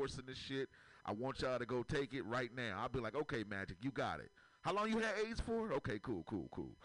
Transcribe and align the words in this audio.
endorsing 0.00 0.24
this 0.26 0.38
shit. 0.38 0.68
I 1.04 1.12
want 1.12 1.40
y'all 1.40 1.58
to 1.58 1.66
go 1.66 1.82
take 1.82 2.14
it 2.14 2.22
right 2.22 2.50
now. 2.54 2.78
I'll 2.80 2.88
be 2.88 3.00
like, 3.00 3.14
okay, 3.14 3.44
Magic, 3.48 3.78
you 3.80 3.90
got 3.90 4.20
it. 4.20 4.30
How 4.62 4.72
long 4.72 4.88
you 4.88 4.98
had 4.98 5.14
AIDS 5.26 5.40
for? 5.40 5.72
Okay, 5.72 5.98
cool, 6.02 6.22
cool, 6.26 6.48
cool. 6.50 6.76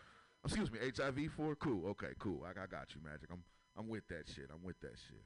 Excuse 0.44 0.72
me, 0.72 0.80
HIV 0.80 1.32
for? 1.36 1.56
Cool, 1.56 1.88
okay, 1.90 2.14
cool. 2.20 2.44
I, 2.46 2.52
I 2.52 2.68
got 2.68 2.94
you, 2.94 3.02
Magic. 3.04 3.30
I'm 3.32 3.44
I'm 3.78 3.90
with 3.90 4.08
that 4.08 4.28
shit. 4.34 4.50
I'm 4.54 4.64
with 4.64 4.80
that 4.82 4.94
shit. 4.98 5.22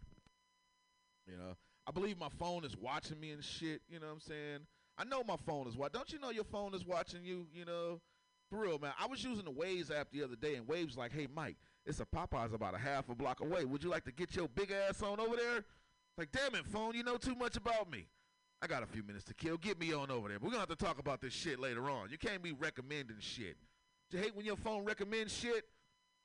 You 1.28 1.38
know, 1.38 1.56
I 1.86 1.92
believe 1.92 2.18
my 2.18 2.30
phone 2.40 2.66
is 2.66 2.76
watching 2.76 3.20
me 3.20 3.32
and 3.32 3.44
shit. 3.44 3.82
You 3.88 4.00
know 4.00 4.08
what 4.08 4.14
I'm 4.14 4.22
saying? 4.22 4.60
I 4.98 5.04
know 5.04 5.24
my 5.24 5.36
phone 5.46 5.68
is 5.68 5.78
watching. 5.78 5.94
Don't 5.94 6.12
you 6.12 6.20
know 6.20 6.32
your 6.32 6.46
phone 6.46 6.74
is 6.74 6.84
watching 6.84 7.24
you? 7.24 7.46
You 7.54 7.66
know, 7.66 8.02
for 8.50 8.60
real, 8.60 8.80
man. 8.80 8.94
I 9.00 9.06
was 9.06 9.24
using 9.24 9.46
the 9.46 9.52
Waze 9.52 9.96
app 9.96 10.10
the 10.12 10.24
other 10.24 10.36
day, 10.36 10.56
and 10.56 10.66
Waze 10.66 10.98
like, 10.98 11.12
"Hey, 11.12 11.28
Mike, 11.32 11.58
it's 11.86 12.00
a 12.00 12.06
Popeyes 12.06 12.54
about 12.56 12.74
a 12.74 12.80
half 12.80 13.10
a 13.10 13.16
block 13.16 13.42
away. 13.42 13.66
Would 13.66 13.84
you 13.84 13.90
like 13.92 14.06
to 14.06 14.12
get 14.12 14.36
your 14.36 14.48
big 14.48 14.72
ass 14.72 15.04
on 15.04 15.20
over 15.20 15.36
there?" 15.36 15.64
Like, 16.20 16.34
damn 16.34 16.54
it, 16.54 16.66
phone, 16.66 16.96
you 16.96 17.04
know 17.04 17.16
too 17.16 17.34
much 17.34 17.56
about 17.56 17.90
me. 17.90 18.06
I 18.62 18.68
got 18.68 18.84
a 18.84 18.86
few 18.86 19.04
minutes 19.04 19.24
to 19.26 19.34
kill. 19.34 19.56
Get 19.56 19.80
me 19.80 19.94
on 19.94 20.12
over 20.12 20.28
there. 20.28 20.38
We're 20.38 20.50
gonna 20.50 20.60
have 20.60 20.68
to 20.68 20.76
talk 20.76 21.00
about 21.00 21.22
this 21.22 21.32
shit 21.32 21.62
later 21.62 21.90
on. 21.90 22.10
You 22.10 22.18
can't 22.18 22.44
be 22.44 22.52
recommending 22.52 23.16
shit. 23.22 23.56
You 24.12 24.20
hate 24.20 24.36
when 24.36 24.46
your 24.46 24.58
phone 24.58 24.84
recommends 24.84 25.34
shit 25.34 25.64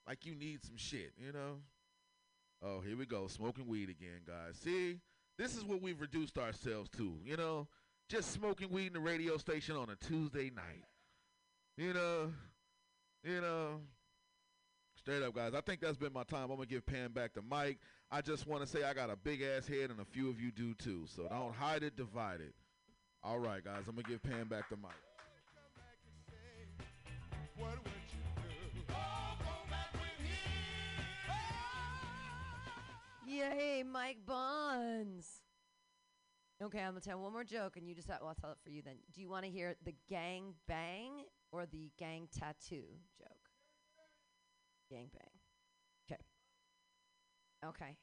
like 0.08 0.26
you 0.26 0.34
need 0.34 0.64
some 0.64 0.76
shit, 0.76 1.12
you 1.16 1.30
know? 1.30 1.60
Oh, 2.60 2.80
here 2.80 2.96
we 2.96 3.06
go. 3.06 3.28
Smoking 3.28 3.68
weed 3.68 3.88
again, 3.88 4.22
guys. 4.26 4.56
See? 4.56 4.98
This 5.38 5.56
is 5.56 5.64
what 5.64 5.80
we've 5.80 6.00
reduced 6.00 6.38
ourselves 6.38 6.90
to, 6.96 7.14
you 7.24 7.36
know? 7.36 7.68
Just 8.08 8.32
smoking 8.32 8.70
weed 8.70 8.88
in 8.88 8.94
the 8.94 9.00
radio 9.00 9.36
station 9.36 9.76
on 9.76 9.90
a 9.90 9.96
Tuesday 10.04 10.50
night. 10.50 10.84
You 11.76 11.92
know? 11.92 12.32
You 13.22 13.40
know? 13.40 13.80
Straight 15.04 15.22
up, 15.22 15.34
guys. 15.34 15.52
I 15.52 15.60
think 15.60 15.82
that's 15.82 15.98
been 15.98 16.14
my 16.14 16.22
time. 16.22 16.44
I'm 16.44 16.56
gonna 16.56 16.64
give 16.64 16.86
Pam 16.86 17.12
back 17.12 17.34
to 17.34 17.42
Mike. 17.42 17.76
I 18.10 18.22
just 18.22 18.46
want 18.46 18.62
to 18.62 18.66
say 18.66 18.84
I 18.84 18.94
got 18.94 19.10
a 19.10 19.16
big 19.16 19.42
ass 19.42 19.66
head, 19.66 19.90
and 19.90 20.00
a 20.00 20.04
few 20.06 20.30
of 20.30 20.40
you 20.40 20.50
do 20.50 20.72
too. 20.72 21.04
So 21.14 21.28
don't 21.28 21.54
hide 21.54 21.82
it, 21.82 21.94
divide 21.94 22.40
it. 22.40 22.54
All 23.22 23.38
right, 23.38 23.62
guys. 23.62 23.82
I'm 23.86 23.96
gonna 23.96 24.08
give 24.08 24.22
Pam 24.22 24.48
back 24.48 24.66
to 24.70 24.78
Mike. 24.78 24.92
Yay, 33.26 33.82
Mike 33.82 34.24
Bonds. 34.26 35.42
Okay, 36.62 36.80
I'm 36.80 36.92
gonna 36.92 37.00
tell 37.02 37.20
one 37.20 37.32
more 37.32 37.44
joke, 37.44 37.76
and 37.76 37.86
you 37.86 37.94
just 37.94 38.08
well, 38.08 38.20
I'll 38.28 38.34
tell 38.34 38.52
it 38.52 38.58
for 38.64 38.70
you 38.70 38.80
then. 38.80 38.94
Do 39.14 39.20
you 39.20 39.28
want 39.28 39.44
to 39.44 39.50
hear 39.50 39.76
the 39.84 39.94
gang 40.08 40.54
bang 40.66 41.24
or 41.52 41.66
the 41.66 41.90
gang 41.98 42.26
tattoo 42.34 42.84
joke? 43.18 43.33
Gang 44.94 45.10
bang. 45.12 45.34
Okay. 46.06 46.22
Okay. 47.66 47.96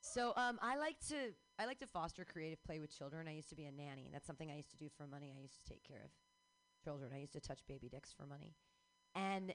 So 0.00 0.32
um, 0.36 0.60
I 0.62 0.76
like 0.76 1.00
to 1.08 1.34
I 1.58 1.66
like 1.66 1.80
to 1.80 1.88
foster 1.88 2.24
creative 2.24 2.62
play 2.62 2.78
with 2.78 2.96
children. 2.96 3.26
I 3.26 3.32
used 3.32 3.48
to 3.48 3.56
be 3.56 3.64
a 3.64 3.72
nanny. 3.72 4.10
That's 4.12 4.28
something 4.28 4.48
I 4.48 4.54
used 4.54 4.70
to 4.70 4.76
do 4.76 4.88
for 4.96 5.08
money. 5.08 5.34
I 5.36 5.40
used 5.42 5.58
to 5.64 5.64
take 5.68 5.82
care 5.82 6.02
of 6.04 6.12
children. 6.84 7.10
I 7.12 7.18
used 7.18 7.32
to 7.32 7.40
touch 7.40 7.58
baby 7.66 7.88
dicks 7.88 8.12
for 8.12 8.26
money, 8.26 8.54
and 9.16 9.52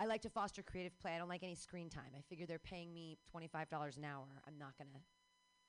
I 0.00 0.06
like 0.06 0.22
to 0.22 0.28
foster 0.28 0.64
creative 0.64 0.98
play. 0.98 1.14
I 1.14 1.18
don't 1.18 1.28
like 1.28 1.44
any 1.44 1.54
screen 1.54 1.88
time. 1.88 2.10
I 2.18 2.22
figure 2.28 2.46
they're 2.46 2.58
paying 2.58 2.92
me 2.92 3.18
twenty 3.30 3.46
five 3.46 3.70
dollars 3.70 3.96
an 3.96 4.04
hour. 4.04 4.26
I'm 4.44 4.58
not 4.58 4.76
gonna 4.76 5.04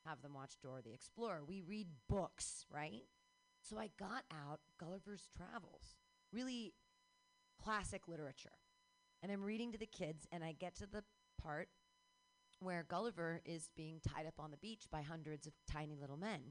have 0.07 0.23
them 0.23 0.33
watch 0.33 0.53
Dora 0.63 0.81
the 0.81 0.93
Explorer. 0.93 1.41
We 1.47 1.61
read 1.61 1.87
books, 2.09 2.65
right? 2.73 3.03
So 3.61 3.77
I 3.77 3.91
got 3.99 4.23
out 4.33 4.61
Gulliver's 4.79 5.27
Travels, 5.37 5.97
really 6.33 6.73
classic 7.61 8.07
literature. 8.07 8.57
And 9.21 9.31
I'm 9.31 9.43
reading 9.43 9.71
to 9.71 9.77
the 9.77 9.85
kids, 9.85 10.27
and 10.31 10.43
I 10.43 10.53
get 10.53 10.75
to 10.75 10.85
the 10.85 11.03
part 11.41 11.69
where 12.59 12.85
Gulliver 12.87 13.41
is 13.45 13.69
being 13.75 13.99
tied 14.07 14.25
up 14.27 14.39
on 14.39 14.51
the 14.51 14.57
beach 14.57 14.85
by 14.91 15.01
hundreds 15.01 15.47
of 15.47 15.53
tiny 15.71 15.95
little 15.95 16.17
men. 16.17 16.41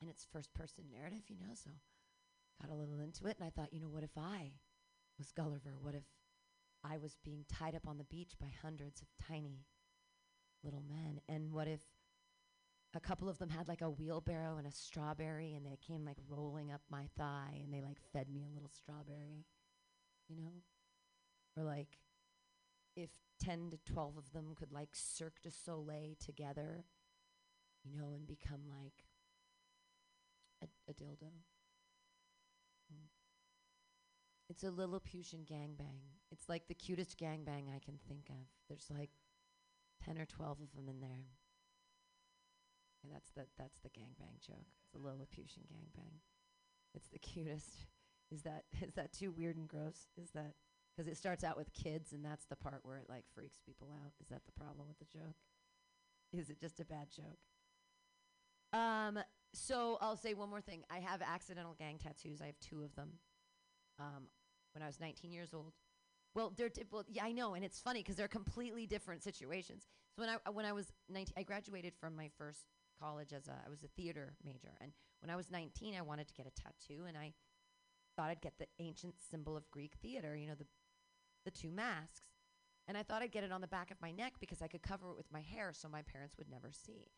And 0.00 0.10
it's 0.10 0.26
first 0.30 0.52
person 0.52 0.84
narrative, 0.92 1.24
you 1.28 1.36
know, 1.38 1.54
so 1.54 1.70
got 2.60 2.70
a 2.70 2.74
little 2.74 3.00
into 3.00 3.26
it. 3.26 3.36
And 3.38 3.46
I 3.46 3.50
thought, 3.50 3.72
you 3.72 3.80
know, 3.80 3.88
what 3.88 4.02
if 4.02 4.16
I 4.16 4.52
was 5.18 5.32
Gulliver? 5.32 5.74
What 5.80 5.94
if 5.94 6.04
I 6.84 6.98
was 6.98 7.16
being 7.24 7.44
tied 7.48 7.74
up 7.74 7.86
on 7.86 7.98
the 7.98 8.04
beach 8.04 8.32
by 8.40 8.52
hundreds 8.62 9.00
of 9.00 9.08
tiny 9.26 9.64
little 10.62 10.82
men? 10.86 11.20
And 11.28 11.52
what 11.52 11.68
if 11.68 11.80
a 12.94 13.00
couple 13.00 13.28
of 13.28 13.38
them 13.38 13.50
had 13.50 13.68
like 13.68 13.82
a 13.82 13.90
wheelbarrow 13.90 14.56
and 14.58 14.66
a 14.66 14.72
strawberry 14.72 15.54
and 15.54 15.66
they 15.66 15.78
came 15.86 16.04
like 16.04 16.18
rolling 16.28 16.72
up 16.72 16.82
my 16.90 17.08
thigh 17.16 17.60
and 17.62 17.72
they 17.72 17.80
like 17.80 17.98
fed 18.12 18.28
me 18.28 18.42
a 18.44 18.52
little 18.54 18.70
strawberry, 18.70 19.46
you 20.28 20.36
know? 20.36 20.62
Or 21.56 21.64
like 21.64 21.98
if 22.94 23.10
10 23.42 23.70
to 23.70 23.92
12 23.92 24.16
of 24.16 24.32
them 24.32 24.54
could 24.58 24.72
like 24.72 24.90
Cirque 24.92 25.40
du 25.42 25.50
Soleil 25.50 26.14
together, 26.18 26.84
you 27.84 27.96
know, 27.96 28.12
and 28.14 28.26
become 28.26 28.62
like 28.68 29.04
a, 30.62 30.90
a 30.90 30.94
dildo. 30.94 31.32
Mm. 32.92 33.08
It's 34.48 34.64
a 34.64 34.70
Lilliputian 34.70 35.44
gangbang. 35.44 36.00
It's 36.30 36.48
like 36.48 36.68
the 36.68 36.74
cutest 36.74 37.18
gangbang 37.18 37.74
I 37.74 37.80
can 37.84 37.98
think 38.08 38.28
of. 38.30 38.46
There's 38.68 38.88
like 38.90 39.10
10 40.04 40.18
or 40.18 40.26
12 40.26 40.60
of 40.60 40.74
them 40.74 40.88
in 40.88 41.00
there. 41.00 41.26
And 43.02 43.12
that's 43.12 43.30
the 43.30 43.46
that's 43.56 43.78
the 43.80 43.90
gangbang 43.90 44.40
joke. 44.44 44.66
It's 44.84 44.94
a 44.94 44.98
Lilliputian 44.98 45.64
gangbang. 45.72 46.18
It's 46.94 47.08
the 47.08 47.18
cutest. 47.20 47.86
Is 48.32 48.42
that 48.42 48.64
is 48.82 48.94
that 48.94 49.12
too 49.12 49.30
weird 49.30 49.56
and 49.56 49.68
gross? 49.68 50.08
Is 50.16 50.30
that 50.30 50.54
because 50.96 51.10
it 51.10 51.16
starts 51.16 51.44
out 51.44 51.56
with 51.56 51.72
kids 51.72 52.12
and 52.12 52.24
that's 52.24 52.46
the 52.46 52.56
part 52.56 52.80
where 52.82 52.96
it 52.96 53.06
like 53.08 53.24
freaks 53.34 53.58
people 53.64 53.88
out? 53.92 54.12
Is 54.20 54.28
that 54.28 54.42
the 54.46 54.52
problem 54.52 54.88
with 54.88 54.98
the 54.98 55.18
joke? 55.18 55.36
Is 56.32 56.50
it 56.50 56.58
just 56.58 56.80
a 56.80 56.84
bad 56.84 57.08
joke? 57.14 57.38
Um. 58.72 59.18
So 59.54 59.96
I'll 60.00 60.16
say 60.16 60.34
one 60.34 60.50
more 60.50 60.60
thing. 60.60 60.82
I 60.90 60.98
have 60.98 61.22
accidental 61.22 61.74
gang 61.78 61.98
tattoos. 61.98 62.42
I 62.42 62.46
have 62.46 62.58
two 62.60 62.82
of 62.82 62.94
them. 62.94 63.12
Um, 63.98 64.28
when 64.74 64.82
I 64.82 64.86
was 64.86 65.00
19 65.00 65.32
years 65.32 65.54
old. 65.54 65.72
Well, 66.34 66.52
they're 66.54 66.68
di- 66.68 66.84
well, 66.92 67.04
yeah, 67.08 67.24
I 67.24 67.32
know, 67.32 67.54
and 67.54 67.64
it's 67.64 67.80
funny 67.80 68.00
because 68.00 68.16
they're 68.16 68.28
completely 68.28 68.86
different 68.86 69.22
situations. 69.22 69.86
So 70.14 70.22
when 70.22 70.28
I 70.28 70.34
uh, 70.46 70.52
when 70.52 70.66
I 70.66 70.72
was 70.72 70.92
19, 71.08 71.32
I 71.34 71.42
graduated 71.42 71.94
from 71.98 72.14
my 72.14 72.28
first 72.36 72.66
college 73.00 73.32
as 73.32 73.48
a 73.48 73.52
I 73.64 73.70
was 73.70 73.82
a 73.84 73.88
theater 73.88 74.34
major, 74.44 74.72
and 74.82 74.92
when 75.20 75.30
I 75.30 75.36
was 75.36 75.50
19, 75.50 75.94
I 75.96 76.02
wanted 76.02 76.28
to 76.28 76.34
get 76.34 76.46
a 76.46 76.50
tattoo, 76.50 77.04
and 77.08 77.16
I 77.16 77.32
thought 78.16 78.28
I'd 78.28 78.42
get 78.42 78.58
the 78.58 78.66
ancient 78.78 79.14
symbol 79.30 79.56
of 79.56 79.70
Greek 79.70 79.94
theater, 80.02 80.36
you 80.36 80.46
know, 80.46 80.54
the 80.54 80.66
the 81.46 81.50
two 81.50 81.70
masks, 81.70 82.20
and 82.86 82.98
I 82.98 83.02
thought 83.02 83.22
I'd 83.22 83.32
get 83.32 83.44
it 83.44 83.52
on 83.52 83.62
the 83.62 83.66
back 83.66 83.90
of 83.90 84.02
my 84.02 84.10
neck 84.10 84.34
because 84.38 84.60
I 84.60 84.68
could 84.68 84.82
cover 84.82 85.10
it 85.10 85.16
with 85.16 85.32
my 85.32 85.40
hair, 85.40 85.72
so 85.72 85.88
my 85.88 86.02
parents 86.02 86.36
would 86.36 86.50
never 86.50 86.70
see. 86.70 87.12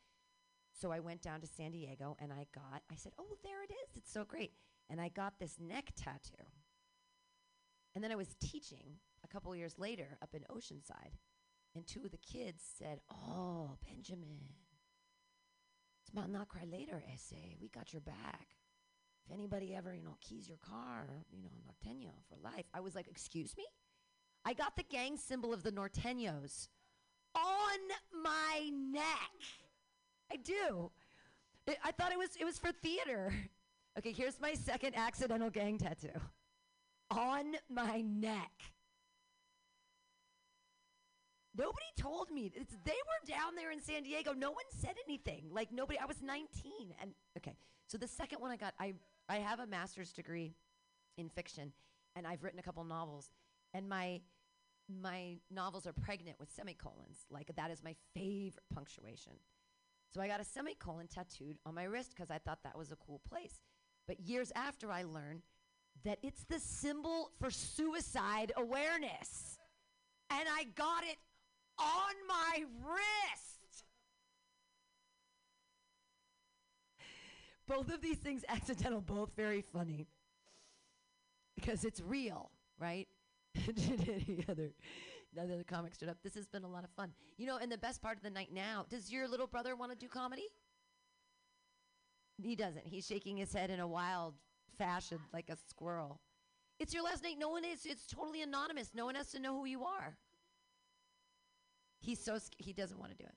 So 0.72 0.92
I 0.92 1.00
went 1.00 1.22
down 1.22 1.40
to 1.40 1.46
San 1.48 1.72
Diego, 1.72 2.16
and 2.20 2.32
I 2.32 2.46
got 2.54 2.82
I 2.92 2.94
said, 2.94 3.12
"Oh, 3.18 3.36
there 3.42 3.64
it 3.64 3.72
is! 3.72 3.96
It's 3.96 4.12
so 4.12 4.24
great!" 4.24 4.52
And 4.88 5.00
I 5.00 5.08
got 5.08 5.38
this 5.38 5.58
neck 5.58 5.90
tattoo. 5.96 6.44
And 7.94 8.04
then 8.04 8.12
I 8.12 8.16
was 8.16 8.36
teaching 8.40 9.00
a 9.24 9.28
couple 9.28 9.54
years 9.56 9.78
later 9.78 10.18
up 10.22 10.34
in 10.34 10.44
Oceanside, 10.54 11.16
and 11.74 11.86
two 11.86 12.04
of 12.04 12.12
the 12.12 12.18
kids 12.18 12.62
said, 12.78 13.00
"Oh, 13.10 13.76
Benjamin." 13.84 14.54
It's 16.02 16.10
about 16.10 16.30
not 16.30 16.48
cry 16.48 16.64
later 16.64 17.02
essay. 17.12 17.56
We 17.60 17.68
got 17.68 17.92
your 17.92 18.00
back. 18.00 18.56
If 19.26 19.34
anybody 19.34 19.74
ever, 19.74 19.94
you 19.94 20.02
know, 20.02 20.16
keys 20.22 20.48
your 20.48 20.56
car, 20.58 21.06
you 21.30 21.42
know, 21.42 21.50
Norteño 21.66 22.12
for 22.28 22.36
life. 22.42 22.64
I 22.72 22.80
was 22.80 22.94
like, 22.94 23.08
excuse 23.08 23.54
me? 23.58 23.64
I 24.44 24.54
got 24.54 24.76
the 24.76 24.84
gang 24.84 25.16
symbol 25.16 25.52
of 25.52 25.62
the 25.62 25.72
Norteños 25.72 26.68
on 27.34 28.22
my 28.22 28.70
neck. 28.72 29.32
I 30.32 30.36
do. 30.36 30.90
I 31.68 31.76
I 31.84 31.92
thought 31.92 32.12
it 32.12 32.18
was 32.18 32.30
it 32.38 32.44
was 32.44 32.58
for 32.58 32.72
theater. 32.72 33.32
Okay, 33.98 34.12
here's 34.12 34.40
my 34.40 34.54
second 34.54 34.94
accidental 34.96 35.50
gang 35.50 35.76
tattoo. 35.76 36.20
On 37.10 37.54
my 37.68 38.00
neck. 38.02 38.52
Nobody 41.56 41.86
told 41.96 42.30
me. 42.30 42.52
It's, 42.54 42.76
they 42.84 42.92
were 42.92 43.26
down 43.26 43.56
there 43.56 43.72
in 43.72 43.80
San 43.80 44.04
Diego. 44.04 44.32
No 44.32 44.52
one 44.52 44.64
said 44.70 44.94
anything. 45.04 45.46
Like 45.50 45.72
nobody. 45.72 45.98
I 45.98 46.06
was 46.06 46.22
19, 46.22 46.94
and 47.02 47.10
okay. 47.36 47.56
So 47.88 47.98
the 47.98 48.06
second 48.06 48.40
one 48.40 48.52
I 48.52 48.56
got, 48.56 48.74
I 48.78 48.94
I 49.28 49.38
have 49.38 49.58
a 49.58 49.66
master's 49.66 50.12
degree 50.12 50.54
in 51.16 51.28
fiction, 51.28 51.72
and 52.14 52.24
I've 52.26 52.44
written 52.44 52.60
a 52.60 52.62
couple 52.62 52.84
novels, 52.84 53.30
and 53.74 53.88
my 53.88 54.20
my 54.88 55.36
novels 55.50 55.86
are 55.86 55.92
pregnant 55.92 56.38
with 56.40 56.50
semicolons. 56.50 57.26
Like 57.30 57.50
that 57.56 57.70
is 57.70 57.82
my 57.82 57.94
favorite 58.14 58.64
punctuation. 58.72 59.34
So 60.14 60.22
I 60.22 60.28
got 60.28 60.40
a 60.40 60.44
semicolon 60.44 61.06
tattooed 61.06 61.58
on 61.66 61.74
my 61.74 61.84
wrist 61.84 62.14
because 62.14 62.30
I 62.30 62.38
thought 62.38 62.60
that 62.64 62.78
was 62.78 62.90
a 62.90 62.96
cool 62.96 63.20
place. 63.28 63.60
But 64.06 64.20
years 64.20 64.50
after, 64.56 64.90
I 64.90 65.02
learned 65.02 65.42
that 66.04 66.18
it's 66.22 66.44
the 66.44 66.58
symbol 66.58 67.32
for 67.38 67.50
suicide 67.50 68.52
awareness, 68.56 69.58
and 70.30 70.48
I 70.48 70.64
got 70.74 71.04
it 71.04 71.18
on 71.78 72.14
my 72.26 72.64
wrist. 72.86 73.84
Both 77.66 77.92
of 77.92 78.00
these 78.00 78.16
things 78.16 78.44
accidental, 78.48 79.02
both 79.02 79.36
very 79.36 79.60
funny. 79.60 80.08
Because 81.54 81.84
it's 81.84 82.00
real, 82.00 82.50
right? 82.78 83.08
Any 83.66 84.44
other 84.48 84.72
other 85.40 85.62
comic 85.64 85.94
stood 85.94 86.08
up. 86.08 86.16
This 86.22 86.34
has 86.34 86.48
been 86.48 86.64
a 86.64 86.68
lot 86.68 86.84
of 86.84 86.90
fun. 86.90 87.12
You 87.36 87.46
know, 87.46 87.58
and 87.58 87.70
the 87.70 87.78
best 87.78 88.02
part 88.02 88.16
of 88.16 88.22
the 88.22 88.30
night 88.30 88.48
now, 88.52 88.86
does 88.88 89.12
your 89.12 89.28
little 89.28 89.46
brother 89.46 89.76
want 89.76 89.92
to 89.92 89.98
do 89.98 90.08
comedy? 90.08 90.46
He 92.42 92.56
doesn't. 92.56 92.86
He's 92.86 93.06
shaking 93.06 93.36
his 93.36 93.52
head 93.52 93.70
in 93.70 93.80
a 93.80 93.86
wild 93.86 94.34
fashion 94.76 95.18
like 95.32 95.48
a 95.50 95.56
squirrel. 95.68 96.20
It's 96.78 96.94
your 96.94 97.02
last 97.02 97.22
name. 97.22 97.38
No 97.38 97.48
one 97.48 97.64
is. 97.64 97.84
It's 97.84 98.06
totally 98.06 98.42
anonymous. 98.42 98.90
No 98.94 99.04
one 99.06 99.16
has 99.16 99.30
to 99.32 99.40
know 99.40 99.54
who 99.54 99.66
you 99.66 99.84
are. 99.84 100.16
He's 102.00 102.22
so 102.22 102.38
sc- 102.38 102.54
he 102.58 102.72
doesn't 102.72 102.98
want 102.98 103.10
to 103.10 103.18
do 103.18 103.24
it. 103.24 103.34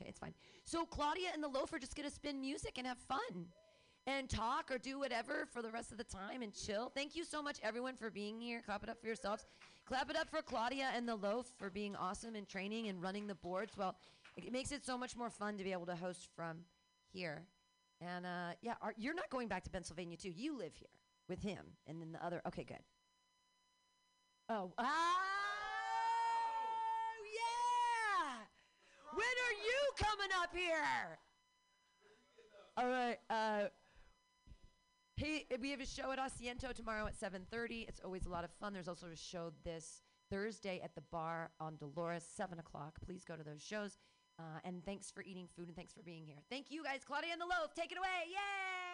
Okay, 0.00 0.08
it's 0.08 0.18
fine. 0.18 0.34
So 0.64 0.84
Claudia 0.84 1.28
and 1.32 1.42
the 1.42 1.48
loaf 1.48 1.72
are 1.72 1.78
just 1.78 1.94
gonna 1.94 2.10
spin 2.10 2.40
music 2.40 2.78
and 2.78 2.86
have 2.86 2.98
fun, 2.98 3.46
and 4.06 4.28
talk 4.28 4.70
or 4.70 4.78
do 4.78 4.98
whatever 4.98 5.46
for 5.52 5.62
the 5.62 5.70
rest 5.70 5.92
of 5.92 5.98
the 5.98 6.04
time 6.04 6.42
and 6.42 6.54
chill. 6.54 6.90
Thank 6.94 7.14
you 7.14 7.24
so 7.24 7.42
much, 7.42 7.58
everyone, 7.62 7.96
for 7.96 8.10
being 8.10 8.40
here. 8.40 8.62
Clap 8.64 8.82
it 8.82 8.88
up 8.88 9.00
for 9.00 9.06
yourselves. 9.06 9.46
Clap 9.86 10.10
it 10.10 10.16
up 10.16 10.28
for 10.30 10.42
Claudia 10.42 10.90
and 10.94 11.08
the 11.08 11.16
loaf 11.16 11.46
for 11.58 11.70
being 11.70 11.96
awesome 11.96 12.34
and 12.34 12.48
training 12.48 12.88
and 12.88 13.02
running 13.02 13.26
the 13.26 13.34
boards. 13.34 13.76
Well, 13.76 13.96
it, 14.36 14.52
makes 14.52 14.72
it 14.72 14.84
so 14.84 14.96
much 14.96 15.16
more 15.16 15.30
fun 15.30 15.58
to 15.58 15.64
be 15.64 15.72
able 15.72 15.86
to 15.86 15.96
host 15.96 16.28
from 16.34 16.58
here. 17.12 17.42
And 18.00 18.24
uh, 18.24 18.52
yeah, 18.62 18.74
are, 18.80 18.94
you're 18.96 19.14
not 19.14 19.28
going 19.30 19.48
back 19.48 19.64
to 19.64 19.70
Pennsylvania 19.70 20.16
too. 20.16 20.30
You 20.30 20.56
live 20.56 20.74
here 20.74 20.88
with 21.28 21.42
him, 21.42 21.64
and 21.86 22.00
then 22.00 22.12
the 22.12 22.24
other. 22.24 22.40
Okay, 22.46 22.64
good. 22.64 22.78
Oh, 24.48 24.72
ah, 24.78 24.84
yeah. 27.36 28.44
When 29.14 29.24
are 29.26 29.56
you 29.64 29.92
coming 29.96 30.30
up 30.42 30.50
here? 30.54 31.18
All 32.76 32.88
right. 32.88 33.18
Uh, 33.28 33.68
hey, 35.20 35.44
we 35.60 35.70
have 35.70 35.80
a 35.80 35.86
show 35.86 36.10
at 36.12 36.18
Asiento 36.18 36.72
tomorrow 36.72 37.06
at 37.06 37.14
7:30. 37.14 37.86
It's 37.86 38.00
always 38.00 38.24
a 38.24 38.30
lot 38.30 38.42
of 38.42 38.50
fun. 38.52 38.72
There's 38.72 38.88
also 38.88 39.08
a 39.08 39.16
show 39.16 39.52
this 39.64 40.02
Thursday 40.30 40.80
at 40.82 40.94
the 40.94 41.02
bar 41.02 41.50
on 41.60 41.76
Dolores, 41.76 42.24
7 42.24 42.58
o'clock. 42.58 42.98
Please 43.04 43.22
go 43.24 43.36
to 43.36 43.44
those 43.44 43.62
shows. 43.62 43.98
Uh, 44.38 44.60
and 44.64 44.82
thanks 44.82 45.10
for 45.10 45.22
eating 45.22 45.46
food 45.54 45.68
and 45.68 45.76
thanks 45.76 45.92
for 45.92 46.02
being 46.02 46.24
here. 46.24 46.38
Thank 46.48 46.70
you 46.70 46.82
guys, 46.82 47.04
Claudia 47.04 47.32
and 47.32 47.40
the 47.40 47.44
Loaf. 47.44 47.74
Take 47.74 47.92
it 47.92 47.98
away. 47.98 48.28
Yay! 48.28 48.89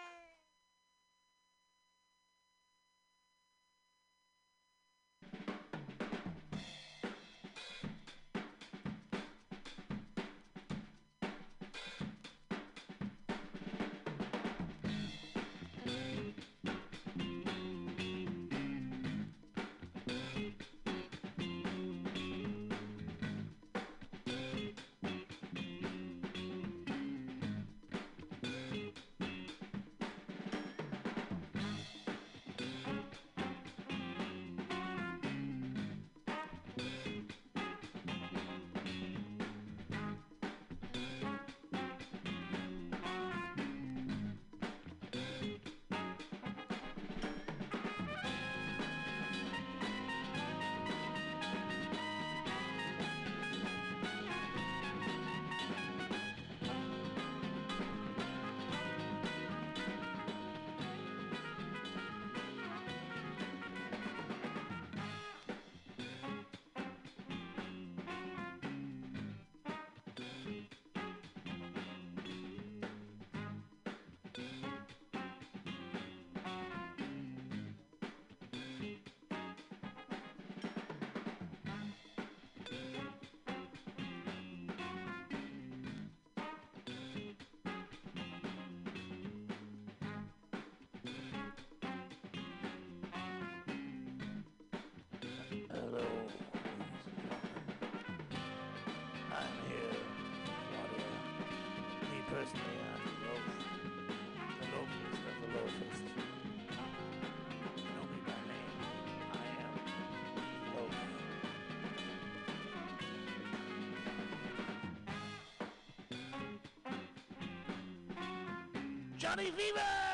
Johnny 119.26 119.50
Fever! 119.50 120.06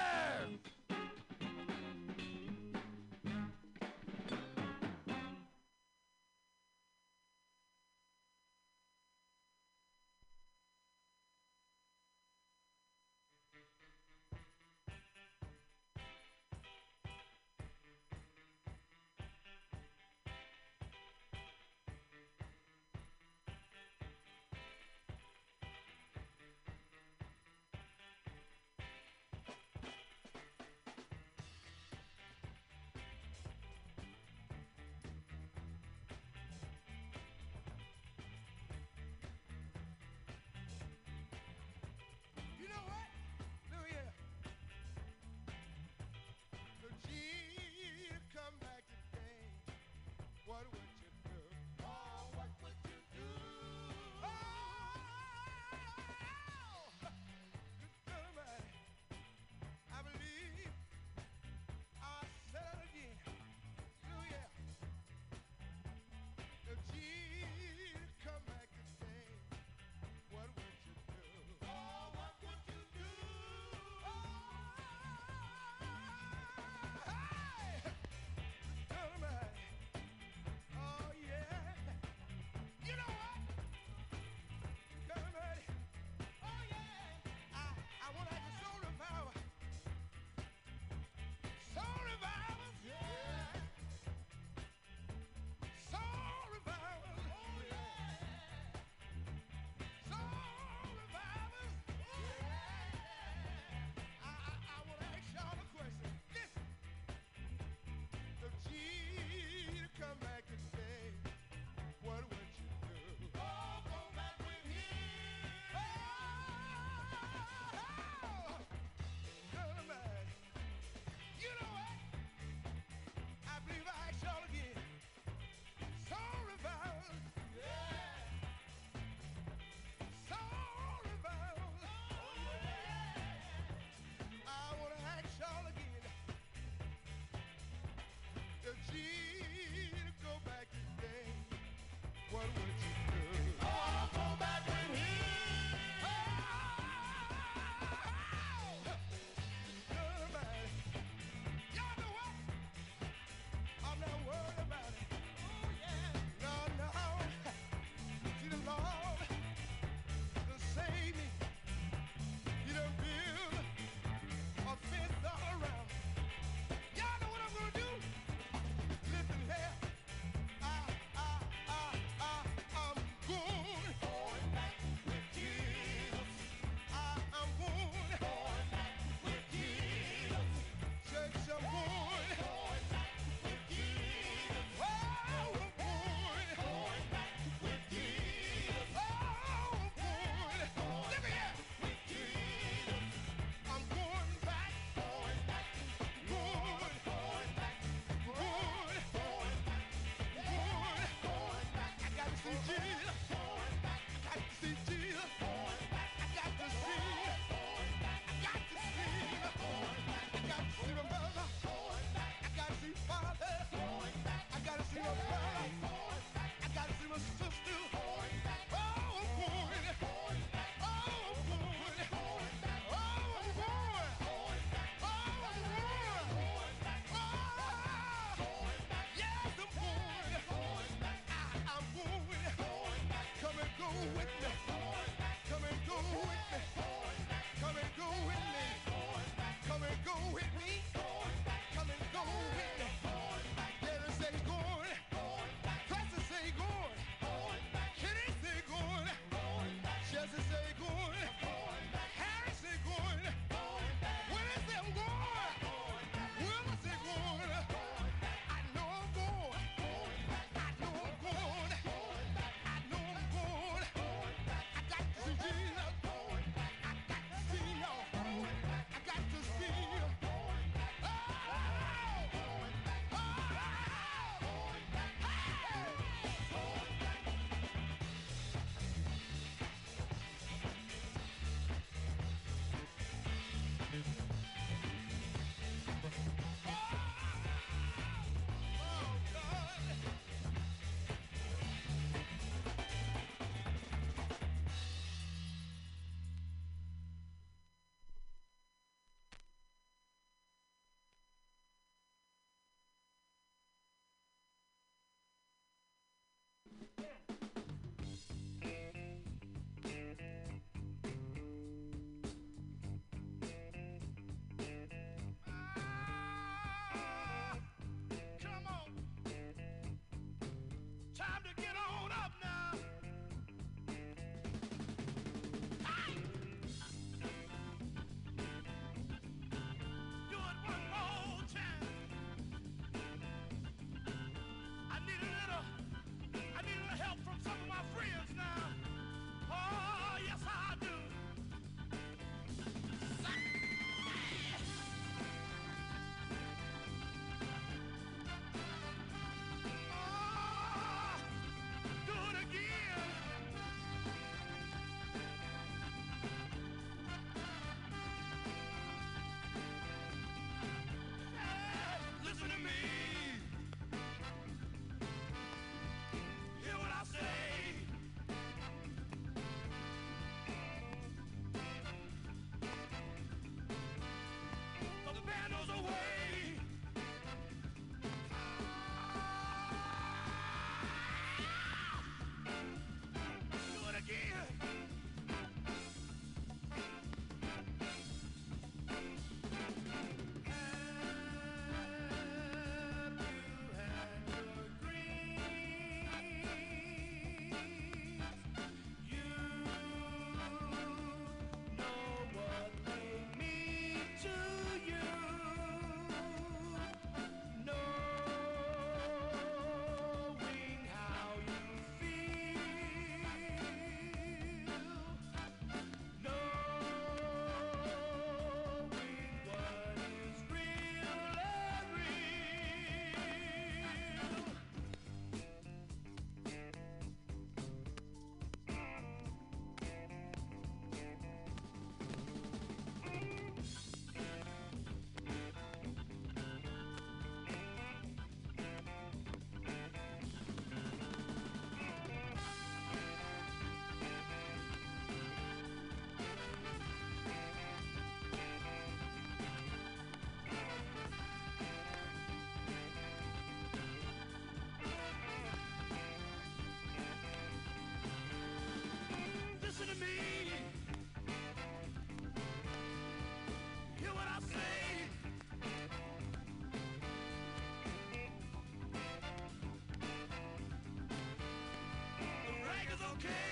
king. 473.22 473.51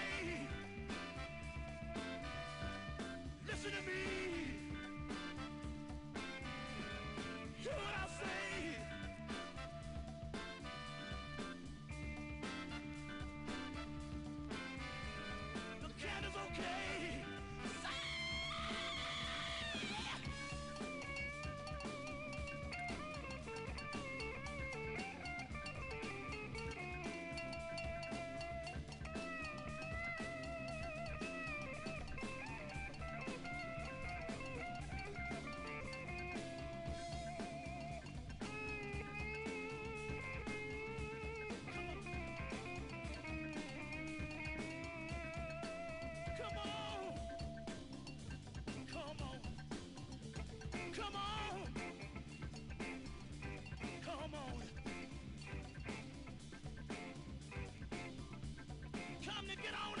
time 59.41 59.55
to 59.55 59.61
get 59.61 59.73
on 59.73 60.00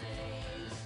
days. 0.00 0.81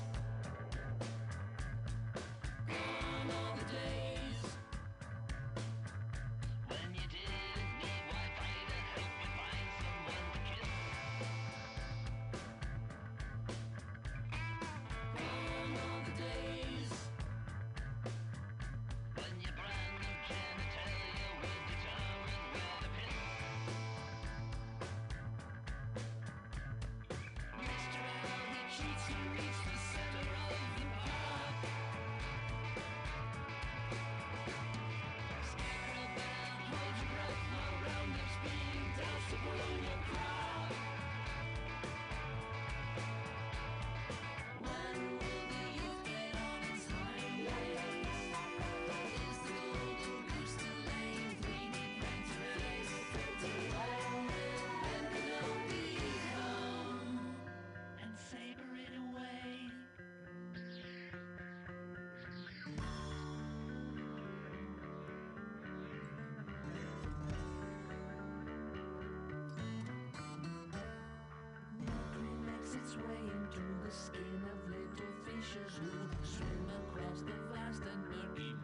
The 73.86 73.92
skin 73.92 74.42
of 74.50 74.58
little 74.68 75.14
fishes 75.24 75.78
who 75.78 76.26
swim 76.26 76.66
across 76.90 77.20
the 77.20 77.38
vast 77.54 77.82
and 77.82 78.02
murky, 78.10 78.55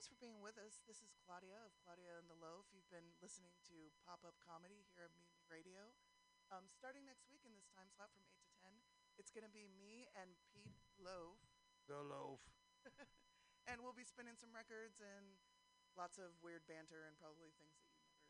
Thanks 0.00 0.16
for 0.16 0.24
being 0.24 0.40
with 0.40 0.56
us. 0.56 0.80
This 0.88 1.04
is 1.04 1.12
Claudia 1.28 1.60
of 1.60 1.76
Claudia 1.84 2.16
and 2.16 2.24
the 2.24 2.40
Loaf. 2.40 2.64
You've 2.72 2.88
been 2.88 3.12
listening 3.20 3.52
to 3.68 3.92
pop 4.00 4.24
up 4.24 4.32
comedy 4.40 4.88
here 4.96 5.04
at 5.04 5.12
Mutiny 5.12 5.44
Radio. 5.52 5.92
Um, 6.48 6.64
starting 6.72 7.04
next 7.04 7.28
week 7.28 7.44
in 7.44 7.52
this 7.52 7.68
time 7.68 7.92
slot 7.92 8.08
from 8.16 8.24
8 8.32 8.40
to 8.40 8.52
10, 8.64 8.80
it's 9.20 9.28
going 9.28 9.44
to 9.44 9.52
be 9.52 9.68
me 9.68 10.08
and 10.16 10.40
Pete 10.48 10.80
Loaf. 10.96 11.36
The 11.84 12.00
loaf. 12.00 12.40
and 13.68 13.84
we'll 13.84 13.92
be 13.92 14.08
spinning 14.08 14.40
some 14.40 14.56
records 14.56 15.04
and 15.04 15.36
lots 16.00 16.16
of 16.16 16.32
weird 16.40 16.64
banter 16.64 17.04
and 17.04 17.12
probably 17.20 17.52
things 17.60 17.76
that 17.76 17.84
you 17.84 18.00
never, 18.00 18.24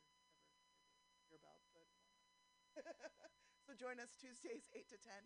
ever 1.07 1.23
hear 1.23 1.39
about. 1.39 1.63
But 1.71 1.87
so 3.63 3.79
join 3.79 4.03
us 4.03 4.19
Tuesdays, 4.19 4.67
8 4.75 4.91
to 4.91 4.99
10. 4.99 5.23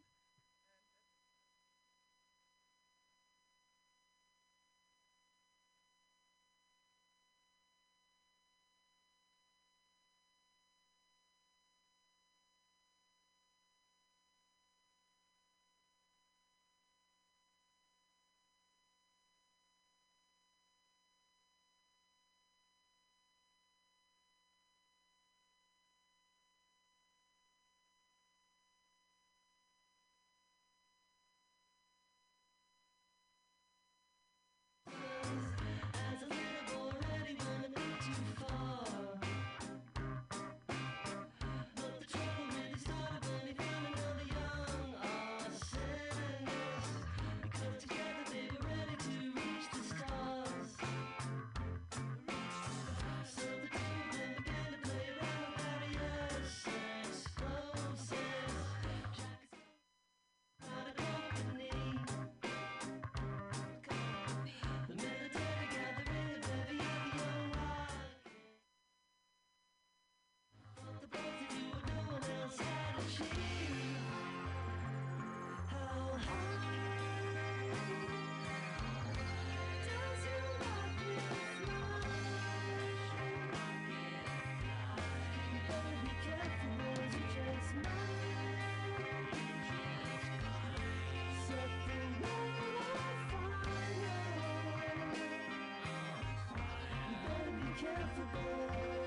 Careful, 97.84 98.24
boys. 98.32 99.03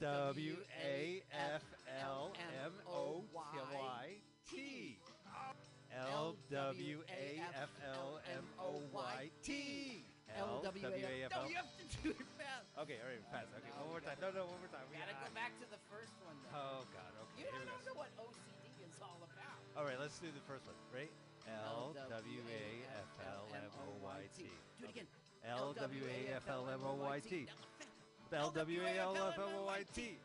W 0.00 0.56
A 0.80 1.20
F 1.28 1.60
L 2.00 2.32
M 2.64 2.72
O 2.88 3.20
Y 3.36 4.16
T. 4.48 4.96
L 5.92 6.32
W 6.48 7.04
A 7.12 7.36
F 7.60 7.68
L 7.84 8.16
M 8.32 8.44
O 8.56 8.80
Y 8.96 9.28
T. 9.44 10.00
L 10.40 10.64
W 10.64 10.88
A 10.88 11.28
F 11.28 11.36
No, 11.36 11.44
you 11.44 11.60
have 11.60 11.68
to 11.76 11.84
do 12.00 12.16
it 12.16 12.28
fast. 12.40 12.64
Okay, 12.80 12.96
all 12.96 13.12
right, 13.12 13.20
fast. 13.28 13.52
Okay, 13.60 13.68
one 13.76 13.92
more 13.92 14.00
time. 14.00 14.16
No, 14.24 14.32
no, 14.32 14.48
one 14.48 14.56
more 14.64 14.72
time. 14.72 14.88
We 14.88 14.96
Gotta 14.96 15.20
go 15.20 15.28
back 15.36 15.52
to 15.60 15.68
the 15.68 15.76
first 15.92 16.16
one. 16.24 16.32
Though. 16.48 16.56
Oh 16.56 16.80
God. 16.96 17.12
Okay. 17.20 17.44
you 17.44 17.52
don't 17.52 17.68
know 17.68 17.92
what 17.92 18.08
OCD 18.16 18.72
is 18.80 18.96
all 19.04 19.20
about. 19.20 19.60
All 19.76 19.84
right, 19.84 20.00
let's 20.00 20.16
do 20.16 20.32
the 20.32 20.40
first 20.48 20.64
one. 20.64 20.80
Right? 20.96 21.12
L 21.44 21.92
W 21.92 22.40
A 22.48 22.64
F 23.04 23.10
L 23.28 23.52
M 23.52 23.68
O 23.84 24.00
Y 24.00 24.32
T. 24.32 24.48
Do 24.80 24.88
it 24.88 24.96
again. 24.96 25.08
L 25.44 25.76
W 25.76 26.04
A 26.08 26.40
F 26.40 26.48
L 26.48 26.72
M 26.72 26.80
O 26.88 26.96
Y 26.96 27.20
T. 27.20 27.44
L 28.32 28.50
W 28.50 28.80
A 28.82 29.00
L 29.00 29.16
F 29.16 29.38
M 29.38 29.44
O 29.58 29.64
Y 29.66 29.84
T. 29.92 30.18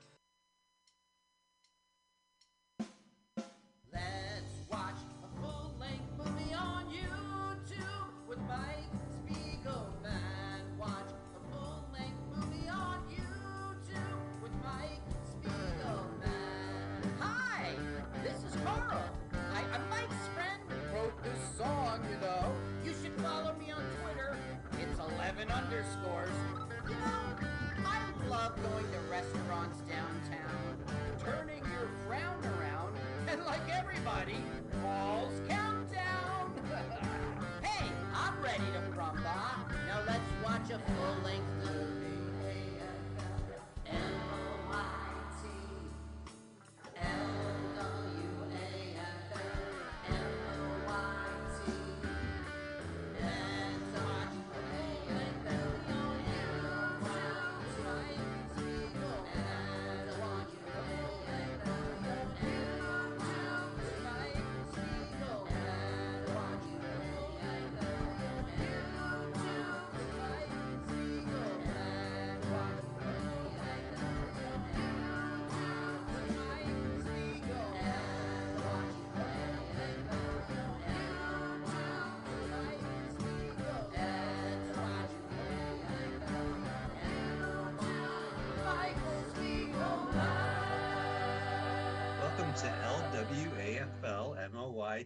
Let's 3.91 4.53
watch 4.69 4.93
a 5.23 5.41
full-length 5.41 6.03
movie 6.17 6.53
on 6.53 6.85
YouTube 6.85 8.27
with 8.27 8.37
Mike 8.47 8.91
Spiegelman. 9.09 10.77
Watch 10.77 11.09
a 11.35 11.55
full-length 11.55 12.21
movie 12.35 12.69
on 12.69 12.99
YouTube 13.09 14.41
with 14.43 14.51
Mike 14.63 15.01
Spiegelman. 15.25 17.19
Hi, 17.19 17.71
this 18.23 18.43
is 18.43 18.55
Carl. 18.63 19.09
I, 19.33 19.61
I'm 19.73 19.89
Mike's 19.89 20.27
friend 20.35 20.61
who 20.69 20.95
wrote 20.95 21.23
this 21.23 21.39
song, 21.57 22.05
you 22.11 22.17
know. 22.19 22.51
You 22.83 22.93
should 23.01 23.19
follow 23.19 23.55
me 23.59 23.71
on 23.71 23.81
Twitter. 24.03 24.37
It's 24.79 24.99
11 24.99 25.49
underscores. 25.49 26.34
Love 28.45 28.61
going 28.61 28.85
to 28.91 28.99
restaurants 29.09 29.79
downtown, 29.89 30.77
turning 31.17 31.63
your 31.71 31.89
frown 32.05 32.45
around, 32.59 32.95
and 33.27 33.43
like 33.43 33.67
everybody, 33.71 34.37
Paul's 34.83 35.41
Countdown. 35.49 36.53
hey, 37.63 37.87
I'm 38.13 38.39
ready 38.43 38.65
to 38.65 38.81
crumba. 38.95 39.33
Now 39.87 39.99
let's 40.05 40.29
watch 40.43 40.69
a 40.69 40.77
full-length 40.77 41.43
movie. 41.63 41.94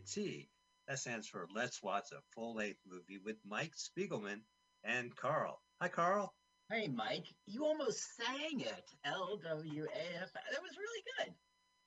LWAFLMOYT. 0.06 0.48
That 0.88 1.00
stands 1.00 1.28
for 1.28 1.48
Let's 1.56 1.84
Watch 1.84 2.12
a 2.12 2.22
Full 2.34 2.56
Length 2.56 2.80
Movie 2.88 3.20
with 3.24 3.36
Mike 3.48 3.74
Spiegelman 3.76 4.42
and 4.84 5.16
Carl. 5.16 5.62
Hi, 5.82 5.88
Carl. 5.88 6.34
Hey, 6.72 6.88
Mike, 6.88 7.26
you 7.46 7.66
almost 7.66 8.16
sang 8.16 8.62
it. 8.62 8.86
L 9.06 9.40
W 9.44 9.84
A 9.84 10.22
F. 10.22 10.34
That 10.34 10.62
was 10.62 10.78
really 10.78 11.04
good. 11.18 11.34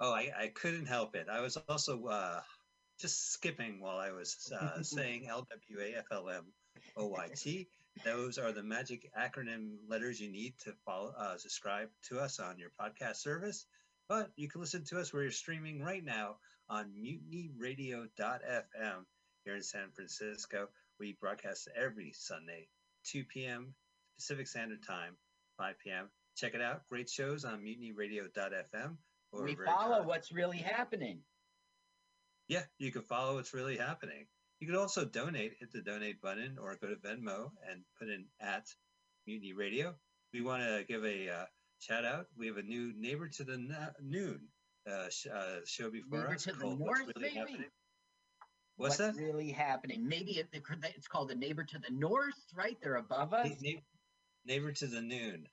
Oh, 0.00 0.12
I, 0.12 0.30
I 0.36 0.48
couldn't 0.48 0.86
help 0.86 1.14
it. 1.14 1.28
I 1.30 1.40
was 1.40 1.56
also 1.68 2.04
uh, 2.06 2.40
just 3.00 3.32
skipping 3.32 3.80
while 3.80 3.98
I 3.98 4.10
was 4.10 4.52
uh, 4.60 4.82
saying 4.82 5.28
LWAFLMOYT. 6.96 7.66
Those 8.04 8.38
are 8.38 8.52
the 8.52 8.62
magic 8.62 9.10
acronym 9.18 9.76
letters 9.88 10.20
you 10.20 10.30
need 10.30 10.54
to 10.64 10.72
follow, 10.84 11.14
uh, 11.16 11.36
subscribe 11.36 11.88
to 12.08 12.18
us 12.18 12.40
on 12.40 12.58
your 12.58 12.70
podcast 12.80 13.16
service. 13.16 13.66
But 14.08 14.30
you 14.36 14.48
can 14.48 14.60
listen 14.60 14.84
to 14.86 14.98
us 14.98 15.12
where 15.12 15.22
you're 15.22 15.30
streaming 15.30 15.82
right 15.82 16.04
now 16.04 16.36
on 16.72 16.90
mutinyradio.fm 16.98 19.04
here 19.44 19.54
in 19.54 19.62
San 19.62 19.90
Francisco. 19.94 20.68
We 20.98 21.18
broadcast 21.20 21.68
every 21.76 22.12
Sunday, 22.14 22.68
2 23.04 23.24
p.m. 23.24 23.74
Pacific 24.16 24.48
Standard 24.48 24.82
Time, 24.86 25.16
5 25.58 25.74
p.m. 25.84 26.08
Check 26.34 26.54
it 26.54 26.62
out. 26.62 26.88
Great 26.88 27.10
shows 27.10 27.44
on 27.44 27.60
mutinyradio.fm. 27.60 28.96
We 29.34 29.54
follow 29.54 29.96
proud. 29.96 30.06
what's 30.06 30.32
really 30.32 30.56
happening. 30.58 31.20
Yeah, 32.48 32.62
you 32.78 32.90
can 32.90 33.02
follow 33.02 33.34
what's 33.34 33.52
really 33.52 33.76
happening. 33.76 34.26
You 34.60 34.66
can 34.66 34.76
also 34.76 35.04
donate, 35.04 35.52
hit 35.60 35.72
the 35.72 35.82
donate 35.82 36.22
button, 36.22 36.56
or 36.58 36.78
go 36.80 36.88
to 36.88 36.96
Venmo 36.96 37.50
and 37.70 37.82
put 37.98 38.08
in 38.08 38.24
at 38.40 38.64
Mutiny 39.26 39.52
Radio. 39.52 39.94
We 40.32 40.40
want 40.40 40.62
to 40.62 40.84
give 40.88 41.04
a 41.04 41.28
uh, 41.28 41.44
shout 41.80 42.06
out. 42.06 42.28
We 42.36 42.46
have 42.46 42.56
a 42.56 42.62
new 42.62 42.94
neighbor 42.96 43.28
to 43.28 43.44
the 43.44 43.58
Na- 43.58 43.92
noon 44.02 44.48
uh, 44.90 45.08
sh- 45.10 45.26
uh, 45.32 45.60
show 45.64 45.90
before 45.90 46.20
Neighbor 46.20 46.34
us 46.34 46.44
to 46.44 46.52
the 46.52 46.64
north, 46.66 46.80
What's 46.80 46.98
Really 47.16 47.20
maybe? 47.20 47.38
Happening. 47.38 47.64
What's, 48.76 48.96
that? 48.96 49.14
really 49.16 49.50
happening? 49.50 50.08
Maybe 50.08 50.32
it, 50.38 50.48
it's 50.52 51.06
called 51.06 51.28
the 51.28 51.34
neighbor 51.34 51.62
to 51.62 51.78
the 51.78 51.94
north, 51.94 52.34
right? 52.54 52.76
They're 52.82 52.96
above 52.96 53.32
us. 53.34 53.60
Ne- 53.60 53.84
neighbor 54.44 54.72
to 54.72 54.86
the 54.86 55.00
noon. 55.00 55.46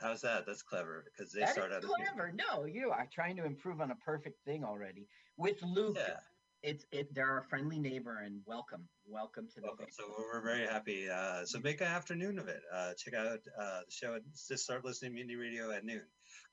How's 0.00 0.20
that? 0.22 0.44
That's 0.46 0.62
clever 0.62 1.04
because 1.04 1.32
they 1.32 1.40
That 1.40 1.50
start 1.50 1.72
out 1.72 1.82
clever. 1.82 2.32
No, 2.32 2.64
you 2.64 2.90
are 2.90 3.08
trying 3.12 3.36
to 3.36 3.44
improve 3.44 3.80
on 3.80 3.90
a 3.90 3.96
perfect 3.96 4.44
thing 4.44 4.64
already. 4.64 5.06
With 5.36 5.62
Luke, 5.62 5.96
Yeah. 5.98 6.16
It's 6.64 6.86
it. 6.90 7.14
They're 7.14 7.30
our 7.30 7.42
friendly 7.42 7.78
neighbor, 7.78 8.22
and 8.24 8.40
welcome, 8.46 8.88
welcome 9.06 9.46
to 9.54 9.60
the. 9.60 9.66
Welcome. 9.66 9.86
So 9.90 10.04
we're 10.18 10.42
very 10.42 10.66
happy. 10.66 11.08
Uh, 11.08 11.44
so 11.44 11.60
make 11.60 11.80
an 11.80 11.86
afternoon 11.86 12.38
of 12.38 12.48
it. 12.48 12.62
Uh, 12.72 12.92
check 12.96 13.14
out 13.14 13.38
uh, 13.60 13.80
the 13.86 13.90
show. 13.90 14.14
and 14.14 14.22
Just 14.48 14.64
start 14.64 14.84
listening 14.84 15.12
to 15.12 15.14
Mutiny 15.16 15.36
Radio 15.36 15.70
at 15.70 15.84
noon. 15.84 16.02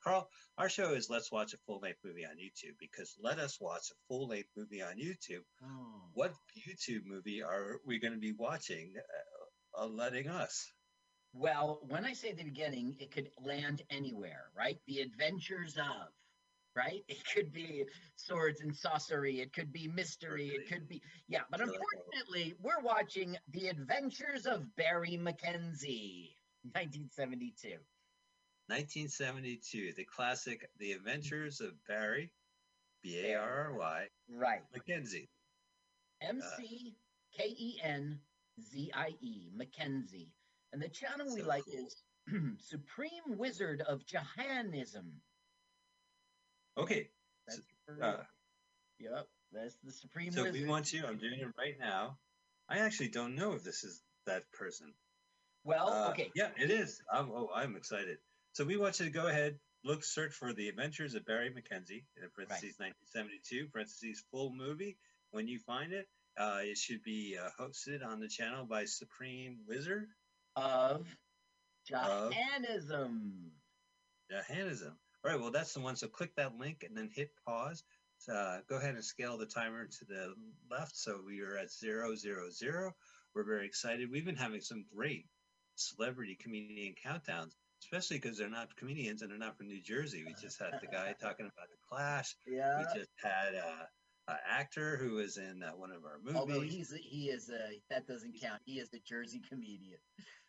Carl, 0.03 0.27
our 0.57 0.69
show 0.69 0.93
is 0.93 1.09
Let's 1.09 1.31
Watch 1.31 1.53
a 1.53 1.57
Full 1.65 1.79
Length 1.79 1.99
Movie 2.03 2.25
on 2.25 2.33
YouTube 2.33 2.75
because 2.79 3.15
let 3.21 3.39
us 3.39 3.59
watch 3.61 3.89
a 3.91 3.95
full 4.07 4.27
length 4.27 4.49
movie 4.57 4.81
on 4.81 4.97
YouTube. 4.97 5.43
Oh. 5.63 6.01
What 6.13 6.33
YouTube 6.67 7.05
movie 7.05 7.41
are 7.41 7.79
we 7.85 7.99
going 7.99 8.13
to 8.13 8.19
be 8.19 8.33
watching? 8.33 8.93
Uh, 8.97 9.83
uh, 9.83 9.87
letting 9.87 10.27
us. 10.27 10.71
Well, 11.33 11.79
when 11.87 12.03
I 12.03 12.13
say 12.13 12.33
the 12.33 12.43
beginning, 12.43 12.97
it 12.99 13.11
could 13.11 13.29
land 13.41 13.83
anywhere, 13.89 14.49
right? 14.57 14.77
The 14.85 14.99
adventures 14.99 15.77
of, 15.77 16.09
right? 16.75 17.03
It 17.07 17.23
could 17.33 17.51
be 17.53 17.85
swords 18.15 18.61
and 18.61 18.75
sorcery. 18.75 19.39
It 19.41 19.53
could 19.53 19.71
be 19.71 19.87
mystery. 19.87 20.47
It 20.49 20.67
could 20.69 20.87
be, 20.87 21.01
yeah. 21.27 21.41
But 21.49 21.61
I 21.61 21.65
like 21.65 21.73
that. 21.73 21.79
unfortunately, 21.81 22.55
we're 22.61 22.81
watching 22.81 23.37
The 23.51 23.67
Adventures 23.67 24.45
of 24.45 24.75
Barry 24.75 25.17
McKenzie, 25.21 26.35
1972. 26.63 27.77
1972, 28.67 29.93
the 29.97 30.05
classic 30.05 30.69
The 30.79 30.93
Adventures 30.93 31.59
of 31.61 31.73
Barry, 31.87 32.31
B 33.03 33.19
A 33.31 33.35
R 33.35 33.65
R 33.71 33.73
Y, 33.77 34.07
Right. 34.29 34.61
McKenzie. 34.75 35.27
M 36.21 36.39
uh, 36.41 36.55
C 36.57 36.95
K 37.37 37.43
E 37.47 37.79
N 37.83 38.19
Z 38.61 38.91
I 38.93 39.09
E, 39.21 39.49
Mackenzie. 39.53 40.31
And 40.71 40.81
the 40.81 40.87
channel 40.89 41.33
we 41.33 41.41
So 41.41 41.47
like 41.47 41.65
cool. 41.65 41.85
is 41.85 42.03
Supreme 42.59 43.37
Wizard 43.37 43.81
of 43.81 44.05
Jahanism. 44.05 45.21
Okay, 46.77 47.09
That's 47.47 47.61
So, 47.87 48.03
uh, 48.03 48.23
yep, 48.99 49.27
that's 49.51 49.75
the 49.83 49.91
Supreme 49.91 50.31
so 50.31 50.43
Wizard. 50.43 50.61
we 50.61 50.67
want 50.67 50.93
you. 50.93 51.05
I'm 51.05 51.17
doing 51.17 51.39
it 51.39 51.47
right 51.57 51.77
now. 51.79 52.17
I 52.69 52.79
actually 52.79 53.09
don't 53.09 53.35
know 53.35 53.53
if 53.53 53.63
this 53.63 53.83
is 53.83 54.01
that 54.25 54.43
person. 54.53 54.93
well, 55.63 55.89
Uh, 55.89 56.09
okay. 56.11 56.31
Yeah, 56.35 56.51
it 56.57 56.71
is. 56.71 57.01
I'm, 57.11 57.29
oh, 57.31 57.49
I'm 57.53 57.75
excited. 57.75 58.17
So 58.53 58.63
we 58.63 58.77
want 58.77 58.99
you 58.99 59.05
to 59.05 59.11
go 59.11 59.27
ahead, 59.27 59.59
look, 59.83 60.03
search 60.03 60.33
for 60.33 60.53
the 60.53 60.69
Adventures 60.69 61.15
of 61.15 61.25
Barry 61.25 61.49
McKenzie, 61.49 62.05
in 62.15 62.29
parentheses 62.33 62.79
1972 62.79 63.67
parentheses 63.71 64.23
full 64.31 64.53
movie. 64.53 64.97
When 65.31 65.47
you 65.47 65.59
find 65.59 65.91
it, 65.93 66.07
uh, 66.37 66.59
it 66.61 66.77
should 66.77 67.03
be 67.03 67.37
uh, 67.37 67.49
hosted 67.59 68.05
on 68.05 68.19
the 68.19 68.27
channel 68.27 68.65
by 68.65 68.85
Supreme 68.85 69.59
Wizard 69.67 70.07
Of 70.55 71.05
Of- 71.93 72.31
Jahanism. 74.29 74.97
All 75.23 75.31
right, 75.31 75.39
well 75.39 75.51
that's 75.51 75.73
the 75.73 75.79
one. 75.81 75.95
So 75.95 76.07
click 76.07 76.35
that 76.35 76.57
link 76.57 76.83
and 76.87 76.97
then 76.97 77.09
hit 77.13 77.31
pause. 77.45 77.83
Uh, 78.31 78.59
go 78.69 78.77
ahead 78.77 78.95
and 78.95 79.03
scale 79.03 79.37
the 79.37 79.45
timer 79.45 79.85
to 79.85 80.05
the 80.05 80.33
left. 80.69 80.95
So 80.95 81.21
we 81.25 81.41
are 81.41 81.57
at 81.57 81.71
zero 81.71 82.15
zero 82.15 82.49
zero. 82.51 82.95
We're 83.33 83.43
very 83.43 83.65
excited. 83.65 84.11
We've 84.11 84.25
been 84.25 84.35
having 84.35 84.61
some 84.61 84.85
great 84.95 85.25
celebrity 85.75 86.35
comedian 86.35 86.95
countdowns. 87.03 87.53
especially 87.83 88.17
because 88.19 88.37
they're 88.37 88.49
not 88.49 88.75
comedians 88.75 89.21
and 89.21 89.31
they're 89.31 89.37
not 89.39 89.57
from 89.57 89.67
New 89.67 89.81
Jersey. 89.81 90.23
We 90.25 90.35
just 90.39 90.59
had 90.59 90.73
the 90.81 90.87
guy 90.87 91.15
talking 91.21 91.45
about 91.47 91.69
the 91.69 91.77
Clash. 91.89 92.35
Yeah. 92.45 92.77
We 92.79 92.99
just 92.99 93.09
had 93.21 93.55
uh, 93.55 93.85
an 94.27 94.37
actor 94.49 94.97
who 94.97 95.17
is 95.19 95.37
in 95.37 95.63
uh, 95.63 95.71
one 95.71 95.91
of 95.91 96.05
our 96.05 96.17
movies. 96.23 96.39
Although 96.39 96.61
he's 96.61 96.93
a, 96.93 96.97
he 96.97 97.29
is 97.29 97.49
a 97.49 97.79
that 97.89 98.07
doesn't 98.07 98.39
count. 98.41 98.61
He 98.65 98.79
is 98.79 98.89
a 98.93 98.99
Jersey 98.99 99.41
comedian. 99.49 99.99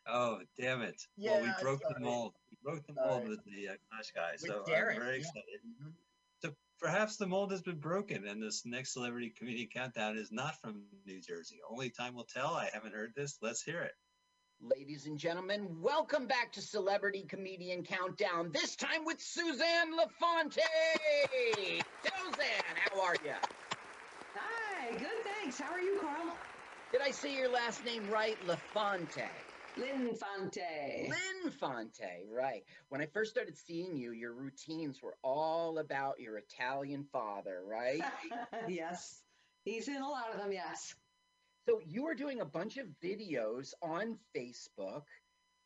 Oh, 0.06 0.40
damn 0.58 0.82
it. 0.82 1.00
well, 1.16 1.40
we 1.40 1.46
Yeah, 1.46 1.54
broke 1.60 1.80
the 1.80 1.90
sorry. 1.94 2.02
mold. 2.04 2.34
We 2.50 2.58
broke 2.62 2.86
the 2.86 2.94
Sorry. 2.94 3.08
mold 3.08 3.28
with 3.28 3.44
the 3.44 3.68
uh, 3.68 3.72
Clash 3.90 4.10
guy. 4.14 4.32
With 4.32 4.50
so 4.50 4.62
Derek, 4.66 4.96
I'm 4.96 5.02
very 5.02 5.16
yeah. 5.16 5.20
excited. 5.20 5.60
Mhm. 5.80 5.92
So 6.40 6.54
perhaps 6.80 7.16
the 7.16 7.26
mold 7.26 7.52
has 7.52 7.62
been 7.62 7.78
broken 7.78 8.26
and 8.26 8.42
this 8.42 8.66
next 8.66 8.92
celebrity 8.94 9.30
comedian 9.30 9.68
countdown 9.72 10.16
is 10.16 10.32
not 10.32 10.60
from 10.60 10.82
New 11.06 11.20
Jersey. 11.20 11.60
Only 11.70 11.90
time 11.90 12.14
will 12.14 12.24
tell. 12.24 12.52
I 12.54 12.68
haven't 12.72 12.94
heard 12.94 13.12
this. 13.14 13.38
Let's 13.40 13.62
hear 13.62 13.82
it. 13.82 13.92
Ladies 14.60 15.06
and 15.06 15.18
gentlemen, 15.18 15.66
welcome 15.80 16.26
back 16.28 16.52
to 16.52 16.60
Celebrity 16.62 17.24
Comedian 17.28 17.82
Countdown. 17.82 18.50
This 18.52 18.76
time 18.76 19.04
with 19.04 19.20
Suzanne 19.20 19.92
LaFonte. 19.98 20.60
Suzanne, 22.04 22.76
how 22.76 23.00
are 23.02 23.16
you? 23.24 23.32
Thanks. 25.52 25.70
How 25.70 25.74
are 25.76 25.80
you, 25.80 25.98
Carl? 26.00 26.36
Did 26.92 27.02
I 27.02 27.10
say 27.10 27.36
your 27.36 27.50
last 27.50 27.84
name 27.84 28.08
right? 28.10 28.38
LaFonte. 28.46 29.28
Linfante. 29.76 31.08
Lynn 31.08 31.50
Fonte, 31.50 32.26
right. 32.30 32.62
When 32.88 33.00
I 33.02 33.06
first 33.06 33.32
started 33.32 33.56
seeing 33.56 33.96
you, 33.96 34.12
your 34.12 34.32
routines 34.32 35.02
were 35.02 35.16
all 35.22 35.78
about 35.78 36.20
your 36.20 36.38
Italian 36.38 37.04
father, 37.12 37.60
right? 37.66 38.02
yes, 38.68 39.22
he's 39.64 39.88
in 39.88 40.00
a 40.00 40.08
lot 40.08 40.32
of 40.32 40.40
them, 40.40 40.52
yes. 40.52 40.94
So 41.68 41.80
you 41.86 42.04
were 42.04 42.14
doing 42.14 42.40
a 42.40 42.46
bunch 42.46 42.78
of 42.78 42.86
videos 43.02 43.74
on 43.82 44.18
Facebook, 44.34 45.04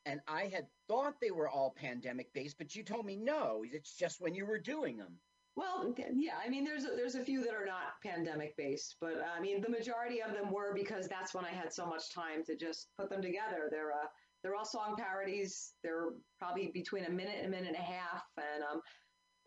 and 0.04 0.20
I 0.26 0.46
had 0.52 0.66
thought 0.88 1.20
they 1.20 1.30
were 1.30 1.48
all 1.48 1.74
pandemic 1.76 2.32
based, 2.32 2.58
but 2.58 2.74
you 2.74 2.82
told 2.82 3.06
me 3.06 3.16
no, 3.16 3.64
it's 3.64 3.96
just 3.96 4.20
when 4.20 4.34
you 4.34 4.46
were 4.46 4.58
doing 4.58 4.96
them. 4.96 5.18
Well, 5.56 5.94
yeah, 6.14 6.34
I 6.44 6.50
mean, 6.50 6.64
there's 6.64 6.84
a, 6.84 6.88
there's 6.94 7.14
a 7.14 7.24
few 7.24 7.42
that 7.42 7.54
are 7.54 7.64
not 7.64 7.98
pandemic 8.04 8.54
based, 8.58 8.96
but 9.00 9.14
I 9.34 9.40
mean, 9.40 9.62
the 9.62 9.70
majority 9.70 10.20
of 10.20 10.34
them 10.34 10.52
were 10.52 10.74
because 10.74 11.08
that's 11.08 11.32
when 11.32 11.46
I 11.46 11.50
had 11.50 11.72
so 11.72 11.86
much 11.86 12.12
time 12.12 12.44
to 12.44 12.56
just 12.56 12.88
put 12.98 13.08
them 13.08 13.22
together. 13.22 13.68
They're 13.70 13.92
uh, 13.92 14.06
they're 14.42 14.54
all 14.54 14.66
song 14.66 14.96
parodies. 14.98 15.72
They're 15.82 16.10
probably 16.38 16.70
between 16.74 17.06
a 17.06 17.10
minute 17.10 17.36
and 17.38 17.46
a 17.46 17.50
minute 17.50 17.68
and 17.68 17.76
a 17.76 17.80
half, 17.80 18.22
and 18.36 18.62
um, 18.70 18.80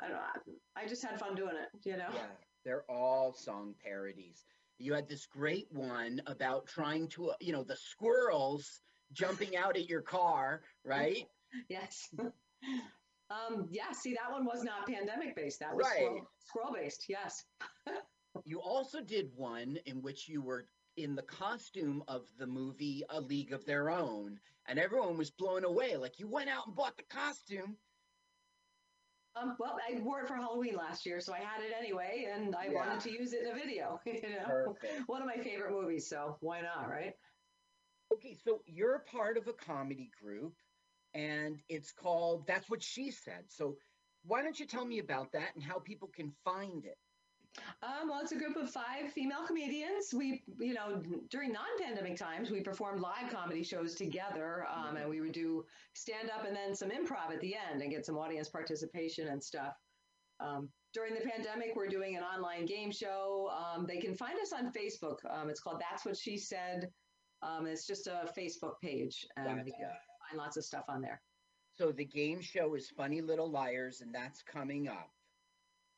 I 0.01 0.07
don't 0.07 0.17
know. 0.17 0.59
I 0.75 0.83
I 0.83 0.87
just 0.87 1.03
had 1.03 1.19
fun 1.19 1.35
doing 1.35 1.55
it, 1.55 1.69
you 1.87 1.95
know. 1.95 2.09
Yeah, 2.11 2.25
they're 2.65 2.85
all 2.89 3.33
song 3.33 3.75
parodies. 3.83 4.43
You 4.79 4.93
had 4.93 5.07
this 5.07 5.27
great 5.27 5.67
one 5.69 6.21
about 6.25 6.65
trying 6.65 7.07
to, 7.09 7.31
uh, 7.31 7.35
you 7.39 7.53
know, 7.53 7.63
the 7.63 7.75
squirrels 7.75 8.81
jumping 9.13 9.55
out 9.55 9.75
at 9.75 9.87
your 9.89 10.01
car, 10.01 10.61
right? 10.83 11.25
Yes. 11.67 12.07
um, 13.29 13.67
yeah. 13.71 13.91
See, 13.91 14.13
that 14.13 14.31
one 14.31 14.45
was 14.45 14.63
not 14.63 14.87
pandemic 14.87 15.35
based. 15.35 15.59
That 15.59 15.75
was 15.75 15.85
Right. 15.85 15.95
squirrel, 15.97 16.31
squirrel 16.39 16.73
based. 16.73 17.05
Yes. 17.09 17.45
You 18.45 18.61
also 18.61 19.01
did 19.01 19.33
one 19.35 19.77
in 19.87 20.03
which 20.03 20.29
you 20.29 20.41
were 20.43 20.67
in 20.97 21.15
the 21.15 21.23
costume 21.23 22.03
of 22.07 22.27
the 22.37 22.45
movie 22.45 23.03
A 23.09 23.19
League 23.19 23.51
of 23.53 23.65
Their 23.65 23.89
Own, 23.89 24.39
and 24.67 24.77
everyone 24.77 25.17
was 25.17 25.31
blown 25.31 25.65
away. 25.65 25.97
Like 25.97 26.19
you 26.19 26.27
went 26.27 26.47
out 26.47 26.67
and 26.67 26.75
bought 26.75 26.95
the 26.95 27.03
costume. 27.03 27.75
Um, 29.35 29.55
well, 29.59 29.79
I 29.87 29.99
wore 30.01 30.21
it 30.21 30.27
for 30.27 30.35
Halloween 30.35 30.75
last 30.75 31.05
year, 31.05 31.19
so 31.19 31.33
I 31.33 31.39
had 31.39 31.63
it 31.63 31.73
anyway, 31.77 32.27
and 32.31 32.55
I 32.55 32.67
Yeah. 32.67 32.73
wanted 32.73 32.99
to 33.01 33.11
use 33.11 33.33
it 33.33 33.41
in 33.43 33.51
a 33.51 33.55
video. 33.55 33.99
You 34.05 34.21
know, 34.21 34.75
Perfect. 34.79 35.09
one 35.09 35.21
of 35.21 35.27
my 35.27 35.37
favorite 35.37 35.71
movies, 35.71 36.07
so 36.07 36.37
why 36.41 36.61
not, 36.61 36.87
right? 36.87 37.13
Okay, 38.13 38.35
so 38.35 38.61
you're 38.65 38.99
part 38.99 39.37
of 39.37 39.47
a 39.47 39.53
comedy 39.53 40.11
group, 40.21 40.55
and 41.13 41.59
it's 41.69 41.91
called 41.91 42.45
That's 42.47 42.69
What 42.69 42.83
She 42.83 43.11
Said. 43.11 43.45
So 43.47 43.77
why 44.25 44.41
don't 44.41 44.59
you 44.59 44.65
tell 44.65 44.85
me 44.85 44.99
about 44.99 45.31
that 45.33 45.55
and 45.55 45.63
how 45.63 45.79
people 45.79 46.09
can 46.13 46.31
find 46.43 46.85
it? 46.85 46.97
Um, 47.81 48.09
well, 48.09 48.19
it's 48.21 48.31
a 48.31 48.37
group 48.37 48.55
of 48.57 48.69
five 48.69 49.11
female 49.13 49.45
comedians. 49.45 50.13
We, 50.13 50.43
you 50.59 50.73
know, 50.73 51.01
during 51.29 51.51
non-pandemic 51.51 52.17
times, 52.17 52.51
we 52.51 52.61
performed 52.61 53.01
live 53.01 53.31
comedy 53.31 53.63
shows 53.63 53.95
together, 53.95 54.67
um, 54.71 54.97
and 54.97 55.09
we 55.09 55.19
would 55.19 55.31
do 55.31 55.65
stand-up 55.93 56.45
and 56.45 56.55
then 56.55 56.75
some 56.75 56.89
improv 56.89 57.33
at 57.33 57.41
the 57.41 57.55
end 57.55 57.81
and 57.81 57.91
get 57.91 58.05
some 58.05 58.17
audience 58.17 58.49
participation 58.49 59.29
and 59.29 59.43
stuff. 59.43 59.73
Um, 60.39 60.69
during 60.93 61.13
the 61.13 61.21
pandemic, 61.21 61.73
we're 61.75 61.87
doing 61.87 62.15
an 62.15 62.23
online 62.23 62.65
game 62.65 62.91
show. 62.91 63.51
Um, 63.51 63.85
they 63.85 63.97
can 63.97 64.15
find 64.15 64.39
us 64.39 64.53
on 64.53 64.71
Facebook. 64.71 65.17
Um, 65.29 65.49
it's 65.49 65.59
called 65.59 65.81
That's 65.81 66.05
What 66.05 66.17
She 66.17 66.37
Said. 66.37 66.89
Um, 67.41 67.65
it's 67.65 67.87
just 67.87 68.07
a 68.07 68.31
Facebook 68.37 68.79
page, 68.81 69.25
and 69.37 69.47
Gotcha. 69.47 69.97
Find 70.29 70.39
lots 70.39 70.57
of 70.57 70.63
stuff 70.63 70.85
on 70.87 71.01
there. 71.01 71.21
So 71.77 71.91
the 71.91 72.05
game 72.05 72.41
show 72.41 72.75
is 72.75 72.89
Funny 72.89 73.21
Little 73.21 73.49
Liars, 73.49 74.01
and 74.01 74.13
that's 74.13 74.41
coming 74.43 74.87
up. 74.87 75.09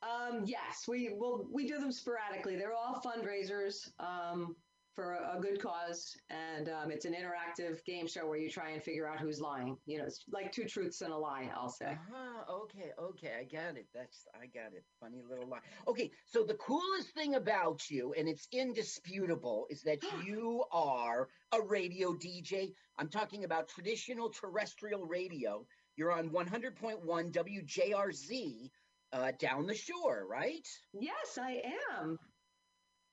Um, 0.02 0.42
yes, 0.44 0.84
we 0.88 1.14
will. 1.16 1.46
We 1.52 1.66
do 1.66 1.78
them 1.78 1.92
sporadically. 1.92 2.56
They're 2.56 2.74
all 2.74 3.00
fundraisers 3.04 3.88
um, 4.00 4.56
for 4.94 5.12
a, 5.14 5.38
a 5.38 5.40
good 5.40 5.60
cause, 5.60 6.14
and 6.30 6.68
um, 6.68 6.90
it's 6.90 7.04
an 7.06 7.14
interactive 7.14 7.82
game 7.84 8.06
show 8.06 8.26
where 8.26 8.38
you 8.38 8.50
try 8.50 8.70
and 8.70 8.82
figure 8.82 9.08
out 9.08 9.18
who's 9.18 9.40
lying. 9.40 9.76
You 9.86 9.98
know, 9.98 10.04
it's 10.04 10.24
like 10.30 10.52
two 10.52 10.64
truths 10.64 11.00
and 11.00 11.12
a 11.12 11.16
lie. 11.16 11.50
I'll 11.56 11.70
say. 11.70 11.86
Uh-huh, 11.92 12.52
okay, 12.64 12.90
okay, 13.00 13.32
I 13.40 13.44
got 13.44 13.76
it. 13.76 13.86
That's 13.94 14.26
I 14.34 14.46
got 14.46 14.74
it. 14.74 14.84
Funny 15.00 15.22
little 15.28 15.48
lie. 15.48 15.60
Okay, 15.88 16.10
so 16.26 16.44
the 16.44 16.54
coolest 16.54 17.08
thing 17.14 17.34
about 17.36 17.88
you, 17.90 18.14
and 18.18 18.28
it's 18.28 18.48
indisputable, 18.52 19.66
is 19.70 19.82
that 19.82 19.98
you 20.26 20.64
are 20.72 21.28
a 21.52 21.60
radio 21.62 22.12
DJ. 22.12 22.72
I'm 22.98 23.08
talking 23.08 23.44
about 23.44 23.68
traditional 23.68 24.30
terrestrial 24.30 25.06
radio. 25.06 25.64
You're 25.96 26.12
on 26.12 26.30
100.1 26.30 27.02
WJRZ 27.32 28.70
uh, 29.12 29.32
down 29.38 29.66
the 29.66 29.74
shore, 29.74 30.26
right? 30.28 30.66
Yes, 30.94 31.38
I 31.40 31.62
am. 31.98 32.18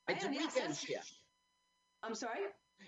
I 0.07 0.13
It's 0.13 0.23
a 0.23 0.27
am, 0.27 0.33
yes, 0.33 0.41
weekend 0.55 0.55
that's- 0.71 0.79
shift. 0.79 1.13
I'm 2.03 2.15
sorry. 2.15 2.39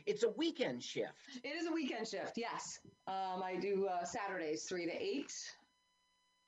It's 0.06 0.24
a 0.24 0.30
weekend 0.30 0.82
shift. 0.84 1.14
It 1.44 1.50
is 1.50 1.68
a 1.68 1.72
weekend 1.72 2.08
shift. 2.08 2.38
Yes, 2.38 2.80
um, 3.08 3.44
I 3.44 3.58
do 3.60 3.88
uh, 3.88 4.04
Saturdays 4.04 4.64
three 4.64 4.86
to 4.86 4.92
eight. 4.92 5.34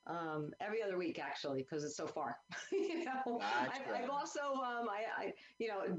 Um, 0.05 0.51
every 0.59 0.83
other 0.83 0.97
week 0.97 1.17
actually, 1.19 1.61
because 1.61 1.83
it's 1.83 1.95
so 1.95 2.07
far. 2.07 2.37
you 2.71 3.05
know, 3.05 3.39
I've, 3.41 3.85
Gotcha. 3.85 4.03
I've 4.03 4.09
also, 4.09 4.41
um, 4.41 4.89
I, 4.89 5.03
I, 5.17 5.33
you 5.59 5.69
know, 5.69 5.97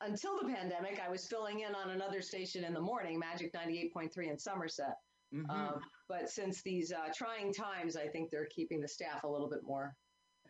until 0.00 0.38
the 0.38 0.52
pandemic, 0.52 1.00
I 1.04 1.08
was 1.10 1.26
filling 1.26 1.60
in 1.60 1.74
on 1.74 1.90
another 1.90 2.22
station 2.22 2.64
in 2.64 2.74
the 2.74 2.80
morning, 2.80 3.18
Magic 3.18 3.52
ninety 3.54 3.80
eight 3.80 3.92
point 3.92 4.12
three 4.12 4.28
in 4.28 4.38
Somerset. 4.38 4.96
Mhm. 5.34 5.50
Um, 5.50 5.80
but 6.08 6.28
since 6.28 6.62
these 6.62 6.92
uh, 6.92 7.08
trying 7.14 7.52
times, 7.52 7.96
I 7.96 8.06
think 8.06 8.30
they're 8.30 8.46
keeping 8.46 8.80
the 8.80 8.88
staff 8.88 9.24
a 9.24 9.28
little 9.28 9.48
bit 9.48 9.64
more 9.64 9.96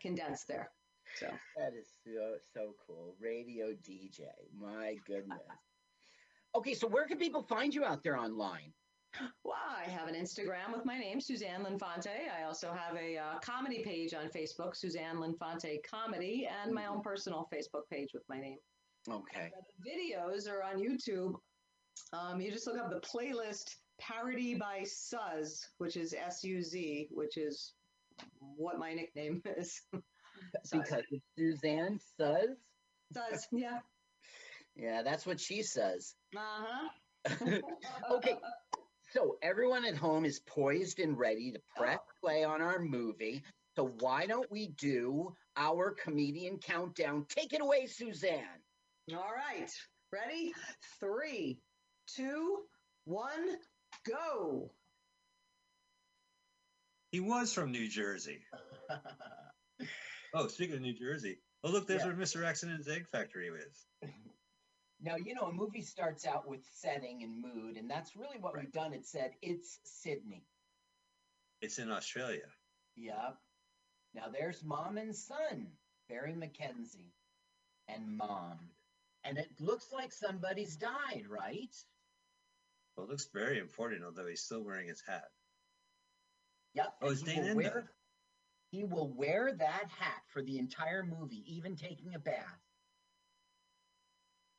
condensed 0.01 0.47
there. 0.49 0.71
So. 1.17 1.27
That 1.57 1.73
is 1.79 1.87
so 2.05 2.35
so 2.53 2.75
cool. 2.87 3.15
Radio 3.21 3.67
DJ. 3.89 4.23
My 4.59 4.97
goodness. 5.07 5.39
Okay, 6.57 6.75
so 6.75 6.87
where 6.87 7.07
can 7.07 7.19
people 7.19 7.43
find 7.43 7.75
you 7.75 7.85
out 7.85 8.03
there 8.03 8.17
online? 8.17 8.73
Well, 9.45 9.55
I 9.55 9.89
have 9.89 10.09
an 10.09 10.15
Instagram 10.15 10.73
with 10.75 10.85
my 10.85 10.99
name, 10.99 11.21
Suzanne 11.21 11.65
Linfante. 11.65 12.09
I 12.37 12.45
also 12.45 12.73
have 12.73 12.97
a 12.97 13.17
uh, 13.17 13.39
comedy 13.41 13.83
page 13.85 14.13
on 14.13 14.29
Facebook, 14.29 14.75
Suzanne 14.75 15.17
Linfante 15.17 15.79
Comedy, 15.89 16.49
and 16.63 16.73
my 16.73 16.87
own 16.87 17.01
personal 17.01 17.49
Facebook 17.53 17.89
page 17.91 18.09
with 18.13 18.25
my 18.29 18.41
name. 18.41 18.59
Okay. 19.09 19.53
The 19.85 19.91
videos 19.91 20.51
are 20.51 20.63
on 20.63 20.81
YouTube. 20.81 21.35
Um, 22.13 22.41
you 22.41 22.51
just 22.51 22.67
look 22.67 22.79
up 22.79 22.91
the 22.91 23.01
playlist 23.01 23.77
Parody 24.01 24.55
by 24.55 24.83
Suz, 24.85 25.69
which 25.79 25.97
is 25.97 26.15
S 26.15 26.43
U 26.43 26.63
Z, 26.63 27.09
which 27.13 27.37
is 27.37 27.75
what 28.57 28.79
my 28.79 28.95
nickname 28.95 29.43
is. 29.57 29.81
Because 30.71 31.05
Suzanne 31.37 32.01
says. 32.19 32.57
Suz, 33.13 33.47
yeah. 33.53 33.79
Yeah, 34.77 35.03
that's 35.03 35.27
what 35.27 35.41
she 35.41 35.63
says. 35.63 36.15
Uh 36.37 36.41
huh. 36.41 37.61
okay, 38.13 38.37
so 39.13 39.37
everyone 39.43 39.85
at 39.85 39.97
home 39.97 40.25
is 40.25 40.41
poised 40.41 40.99
and 40.99 41.17
ready 41.19 41.53
to 41.53 41.61
press 41.77 42.01
play 42.21 42.45
on 42.45 42.61
our 42.61 42.81
movie. 42.81 43.43
So 43.77 43.93
why 44.01 44.27
don't 44.27 44.51
we 44.51 44.69
do 44.69 45.35
our 45.57 45.93
comedian 45.93 46.59
countdown? 46.59 47.27
Take 47.29 47.53
it 47.53 47.61
away, 47.61 47.87
Suzanne. 47.87 48.43
All 49.13 49.31
right. 49.35 49.71
Ready? 50.13 50.53
Three, 51.01 51.59
two, 52.17 52.59
one, 53.05 53.57
go. 54.09 54.71
He 57.11 57.21
was 57.21 57.53
from 57.53 57.71
New 57.71 57.89
Jersey. 57.89 58.41
Oh, 60.35 60.49
speaking 60.49 60.75
of 60.77 60.81
New 60.83 60.93
Jersey. 60.93 61.39
Oh, 61.63 61.71
look, 61.71 61.87
there's 61.87 62.03
Yeah. 62.03 62.09
where 62.09 62.17
Mr. 62.17 62.45
Accident's 62.45 62.89
Egg 62.89 63.07
Factory 63.09 63.49
is. 63.49 63.87
Now, 65.01 65.17
you 65.17 65.35
know, 65.35 65.43
a 65.49 65.53
movie 65.53 65.83
starts 65.83 66.25
out 66.25 66.49
with 66.49 66.65
setting 66.73 67.25
and 67.25 67.43
mood, 67.43 67.77
and 67.77 67.91
that's 67.91 68.17
really 68.17 68.39
what 68.39 68.57
we've 68.57 68.73
done. 68.73 68.95
It 68.95 69.05
said, 69.05 69.33
it's 69.43 69.79
Sydney. 69.85 70.47
It's 71.61 71.79
in 71.79 71.91
Australia. 71.91 72.47
Yep. 72.97 73.37
Now 74.15 74.29
there's 74.33 74.63
mom 74.65 74.97
and 74.97 75.15
son, 75.15 75.67
Barry 76.09 76.33
McKenzie 76.33 77.13
and 77.89 78.17
mom. 78.17 78.59
And 79.25 79.37
it 79.37 79.51
looks 79.61 79.93
like 79.93 80.11
somebody's 80.13 80.77
died, 80.77 81.25
right? 81.29 81.75
Well, 82.97 83.05
it 83.07 83.11
looks 83.11 83.27
very 83.27 83.59
important, 83.59 84.05
although 84.05 84.27
he's 84.29 84.43
still 84.43 84.63
wearing 84.63 84.89
his 84.89 85.03
hat. 85.07 85.29
Yep. 86.75 86.95
Oh, 87.03 87.11
it's 87.11 87.21
Dane 87.23 87.57
wear- 87.57 87.91
He 88.75 88.83
will 88.83 89.13
wear 89.15 89.53
that 89.53 89.89
hat 89.89 90.23
for 90.27 90.43
the 90.43 90.59
entire 90.59 91.05
movie, 91.05 91.45
even 91.47 91.77
taking 91.77 92.17
a 92.17 92.19
bath. 92.19 92.59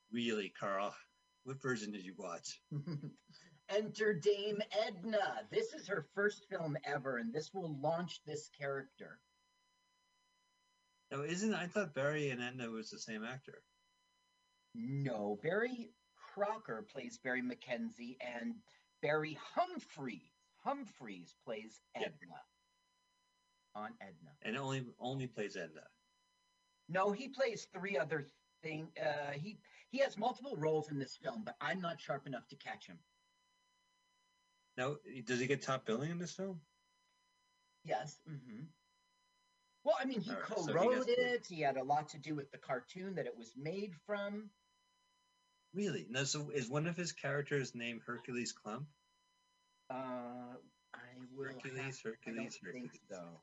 Really, 0.10 0.54
Carl? 0.58 0.96
What 1.44 1.62
version 1.62 1.92
did 1.92 2.06
you 2.06 2.14
watch? 2.18 2.62
Enter 3.70 4.14
Dame 4.14 4.62
Edna. 4.88 5.42
This 5.52 5.74
is 5.74 5.86
her 5.90 6.08
first 6.16 6.46
film 6.50 6.78
ever, 6.86 7.18
and 7.18 7.34
this 7.34 7.54
will 7.54 7.78
launch 7.82 8.22
this 8.26 8.50
character. 8.58 9.20
No, 11.12 11.24
isn't 11.24 11.54
I 11.54 11.68
thought 11.68 11.94
Barry 11.94 12.30
and 12.30 12.42
Edna 12.42 12.70
was 12.70 12.90
the 12.90 13.00
same 13.00 13.26
actor. 13.26 13.64
No, 14.74 15.40
Barry 15.44 15.90
Crocker 16.34 16.88
plays 16.90 17.20
Barry 17.22 17.42
McKenzie, 17.42 18.16
and 18.22 18.56
Barry 19.02 19.38
Humphries 19.56 20.32
Humphries 20.64 21.36
plays. 21.44 21.82
Edna. 21.96 22.42
On 23.76 23.90
Edna. 24.02 24.32
And 24.44 24.58
only 24.58 24.86
only 25.00 25.28
plays 25.28 25.56
Edna. 25.58 25.82
No, 26.88 27.12
he 27.12 27.28
plays 27.28 27.68
three 27.74 27.98
other 27.98 28.26
thing. 28.64 28.88
Uh, 29.02 29.32
he 29.34 29.58
he 29.90 29.98
has 30.00 30.18
multiple 30.18 30.56
roles 30.56 30.90
in 30.92 30.98
this 31.00 31.18
film, 31.18 31.44
but 31.44 31.56
I'm 31.60 31.82
not 31.82 32.00
sharp 32.00 32.26
enough 32.28 32.48
to 32.50 32.56
catch 32.56 32.88
him. 32.88 32.98
Now, 34.78 34.96
does 35.26 35.40
he 35.40 35.48
get 35.48 35.62
top 35.62 35.86
billing 35.86 36.12
in 36.12 36.20
this 36.20 36.34
film? 36.34 36.60
Yes. 37.84 38.20
hmm 38.28 38.64
Well, 39.84 39.96
I 40.00 40.06
mean, 40.06 40.22
he 40.22 40.32
right, 40.32 40.40
so 40.48 40.66
he 40.66 40.74
co-wrote 40.74 40.94
gets 40.94 41.06
the- 41.06 41.34
it. 41.34 41.48
He 41.48 41.62
had 41.62 41.78
a 41.78 41.84
lot 41.84 42.10
to 42.10 42.18
do 42.18 42.36
with 42.36 42.52
the 42.52 42.58
cartoon 42.58 43.16
that 43.16 43.26
it 43.26 43.38
was 43.38 43.54
made 43.56 43.94
from. 44.06 44.50
Really? 45.74 46.08
No. 46.10 46.24
So 46.24 46.50
is 46.52 46.70
one 46.70 46.88
of 46.88 46.96
his 46.98 47.12
characters 47.12 47.76
named 47.76 48.02
Hercules 48.06 48.54
Klump? 48.54 48.86
Uh, 49.90 50.56
I 50.94 51.00
will. 51.36 51.46
Hercules, 51.46 52.02
have, 52.04 52.14
I 52.26 52.32
don't 52.32 52.38
Hercules, 52.46 52.60
think 52.72 52.92
so. 53.10 53.42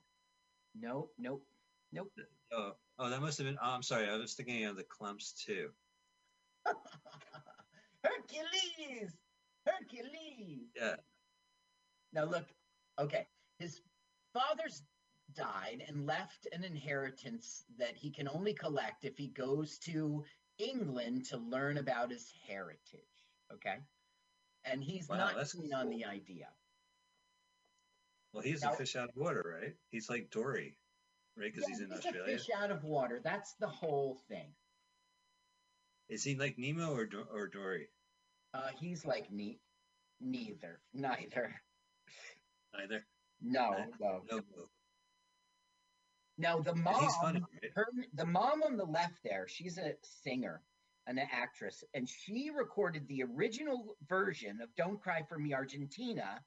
Nope, 0.78 1.12
nope, 1.18 1.44
nope. 1.92 2.10
Oh, 2.52 2.72
oh, 2.98 3.10
that 3.10 3.20
must 3.20 3.38
have 3.38 3.46
been. 3.46 3.58
Oh, 3.62 3.70
I'm 3.70 3.82
sorry. 3.82 4.08
I 4.08 4.16
was 4.16 4.34
thinking 4.34 4.64
of 4.64 4.76
the 4.76 4.84
Klumps 4.84 5.34
too. 5.34 5.70
Hercules, 8.04 9.12
Hercules. 9.66 10.68
Yeah. 10.76 10.96
Now 12.12 12.24
look, 12.24 12.46
okay, 12.98 13.26
his 13.58 13.80
father's 14.34 14.82
died 15.34 15.82
and 15.88 16.06
left 16.06 16.46
an 16.52 16.64
inheritance 16.64 17.64
that 17.78 17.96
he 17.96 18.10
can 18.10 18.28
only 18.28 18.52
collect 18.52 19.04
if 19.04 19.16
he 19.16 19.28
goes 19.28 19.78
to 19.78 20.24
England 20.58 21.24
to 21.26 21.36
learn 21.38 21.78
about 21.78 22.10
his 22.10 22.32
heritage. 22.46 23.00
Okay, 23.52 23.76
and 24.64 24.82
he's 24.82 25.08
Wow, 25.08 25.16
not 25.16 25.50
keen 25.50 25.72
on 25.74 25.88
the 25.88 26.04
idea. 26.04 26.48
Well, 28.32 28.42
he's 28.42 28.62
Now- 28.62 28.72
a 28.72 28.76
fish 28.76 28.96
out 28.96 29.10
of 29.10 29.16
water, 29.16 29.58
right? 29.60 29.76
He's 29.90 30.08
like 30.08 30.30
Dory, 30.30 30.76
right? 31.36 31.52
Because 31.52 31.68
Yeah, 31.68 31.74
he's 31.76 31.80
in 31.82 31.92
a 31.92 31.96
Australia. 31.96 32.38
fish 32.38 32.48
out 32.54 32.70
of 32.70 32.82
water. 32.84 33.20
That's 33.22 33.54
the 33.54 33.68
whole 33.68 34.16
thing. 34.28 34.54
Is 36.08 36.24
he 36.24 36.34
like 36.36 36.58
Nemo 36.58 36.94
or 36.94 37.06
Do- 37.06 37.28
or 37.30 37.46
Dory? 37.48 37.88
Uh, 38.54 38.68
he's 38.78 39.04
like 39.04 39.30
ne- 39.30 39.60
neither, 40.20 40.80
neither. 40.92 41.62
Neither. 42.74 43.06
No, 43.40 43.70
no. 44.00 44.22
No. 44.30 44.38
no. 44.38 44.68
Now 46.38 46.58
the 46.60 46.74
mom, 46.74 47.02
he's 47.04 47.16
funny, 47.16 47.40
right? 47.40 47.72
her, 47.74 47.86
the 48.14 48.26
mom 48.26 48.62
on 48.62 48.76
the 48.76 48.84
left 48.86 49.22
there, 49.22 49.46
she's 49.48 49.78
a 49.78 49.94
singer, 50.02 50.62
and 51.06 51.18
an 51.18 51.28
actress, 51.30 51.84
and 51.94 52.08
she 52.08 52.50
recorded 52.50 53.06
the 53.08 53.22
original 53.24 53.96
version 54.08 54.60
of 54.62 54.74
"Don't 54.74 55.00
Cry 55.00 55.22
for 55.28 55.38
Me, 55.38 55.52
Argentina," 55.52 56.42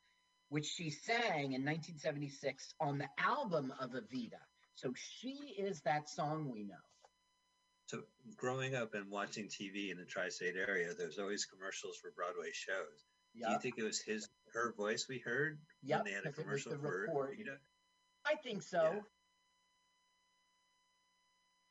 which 0.49 0.65
she 0.65 0.89
sang 0.89 1.53
in 1.53 1.63
1976 1.65 2.73
on 2.79 2.97
the 2.97 3.09
album 3.17 3.73
of 3.79 3.91
Evita. 3.91 4.41
So 4.75 4.93
she 4.93 5.55
is 5.57 5.81
that 5.81 6.09
song 6.09 6.49
we 6.51 6.63
know. 6.63 6.75
So 7.87 8.03
growing 8.35 8.75
up 8.75 8.93
and 8.93 9.09
watching 9.11 9.47
TV 9.47 9.91
in 9.91 9.97
the 9.97 10.05
tri-state 10.05 10.55
area, 10.55 10.93
there's 10.93 11.19
always 11.19 11.45
commercials 11.45 11.97
for 11.97 12.11
Broadway 12.11 12.51
shows. 12.51 13.05
Do 13.35 13.51
you 13.51 13.59
think 13.59 13.77
it 13.77 13.83
was 13.83 14.01
his 14.01 14.27
her 14.53 14.73
voice 14.73 15.07
we 15.09 15.19
heard 15.19 15.59
Yep, 15.83 15.99
when 15.99 16.05
they 16.05 16.11
had 16.13 16.25
a 16.25 16.31
'cause 16.31 16.39
it 16.39 16.47
was 16.47 16.63
commercial 16.63 16.71
the 16.71 16.77
for 16.79 17.01
record. 17.01 17.37
Rita? 17.37 17.59
I 18.25 18.35
think 18.35 18.63
so. 18.63 19.05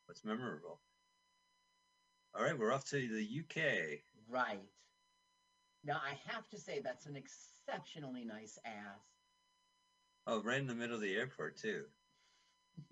What's 0.07 0.25
memorable? 0.25 0.81
All 2.35 2.43
right, 2.43 2.59
we're 2.59 2.72
off 2.72 2.85
to 2.91 3.09
the 3.09 3.25
UK. 3.25 4.05
Right. 4.29 4.61
Now 5.85 6.01
I 6.05 6.18
have 6.32 6.49
to 6.51 6.59
say 6.59 6.80
that's 6.82 7.07
an 7.07 7.16
exceptionally 7.16 8.24
nice 8.24 8.59
ass. 8.64 9.05
Oh, 10.26 10.43
right 10.43 10.59
in 10.59 10.66
the 10.66 10.74
middle 10.74 10.97
of 10.97 11.03
the 11.03 11.14
airport 11.14 11.59
too. 11.59 11.85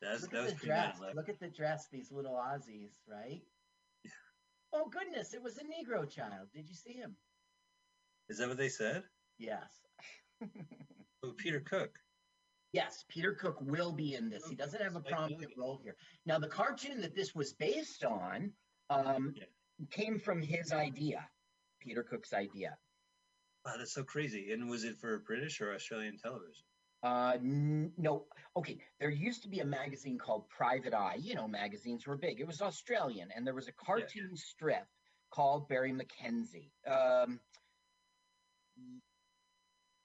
That's 0.00 0.22
Look 0.22 0.32
that 0.32 0.48
at 0.48 0.58
the 0.58 0.66
dress. 0.66 0.98
Look 1.14 1.28
at 1.28 1.38
the 1.38 1.48
dress. 1.48 1.86
These 1.92 2.10
little 2.10 2.34
Aussies, 2.34 2.92
right? 3.08 3.42
Yeah. 4.04 4.10
Oh 4.74 4.88
goodness, 4.88 5.34
it 5.34 5.42
was 5.42 5.58
a 5.58 5.64
Negro 5.64 6.08
child. 6.08 6.48
Did 6.54 6.66
you 6.66 6.74
see 6.74 6.94
him? 6.94 7.14
Is 8.30 8.38
that 8.38 8.48
what 8.48 8.56
they 8.56 8.70
said? 8.70 9.02
Yes. 9.38 9.68
Oh, 11.22 11.32
Peter 11.36 11.60
Cook. 11.60 11.98
Yes, 12.72 13.04
Peter 13.08 13.34
Cook 13.34 13.58
will 13.60 13.92
be 13.92 14.14
in 14.14 14.30
this. 14.30 14.46
He 14.48 14.54
doesn't 14.54 14.80
have 14.80 14.96
a 14.96 15.00
prominent 15.00 15.52
role 15.58 15.78
here. 15.84 15.94
Now, 16.24 16.38
the 16.38 16.48
cartoon 16.48 17.02
that 17.02 17.14
this 17.14 17.34
was 17.34 17.52
based 17.52 18.02
on 18.02 18.50
um, 18.88 19.34
Yeah. 19.36 19.44
Came 19.90 20.18
from 20.18 20.42
his 20.42 20.72
idea, 20.72 21.28
Peter 21.80 22.02
Cook's 22.02 22.32
idea. 22.32 22.76
Wow, 23.64 23.74
that's 23.78 23.94
so 23.94 24.02
crazy. 24.02 24.52
And 24.52 24.68
was 24.68 24.84
it 24.84 24.96
for 24.98 25.18
British 25.20 25.60
or 25.60 25.72
Australian 25.74 26.18
television? 26.18 26.64
Uh, 27.02 27.32
n- 27.34 27.92
no, 27.96 28.26
okay. 28.56 28.78
There 29.00 29.10
used 29.10 29.42
to 29.42 29.48
be 29.48 29.60
a 29.60 29.64
magazine 29.64 30.18
called 30.18 30.48
Private 30.48 30.94
Eye. 30.94 31.18
You 31.20 31.34
know, 31.34 31.48
magazines 31.48 32.06
were 32.06 32.16
big. 32.16 32.40
It 32.40 32.46
was 32.46 32.60
Australian, 32.60 33.28
and 33.34 33.46
there 33.46 33.54
was 33.54 33.68
a 33.68 33.72
cartoon 33.72 34.36
strip 34.36 34.86
called 35.30 35.68
Barry 35.68 35.92
McKenzie. 35.92 36.70
Um, 36.86 37.40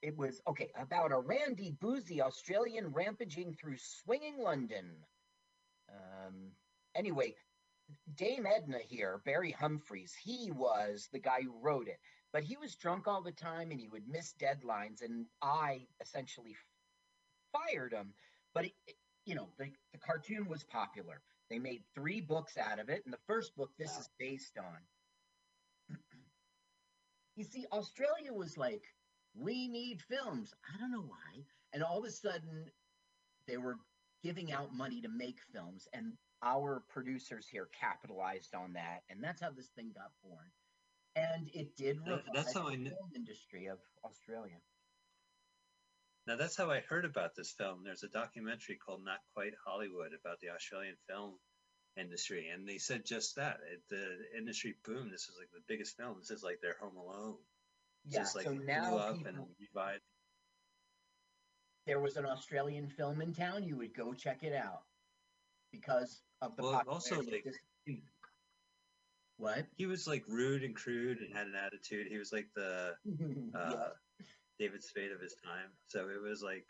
it 0.02 0.16
was 0.18 0.42
okay 0.48 0.70
about 0.80 1.12
a 1.12 1.20
randy, 1.20 1.76
boozy 1.80 2.22
Australian 2.22 2.88
rampaging 2.88 3.54
through 3.54 3.78
swinging 3.78 4.40
London. 4.40 4.92
Um, 5.90 6.52
anyway, 6.96 7.36
Dame 8.16 8.46
Edna 8.48 8.80
here, 8.80 9.22
Barry 9.26 9.52
Humphries, 9.52 10.14
he 10.16 10.52
was 10.52 11.10
the 11.12 11.20
guy 11.20 11.42
who 11.42 11.60
wrote 11.62 11.88
it, 11.88 12.00
but 12.34 12.44
he 12.44 12.58
was 12.58 12.76
drunk 12.76 13.08
all 13.08 13.22
the 13.22 13.32
time 13.32 13.72
and 13.72 13.80
he 13.80 13.88
would 13.90 14.08
miss 14.08 14.34
deadlines, 14.34 15.02
and 15.02 15.26
I 15.42 15.88
essentially 16.02 16.56
fired 17.54 17.94
him. 17.94 18.14
But 18.54 18.66
it, 18.66 18.74
it- 18.88 18.98
you 19.26 19.36
know, 19.36 19.50
the, 19.58 19.66
the 19.92 20.00
cartoon 20.00 20.48
was 20.48 20.64
popular. 20.64 21.22
They 21.50 21.60
made 21.60 21.84
three 21.94 22.22
books 22.22 22.58
out 22.58 22.80
of 22.80 22.90
it, 22.90 23.04
and 23.06 23.14
the 23.14 23.20
first 23.28 23.56
book 23.58 23.72
this 23.78 23.98
is 23.98 24.10
based 24.18 24.58
on. 24.58 25.98
you 27.36 27.44
see, 27.44 27.66
Australia 27.72 28.34
was 28.34 28.58
like, 28.58 28.84
we 29.36 29.68
need 29.68 30.02
films. 30.02 30.54
I 30.74 30.80
don't 30.80 30.92
know 30.92 31.02
why. 31.08 31.44
And 31.74 31.84
all 31.84 32.00
of 32.00 32.06
a 32.06 32.12
sudden, 32.12 32.72
they 33.48 33.58
were 33.58 33.78
giving 34.24 34.52
out 34.52 34.74
money 34.74 35.02
to 35.02 35.10
make 35.10 35.40
films, 35.54 35.88
and 35.94 36.14
our 36.44 36.84
producers 36.90 37.48
here 37.50 37.68
capitalized 37.80 38.54
on 38.54 38.74
that, 38.74 39.04
and 39.10 39.24
that's 39.24 39.42
how 39.42 39.52
this 39.52 39.68
thing 39.76 39.92
got 39.94 40.12
born. 40.24 40.46
And 41.16 41.50
it 41.54 41.76
did 41.76 42.00
revive 42.06 42.24
that's 42.34 42.54
how 42.54 42.64
the 42.64 42.74
I 42.74 42.76
kn- 42.76 42.90
film 42.90 43.10
industry 43.16 43.68
of 43.68 43.80
Australia. 44.06 44.58
Now 46.28 46.36
that's 46.36 46.58
how 46.58 46.70
I 46.70 46.82
heard 46.82 47.06
about 47.06 47.36
this 47.36 47.52
film. 47.52 47.84
There's 47.84 48.04
a 48.04 48.10
documentary 48.10 48.78
called 48.78 49.04
Not 49.04 49.20
Quite 49.34 49.54
Hollywood 49.66 50.12
about 50.20 50.40
the 50.42 50.50
Australian 50.50 50.96
film 51.10 51.36
industry, 51.98 52.50
and 52.54 52.68
they 52.68 52.78
said 52.78 53.06
just 53.06 53.38
that. 53.38 53.58
It, 53.72 53.82
the 53.90 54.38
industry 54.38 54.76
boom. 54.86 55.10
This 55.10 55.24
is 55.24 55.36
like 55.40 55.50
the 55.54 55.64
biggest 55.68 55.98
film. 55.98 56.18
This 56.20 56.30
is 56.32 56.44
like 56.44 56.60
their 56.62 56.76
Home 56.82 56.98
Alone. 56.98 57.38
Yeah, 58.06 58.20
just 58.20 58.36
like 58.36 58.46
so 58.46 58.54
blew 58.54 58.66
now 58.66 58.98
up 58.98 59.18
people, 59.18 59.34
and 59.34 59.46
revived. 59.60 60.02
there 61.88 62.00
was 62.00 62.16
an 62.18 62.26
Australian 62.26 62.88
film 62.90 63.22
in 63.22 63.34
town, 63.34 63.64
you 63.64 63.78
would 63.78 63.96
go 63.96 64.14
check 64.14 64.44
it 64.44 64.54
out 64.54 64.84
because 65.72 66.22
of 66.42 66.56
the 66.56 66.64
Well, 66.64 66.84
also, 66.88 67.22
like, 67.22 67.46
what? 69.38 69.66
He 69.76 69.86
was 69.86 70.08
like 70.08 70.24
rude 70.28 70.64
and 70.64 70.76
crude 70.76 71.20
and 71.20 71.36
had 71.36 71.48
an 71.48 71.56
attitude. 71.56 72.08
He 72.10 72.18
was 72.18 72.32
like 72.32 72.48
the 72.56 72.96
uh, 73.56 73.90
David 74.60 74.84
Spade 74.84 75.12
of 75.12 75.22
his 75.22 75.36
time. 75.44 75.72
So 75.88 76.10
it 76.10 76.22
was 76.22 76.42
like 76.42 76.66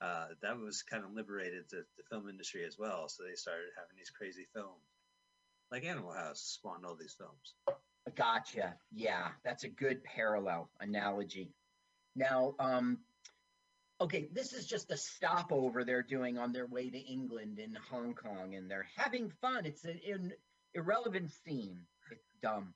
uh, 0.00 0.26
that 0.42 0.56
was 0.58 0.82
kind 0.82 1.04
of 1.04 1.12
liberated 1.12 1.64
the, 1.70 1.84
the 1.96 2.02
film 2.10 2.28
industry 2.28 2.64
as 2.64 2.78
well. 2.78 3.08
So 3.08 3.22
they 3.22 3.34
started 3.34 3.70
having 3.76 3.96
these 3.96 4.10
crazy 4.10 4.46
films, 4.54 4.84
like 5.70 5.84
Animal 5.84 6.12
House 6.12 6.40
spawned 6.40 6.84
all 6.84 6.96
these 6.96 7.16
films. 7.18 7.54
Gotcha. 8.14 8.74
Yeah, 8.92 9.28
that's 9.44 9.64
a 9.64 9.68
good 9.68 10.04
parallel 10.04 10.70
analogy. 10.80 11.50
Now, 12.14 12.54
um, 12.60 12.98
okay, 14.00 14.28
this 14.32 14.52
is 14.52 14.66
just 14.66 14.90
a 14.90 14.96
stopover 14.96 15.84
they're 15.84 16.02
doing 16.02 16.38
on 16.38 16.52
their 16.52 16.66
way 16.66 16.90
to 16.90 16.98
England 16.98 17.58
in 17.58 17.76
Hong 17.90 18.14
Kong, 18.14 18.54
and 18.54 18.70
they're 18.70 18.88
having 18.96 19.30
fun. 19.40 19.66
It's 19.66 19.84
an, 19.84 20.00
an 20.06 20.32
irrelevant 20.74 21.30
scene. 21.44 21.80
It's 22.10 22.28
dumb. 22.42 22.74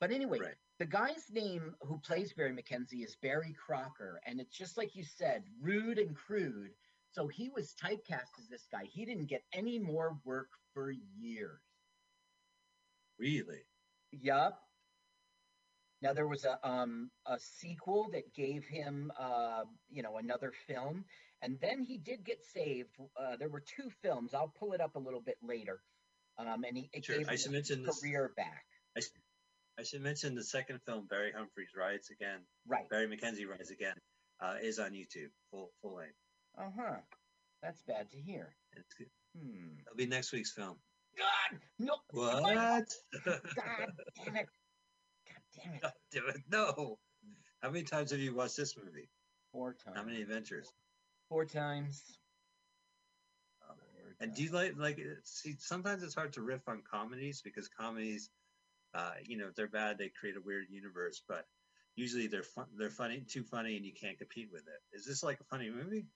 But 0.00 0.10
anyway, 0.10 0.40
Right. 0.40 0.54
The 0.82 0.86
guy's 0.86 1.30
name 1.30 1.76
who 1.82 1.98
plays 1.98 2.32
Barry 2.32 2.50
McKenzie 2.50 3.04
is 3.04 3.14
Barry 3.22 3.54
Crocker, 3.64 4.20
and 4.26 4.40
it's 4.40 4.56
just 4.56 4.76
like 4.76 4.96
you 4.96 5.04
said, 5.04 5.44
rude 5.60 5.98
and 5.98 6.16
crude. 6.16 6.72
So 7.12 7.28
he 7.28 7.50
was 7.54 7.76
typecast 7.80 8.40
as 8.40 8.48
this 8.50 8.66
guy. 8.72 8.86
He 8.90 9.04
didn't 9.04 9.26
get 9.26 9.44
any 9.52 9.78
more 9.78 10.18
work 10.24 10.48
for 10.74 10.90
years. 10.90 11.60
Really? 13.16 13.62
Yup. 14.10 14.60
Now 16.02 16.12
there 16.12 16.26
was 16.26 16.44
a 16.44 16.58
um 16.68 17.10
a 17.26 17.38
sequel 17.38 18.08
that 18.12 18.34
gave 18.34 18.64
him 18.64 19.12
uh 19.18 19.64
you 19.88 20.02
know 20.02 20.16
another 20.18 20.52
film, 20.66 21.04
and 21.40 21.58
then 21.60 21.82
he 21.82 21.98
did 21.98 22.24
get 22.24 22.42
saved. 22.52 22.90
Uh, 23.16 23.36
there 23.36 23.48
were 23.48 23.60
two 23.76 23.88
films. 24.02 24.34
I'll 24.34 24.52
pull 24.58 24.72
it 24.72 24.80
up 24.80 24.96
a 24.96 24.98
little 24.98 25.20
bit 25.22 25.36
later. 25.42 25.80
Um, 26.38 26.64
and 26.64 26.76
he 26.76 26.90
it 26.92 27.04
Sure. 27.04 27.18
gave 27.18 27.28
I 27.28 27.32
him 27.32 27.38
should 27.38 27.52
his 27.52 27.70
mention 27.70 27.82
this. 27.86 28.00
career 28.00 28.32
back. 28.36 28.64
I, 28.96 29.00
s- 29.00 29.10
I 29.78 29.82
should 29.84 30.00
mention 30.02 30.34
the 30.34 30.42
second 30.44 30.80
film, 30.86 31.06
Barry 31.08 31.30
Humphries 31.36 31.68
Rides 31.76 32.10
Again. 32.10 32.40
Right. 32.66 32.88
Barry 32.90 33.06
McKenzie 33.06 33.46
Rides 33.46 33.70
Again, 33.70 33.94
uh, 34.40 34.56
is 34.62 34.78
on 34.78 34.92
YouTube, 34.92 35.30
full 35.50 35.70
full 35.82 35.96
length. 35.96 36.16
Uh 36.58 36.70
huh. 36.76 36.96
That's 37.62 37.80
bad 37.82 38.10
to 38.10 38.16
hear. 38.16 38.54
It's 38.76 38.94
good. 38.94 39.08
Hmm. 39.38 39.76
That'll 39.84 39.96
be 39.96 40.06
next 40.06 40.32
week's 40.32 40.52
film. 40.52 40.76
God 41.16 41.60
no. 41.78 41.94
What? 42.10 42.44
God 42.44 42.84
damn 44.24 44.36
it. 44.36 44.46
God 45.54 45.62
damn 45.64 45.74
it. 45.74 45.80
God 45.82 45.92
damn 46.12 46.28
it, 46.28 46.42
no. 46.50 46.98
How 47.60 47.70
many 47.70 47.84
times 47.84 48.10
have 48.10 48.20
you 48.20 48.34
watched 48.34 48.56
this 48.56 48.76
movie? 48.76 49.08
Four 49.52 49.74
times. 49.74 49.96
How 49.96 50.02
many 50.02 50.22
adventures? 50.22 50.72
Four 51.28 51.44
times. 51.44 52.18
Um, 53.68 53.76
Four 53.76 54.14
And 54.20 54.34
do 54.34 54.42
you 54.42 54.50
like 54.50 54.76
like 54.76 54.98
it- 54.98 55.26
see? 55.26 55.54
Sometimes 55.58 56.02
it's 56.02 56.14
hard 56.14 56.32
to 56.34 56.42
riff 56.42 56.68
on 56.68 56.82
comedies 56.90 57.40
because 57.42 57.68
comedies, 57.68 58.30
uh, 58.94 59.12
you 59.24 59.36
know, 59.36 59.48
if 59.48 59.54
they're 59.54 59.68
bad, 59.68 59.98
they 59.98 60.08
create 60.08 60.36
a 60.36 60.40
weird 60.40 60.66
universe. 60.70 61.22
But 61.28 61.46
usually 61.94 62.26
they're 62.26 62.42
fun, 62.42 62.66
they're 62.76 62.90
funny, 62.90 63.20
too 63.20 63.44
funny, 63.44 63.76
and 63.76 63.84
you 63.86 63.92
can't 63.92 64.18
compete 64.18 64.50
with 64.52 64.62
it. 64.66 64.96
Is 64.96 65.04
this 65.04 65.22
like 65.22 65.40
a 65.40 65.44
funny 65.44 65.70
movie? 65.70 66.06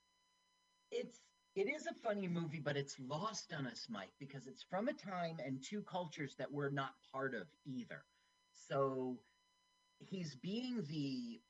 it's 0.92 1.20
it 1.56 1.68
is 1.68 1.86
a 1.86 1.94
funny 2.06 2.28
movie, 2.28 2.60
but 2.60 2.76
it's 2.76 2.96
lost 3.00 3.52
on 3.52 3.66
us, 3.66 3.86
Mike, 3.88 4.12
because 4.18 4.46
it's 4.46 4.62
from 4.62 4.88
a 4.88 4.92
time 4.92 5.38
and 5.44 5.62
two 5.64 5.82
cultures 5.82 6.34
that 6.38 6.52
we're 6.52 6.70
not 6.70 6.94
part 7.12 7.34
of 7.34 7.46
either. 7.64 8.04
So 8.52 9.16
he's 9.98 10.34
being 10.36 10.84
the 10.88 11.40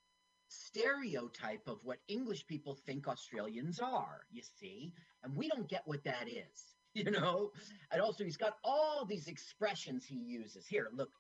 stereotype 0.49 1.67
of 1.67 1.79
what 1.83 1.99
English 2.09 2.47
people 2.47 2.77
think 2.87 3.09
Australians 3.09 3.81
are, 3.81 4.21
you 4.31 4.43
see, 4.59 4.93
and 5.23 5.35
we 5.35 5.49
don't 5.49 5.69
get 5.69 5.83
what 5.87 6.05
that 6.05 6.29
is, 6.29 6.75
you 6.95 7.11
know. 7.11 7.51
And 7.91 8.01
also, 8.01 8.25
he's 8.25 8.37
got 8.37 8.55
all 8.65 9.05
these 9.05 9.27
expressions 9.27 10.05
he 10.05 10.17
uses. 10.17 10.67
Here, 10.67 10.89
look, 10.95 11.11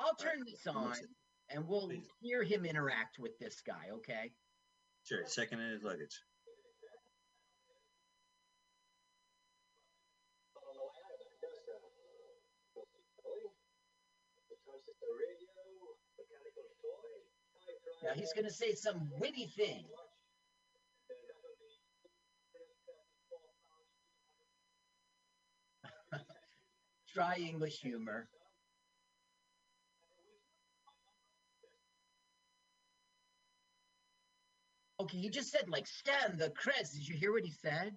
I'll 0.00 0.14
turn 0.14 0.44
this 0.44 0.66
on, 0.66 0.94
and 1.50 1.66
we'll 1.68 1.90
hear 2.20 2.42
him 2.42 2.64
interact 2.64 3.18
with 3.18 3.38
this 3.38 3.62
guy, 3.66 3.90
okay? 3.92 4.32
Sure, 5.04 5.24
second 5.26 5.60
in 5.60 5.70
his 5.70 5.82
luggage. 5.82 6.20
Now 18.02 18.10
he's 18.14 18.32
going 18.32 18.46
to 18.46 18.52
say 18.52 18.74
some 18.74 19.10
witty 19.18 19.46
thing. 19.56 19.84
Try 27.14 27.36
English 27.36 27.78
humor. 27.80 28.28
Okay, 35.00 35.18
he 35.18 35.30
just 35.30 35.50
said 35.50 35.68
like 35.68 35.86
stand 35.86 36.38
the 36.38 36.50
crest. 36.50 36.94
Did 36.94 37.08
you 37.08 37.16
hear 37.16 37.32
what 37.32 37.44
he 37.44 37.50
said? 37.50 37.94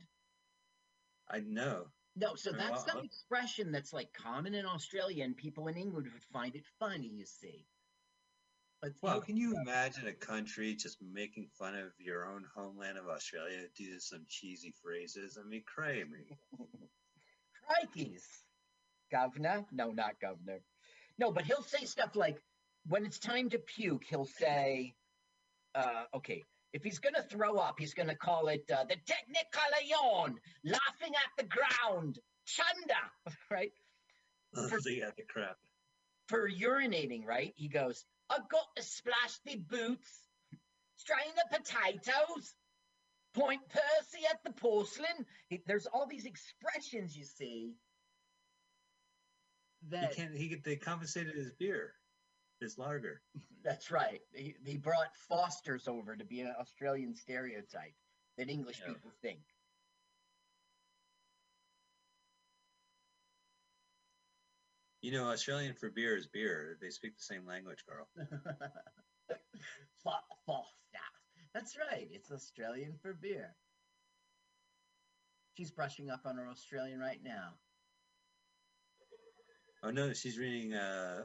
I 1.30 1.40
know. 1.40 1.86
No, 2.16 2.36
so 2.36 2.52
that's 2.52 2.86
some 2.86 3.00
uh, 3.00 3.02
expression 3.02 3.72
that's 3.72 3.92
like 3.92 4.12
common 4.14 4.56
in 4.56 4.66
Australia, 4.66 5.24
and 5.26 5.36
people 5.36 5.68
in 5.68 5.76
England 5.76 6.08
would 6.14 6.24
find 6.24 6.56
it 6.56 6.64
funny. 6.80 7.12
You 7.14 7.26
see, 7.26 7.66
but 8.82 8.92
Well, 9.02 9.22
can 9.22 9.38
you 9.38 9.56
imagine 9.60 10.08
a 10.08 10.14
country 10.14 10.76
just 10.76 10.98
making 11.02 11.48
fun 11.58 11.76
of 11.76 11.92
your 12.00 12.26
own 12.26 12.46
homeland 12.56 12.98
of 12.98 13.08
Australia 13.08 13.68
due 13.76 13.94
to 13.96 14.00
some 14.00 14.26
cheesy 14.28 14.74
phrases? 14.84 15.38
I 15.44 15.48
mean, 15.48 15.64
crazy. 15.66 16.38
Crikeys. 17.68 18.24
Governor? 19.12 19.66
No, 19.72 19.92
not 19.92 20.20
governor. 20.20 20.60
No, 21.18 21.32
but 21.32 21.46
he'll 21.46 21.64
say 21.64 21.86
stuff 21.86 22.16
like, 22.16 22.38
when 22.88 23.06
it's 23.06 23.20
time 23.20 23.50
to 23.50 23.58
puke, 23.60 24.04
he'll 24.10 24.26
say, 24.26 24.94
uh, 25.74 26.04
okay, 26.16 26.44
if 26.74 26.84
he's 26.84 27.00
going 27.00 27.16
to 27.16 27.24
throw 27.24 27.56
up, 27.56 27.80
he's 27.80 27.94
going 27.94 28.10
to 28.10 28.16
call 28.16 28.48
it 28.50 28.70
uh, 28.72 28.84
the 28.84 28.96
technicolor 28.96 29.88
yawn, 29.88 30.36
laughing 30.64 31.14
at 31.16 31.32
the 31.38 31.46
ground, 31.46 32.20
chunder, 32.46 32.94
right? 33.50 33.72
For- 34.54 34.80
yeah, 34.90 35.10
the 35.18 35.24
crap. 35.24 35.58
For 36.28 36.50
urinating, 36.50 37.26
right? 37.26 37.54
He 37.56 37.68
goes, 37.68 38.04
I've 38.30 38.50
got 38.50 38.76
to 38.76 38.84
splash 38.84 39.40
the 39.46 39.58
boots, 39.58 40.28
strain 40.96 41.34
the 41.36 41.58
potatoes, 41.58 42.54
point 43.34 43.62
Percy 43.70 44.26
at 44.30 44.44
the 44.44 44.52
porcelain. 44.54 45.26
He- 45.50 45.64
there's 45.68 45.86
all 45.86 46.08
these 46.08 46.26
expressions, 46.26 47.16
you 47.16 47.26
see, 47.26 47.76
He 49.82 49.90
that 49.90 50.16
can't. 50.16 50.36
He 50.36 50.56
they 50.56 50.76
confiscated 50.78 51.36
his 51.36 51.52
beer, 51.54 51.94
his 52.60 52.78
lager. 52.78 53.22
That's 53.64 53.90
right. 53.92 54.22
He, 54.34 54.56
he 54.64 54.78
brought 54.78 55.16
Foster's 55.28 55.88
over 55.88 56.16
to 56.16 56.24
be 56.26 56.42
an 56.42 56.54
Australian 56.60 57.16
stereotype 57.16 57.94
that 58.38 58.50
English 58.50 58.80
Yeah. 58.82 58.94
people 58.94 59.12
think. 59.22 59.40
You 65.06 65.12
know, 65.12 65.30
Australian 65.30 65.76
for 65.76 65.92
beer 65.92 66.18
is 66.18 66.26
beer. 66.26 66.80
They 66.82 66.90
speak 66.90 67.16
the 67.16 67.22
same 67.22 67.46
language, 67.46 67.86
Carl. 67.88 68.10
Foster. 70.48 71.06
That's 71.54 71.78
right. 71.78 72.08
It's 72.12 72.32
Australian 72.32 72.98
for 73.04 73.14
beer. 73.14 73.54
She's 75.54 75.70
brushing 75.70 76.10
up 76.10 76.22
on 76.26 76.38
her 76.38 76.48
Australian 76.50 77.00
right 77.00 77.22
now. 77.24 77.54
Oh 79.84 79.92
no, 79.92 80.12
she's 80.14 80.40
reading 80.40 80.74
uh 80.74 81.22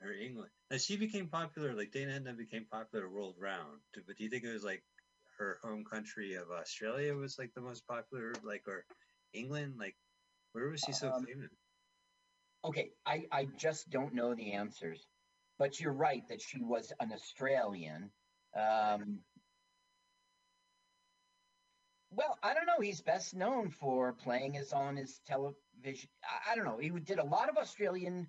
her 0.00 0.12
English. 0.12 0.50
Now 0.68 0.78
she 0.78 0.96
became 0.96 1.28
popular, 1.28 1.74
like 1.74 1.92
Dame 1.92 2.08
Edna 2.10 2.32
became 2.34 2.64
popular 2.64 3.08
world 3.08 3.36
round. 3.38 3.78
Do- 3.94 4.02
But 4.04 4.16
do 4.16 4.24
you 4.24 4.30
think 4.30 4.42
it 4.42 4.52
was 4.52 4.64
like 4.64 4.82
her 5.38 5.60
home 5.62 5.84
country 5.84 6.34
of 6.34 6.50
Australia 6.50 7.14
was 7.14 7.38
like 7.38 7.54
the 7.54 7.60
most 7.62 7.86
popular, 7.86 8.32
like 8.42 8.66
or 8.66 8.84
England? 9.32 9.74
Like 9.78 9.94
where 10.50 10.68
was 10.70 10.80
she 10.80 10.90
so 10.92 11.12
Um, 11.12 11.24
famous? 11.24 11.50
Okay, 12.66 12.90
I, 13.06 13.26
I 13.30 13.46
just 13.56 13.88
don't 13.90 14.14
know 14.14 14.34
the 14.34 14.54
answers, 14.54 15.06
but 15.56 15.78
you're 15.78 15.92
right 15.92 16.26
that 16.28 16.42
she 16.42 16.60
was 16.60 16.92
an 16.98 17.12
Australian. 17.12 18.10
Um, 18.56 19.20
well, 22.10 22.36
I 22.42 22.54
don't 22.54 22.66
know. 22.66 22.80
He's 22.80 23.00
best 23.00 23.34
known 23.36 23.70
for 23.70 24.14
playing 24.14 24.56
as 24.56 24.72
on 24.72 24.96
his 24.96 25.20
television. 25.26 26.08
I, 26.24 26.52
I 26.52 26.56
don't 26.56 26.64
know. 26.64 26.78
He 26.78 26.90
did 26.90 27.18
a 27.18 27.24
lot 27.24 27.48
of 27.48 27.56
Australian 27.56 28.28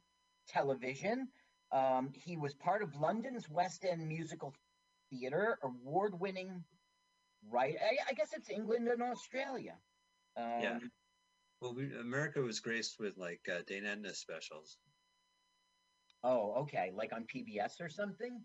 television. 0.49 1.29
Um, 1.71 2.11
he 2.13 2.37
was 2.37 2.53
part 2.53 2.83
of 2.83 2.95
London's 2.95 3.49
West 3.49 3.85
End 3.89 4.07
musical 4.07 4.53
theater, 5.09 5.57
award-winning. 5.63 6.63
Right, 7.49 7.75
I, 7.81 7.97
I 8.09 8.13
guess 8.13 8.33
it's 8.33 8.49
England 8.49 8.87
and 8.87 9.01
Australia. 9.01 9.75
Um, 10.35 10.61
Yeah. 10.61 10.79
Well, 11.59 11.73
we, 11.73 11.93
America 11.95 12.41
was 12.41 12.59
graced 12.59 12.99
with 12.99 13.17
like 13.17 13.41
uh, 13.51 13.61
Dame 13.65 13.85
Edna 13.85 14.13
specials. 14.13 14.77
Oh, 16.23 16.53
okay, 16.63 16.91
like 16.93 17.13
on 17.13 17.25
PBS 17.25 17.79
or 17.81 17.89
something. 17.89 18.39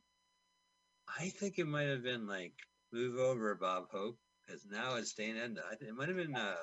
I 1.18 1.28
think 1.28 1.58
it 1.58 1.66
might 1.66 1.88
have 1.88 2.02
been 2.02 2.26
like 2.26 2.54
Move 2.92 3.18
Over, 3.18 3.54
Bob 3.54 3.84
Hope, 3.90 4.18
because 4.46 4.64
now 4.66 4.96
it's 4.96 5.14
Dame 5.14 5.36
Edna. 5.36 5.62
It 5.80 5.94
might 5.94 6.08
have 6.08 6.16
been. 6.16 6.34
Uh, 6.34 6.56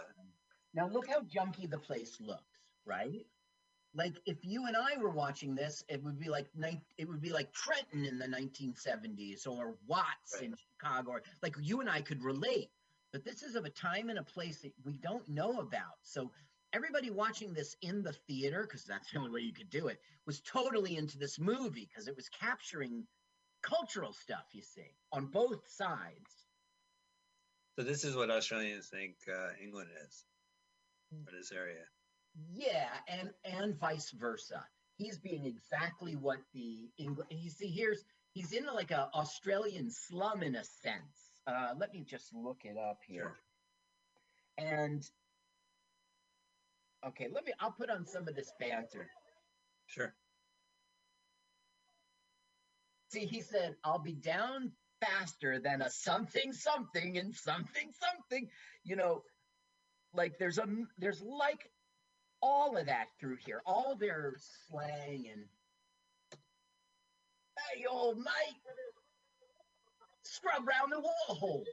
Now 0.74 0.88
look 0.88 1.08
how 1.08 1.22
junky 1.22 1.70
the 1.70 1.78
place 1.78 2.20
looks, 2.20 2.44
right? 2.86 3.26
Like 3.94 4.16
if 4.26 4.38
you 4.44 4.66
and 4.68 4.78
I 4.78 4.98
were 4.98 5.10
watching 5.10 5.56
this, 5.56 5.84
it 5.90 6.04
would 6.04 6.20
be 6.20 6.30
like 6.30 6.48
it 6.98 7.08
would 7.08 7.22
be 7.22 7.32
like 7.32 7.52
Trenton 7.54 8.06
in 8.06 8.18
the 8.20 8.28
1970s 8.28 9.48
or 9.48 9.78
Watts 9.88 10.36
Right. 10.36 10.44
in 10.44 10.56
Chicago. 10.56 11.12
Or, 11.12 11.24
like 11.42 11.56
you 11.60 11.82
and 11.82 11.90
I 11.90 12.02
could 12.02 12.24
relate, 12.24 12.70
but 13.12 13.24
this 13.26 13.44
is 13.44 13.56
of 13.56 13.66
a 13.66 13.70
time 13.70 14.10
and 14.10 14.20
a 14.20 14.24
place 14.24 14.62
that 14.62 14.74
we 14.86 14.94
don't 14.94 15.28
know 15.28 15.60
about. 15.60 15.98
So 16.04 16.32
everybody 16.74 17.10
watching 17.10 17.54
this 17.54 17.76
in 17.82 18.04
the 18.04 18.14
theater, 18.28 18.64
because 18.64 18.84
that's 18.84 19.12
the 19.12 19.20
only 19.20 19.32
way 19.32 19.42
you 19.42 19.54
could 19.54 19.70
do 19.70 19.88
it, 19.88 20.00
was 20.26 20.42
totally 20.42 20.96
into 20.96 21.18
this 21.18 21.40
movie 21.40 21.88
because 21.90 22.08
it 22.08 22.16
was 22.16 22.30
capturing 22.30 23.06
cultural 23.62 24.14
stuff. 24.14 24.46
You 24.52 24.62
see, 24.62 24.96
on 25.12 25.28
both 25.28 25.68
sides. 25.70 26.48
so 27.78 27.84
this 27.84 28.04
is 28.04 28.16
what 28.16 28.30
Australians 28.30 28.88
think 28.88 29.16
uh, 29.28 29.50
England 29.62 29.90
is, 30.06 30.24
or 31.28 31.34
this 31.36 31.52
area. 31.52 31.84
Yeah, 32.54 32.90
and 33.08 33.32
and 33.44 33.80
vice 33.80 34.12
versa. 34.12 34.64
he's 34.98 35.18
being 35.18 35.46
exactly 35.46 36.16
what 36.16 36.40
the 36.54 36.90
English. 36.98 37.28
You 37.32 37.50
see, 37.50 37.68
here's 37.68 38.04
he's 38.34 38.52
in 38.54 38.66
like 38.68 38.92
a 38.92 39.10
Australian 39.14 39.90
slum 39.90 40.44
in 40.44 40.56
a 40.56 40.64
sense. 40.64 41.29
Uh, 41.48 41.74
let 41.80 41.94
me 41.94 42.04
just 42.08 42.34
look 42.34 42.62
it 42.64 42.78
up 42.78 43.00
here. 43.08 43.36
And 44.58 45.04
okay, 47.06 47.28
let 47.34 47.46
me. 47.46 47.54
I'll 47.60 47.72
put 47.72 47.90
on 47.90 48.06
some 48.06 48.28
of 48.28 48.36
this 48.36 48.52
banter. 48.60 49.08
Sure. 49.88 50.14
See, 53.12 53.26
he 53.26 53.42
said, 53.42 53.76
I'll 53.84 54.00
be 54.00 54.14
down 54.14 54.72
faster 55.02 55.60
than 55.60 55.82
a 55.82 55.90
something 55.90 56.54
something 56.54 57.18
and 57.18 57.34
something 57.36 57.92
something. 58.00 58.48
You 58.84 58.96
know, 58.96 59.24
like 60.14 60.38
there's 60.38 60.58
a 60.58 60.66
there's 60.98 61.22
like 61.22 61.72
all 62.42 62.78
of 62.78 62.86
that 62.86 63.08
through 63.20 63.38
here, 63.46 63.62
all 63.66 63.96
their 63.96 64.36
slang 64.68 65.26
and 65.32 65.46
hey 67.58 67.86
old 67.90 68.18
mate, 68.18 68.62
scrub 70.30 70.68
round 70.68 70.92
the 70.92 71.00
wall 71.00 71.14
hole. 71.28 71.64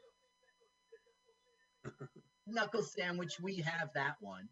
Knuckle 2.47 2.83
sandwich, 2.83 3.41
we 3.41 3.57
have 3.57 3.91
that 3.95 4.17
one. 4.21 4.49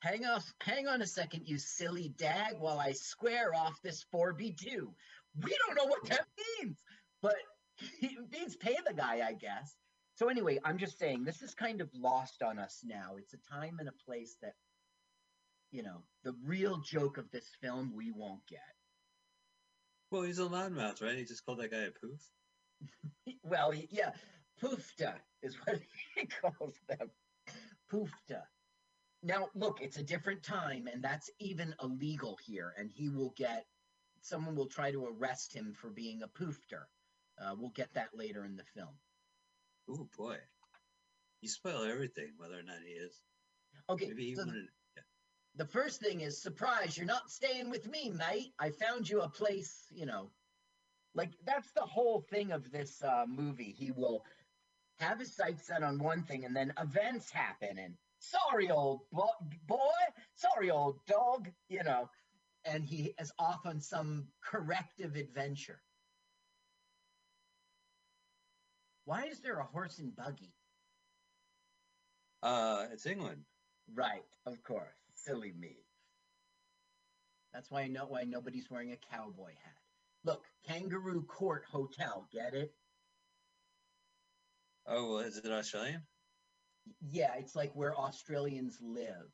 Hang 0.00 0.26
off, 0.26 0.44
hang 0.60 0.86
on 0.86 1.00
a 1.00 1.06
second, 1.06 1.46
you 1.46 1.56
silly 1.56 2.10
dag, 2.18 2.56
while 2.58 2.78
I 2.78 2.92
square 2.92 3.54
off 3.54 3.80
this 3.82 4.04
4B2. 4.14 4.66
We 5.42 5.56
don't 5.66 5.76
know 5.76 5.86
what 5.86 6.04
that 6.10 6.26
means, 6.60 6.78
but 7.22 7.36
it 8.02 8.30
means 8.30 8.54
pay 8.56 8.76
the 8.86 8.92
guy, 8.92 9.26
I 9.26 9.32
guess. 9.32 9.76
So 10.16 10.28
anyway, 10.28 10.60
I'm 10.64 10.78
just 10.78 10.98
saying 10.98 11.24
this 11.24 11.42
is 11.42 11.54
kind 11.54 11.80
of 11.80 11.88
lost 11.94 12.42
on 12.42 12.58
us 12.58 12.82
now. 12.84 13.16
It's 13.18 13.34
a 13.34 13.54
time 13.54 13.78
and 13.80 13.88
a 13.88 14.04
place 14.06 14.36
that, 14.42 14.54
you 15.72 15.82
know, 15.82 16.02
the 16.22 16.34
real 16.44 16.78
joke 16.78 17.16
of 17.16 17.30
this 17.30 17.48
film 17.62 17.92
we 17.96 18.12
won't 18.12 18.46
get. 18.46 18.60
Well, 20.14 20.22
he's 20.22 20.38
a 20.38 20.42
loudmouth, 20.42 21.02
right? 21.02 21.18
He 21.18 21.24
just 21.24 21.44
called 21.44 21.58
that 21.58 21.72
guy 21.72 21.78
a 21.78 21.90
poof. 21.90 22.20
Well, 23.42 23.74
yeah, 23.90 24.12
poofta 24.62 25.14
is 25.42 25.56
what 25.64 25.80
he 26.14 26.26
calls 26.26 26.76
them. 26.88 27.10
Poofta. 27.92 28.42
Now, 29.24 29.48
look, 29.56 29.80
it's 29.82 29.96
a 29.98 30.04
different 30.04 30.44
time, 30.44 30.86
and 30.86 31.02
that's 31.02 31.30
even 31.40 31.74
illegal 31.82 32.38
here. 32.46 32.74
And 32.78 32.92
he 32.92 33.08
will 33.08 33.34
get, 33.36 33.66
someone 34.20 34.54
will 34.54 34.68
try 34.68 34.92
to 34.92 35.04
arrest 35.04 35.52
him 35.52 35.74
for 35.74 35.90
being 35.90 36.22
a 36.22 36.28
poofter. 36.28 36.84
Uh, 37.36 37.56
we'll 37.58 37.70
get 37.70 37.92
that 37.94 38.10
later 38.14 38.44
in 38.44 38.54
the 38.54 38.64
film. 38.72 38.94
Oh 39.90 40.08
boy, 40.16 40.36
you 41.40 41.48
spoil 41.48 41.82
everything, 41.82 42.34
whether 42.36 42.58
or 42.58 42.62
not 42.62 42.78
he 42.86 42.92
is. 42.92 43.20
Okay, 43.90 44.06
Maybe 44.10 44.26
he 44.26 44.34
so 44.36 44.44
wanted. 44.46 44.66
The 45.56 45.64
first 45.66 46.00
thing 46.00 46.20
is 46.20 46.40
surprise 46.40 46.96
you're 46.96 47.06
not 47.06 47.30
staying 47.30 47.70
with 47.70 47.88
me 47.88 48.10
mate. 48.10 48.52
I 48.58 48.70
found 48.70 49.08
you 49.08 49.20
a 49.22 49.28
place 49.28 49.86
you 49.90 50.06
know. 50.06 50.30
Like 51.14 51.30
that's 51.44 51.70
the 51.72 51.82
whole 51.82 52.20
thing 52.20 52.52
of 52.52 52.70
this 52.70 53.02
uh, 53.02 53.24
movie. 53.28 53.74
He 53.76 53.92
will 53.92 54.24
have 54.98 55.18
his 55.18 55.34
sights 55.34 55.66
set 55.66 55.82
on 55.82 55.98
one 55.98 56.22
thing 56.22 56.44
and 56.44 56.54
then 56.54 56.72
events 56.80 57.30
happen 57.30 57.78
and 57.78 57.94
sorry 58.18 58.70
old 58.70 59.00
bo- 59.12 59.28
boy 59.66 60.02
sorry 60.34 60.70
old 60.70 60.98
dog 61.06 61.48
you 61.68 61.82
know. 61.84 62.08
And 62.64 62.84
he 62.84 63.14
is 63.20 63.30
off 63.38 63.66
on 63.66 63.80
some 63.80 64.26
corrective 64.42 65.16
adventure. 65.16 65.82
Why 69.04 69.24
is 69.26 69.40
there 69.40 69.58
a 69.58 69.64
horse 69.64 69.98
and 69.98 70.16
buggy? 70.16 70.54
Uh, 72.42 72.86
it's 72.90 73.06
England. 73.06 73.42
Right, 73.92 74.24
of 74.46 74.62
course. 74.62 75.03
Silly 75.24 75.52
me. 75.58 75.76
That's 77.52 77.70
why 77.70 77.82
I 77.82 77.88
know 77.88 78.06
why 78.06 78.24
nobody's 78.24 78.68
wearing 78.70 78.92
a 78.92 78.96
cowboy 79.16 79.50
hat. 79.50 79.74
Look, 80.24 80.42
Kangaroo 80.66 81.22
Court 81.22 81.64
Hotel, 81.70 82.26
get 82.32 82.54
it? 82.54 82.70
Oh, 84.86 85.10
well, 85.14 85.18
is 85.20 85.38
it 85.38 85.50
Australian? 85.50 86.02
Yeah, 87.10 87.34
it's 87.38 87.54
like 87.56 87.72
where 87.74 87.94
Australians 87.96 88.78
live. 88.82 89.30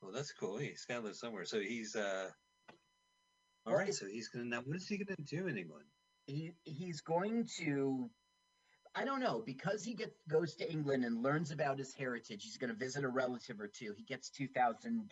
Well, 0.00 0.12
that's 0.12 0.32
cool. 0.32 0.58
He's 0.58 0.84
got 0.88 0.98
to 0.98 1.06
live 1.06 1.16
somewhere. 1.16 1.44
So 1.44 1.60
he's 1.60 1.96
uh. 1.96 2.30
All 3.66 3.72
Well, 3.72 3.76
right. 3.76 3.88
it- 3.88 3.94
So 3.94 4.06
he's 4.06 4.28
gonna 4.28 4.44
now. 4.46 4.60
What 4.64 4.76
is 4.76 4.86
he 4.88 4.98
gonna 4.98 5.16
do 5.24 5.48
in 5.48 5.58
England? 5.58 5.86
He 6.26 6.52
he's 6.64 7.00
going 7.00 7.46
to 7.58 8.08
I 8.98 9.04
don't 9.04 9.20
know, 9.20 9.42
because 9.44 9.84
he 9.84 9.92
gets 9.92 10.16
goes 10.26 10.54
to 10.56 10.70
England 10.70 11.04
and 11.04 11.22
learns 11.22 11.50
about 11.50 11.78
his 11.78 11.92
heritage, 11.92 12.42
he's 12.44 12.56
going 12.56 12.70
to 12.70 12.76
visit 12.76 13.04
a 13.04 13.08
relative 13.08 13.60
or 13.60 13.68
two. 13.68 13.92
He 13.94 14.02
gets 14.02 14.30
$2,000 14.30 15.10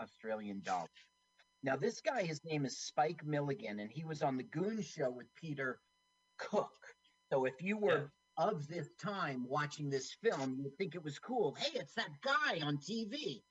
Australian 0.00 0.60
dollars. 0.62 0.90
Now 1.62 1.74
this 1.74 2.00
guy 2.02 2.22
his 2.22 2.44
name 2.44 2.66
is 2.66 2.76
Spike 2.76 3.24
Milligan 3.24 3.80
and 3.80 3.90
he 3.90 4.04
was 4.04 4.22
on 4.22 4.36
the 4.36 4.42
Goon 4.42 4.82
show 4.82 5.10
with 5.10 5.34
Peter 5.34 5.80
Cook. 6.36 6.70
So 7.32 7.46
if 7.46 7.62
you 7.62 7.78
were 7.78 8.12
of 8.36 8.68
this 8.68 8.88
time 9.02 9.46
watching 9.48 9.90
this 9.90 10.14
film, 10.22 10.56
you'd 10.60 10.76
think 10.76 10.94
it 10.94 11.02
was 11.02 11.18
cool. 11.18 11.56
Hey, 11.58 11.80
it's 11.80 11.94
that 11.94 12.10
guy 12.22 12.60
on 12.62 12.76
TV. 12.76 13.42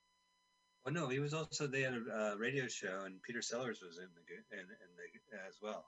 Well, 0.86 0.93
no, 0.93 1.10
he 1.10 1.20
was 1.20 1.34
also 1.34 1.68
they 1.68 1.82
had 1.82 1.95
a 1.95 2.32
uh, 2.34 2.36
radio 2.38 2.68
show, 2.68 3.01
and 3.05 3.22
Peter 3.22 3.41
Sellers 3.41 3.82
was 3.82 3.97
in 3.97 4.08
the 4.16 4.58
in, 4.58 4.64
in 4.64 4.68
the 4.95 5.38
as 5.45 5.55
well. 5.62 5.86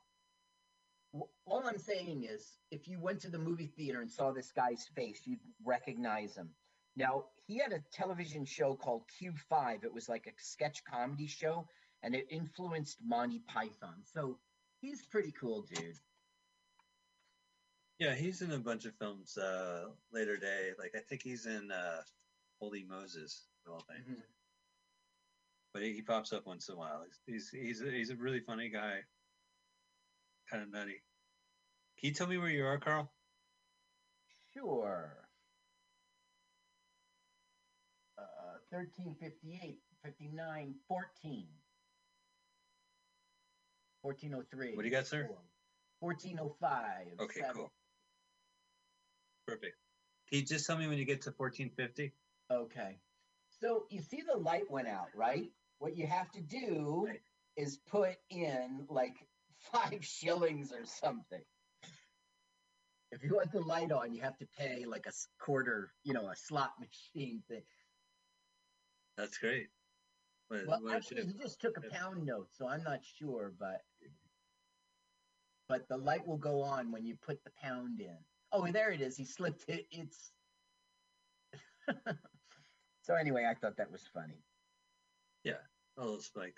All 1.14 1.64
I'm 1.66 1.80
saying 1.80 2.26
is, 2.30 2.58
if 2.72 2.88
you 2.88 3.00
went 3.00 3.22
to 3.22 3.30
the 3.30 3.40
movie 3.40 3.72
theater 3.76 4.02
and 4.02 4.12
saw 4.12 4.32
this 4.32 4.52
guy's 4.52 4.86
face, 4.96 5.22
you'd 5.26 5.40
recognize 5.66 6.36
him. 6.36 6.50
Now, 6.96 7.26
he 7.48 7.58
had 7.58 7.72
a 7.72 7.84
television 7.92 8.46
show 8.46 8.76
called 8.76 9.04
Q5. 9.20 9.84
It 9.84 9.94
was 9.94 10.08
like 10.10 10.28
a 10.28 10.32
sketch 10.38 10.84
comedy 10.84 11.28
show, 11.28 11.68
and 12.04 12.14
it 12.14 12.28
influenced 12.30 12.98
Monty 13.04 13.40
Python. 13.48 14.04
So 14.04 14.38
he's 14.82 15.06
pretty 15.06 15.32
cool, 15.32 15.64
dude. 15.64 15.98
Yeah, 18.00 18.16
he's 18.16 18.42
in 18.42 18.52
a 18.52 18.60
bunch 18.60 18.86
of 18.86 18.96
films 18.96 19.38
uh, 19.38 19.86
later 20.14 20.38
day. 20.38 20.72
Like 20.78 20.94
I 20.96 21.00
think 21.00 21.22
he's 21.24 21.46
in 21.46 21.72
uh, 21.72 22.02
Holy 22.62 22.84
Moses 22.84 23.48
of 23.66 23.74
all 23.74 23.86
things. 23.92 24.06
Mhm. 24.08 24.24
But 25.74 25.84
he, 25.84 25.94
he 25.94 26.02
pops 26.02 26.34
up 26.34 26.46
once 26.48 26.70
in 26.70 26.76
a 26.76 26.78
while. 26.78 27.04
He's 27.26 27.50
he's 27.52 27.62
he's 27.62 27.82
a, 27.82 27.92
he's 27.92 28.10
a 28.10 28.16
really 28.16 28.40
funny 28.40 28.70
guy. 28.70 29.00
Kind 30.50 30.64
of 30.64 30.72
nutty. 30.72 31.02
Can 32.00 32.10
you 32.10 32.14
tell 32.14 32.28
me 32.28 32.38
where 32.38 32.50
you 32.50 32.66
are, 32.66 32.78
Carl? 32.78 33.12
Sure. 34.54 35.12
Uh, 38.18 38.58
1358, 38.70 39.78
59, 40.04 40.76
14. 40.88 41.46
1403. 44.02 44.76
What 44.76 44.82
do 44.82 44.88
you 44.88 44.92
got, 44.96 45.08
sir? 45.08 45.30
1405. 46.00 47.20
Okay, 47.20 47.42
seven. 47.42 47.56
cool. 47.56 47.72
Perfect. 49.46 49.76
Can 50.30 50.40
you 50.40 50.46
just 50.46 50.66
tell 50.66 50.78
me 50.78 50.88
when 50.88 50.98
you 50.98 51.06
get 51.06 51.22
to 51.24 51.34
1450? 51.36 52.14
Okay. 52.52 52.98
So 53.62 53.84
you 53.90 54.02
see 54.02 54.22
the 54.22 54.40
light 54.40 54.70
went 54.72 54.88
out, 54.88 55.10
right? 55.14 55.52
What 55.80 55.98
you 55.98 56.08
have 56.08 56.32
to 56.32 56.42
do 56.42 57.10
is 57.58 57.78
put 57.90 58.16
in 58.30 58.86
like 58.90 59.16
five 59.72 60.04
shillings 60.04 60.72
or 60.72 60.86
something. 60.86 61.42
If 63.12 63.24
you 63.24 63.36
want 63.36 63.52
the 63.52 63.62
light 63.62 63.92
on, 63.92 64.14
you 64.14 64.22
have 64.22 64.38
to 64.38 64.48
pay 64.58 64.86
like 64.86 65.08
a 65.08 65.12
quarter, 65.44 65.92
you 66.04 66.14
know, 66.14 66.28
a 66.30 66.36
slot 66.36 66.74
machine 66.80 67.42
thing. 67.50 67.64
That's 69.18 69.38
great. 69.38 69.68
What, 70.48 70.68
Well, 70.68 70.80
what 70.84 70.96
actually, 70.96 71.26
he 71.26 71.34
just 71.34 71.60
took 71.60 71.78
a 71.78 71.90
pound 71.94 72.26
note, 72.26 72.48
so 72.52 72.68
I'm 72.68 72.84
not 72.84 73.00
sure, 73.18 73.54
but 73.60 73.82
but 75.68 75.88
the 75.88 75.98
light 75.98 76.26
will 76.28 76.38
go 76.38 76.62
on 76.62 76.92
when 76.92 77.06
you 77.06 77.16
put 77.16 77.44
the 77.44 77.52
pound 77.62 78.00
in. 78.00 78.18
Oh, 78.52 78.66
there 78.72 78.92
it 78.92 79.02
is. 79.02 79.16
He 79.18 79.26
slipped 79.26 79.66
it. 79.68 79.86
It's 79.92 80.32
so 83.04 83.16
anyway. 83.16 83.46
I 83.50 83.54
thought 83.56 83.78
that 83.78 83.92
was 83.92 84.04
funny. 84.14 84.42
yeah. 85.44 85.54
Oh, 85.98 86.16
it's 86.16 86.32
like 86.36 86.56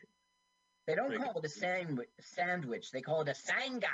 They 0.92 0.96
don't 0.96 1.24
call 1.24 1.40
it 1.40 1.46
a 1.46 1.50
sandwich. 1.50 2.10
Sandwich. 2.20 2.92
They 2.92 3.00
call 3.00 3.22
it 3.22 3.30
a 3.30 3.34
sanga. 3.34 3.88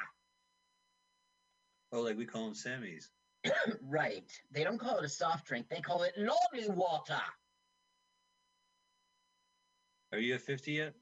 oh, 1.94 2.02
like 2.02 2.18
we 2.18 2.26
call 2.26 2.46
them 2.46 2.56
Sammys. 2.56 3.10
right. 3.84 4.28
They 4.52 4.64
don't 4.64 4.80
call 4.80 4.98
it 4.98 5.06
a 5.06 5.10
soft 5.10 5.46
drink. 5.46 5.68
They 5.70 5.80
call 5.80 6.02
it 6.02 6.14
lolly 6.18 6.70
water. 6.70 7.22
Are 10.12 10.18
you 10.18 10.34
at 10.34 10.42
50 10.42 10.72
yet? 10.72 10.96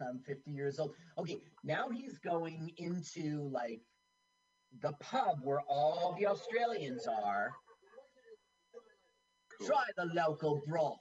I'm 0.00 0.20
50 0.20 0.50
years 0.50 0.78
old. 0.78 0.94
Okay, 1.18 1.42
now 1.62 1.90
he's 1.90 2.16
going 2.16 2.72
into 2.78 3.50
like 3.52 3.82
the 4.80 4.92
pub 4.92 5.40
where 5.42 5.60
all 5.68 6.16
the 6.18 6.26
Australians 6.26 7.06
are. 7.06 7.52
Cool. 9.58 9.66
Try 9.66 9.84
the 9.98 10.06
local 10.14 10.62
broth. 10.66 10.96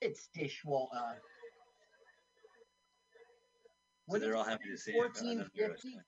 It's 0.00 0.28
dishwater. 0.32 1.20
So 4.10 4.18
they're 4.18 4.36
all 4.36 4.44
happy 4.44 4.70
to 4.70 4.76
see 4.76 4.92
you. 4.92 5.04
I 5.04 5.08
don't 5.22 5.24
know 5.36 5.42
if 5.42 5.50
you're 5.54 5.68
1450? 5.68 6.00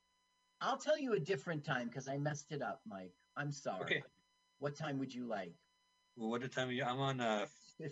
I'll 0.63 0.79
tell 0.79 0.99
you 0.99 1.15
a 1.15 1.21
different 1.21 1.65
time 1.65 1.89
because 1.89 2.09
I 2.09 2.17
messed 2.17 2.53
it 2.53 2.63
up, 2.63 2.81
Mike. 2.87 3.13
I'm 3.37 3.53
sorry. 3.53 3.83
Okay. 3.83 4.03
What 4.59 4.77
time 4.77 4.99
would 4.99 5.15
you 5.15 5.27
like? 5.27 5.55
Well, 6.17 6.31
what 6.31 6.51
time 6.53 6.69
are 6.69 6.73
you? 6.73 6.85
I'm 6.85 7.01
on 7.01 7.21
uh, 7.21 7.47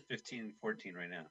15, 0.09 0.55
14 0.61 0.95
right 0.95 1.09
now. 1.11 1.27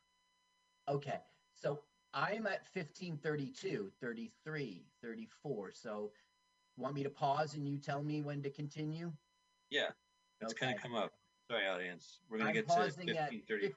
Okay, 0.89 1.19
so 1.53 1.81
I'm 2.13 2.47
at 2.47 2.65
1532, 2.73 3.91
33, 4.01 4.85
34. 5.03 5.71
So, 5.73 6.11
want 6.77 6.95
me 6.95 7.03
to 7.03 7.09
pause 7.09 7.55
and 7.55 7.67
you 7.67 7.77
tell 7.77 8.01
me 8.01 8.21
when 8.21 8.41
to 8.41 8.49
continue? 8.49 9.11
Yeah, 9.69 9.89
it's 10.41 10.53
kind 10.53 10.71
Okay. 10.71 10.77
of 10.77 10.81
come 10.81 10.95
up. 10.95 11.11
Sorry, 11.51 11.67
audience. 11.67 12.19
We're 12.29 12.39
gonna 12.39 12.53
get 12.53 12.67
to 12.67 12.73
pausing 12.73 13.09
at 13.09 13.31
15:30. 13.31 13.73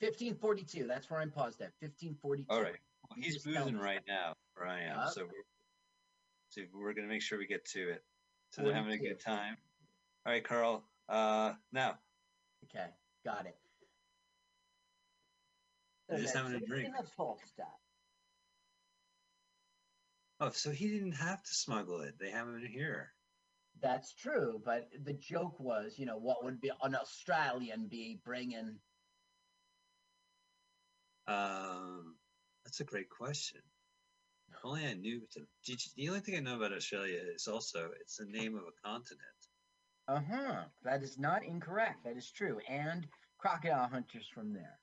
1542. 0.00 0.86
That's 0.86 1.08
where 1.08 1.20
I'm 1.20 1.30
paused 1.30 1.60
at. 1.60 1.72
1542. 1.80 2.52
All 2.52 2.62
right. 2.62 2.76
Well, 3.08 3.18
he's 3.20 3.42
boozing 3.42 3.78
right 3.78 4.02
now, 4.08 4.34
where 4.54 4.68
I 4.68 4.80
am. 4.82 5.08
So 5.12 5.22
we're, 5.24 5.44
so 6.48 6.62
we're 6.74 6.94
gonna 6.94 7.08
make 7.08 7.22
sure 7.22 7.38
we 7.38 7.46
get 7.46 7.64
to 7.66 7.90
it. 7.90 8.02
So 8.50 8.62
they're 8.62 8.74
having 8.74 8.92
a 8.92 8.98
good 8.98 9.20
time. 9.20 9.56
All 10.26 10.32
right, 10.32 10.44
Carl. 10.44 10.84
Uh, 11.08 11.52
now 11.72 11.98
Okay, 12.64 12.86
got 13.24 13.46
it. 13.46 13.56
They're 16.08 16.18
just 16.18 16.34
having 16.34 16.54
a 16.54 16.60
drink. 16.60 16.86
in 16.86 16.92
the 16.92 17.08
full. 17.16 17.38
Oh, 20.40 20.50
so 20.50 20.70
he 20.70 20.88
didn't 20.88 21.12
have 21.12 21.42
to 21.42 21.54
smuggle 21.54 22.00
it. 22.00 22.14
They 22.18 22.30
have 22.30 22.48
it 22.48 22.70
here. 22.70 23.12
That's 23.80 24.12
true, 24.14 24.60
but 24.64 24.88
the 25.04 25.12
joke 25.14 25.58
was, 25.58 25.94
you 25.98 26.06
know, 26.06 26.16
what 26.16 26.44
would 26.44 26.60
be 26.60 26.70
an 26.82 26.94
Australian 26.94 27.88
be 27.88 28.20
bringing? 28.24 28.76
Um, 31.26 32.16
that's 32.74 32.88
a 32.88 32.92
great 32.92 33.08
question. 33.08 33.60
If 34.50 34.56
only 34.64 34.84
I 34.84 34.94
knew. 34.94 35.20
To, 35.32 35.40
did 35.64 35.84
you- 35.84 35.92
the 35.96 36.08
only 36.08 36.20
thing 36.20 36.34
I 36.36 36.40
know 36.40 36.56
about 36.56 36.72
Australia 36.72 37.20
is 37.34 37.46
also 37.46 37.90
it's 38.00 38.16
the 38.16 38.24
name 38.26 38.56
of 38.56 38.64
a 38.64 38.88
continent. 38.88 39.20
Uh 40.08 40.20
huh. 40.28 40.64
That 40.82 41.02
is 41.04 41.16
not 41.18 41.44
incorrect. 41.44 42.02
That 42.04 42.16
is 42.16 42.30
true. 42.32 42.58
And 42.68 43.06
crocodile 43.38 43.88
hunters 43.88 44.26
from 44.34 44.52
there. 44.52 44.78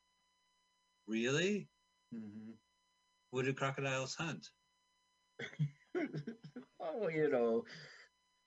Really? 1.07 1.67
Mm-hmm. 2.15 2.51
What 3.31 3.43
do 3.45 3.53
crocodiles 3.53 4.15
hunt? 4.15 4.47
oh, 6.79 7.09
you 7.09 7.29
know, 7.29 7.63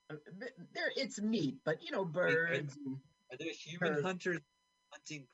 there 0.09 0.91
it's 0.95 1.21
meat, 1.21 1.57
but 1.65 1.83
you 1.83 1.91
know, 1.91 2.03
birds. 2.05 2.75
and 2.83 2.97
Are 3.31 3.37
there 3.37 3.53
human 3.53 3.93
Birds. 3.93 4.05
hunters 4.05 4.41
hunting? 4.91 5.27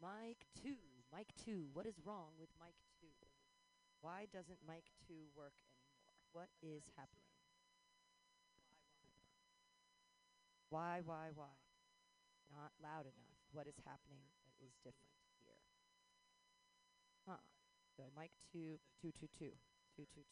Mike 0.00 0.46
2. 0.62 0.74
Mike 1.12 1.32
2. 1.44 1.66
What 1.72 1.86
is 1.86 1.94
wrong 2.04 2.30
with 2.38 2.48
Mike 2.60 2.74
2? 2.74 2.81
Why 4.02 4.26
doesn't 4.34 4.58
Mike 4.66 4.90
2 5.06 5.14
work 5.38 5.54
anymore? 5.62 6.18
What 6.34 6.50
is 6.60 6.82
happening? 6.98 7.30
Why, 10.68 11.00
why, 11.06 11.30
why? 11.34 11.54
Not 12.50 12.72
loud 12.82 13.06
enough. 13.06 13.38
What 13.52 13.66
is 13.70 13.78
happening 13.86 14.26
that 14.42 14.58
is 14.66 14.74
different 14.82 15.14
here? 15.38 15.60
Huh. 17.28 17.42
So 17.96 18.10
Mike 18.16 18.34
2, 18.52 18.76
222. 19.00 19.54
222. 19.96 20.26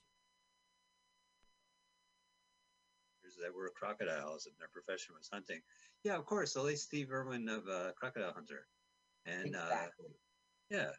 that 3.41 3.55
were 3.55 3.71
crocodiles 3.75 4.47
and 4.47 4.55
their 4.59 4.69
profession 4.69 5.15
was 5.17 5.29
hunting. 5.33 5.61
Yeah, 6.05 6.17
of 6.17 6.27
course, 6.27 6.55
the 6.55 6.63
late 6.63 6.79
Steve 6.79 7.11
Irwin 7.11 7.49
of 7.49 7.67
uh, 7.69 7.93
Crocodile 7.97 8.33
Hunter, 8.33 8.67
and 9.27 9.57
uh, 9.57 9.59
Exactly. 9.65 10.07
yeah, 10.71 10.91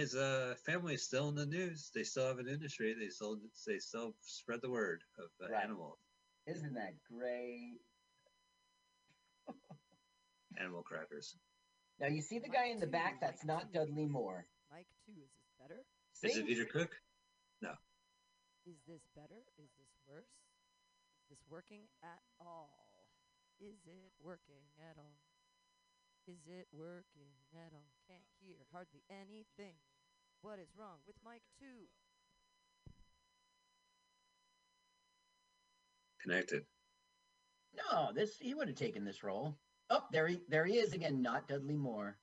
his 0.00 0.14
uh, 0.16 0.54
family 0.64 0.94
is 0.94 1.04
still 1.04 1.28
in 1.28 1.34
the 1.34 1.44
news. 1.44 1.90
They 1.94 2.04
still 2.04 2.26
have 2.26 2.38
an 2.38 2.48
industry. 2.48 2.94
They 2.98 3.08
still 3.10 3.36
they 3.66 3.78
still 3.78 4.14
spread 4.22 4.60
the 4.62 4.70
word 4.70 5.02
of 5.18 5.28
uh, 5.44 5.52
Right. 5.52 5.62
animals, 5.64 5.98
Isn't 6.46 6.72
that 6.74 6.94
great? 7.04 7.78
animal 10.58 10.82
crackers. 10.82 11.36
Now 12.00 12.08
you 12.08 12.22
see 12.22 12.38
the 12.38 12.48
guy 12.48 12.66
in 12.72 12.80
the 12.80 12.86
back. 12.86 13.20
That's 13.20 13.44
not 13.44 13.72
Dudley 13.72 14.06
Moore. 14.06 14.46
Mike 14.72 14.88
2, 15.06 15.12
is 15.12 15.28
this 15.36 15.50
better? 15.60 15.80
Is 16.24 16.36
it 16.38 16.46
Peter 16.46 16.64
Cook? 16.64 16.90
No. 17.60 17.72
Is 18.66 18.76
this 18.88 19.02
better? 19.14 19.40
Is 19.58 19.68
this 19.76 19.92
worse? 20.08 20.32
Is 21.28 21.36
this 21.36 21.44
working 21.50 21.84
at 22.02 22.20
all? 22.40 22.72
Is 23.60 23.76
it 23.86 24.12
working 24.24 24.64
at 24.80 24.96
all? 24.96 25.16
Is 26.26 26.40
it 26.48 26.66
working 26.72 27.32
at 27.52 27.72
all? 27.74 27.99
Can't 28.10 28.22
hear 28.40 28.56
hardly 28.72 29.02
anything. 29.08 29.74
What 30.42 30.58
is 30.58 30.68
wrong 30.76 30.98
with 31.06 31.14
Mike 31.24 31.42
2? 31.60 31.66
Connected. 36.22 36.62
No, 37.76 38.10
this 38.12 38.36
he 38.40 38.54
would 38.54 38.66
have 38.68 38.76
taken 38.76 39.04
this 39.04 39.22
role. 39.22 39.54
Oh, 39.90 40.02
there 40.12 40.26
he 40.26 40.40
there 40.48 40.64
he 40.66 40.78
is 40.78 40.92
again. 40.92 41.22
Not 41.22 41.46
Dudley 41.48 41.76
Moore. 41.76 42.18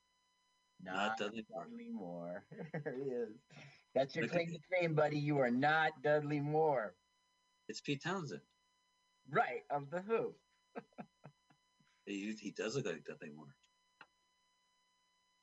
Not 0.84 1.18
Dudley 1.18 1.46
Moore. 1.50 1.64
Dudley 1.64 1.90
Moore. 1.90 2.44
there 2.84 2.96
he 3.02 3.10
is. 3.10 3.30
That's 3.96 4.14
your 4.16 4.26
Look 4.26 4.34
at- 4.34 4.38
claim 4.46 4.48
to 4.52 4.60
fame, 4.80 4.94
buddy. 4.94 5.18
You 5.18 5.40
are 5.40 5.50
not 5.50 5.92
Dudley 6.04 6.42
Moore. 6.42 6.96
It's 7.70 7.80
Pete 7.82 8.04
Townshend. 8.04 8.42
Right 9.32 9.64
of 9.70 9.90
the 9.90 10.02
Who. 10.02 10.36
He, 12.06 12.34
he 12.40 12.52
does 12.52 12.74
look 12.78 12.86
like 12.86 13.04
Dudley 13.04 13.32
Moore. 13.36 13.54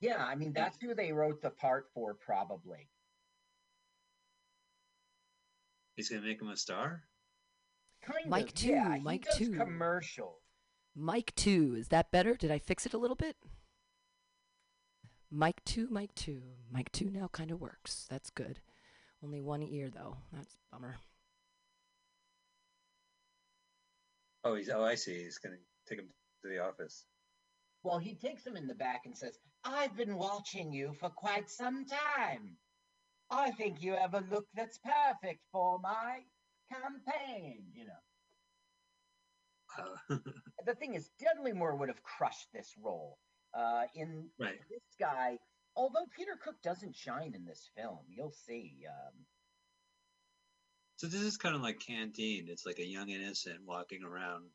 Yeah, 0.04 0.22
I 0.22 0.34
mean 0.34 0.52
that's 0.52 0.76
who 0.82 0.94
they 0.94 1.12
wrote 1.12 1.40
the 1.40 1.48
part 1.48 1.86
for, 1.94 2.12
probably. 2.12 2.88
He's 5.96 6.10
gonna 6.10 6.20
make 6.20 6.42
him 6.42 6.50
a 6.50 6.56
star. 6.58 7.04
Kind 8.02 8.28
Mike 8.28 8.48
of. 8.48 8.54
two, 8.54 8.68
yeah, 8.68 8.96
he 8.96 9.02
Mike 9.02 9.24
does 9.24 9.38
two. 9.38 9.52
Commercial. 9.52 10.40
Mike 10.94 11.32
2, 11.34 11.74
is 11.76 11.88
that 11.88 12.12
better? 12.12 12.34
Did 12.34 12.52
I 12.52 12.58
fix 12.58 12.86
it 12.86 12.94
a 12.94 12.98
little 12.98 13.16
bit? 13.16 13.34
Mike 15.28 15.64
2, 15.64 15.88
Mike 15.90 16.14
2. 16.14 16.40
Mike 16.70 16.92
2 16.92 17.10
now 17.10 17.28
kind 17.32 17.50
of 17.50 17.60
works. 17.60 18.06
That's 18.08 18.30
good. 18.30 18.60
Only 19.24 19.40
one 19.40 19.60
ear, 19.62 19.90
though. 19.92 20.18
That's 20.32 20.54
a 20.54 20.58
bummer. 20.76 20.98
Oh, 24.44 24.54
he's 24.54 24.68
oh 24.68 24.84
I 24.84 24.94
see. 24.94 25.24
He's 25.24 25.38
gonna 25.38 25.56
take 25.88 25.98
him 25.98 26.06
to 26.42 26.48
the 26.48 26.60
office. 26.60 27.06
Well, 27.82 27.98
he 27.98 28.14
takes 28.14 28.46
him 28.46 28.56
in 28.56 28.68
the 28.68 28.74
back 28.74 29.02
and 29.06 29.16
says, 29.16 29.38
I've 29.64 29.96
been 29.96 30.16
watching 30.16 30.72
you 30.72 30.92
for 31.00 31.08
quite 31.08 31.50
some 31.50 31.86
time. 31.86 32.56
I 33.30 33.50
think 33.52 33.82
you 33.82 33.94
have 33.94 34.14
a 34.14 34.24
look 34.30 34.46
that's 34.54 34.78
perfect 34.78 35.40
for 35.50 35.78
my 35.78 36.18
campaign, 36.70 37.64
you 37.72 37.86
know. 37.86 37.92
Uh, 40.10 40.18
The 40.66 40.74
thing 40.74 40.94
is, 40.94 41.10
Dudley 41.20 41.52
Moore 41.52 41.76
would 41.76 41.88
have 41.88 42.02
crushed 42.02 42.48
this 42.52 42.72
role. 42.82 43.18
Uh, 43.54 43.84
in 43.94 44.28
right. 44.38 44.58
this 44.68 44.82
guy, 44.98 45.38
although 45.76 46.06
Peter 46.16 46.36
Cook 46.42 46.56
doesn't 46.62 46.96
shine 46.96 47.34
in 47.34 47.44
this 47.44 47.70
film, 47.76 48.00
you'll 48.08 48.32
see. 48.46 48.78
Um, 48.88 49.12
So 50.96 51.06
this 51.06 51.20
is 51.20 51.36
kind 51.36 51.54
of 51.54 51.62
like 51.62 51.78
Candide. 51.80 52.48
It's 52.48 52.66
like 52.66 52.78
a 52.78 52.86
young 52.86 53.10
innocent 53.10 53.60
walking 53.64 54.02
around. 54.02 54.46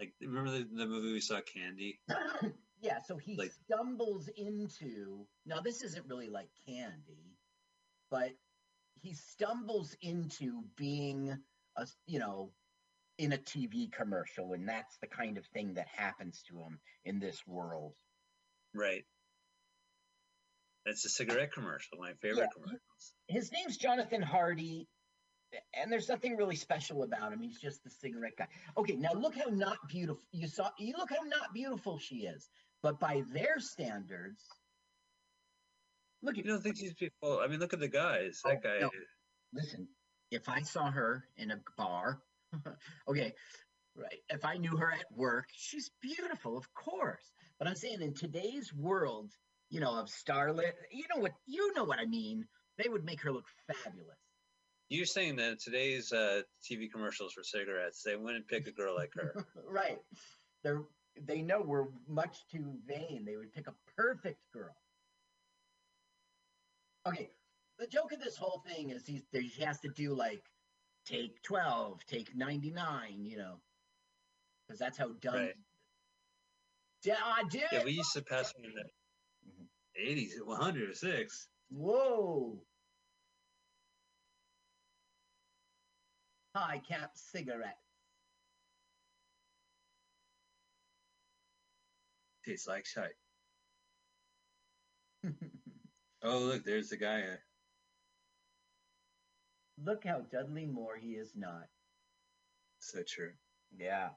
Like 0.00 0.12
remember 0.20 0.50
the, 0.50 0.66
the 0.72 0.86
movie 0.86 1.12
we 1.12 1.20
saw, 1.20 1.40
Candy? 1.40 2.00
yeah, 2.80 3.00
so 3.02 3.16
he 3.16 3.36
Like- 3.36 3.52
stumbles 3.52 4.28
into. 4.28 5.26
Now, 5.44 5.60
this 5.60 5.82
isn't 5.82 6.06
really 6.06 6.28
like 6.28 6.50
candy, 6.66 7.36
but 8.10 8.32
he 9.00 9.14
stumbles 9.14 9.94
into 10.00 10.62
being 10.76 11.42
a 11.76 11.86
you 12.06 12.18
know, 12.18 12.52
in 13.18 13.32
a 13.32 13.38
TV 13.38 13.90
commercial, 13.90 14.52
and 14.52 14.68
that's 14.68 14.96
the 14.98 15.06
kind 15.06 15.38
of 15.38 15.46
thing 15.46 15.74
that 15.74 15.88
happens 15.88 16.42
to 16.44 16.58
him 16.60 16.80
in 17.04 17.18
this 17.18 17.46
world. 17.46 17.96
Right. 18.74 19.04
That's 20.86 21.04
a 21.04 21.08
cigarette 21.10 21.52
commercial. 21.52 21.98
My 21.98 22.14
favorite 22.14 22.42
Yeah, 22.44 22.48
commercials. 22.54 23.14
His 23.26 23.52
name's 23.52 23.76
Jonathan 23.76 24.22
Hardy, 24.22 24.88
and 25.74 25.92
there's 25.92 26.08
nothing 26.08 26.36
really 26.36 26.56
special 26.56 27.02
about 27.02 27.32
him. 27.32 27.40
He's 27.42 27.60
just 27.60 27.82
the 27.84 27.90
cigarette 27.90 28.36
guy. 28.38 28.48
Okay, 28.76 28.96
now 28.96 29.12
look 29.12 29.34
how 29.36 29.50
not 29.50 29.76
beautiful 29.88 30.24
you 30.32 30.46
saw. 30.48 30.70
You 30.78 30.94
look 30.96 31.10
how 31.10 31.22
not 31.24 31.52
beautiful 31.52 31.98
she 31.98 32.26
is. 32.26 32.48
But 32.82 33.00
by 33.00 33.22
their 33.32 33.58
standards, 33.58 34.42
look 36.22 36.36
You 36.36 36.42
at 36.44 36.48
don't 36.48 36.62
think 36.62 36.76
she's 36.76 36.94
beautiful? 36.94 37.40
I 37.42 37.48
mean, 37.48 37.60
look 37.60 37.72
at 37.72 37.80
the 37.80 37.88
guys. 37.88 38.40
Oh, 38.44 38.50
That 38.50 38.62
guy. 38.62 38.78
no. 38.80 38.90
listen. 39.52 39.88
If 40.30 40.48
I 40.48 40.60
saw 40.60 40.90
her 40.90 41.24
in 41.38 41.50
a 41.50 41.60
bar, 41.78 42.20
okay, 43.08 43.32
right. 43.96 44.18
If 44.28 44.44
I 44.44 44.58
knew 44.58 44.76
her 44.76 44.92
at 44.92 45.06
work, 45.10 45.46
she's 45.54 45.90
beautiful, 46.02 46.56
of 46.58 46.66
course. 46.74 47.24
But 47.58 47.66
I'm 47.66 47.74
saying 47.74 48.02
in 48.02 48.12
today's 48.14 48.72
world, 48.74 49.30
you 49.70 49.80
know, 49.80 49.98
of 49.98 50.08
starlet, 50.08 50.72
you 50.92 51.04
know 51.14 51.20
what 51.22 51.32
you 51.46 51.72
know 51.74 51.84
what 51.84 51.98
I 51.98 52.04
mean. 52.04 52.46
They 52.76 52.88
would 52.90 53.04
make 53.04 53.22
her 53.22 53.32
look 53.32 53.46
fabulous. 53.66 54.18
You're 54.90 55.06
saying 55.06 55.36
that 55.36 55.60
today's 55.60 56.12
uh, 56.12 56.42
TV 56.70 56.90
commercials 56.92 57.32
for 57.32 57.42
cigarettes, 57.42 58.02
they 58.02 58.16
wouldn't 58.16 58.48
pick 58.48 58.66
a 58.66 58.72
girl 58.72 58.94
like 58.94 59.12
her. 59.14 59.44
right. 59.68 59.98
They're 60.62 60.82
they 61.26 61.42
know 61.42 61.60
we're 61.60 61.86
much 62.06 62.46
too 62.50 62.78
vain. 62.86 63.24
They 63.24 63.36
would 63.36 63.52
pick 63.52 63.66
a 63.66 63.74
perfect 63.96 64.40
girl. 64.52 64.76
Okay, 67.06 67.30
the 67.78 67.86
joke 67.86 68.12
of 68.12 68.20
this 68.20 68.36
whole 68.36 68.62
thing 68.66 68.90
is 68.90 69.06
he's 69.06 69.22
he 69.32 69.62
has 69.64 69.80
to 69.80 69.88
do 69.88 70.14
like 70.14 70.42
take 71.06 71.42
twelve, 71.42 72.04
take 72.06 72.34
ninety 72.36 72.70
nine. 72.70 73.24
You 73.24 73.38
know, 73.38 73.60
because 74.66 74.78
that's 74.78 74.98
how 74.98 75.08
dumb. 75.20 75.34
Right. 75.34 75.54
Yeah, 77.04 77.16
I 77.24 77.44
did. 77.48 77.62
Yeah, 77.72 77.84
we 77.84 77.92
used 77.92 78.12
to 78.14 78.22
pass 78.22 78.52
in 78.56 78.62
the 78.62 78.90
Mhm. 79.48 79.68
80s 79.96 80.36
at 80.36 80.46
106. 80.46 81.48
Whoa. 81.70 82.60
High 86.56 86.80
cap 86.80 87.16
cigarette. 87.16 87.78
Tastes 92.48 92.66
like 92.66 92.86
shite. 92.86 93.12
Oh, 96.20 96.38
look, 96.40 96.64
there's 96.64 96.88
the 96.88 96.96
guy. 96.96 97.20
uh, 97.20 97.36
Look 99.84 100.02
how 100.04 100.22
Dudley 100.32 100.66
Moore 100.66 100.96
he 101.00 101.10
is 101.10 101.30
not. 101.36 101.68
So 102.80 103.04
true. 103.06 103.30
Yeah. 103.78 104.08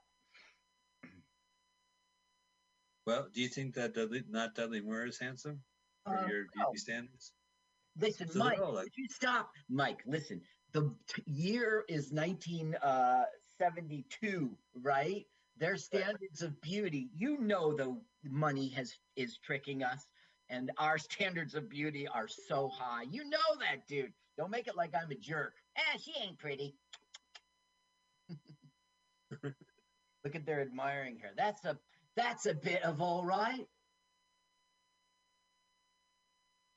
Well, 3.05 3.27
do 3.31 3.39
you 3.39 3.47
think 3.47 3.75
that 3.75 3.93
Dudley, 3.93 4.23
not 4.27 4.55
Dudley 4.55 4.81
Moore 4.81 5.05
is 5.05 5.19
handsome 5.19 5.61
for 6.03 6.17
Um, 6.17 6.27
your 6.27 6.45
beauty 6.45 6.57
no. 6.57 6.73
standards? 6.75 7.33
Listen, 7.99 8.27
So 8.29 8.39
Mike, 8.39 8.57
like- 8.57 8.73
would 8.85 8.97
you 8.97 9.07
stop? 9.07 9.51
Mike, 9.69 10.01
listen. 10.07 10.41
The 10.71 10.95
t- 11.05 11.21
year 11.27 11.85
is 11.87 12.11
1972, 12.11 14.57
right? 14.73 15.27
Their 15.57 15.77
standards 15.77 16.41
of 16.41 16.59
beauty, 16.61 17.09
you 17.15 17.37
know, 17.37 17.75
the 17.75 17.97
money 18.23 18.69
has 18.69 18.95
is 19.15 19.37
tricking 19.37 19.83
us, 19.83 20.07
and 20.49 20.71
our 20.77 20.97
standards 21.09 21.55
of 21.55 21.69
beauty 21.69 22.07
are 22.07 22.27
so 22.27 22.69
high. 22.69 23.03
You 23.03 23.29
know 23.29 23.37
that, 23.59 23.87
dude. 23.87 24.13
Don't 24.37 24.51
make 24.51 24.67
it 24.67 24.75
like 24.75 24.93
I'm 24.95 25.11
a 25.11 25.15
jerk. 25.15 25.53
Ah, 25.77 25.97
she 25.99 26.13
ain't 26.23 26.37
pretty. 26.39 26.75
Look 30.23 30.35
at 30.35 30.45
their 30.45 30.61
admiring 30.61 31.19
her. 31.19 31.29
That's 31.35 31.63
a 31.65 31.77
that's 32.15 32.45
a 32.45 32.53
bit 32.53 32.83
of 32.83 33.01
all 33.01 33.25
right. 33.25 33.67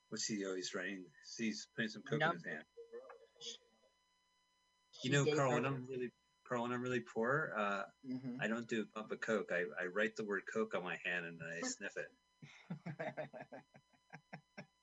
What's 0.09 0.27
he 0.27 0.47
always 0.47 0.73
writing? 0.75 1.05
He's 1.37 1.67
putting 1.75 1.89
some 1.89 2.03
coke 2.03 2.23
in 2.23 2.31
his 2.33 2.45
hand. 2.45 2.65
She 5.03 5.09
You 5.09 5.15
know, 5.25 5.35
Carl, 5.35 5.55
when 5.55 5.67
I'm 5.67 5.87
really, 5.91 6.11
Carl, 6.55 6.63
when 6.63 6.73
I'm 6.73 6.83
really 6.83 7.01
poor, 7.01 7.53
uh, 7.57 7.83
Mhm. 8.09 8.37
I 8.41 8.47
don't 8.47 8.69
do 8.69 8.83
a 8.83 8.85
bump 8.85 9.11
of 9.11 9.21
coke. 9.21 9.51
I, 9.51 9.65
I 9.81 9.87
write 9.87 10.15
the 10.15 10.25
word 10.25 10.43
coke 10.53 10.77
on 10.77 10.85
my 10.85 10.97
hand 11.05 11.27
and 11.27 11.41
then 11.41 11.49
I 11.49 11.67
sniff 11.67 11.97
it. 11.97 12.13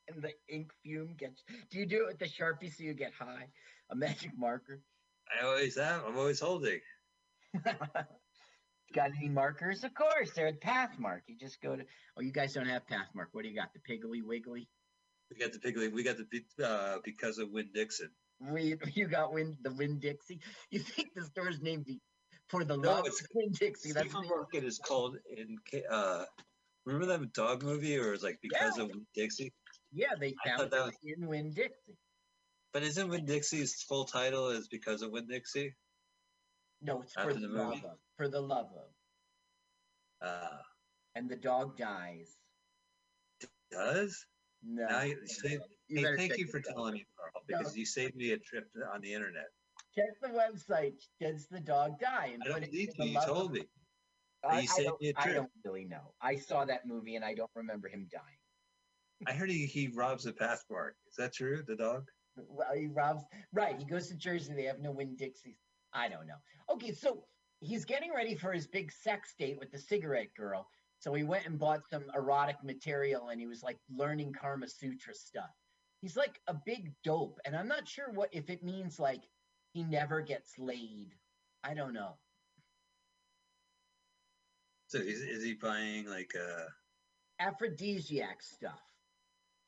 and 0.10 0.22
the 0.22 0.34
ink 0.50 0.74
fume 0.84 1.16
gets. 1.16 1.44
Do 1.70 1.80
you 1.80 1.86
do 1.86 2.04
it 2.04 2.08
with 2.08 2.20
the 2.20 2.26
sharpie 2.26 2.74
so 2.74 2.84
you 2.84 2.94
get 2.94 3.14
high? 3.14 3.48
A 3.90 3.96
magic 3.96 4.38
marker. 4.38 4.82
I 5.32 5.46
always 5.46 5.78
have. 5.78 6.04
I'm 6.04 6.18
always 6.18 6.42
holding. 6.42 6.82
got 8.94 9.12
any 9.18 9.30
markers? 9.30 9.86
Of 9.86 9.94
course, 9.94 10.32
they're 10.32 10.48
at 10.48 10.60
Pathmark. 10.60 11.22
You 11.28 11.38
just 11.38 11.62
go 11.62 11.78
to. 11.78 11.86
Oh, 12.18 12.22
you 12.22 12.34
guys 12.34 12.54
don't 12.54 12.68
have 12.68 12.86
Pathmark. 12.86 13.28
What 13.32 13.44
do 13.44 13.50
you 13.50 13.56
got? 13.56 13.74
The 13.74 13.80
Piggly 13.80 14.22
Wiggly. 14.22 14.68
We 15.30 15.38
got 15.38 15.54
the 15.54 15.60
Piggly. 15.60 15.90
We 15.90 16.04
got 16.04 16.18
the 16.18 16.66
uh, 16.66 16.98
because 17.06 17.38
of 17.38 17.50
Win 17.52 17.70
Dixon. 17.74 18.10
We 18.50 18.76
you 18.94 19.08
got 19.08 19.34
Win 19.34 19.58
the 19.62 19.72
Winn-Dixie. 19.72 20.40
You 20.72 20.80
think 20.80 21.10
the 21.16 21.24
store's 21.26 21.62
named 21.62 21.88
for 22.50 22.64
the 22.64 22.78
No, 22.78 22.90
love 22.90 23.00
it's- 23.06 23.22
of 23.22 23.28
Winn-Dixie? 23.36 23.92
That's 23.94 24.12
Supermarket 24.12 24.64
is 24.64 24.80
called 24.80 25.18
in. 25.30 25.58
Uh, 25.90 26.26
remember 26.86 27.06
that 27.18 27.34
dog 27.34 27.64
movie, 27.64 27.98
or 27.98 28.10
it 28.10 28.12
was 28.12 28.24
like 28.24 28.40
because 28.42 28.78
Yeah. 28.78 28.84
of 28.84 28.90
Win 28.90 29.06
Dixie? 29.14 29.54
yeah. 29.94 30.16
They 30.20 30.34
found 30.46 30.60
thought 30.62 30.72
that 30.72 30.86
was, 30.86 30.96
in 31.04 31.28
Winn-Dixie. 31.28 31.98
But 32.74 32.84
isn't 32.84 33.10
Winn-Dixie's 33.10 33.84
full 33.84 34.06
title 34.06 34.50
is 34.50 34.68
because 34.70 35.02
of 35.02 35.12
Winn-Dixie? 35.12 35.76
No, 36.82 37.02
it's 37.02 37.14
for 37.14 37.34
the, 37.34 37.42
the 37.42 37.48
love 37.50 37.84
of. 37.84 37.98
For 38.18 38.28
the 38.30 38.42
love 38.42 38.68
of. 40.22 40.28
Uh, 40.28 40.58
And 41.16 41.30
the 41.30 41.36
dog 41.36 41.78
dies. 41.78 42.36
does 43.72 44.26
No. 44.64 44.86
now 44.88 45.02
you 45.04 45.18
You 45.92 46.08
Hey, 46.08 46.16
thank 46.16 46.38
you 46.38 46.48
for 46.48 46.62
telling 46.62 46.94
me, 46.94 47.06
Carl, 47.18 47.32
No. 47.50 47.58
because 47.60 47.76
you 47.76 47.86
saved 47.86 48.16
me 48.16 48.32
a 48.32 48.38
trip 48.38 48.70
on 48.94 49.02
the 49.02 49.14
internet. 49.14 49.48
Check 49.94 50.06
the 50.22 50.30
website. 50.30 51.02
Does 51.20 51.48
the 51.48 51.60
dog 51.60 52.00
die? 52.00 52.38
I 52.42 52.48
don't 52.48 52.54
put 52.54 52.64
it 52.64 52.72
believe 52.72 52.90
for 52.92 53.04
the 53.04 53.04
you. 53.04 53.10
You 53.10 53.16
love 53.16 53.30
of- 53.30 53.36
told 53.36 53.52
me. 53.52 53.62
I, 54.44 54.54
you 54.56 54.62
I 54.62 54.66
saved 54.66 54.88
don't, 54.88 55.02
me 55.02 55.10
a 55.10 55.14
I 55.18 55.34
don't 55.34 55.50
really 55.66 55.86
know. 55.86 56.14
I 56.22 56.36
saw 56.38 56.66
that 56.66 56.88
movie 56.88 57.16
and 57.16 57.24
I 57.26 57.36
don't 57.36 57.52
remember 57.56 57.88
him 57.90 58.08
dying. 58.12 58.24
I 59.28 59.34
heard 59.34 59.52
he, 59.52 59.66
he 59.68 59.90
robs 59.94 60.26
a 60.26 60.34
passport. 60.34 60.96
Is 61.10 61.16
that 61.18 61.34
true? 61.34 61.62
The 61.68 61.76
dog? 61.76 62.06
Well, 62.38 62.74
he 62.74 62.88
robs. 62.88 63.24
Right. 63.54 63.78
He 63.78 63.86
goes 63.86 64.08
to 64.08 64.16
Jersey. 64.16 64.54
They 64.54 64.64
have 64.64 64.80
no 64.80 64.92
Winn-Dixies. 64.92 65.58
I 65.94 66.08
don't 66.10 66.26
know. 66.26 66.38
Okay, 66.72 66.92
so 66.94 67.26
he's 67.60 67.86
getting 67.86 68.12
ready 68.16 68.34
for 68.34 68.52
his 68.54 68.66
big 68.66 68.92
sex 68.92 69.36
date 69.38 69.60
with 69.60 69.72
the 69.72 69.78
cigarette 69.78 70.34
girl. 70.36 70.68
So 71.00 71.14
he 71.14 71.24
went 71.24 71.46
and 71.46 71.60
bought 71.60 71.82
some 71.90 72.06
erotic 72.16 72.56
material 72.64 73.30
and 73.30 73.40
he 73.40 73.46
was 73.48 73.62
like 73.62 73.78
learning 73.96 74.34
Karma 74.34 74.68
Sutra 74.68 75.14
stuff. 75.14 75.50
He's 76.02 76.18
like 76.18 76.40
a 76.48 76.56
big 76.66 76.94
dope. 77.04 77.40
And 77.46 77.56
I'm 77.56 77.68
not 77.68 77.88
sure 77.88 78.12
what 78.12 78.30
if 78.32 78.50
it 78.50 78.64
means 78.64 79.00
like 79.00 79.22
he 79.74 79.84
never 79.84 80.22
gets 80.22 80.58
laid. 80.58 81.12
I 81.64 81.74
don't 81.74 81.94
know. 81.94 82.18
So 84.88 84.98
is, 84.98 85.22
is 85.22 85.44
he 85.44 85.54
buying 85.54 86.10
like 86.10 86.34
uh 86.36 86.66
aphrodisiac 87.40 88.42
stuff. 88.42 88.82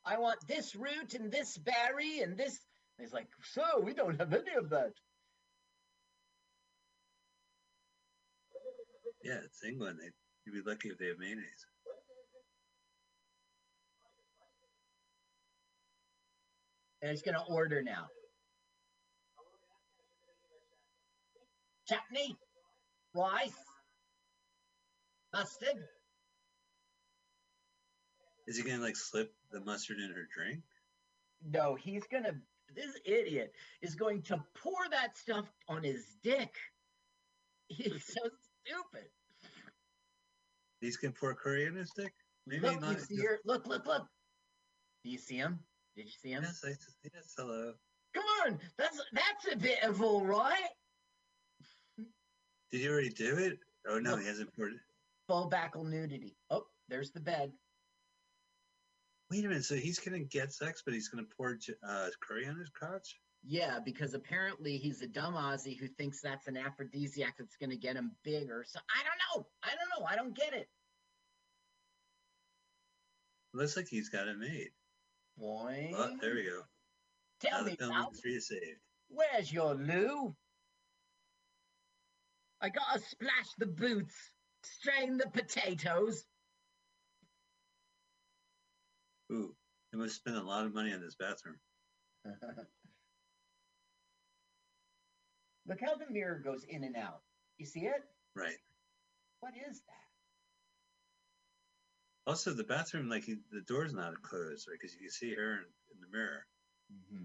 I 0.04 0.18
want 0.18 0.46
this 0.46 0.76
root 0.76 1.14
and 1.14 1.32
this 1.32 1.56
berry 1.56 2.20
and 2.20 2.36
this. 2.36 2.58
And 2.98 3.06
he's 3.06 3.14
like, 3.14 3.28
so 3.42 3.80
we 3.82 3.94
don't 3.94 4.18
have 4.18 4.32
any 4.32 4.54
of 4.56 4.70
that. 4.70 4.92
yeah, 9.24 9.38
it's 9.42 9.64
England. 9.64 9.98
They, 10.00 10.10
you'd 10.44 10.64
be 10.64 10.70
lucky 10.70 10.90
if 10.90 10.98
they 10.98 11.06
have 11.06 11.18
mayonnaise. 11.18 11.66
And 17.04 17.10
he's 17.10 17.20
gonna 17.20 17.44
order 17.50 17.82
now. 17.82 18.06
Chutney, 21.86 22.34
rice, 23.14 23.52
mustard. 25.34 25.84
Is 28.46 28.56
he 28.56 28.62
gonna 28.62 28.82
like 28.82 28.96
slip 28.96 29.34
the 29.52 29.60
mustard 29.60 29.98
in 29.98 30.14
her 30.14 30.26
drink? 30.34 30.62
No, 31.46 31.74
he's 31.74 32.04
gonna. 32.10 32.32
This 32.74 32.98
idiot 33.04 33.52
is 33.82 33.94
going 33.94 34.22
to 34.22 34.42
pour 34.54 34.88
that 34.90 35.18
stuff 35.18 35.52
on 35.68 35.84
his 35.84 36.16
dick. 36.22 36.54
He's 37.68 38.02
so 38.06 38.30
stupid. 38.64 39.10
He's 40.80 40.96
gonna 40.96 41.12
pour 41.12 41.34
curry 41.34 41.66
in 41.66 41.74
his 41.74 41.90
dick? 41.94 42.14
Maybe 42.46 42.62
look, 42.62 42.80
not. 42.80 42.92
you 42.92 42.98
see 42.98 43.16
here. 43.16 43.40
Look, 43.44 43.66
look, 43.66 43.86
look. 43.86 44.06
Do 45.04 45.10
you 45.10 45.18
see 45.18 45.36
him? 45.36 45.60
Did 45.96 46.06
you 46.06 46.12
see 46.22 46.30
him? 46.30 46.42
Yes, 46.42 46.62
I, 46.64 46.70
yes, 47.04 47.34
hello. 47.36 47.72
Come 48.14 48.24
on, 48.44 48.58
that's 48.78 49.00
that's 49.12 49.52
a 49.52 49.56
bit 49.56 49.82
of 49.82 50.02
all 50.02 50.24
right. 50.24 50.70
Did 52.70 52.80
he 52.80 52.88
already 52.88 53.10
do 53.10 53.36
it? 53.36 53.58
Oh 53.88 53.98
no, 53.98 54.16
he 54.16 54.26
hasn't 54.26 54.54
poured 54.56 54.72
it. 54.72 54.80
Full 55.28 55.48
backle 55.48 55.84
nudity. 55.84 56.36
Oh, 56.50 56.64
there's 56.88 57.12
the 57.12 57.20
bed. 57.20 57.52
Wait 59.30 59.44
a 59.44 59.48
minute. 59.48 59.64
So 59.64 59.76
he's 59.76 59.98
gonna 59.98 60.20
get 60.20 60.52
sex, 60.52 60.82
but 60.84 60.94
he's 60.94 61.08
gonna 61.08 61.26
pour 61.36 61.58
uh, 61.86 62.08
curry 62.20 62.46
on 62.46 62.56
his 62.56 62.70
crotch? 62.70 63.16
Yeah, 63.46 63.78
because 63.84 64.14
apparently 64.14 64.78
he's 64.78 65.02
a 65.02 65.06
dumb 65.06 65.34
Aussie 65.34 65.78
who 65.78 65.86
thinks 65.86 66.20
that's 66.22 66.46
an 66.48 66.56
aphrodisiac 66.56 67.36
that's 67.38 67.56
going 67.56 67.70
to 67.70 67.76
get 67.76 67.94
him 67.94 68.12
bigger. 68.24 68.64
So 68.66 68.78
I 68.88 69.02
don't 69.04 69.42
know. 69.42 69.46
I 69.62 69.68
don't 69.68 70.00
know. 70.00 70.06
I 70.06 70.16
don't 70.16 70.34
get 70.34 70.54
it. 70.54 70.66
Looks 73.52 73.76
like 73.76 73.86
he's 73.86 74.08
got 74.08 74.28
it 74.28 74.38
made. 74.38 74.70
Boy, 75.36 75.92
Oh, 75.94 76.16
there 76.20 76.34
we 76.34 76.44
go. 76.44 76.62
tell 77.40 77.62
now 77.64 77.66
me, 77.70 77.76
pal, 77.76 77.90
industry 77.90 78.32
is 78.34 78.48
saved. 78.48 78.80
where's 79.08 79.52
your 79.52 79.74
loo? 79.74 80.34
I 82.60 82.68
gotta 82.70 83.00
splash 83.00 83.48
the 83.58 83.66
boots, 83.66 84.14
strain 84.62 85.16
the 85.18 85.28
potatoes. 85.28 86.24
Ooh, 89.32 89.54
they 89.92 89.98
must 89.98 90.16
spend 90.16 90.36
a 90.36 90.42
lot 90.42 90.64
of 90.66 90.74
money 90.74 90.92
on 90.92 91.00
this 91.00 91.16
bathroom. 91.16 91.56
Look 95.66 95.80
how 95.80 95.96
the 95.96 96.10
mirror 96.10 96.38
goes 96.44 96.64
in 96.68 96.84
and 96.84 96.94
out. 96.96 97.22
You 97.58 97.66
see 97.66 97.80
it? 97.86 98.02
Right. 98.36 98.56
What 99.40 99.54
is 99.68 99.80
that? 99.80 100.03
Also, 102.26 102.52
the 102.52 102.64
bathroom, 102.64 103.08
like 103.08 103.24
he, 103.24 103.36
the 103.52 103.60
door's 103.62 103.92
not 103.92 104.22
closed, 104.22 104.66
right? 104.68 104.78
Because 104.80 104.94
you 104.94 105.00
can 105.00 105.10
see 105.10 105.34
her 105.34 105.52
in, 105.52 105.64
in 105.92 106.00
the 106.00 106.16
mirror. 106.16 106.46
Mm-hmm. 106.92 107.24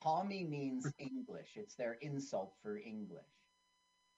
Pommy 0.00 0.44
means 0.44 0.86
English. 0.98 1.50
It's 1.56 1.74
their 1.74 1.94
insult 2.00 2.54
for 2.62 2.76
English. 2.76 3.20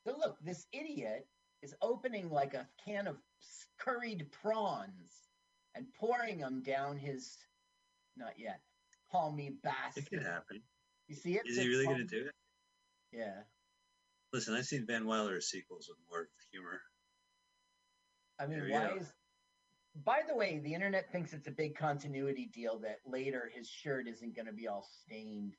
So 0.07 0.17
look, 0.19 0.37
this 0.43 0.67
idiot 0.73 1.27
is 1.63 1.75
opening 1.83 2.31
like 2.31 2.55
a 2.55 2.67
can 2.85 3.07
of 3.07 3.17
curried 3.79 4.27
prawns 4.43 5.31
and 5.75 5.87
pouring 5.95 6.39
them 6.39 6.63
down 6.63 6.97
his, 6.97 7.39
not 8.17 8.33
yet, 8.39 8.61
pommy 9.11 9.47
It 9.47 9.63
basket. 9.63 10.11
could 10.11 10.23
happen. 10.23 10.63
You 11.09 11.17
see 11.17 11.35
it? 11.35 11.43
Is 11.47 11.59
he 11.59 11.69
really 11.69 11.87
going 11.87 11.99
to 11.99 12.05
do 12.05 12.27
it? 12.27 12.33
Yeah. 13.13 13.41
Listen, 14.33 14.55
I've 14.55 14.67
seen 14.67 14.87
Van 14.87 15.07
Wilder 15.07 15.41
sequels 15.41 15.89
with 15.89 15.99
more 16.09 16.29
humor. 16.53 16.81
I 18.39 18.47
mean, 18.47 18.71
why 18.71 18.89
go. 18.89 18.97
is? 19.01 19.13
By 20.05 20.21
the 20.27 20.37
way, 20.37 20.61
the 20.63 20.73
internet 20.73 21.11
thinks 21.11 21.33
it's 21.33 21.49
a 21.49 21.53
big 21.53 21.77
continuity 21.77 22.49
deal 22.55 22.79
that 22.81 23.01
later 23.05 23.51
his 23.53 23.69
shirt 23.69 24.07
isn't 24.07 24.37
going 24.37 24.47
to 24.47 24.53
be 24.53 24.69
all 24.69 24.87
stained. 25.05 25.57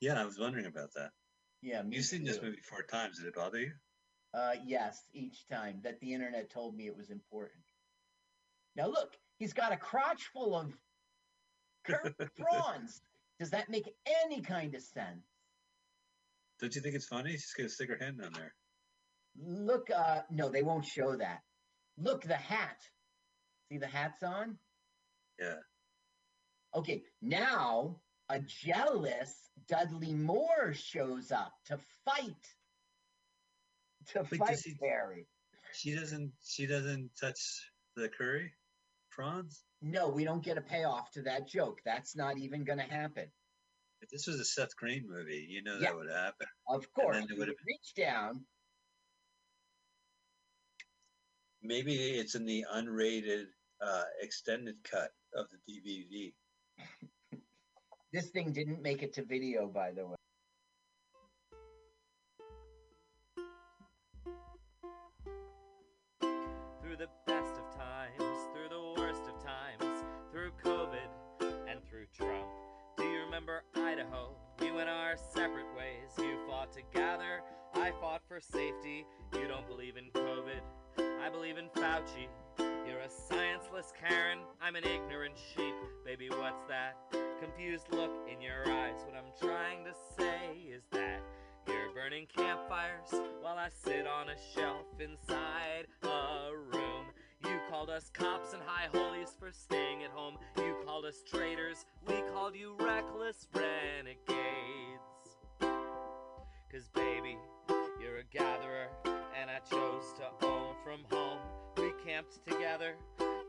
Yeah, 0.00 0.20
I 0.20 0.24
was 0.24 0.38
wondering 0.38 0.66
about 0.66 0.92
that. 0.94 1.10
Yeah, 1.60 1.82
me 1.82 1.96
You've 1.96 2.04
seen 2.04 2.24
this 2.24 2.40
movie 2.40 2.60
four 2.62 2.82
times. 2.82 3.18
Did 3.18 3.26
it 3.26 3.34
bother 3.34 3.60
you? 3.60 3.72
Uh, 4.34 4.52
yes, 4.64 5.02
each 5.12 5.46
time 5.48 5.80
that 5.82 6.00
the 6.00 6.12
internet 6.12 6.50
told 6.50 6.76
me 6.76 6.86
it 6.86 6.96
was 6.96 7.10
important. 7.10 7.62
Now 8.74 8.86
look, 8.86 9.16
he's 9.38 9.52
got 9.52 9.72
a 9.72 9.76
crotch 9.76 10.30
full 10.32 10.56
of 10.56 10.72
cur- 11.84 12.14
prawns. 12.38 13.02
Does 13.38 13.50
that 13.50 13.68
make 13.68 13.92
any 14.24 14.40
kind 14.40 14.74
of 14.74 14.82
sense? 14.82 15.26
Don't 16.62 16.76
you 16.76 16.80
think 16.80 16.94
it's 16.94 17.06
funny? 17.08 17.32
She's 17.32 17.52
gonna 17.56 17.68
stick 17.68 17.88
her 17.88 17.98
hand 18.00 18.20
down 18.20 18.32
there. 18.34 18.54
Look, 19.36 19.90
uh, 19.90 20.20
no, 20.30 20.48
they 20.48 20.62
won't 20.62 20.84
show 20.86 21.16
that. 21.16 21.40
Look, 21.98 22.22
the 22.22 22.36
hat. 22.36 22.80
See 23.68 23.78
the 23.78 23.88
hat's 23.88 24.22
on? 24.22 24.56
Yeah. 25.40 25.56
Okay, 26.72 27.02
now 27.20 28.00
a 28.28 28.38
jealous 28.38 29.34
Dudley 29.66 30.12
Moore 30.12 30.72
shows 30.72 31.32
up 31.32 31.52
to 31.66 31.80
fight. 32.04 32.54
To 34.12 34.20
Wait, 34.30 34.38
fight 34.38 34.50
does 34.50 34.62
he- 34.62 34.74
Barry. 34.74 35.26
She 35.74 35.96
doesn't. 35.96 36.32
She 36.44 36.66
doesn't 36.66 37.10
touch 37.20 37.72
the 37.96 38.08
curry 38.08 38.52
prawns. 39.10 39.64
No, 39.80 40.08
we 40.08 40.22
don't 40.22 40.44
get 40.44 40.58
a 40.58 40.62
payoff 40.62 41.10
to 41.12 41.22
that 41.22 41.48
joke. 41.48 41.80
That's 41.84 42.14
not 42.14 42.38
even 42.38 42.62
going 42.62 42.78
to 42.78 42.84
happen. 42.84 43.32
If 44.02 44.10
this 44.10 44.26
was 44.26 44.40
a 44.40 44.44
Seth 44.44 44.74
Green 44.76 45.08
movie, 45.08 45.46
you 45.48 45.62
know 45.62 45.74
Yeah. 45.78 45.90
that 45.90 45.96
would 45.96 46.10
happen. 46.10 46.46
Of 46.68 46.92
course, 46.92 47.16
and 47.16 47.28
then 47.28 47.36
it 47.36 47.38
would've- 47.38 47.64
reached 47.66 47.96
down. 47.96 48.44
Maybe 51.62 52.18
it's 52.18 52.34
in 52.34 52.44
the 52.44 52.64
unrated 52.72 53.46
uh, 53.80 54.04
extended 54.20 54.82
cut 54.84 55.12
of 55.34 55.48
the 55.50 55.58
DVD. 55.68 56.34
This 58.12 58.30
thing 58.30 58.52
didn't 58.52 58.82
make 58.82 59.02
it 59.02 59.12
to 59.14 59.24
video, 59.24 59.68
by 59.68 59.92
the 59.92 60.06
way. 60.06 60.16
through 66.80 66.96
the 66.96 67.08
best 67.26 67.51
remember 73.42 73.64
Idaho? 73.74 74.30
We 74.60 74.70
went 74.70 74.88
our 74.88 75.16
separate 75.34 75.66
ways. 75.76 76.10
You 76.18 76.38
fought 76.46 76.72
to 76.74 76.80
gather, 76.94 77.40
I 77.74 77.90
fought 78.00 78.22
for 78.28 78.40
safety. 78.40 79.04
You 79.32 79.48
don't 79.48 79.66
believe 79.66 79.96
in 79.96 80.04
COVID, 80.14 80.60
I 81.24 81.28
believe 81.28 81.58
in 81.58 81.68
Fauci. 81.70 82.28
You're 82.58 83.00
a 83.00 83.08
scienceless 83.08 83.92
Karen, 83.98 84.38
I'm 84.60 84.76
an 84.76 84.84
ignorant 84.84 85.34
sheep. 85.36 85.74
Baby, 86.04 86.28
what's 86.30 86.62
that? 86.68 86.96
Confused 87.40 87.86
look 87.90 88.12
in 88.32 88.40
your 88.40 88.68
eyes. 88.68 89.00
What 89.04 89.16
I'm 89.16 89.32
trying 89.40 89.84
to 89.84 89.92
say 90.16 90.58
is 90.70 90.82
that 90.92 91.22
you're 91.66 91.92
burning 91.94 92.26
campfires 92.34 93.10
while 93.40 93.58
I 93.58 93.68
sit 93.84 94.06
on 94.06 94.28
a 94.28 94.36
shelf 94.54 94.86
inside 95.00 95.86
a 96.04 96.50
room. 96.72 96.91
You 97.52 97.60
called 97.68 97.90
us 97.90 98.10
cops 98.14 98.54
and 98.54 98.62
high 98.64 98.88
holies 98.94 99.36
for 99.38 99.52
staying 99.52 100.02
at 100.04 100.10
home. 100.10 100.38
You 100.56 100.74
called 100.86 101.04
us 101.04 101.22
traitors. 101.30 101.84
We 102.08 102.14
called 102.32 102.56
you 102.56 102.74
reckless 102.80 103.46
renegades. 103.54 104.38
Cause 105.60 106.88
baby, 106.94 107.36
you're 108.00 108.20
a 108.20 108.24
gatherer, 108.32 108.88
and 109.04 109.50
I 109.50 109.58
chose 109.68 110.14
to 110.16 110.46
own 110.46 110.76
from 110.82 111.00
home. 111.10 111.40
We 111.76 111.92
camped 112.06 112.42
together 112.48 112.94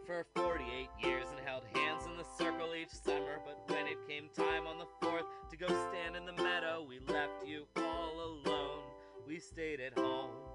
for 0.06 0.26
48 0.36 0.89
years 1.01 1.28
and 1.30 1.39
held 1.47 1.64
hands 1.74 2.06
in 2.06 2.18
the 2.18 2.26
circle 2.38 2.76
each 2.76 2.91
summer. 2.91 3.39
But 3.45 3.74
when 3.74 3.88
it 3.88 4.06
came 4.06 4.28
time 4.36 4.68
on 4.68 4.80
the 4.80 5.08
4th 5.08 5.30
to 5.49 5.56
go 5.56 5.68
stand 5.68 6.18
in 6.18 6.26
the 6.26 6.43
meadow, 6.43 6.86
we 6.86 6.99
left 7.08 7.47
you 7.47 7.68
all 7.78 8.16
alone. 8.20 8.84
We 9.26 9.39
stayed 9.39 9.80
at 9.80 9.97
home. 9.97 10.53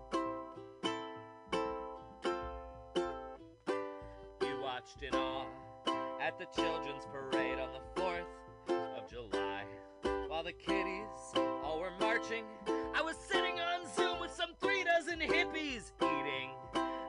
Watched 4.89 5.03
in 5.03 5.15
awe 5.15 5.45
at 6.19 6.39
the 6.39 6.47
children's 6.57 7.05
parade 7.13 7.59
on 7.59 7.69
the 7.73 8.01
4th 8.01 8.97
of 8.97 9.11
July. 9.11 9.65
While 10.29 10.43
the 10.43 10.53
kiddies 10.53 11.35
all 11.63 11.79
were 11.81 11.93
marching, 12.01 12.45
I 12.95 13.03
was 13.03 13.17
sitting 13.17 13.61
on 13.61 13.81
Zoom 13.95 14.19
with 14.19 14.33
some 14.33 14.55
three 14.59 14.85
dozen 14.85 15.21
hippies 15.21 15.93
eating 16.01 16.53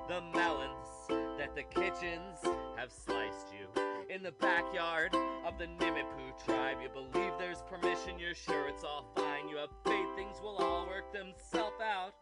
the 0.09 0.21
melons 0.33 1.37
that 1.37 1.55
the 1.55 1.63
kitchens 1.63 2.39
have 2.75 2.91
sliced 2.91 3.47
you. 3.53 3.67
In 4.13 4.23
the 4.23 4.33
backyard 4.33 5.15
of 5.45 5.57
the 5.57 5.67
Nimiipuu 5.67 6.43
tribe, 6.43 6.79
you 6.83 6.89
believe 6.89 7.31
there's 7.39 7.63
permission, 7.69 8.19
you're 8.19 8.35
sure 8.35 8.67
it's 8.67 8.83
all 8.83 9.05
fine. 9.15 9.47
You 9.47 9.55
have 9.57 9.69
faith 9.85 10.15
things 10.17 10.41
will 10.41 10.57
all 10.57 10.85
work 10.85 11.13
themselves 11.13 11.79
out. 11.81 12.13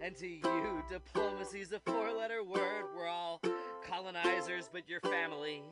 And 0.00 0.16
to 0.16 0.26
you, 0.26 0.82
diplomacy's 0.88 1.72
a 1.72 1.80
four 1.80 2.12
letter 2.12 2.42
word. 2.42 2.84
We're 2.96 3.08
all 3.08 3.40
colonizers, 3.92 4.70
but 4.72 4.88
your 4.88 5.00
family. 5.00 5.62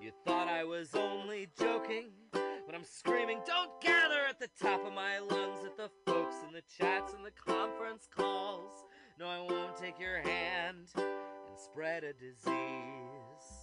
You 0.00 0.10
thought 0.26 0.48
I 0.48 0.64
was 0.64 0.94
only 0.94 1.48
joking, 1.58 2.08
but 2.32 2.74
I'm 2.74 2.84
screaming, 2.84 3.40
don't 3.46 3.70
gather 3.80 4.20
at 4.28 4.38
the 4.38 4.48
top 4.60 4.86
of 4.86 4.92
my 4.92 5.18
lungs 5.18 5.60
at 5.64 5.76
the 5.76 5.88
folks 6.04 6.36
in 6.46 6.52
the 6.52 6.62
chats 6.76 7.14
and 7.14 7.24
the 7.24 7.30
conference 7.30 8.08
calls. 8.14 8.84
No, 9.18 9.26
I 9.26 9.40
won't 9.40 9.76
take 9.76 9.98
your 9.98 10.20
hand 10.20 10.88
and 10.96 11.56
spread 11.56 12.04
a 12.04 12.12
disease. 12.12 12.50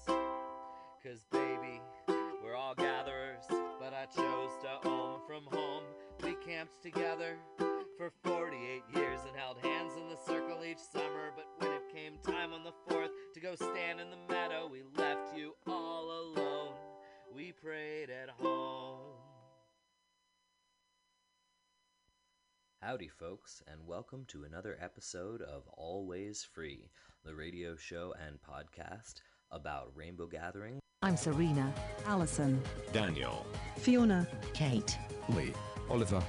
Cause 0.08 1.26
baby, 1.32 1.82
we're 2.44 2.56
all 2.56 2.74
gatherers, 2.76 3.44
but 3.80 3.94
I 3.94 4.06
chose 4.06 4.52
to 4.64 4.90
own 4.90 5.20
from 5.28 5.44
home. 5.52 5.84
We 6.24 6.36
camped 6.46 6.82
together 6.82 7.38
for 8.00 8.14
48 8.24 8.82
years 8.96 9.20
and 9.28 9.36
held 9.36 9.58
hands 9.62 9.92
in 9.98 10.08
the 10.08 10.16
circle 10.26 10.64
each 10.64 10.78
summer. 10.78 11.34
But 11.36 11.48
when 11.58 11.76
it 11.76 11.82
came 11.94 12.14
time 12.24 12.54
on 12.54 12.64
the 12.64 12.72
4th 12.90 13.10
to 13.34 13.40
go 13.42 13.56
stand 13.56 14.00
in 14.00 14.10
the 14.10 14.34
meadow, 14.34 14.70
we 14.72 14.84
left 14.96 15.36
you 15.36 15.54
all 15.68 16.06
alone. 16.06 16.76
We 17.36 17.52
prayed 17.52 18.10
at 18.10 18.30
home. 18.30 19.18
Howdy, 22.82 23.10
folks, 23.10 23.62
and 23.68 23.86
welcome 23.86 24.24
to 24.30 24.46
another 24.46 24.78
episode 24.82 25.42
of 25.42 25.64
Always 25.76 26.48
Free, 26.50 26.90
the 27.26 27.36
radio 27.36 27.76
show 27.76 28.14
and 28.26 28.40
podcast 28.42 29.16
about 29.52 29.92
rainbow 29.94 30.28
gathering. 30.28 30.80
I'm 31.02 31.18
Serena. 31.18 31.74
Allison. 32.06 32.62
Daniel. 32.94 33.46
Fiona. 33.76 34.26
Kate. 34.54 34.98
Lee. 35.36 35.52
Oliver. 35.90 36.24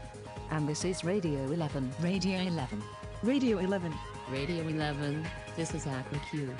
And 0.50 0.68
this 0.68 0.84
is 0.84 1.04
Radio 1.04 1.44
11. 1.44 1.92
Radio 2.00 2.40
11. 2.40 2.82
Radio 3.22 3.58
11. 3.58 3.94
Radio 4.32 4.66
11. 4.66 5.24
This 5.56 5.74
is 5.74 5.86
Aqua 5.86 6.20
Q. 6.28 6.52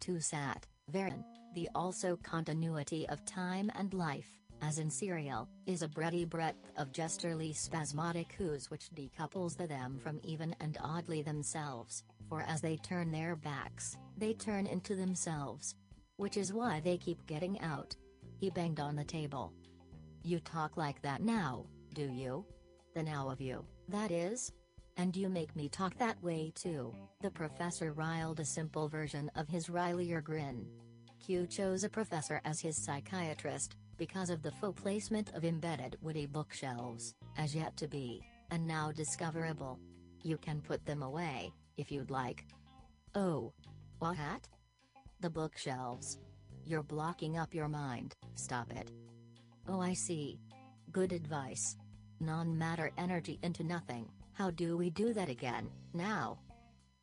Tusat, 0.00 0.64
Varen, 0.92 1.22
the 1.54 1.68
also 1.76 2.16
continuity 2.16 3.08
of 3.08 3.24
time 3.24 3.70
and 3.76 3.94
life, 3.94 4.26
as 4.60 4.80
in 4.80 4.90
serial, 4.90 5.48
is 5.66 5.82
a 5.82 5.88
bready 5.88 6.28
breadth 6.28 6.72
of 6.76 6.90
gesterly 6.90 7.54
spasmodic 7.54 8.32
whos 8.32 8.68
which 8.68 8.90
decouples 8.96 9.56
the 9.56 9.68
them 9.68 10.00
from 10.02 10.20
even 10.24 10.52
and 10.58 10.78
oddly 10.82 11.22
themselves, 11.22 12.02
for 12.28 12.42
as 12.42 12.60
they 12.60 12.76
turn 12.78 13.12
their 13.12 13.36
backs, 13.36 13.96
they 14.18 14.32
turn 14.32 14.66
into 14.66 14.96
themselves. 14.96 15.76
Which 16.16 16.36
is 16.36 16.52
why 16.52 16.80
they 16.80 16.98
keep 16.98 17.24
getting 17.26 17.60
out. 17.60 17.94
He 18.40 18.50
banged 18.50 18.80
on 18.80 18.96
the 18.96 19.04
table. 19.04 19.52
You 20.26 20.40
talk 20.40 20.78
like 20.78 21.02
that 21.02 21.20
now, 21.20 21.66
do 21.92 22.10
you? 22.10 22.46
The 22.94 23.02
now 23.02 23.28
of 23.28 23.42
you, 23.42 23.62
that 23.88 24.10
is? 24.10 24.52
And 24.96 25.14
you 25.14 25.28
make 25.28 25.54
me 25.54 25.68
talk 25.68 25.98
that 25.98 26.22
way 26.22 26.50
too. 26.54 26.94
The 27.20 27.30
professor 27.30 27.92
riled 27.92 28.40
a 28.40 28.44
simple 28.44 28.88
version 28.88 29.30
of 29.36 29.48
his 29.48 29.68
Riley 29.68 30.14
grin. 30.24 30.66
Q 31.22 31.46
chose 31.46 31.84
a 31.84 31.90
professor 31.90 32.40
as 32.46 32.58
his 32.58 32.82
psychiatrist, 32.82 33.76
because 33.98 34.30
of 34.30 34.42
the 34.42 34.50
faux 34.50 34.80
placement 34.80 35.30
of 35.34 35.44
embedded 35.44 35.98
witty 36.00 36.24
bookshelves, 36.24 37.14
as 37.36 37.54
yet 37.54 37.76
to 37.76 37.86
be, 37.86 38.22
and 38.50 38.66
now 38.66 38.90
discoverable. 38.92 39.78
You 40.22 40.38
can 40.38 40.62
put 40.62 40.86
them 40.86 41.02
away, 41.02 41.52
if 41.76 41.92
you'd 41.92 42.10
like. 42.10 42.46
Oh. 43.14 43.52
What? 43.98 44.48
The 45.20 45.30
bookshelves. 45.30 46.18
You're 46.64 46.82
blocking 46.82 47.36
up 47.36 47.52
your 47.52 47.68
mind, 47.68 48.14
stop 48.36 48.72
it. 48.72 48.90
Oh, 49.68 49.80
I 49.80 49.94
see. 49.94 50.38
Good 50.92 51.12
advice. 51.12 51.76
Non 52.20 52.56
matter 52.56 52.90
energy 52.98 53.38
into 53.42 53.64
nothing. 53.64 54.08
How 54.32 54.50
do 54.50 54.76
we 54.76 54.90
do 54.90 55.12
that 55.14 55.28
again, 55.28 55.70
now? 55.92 56.38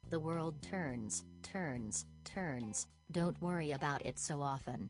The 0.09 0.19
world 0.19 0.61
turns, 0.61 1.23
turns, 1.41 2.05
turns, 2.25 2.87
don't 3.11 3.41
worry 3.41 3.71
about 3.71 4.05
it 4.05 4.19
so 4.19 4.41
often. 4.41 4.89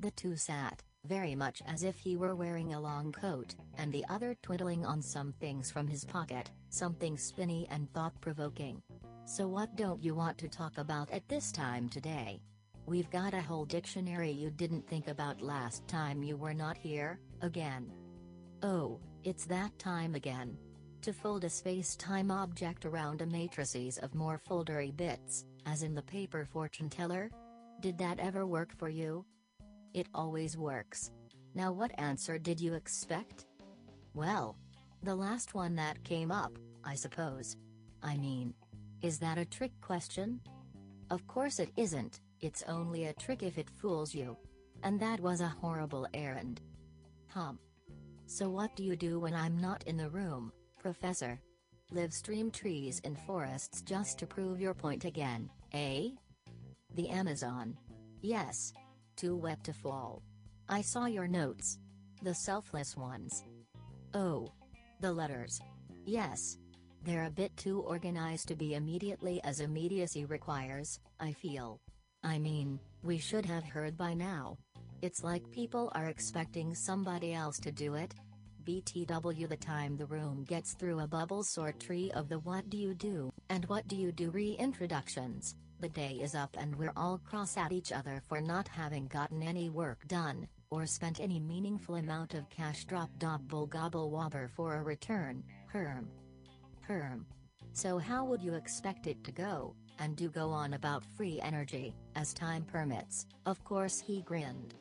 The 0.00 0.10
two 0.12 0.36
sat, 0.36 0.82
very 1.06 1.34
much 1.34 1.62
as 1.66 1.82
if 1.82 1.98
he 1.98 2.16
were 2.16 2.34
wearing 2.34 2.74
a 2.74 2.80
long 2.80 3.12
coat, 3.12 3.54
and 3.78 3.92
the 3.92 4.04
other 4.08 4.36
twiddling 4.42 4.84
on 4.84 5.02
some 5.02 5.32
things 5.40 5.70
from 5.70 5.88
his 5.88 6.04
pocket, 6.04 6.50
something 6.70 7.16
spinny 7.16 7.66
and 7.70 7.92
thought 7.92 8.18
provoking. 8.20 8.82
So, 9.24 9.48
what 9.48 9.76
don't 9.76 10.02
you 10.02 10.14
want 10.14 10.38
to 10.38 10.48
talk 10.48 10.78
about 10.78 11.10
at 11.10 11.28
this 11.28 11.50
time 11.52 11.88
today? 11.88 12.40
We've 12.86 13.10
got 13.10 13.32
a 13.32 13.40
whole 13.40 13.64
dictionary 13.64 14.30
you 14.30 14.50
didn't 14.50 14.88
think 14.88 15.08
about 15.08 15.40
last 15.40 15.86
time 15.86 16.22
you 16.22 16.36
were 16.36 16.52
not 16.52 16.76
here, 16.76 17.20
again. 17.40 17.92
Oh, 18.62 18.98
it's 19.22 19.46
that 19.46 19.78
time 19.78 20.14
again. 20.14 20.58
To 21.02 21.12
fold 21.12 21.44
a 21.44 21.50
space-time 21.50 22.30
object 22.30 22.84
around 22.84 23.22
a 23.22 23.26
matrices 23.26 23.98
of 23.98 24.14
more 24.14 24.40
foldery 24.48 24.96
bits, 24.96 25.44
as 25.64 25.82
in 25.82 25.94
the 25.94 26.02
paper 26.02 26.44
fortune 26.44 26.90
teller? 26.90 27.30
Did 27.80 27.98
that 27.98 28.18
ever 28.18 28.46
work 28.46 28.76
for 28.76 28.88
you? 28.88 29.24
It 29.94 30.08
always 30.14 30.56
works. 30.56 31.12
Now 31.54 31.72
what 31.72 31.98
answer 31.98 32.38
did 32.38 32.60
you 32.60 32.74
expect? 32.74 33.46
Well, 34.14 34.56
the 35.02 35.14
last 35.14 35.54
one 35.54 35.76
that 35.76 36.02
came 36.04 36.30
up, 36.30 36.58
I 36.84 36.94
suppose. 36.94 37.56
I 38.02 38.16
mean, 38.16 38.54
is 39.02 39.18
that 39.18 39.38
a 39.38 39.44
trick 39.44 39.72
question? 39.80 40.40
Of 41.10 41.26
course 41.26 41.58
it 41.58 41.70
isn't, 41.76 42.20
it's 42.42 42.64
only 42.68 43.04
a 43.04 43.12
trick 43.14 43.42
if 43.42 43.56
it 43.56 43.70
fools 43.70 44.14
you. 44.14 44.36
And 44.82 44.98
that 45.00 45.20
was 45.20 45.40
a 45.40 45.56
horrible 45.60 46.06
errand. 46.12 46.60
Hum. 47.28 47.58
So 48.26 48.50
what 48.50 48.74
do 48.76 48.82
you 48.82 48.96
do 48.96 49.20
when 49.20 49.34
I'm 49.34 49.56
not 49.58 49.84
in 49.86 49.96
the 49.96 50.10
room, 50.10 50.52
Professor? 50.80 51.40
Live 51.92 52.12
stream 52.12 52.50
trees 52.50 53.00
in 53.04 53.14
forests 53.14 53.82
just 53.82 54.18
to 54.18 54.26
prove 54.26 54.60
your 54.60 54.74
point 54.74 55.04
again, 55.04 55.48
eh? 55.72 56.08
The 56.94 57.08
Amazon. 57.08 57.76
Yes. 58.22 58.72
Too 59.16 59.36
wet 59.36 59.62
to 59.64 59.72
fall. 59.72 60.22
I 60.68 60.80
saw 60.80 61.06
your 61.06 61.28
notes. 61.28 61.78
The 62.22 62.34
selfless 62.34 62.96
ones. 62.96 63.44
Oh. 64.14 64.48
The 65.00 65.12
letters. 65.12 65.60
Yes. 66.04 66.58
They're 67.04 67.24
a 67.24 67.30
bit 67.30 67.56
too 67.56 67.80
organized 67.80 68.48
to 68.48 68.56
be 68.56 68.74
immediately 68.74 69.40
as 69.44 69.60
immediacy 69.60 70.24
requires, 70.24 70.98
I 71.20 71.32
feel. 71.32 71.80
I 72.24 72.38
mean, 72.38 72.78
we 73.02 73.18
should 73.18 73.44
have 73.46 73.64
heard 73.64 73.96
by 73.96 74.14
now. 74.14 74.56
It's 75.02 75.24
like 75.24 75.50
people 75.50 75.90
are 75.94 76.06
expecting 76.06 76.74
somebody 76.74 77.34
else 77.34 77.58
to 77.60 77.72
do 77.72 77.94
it. 77.94 78.14
BTW 78.64 79.48
the 79.48 79.56
time 79.56 79.96
the 79.96 80.06
room 80.06 80.44
gets 80.44 80.74
through 80.74 81.00
a 81.00 81.06
bubble 81.06 81.42
sort 81.42 81.80
tree 81.80 82.12
of 82.14 82.28
the 82.28 82.38
what 82.40 82.70
do 82.70 82.76
you 82.76 82.94
do 82.94 83.32
and 83.50 83.64
what 83.64 83.88
do 83.88 83.96
you 83.96 84.12
do 84.12 84.30
reintroductions, 84.30 85.54
the 85.80 85.88
day 85.88 86.20
is 86.22 86.36
up 86.36 86.56
and 86.56 86.76
we're 86.76 86.92
all 86.96 87.18
cross 87.18 87.56
at 87.56 87.72
each 87.72 87.90
other 87.90 88.22
for 88.28 88.40
not 88.40 88.68
having 88.68 89.08
gotten 89.08 89.42
any 89.42 89.68
work 89.68 90.06
done, 90.06 90.46
or 90.70 90.86
spent 90.86 91.18
any 91.18 91.40
meaningful 91.40 91.96
amount 91.96 92.34
of 92.34 92.48
cash 92.50 92.84
drop 92.84 93.10
double 93.18 93.66
gobble 93.66 94.10
wobber 94.12 94.48
for 94.48 94.76
a 94.76 94.82
return, 94.84 95.42
herm. 95.66 96.08
Herm. 96.82 97.26
So 97.72 97.98
how 97.98 98.24
would 98.26 98.42
you 98.42 98.54
expect 98.54 99.08
it 99.08 99.24
to 99.24 99.32
go, 99.32 99.74
and 99.98 100.16
do 100.16 100.28
go 100.28 100.50
on 100.50 100.74
about 100.74 101.04
free 101.16 101.40
energy, 101.42 101.94
as 102.14 102.32
time 102.34 102.64
permits, 102.64 103.26
of 103.46 103.62
course 103.64 104.00
he 104.00 104.22
grinned. 104.22 104.74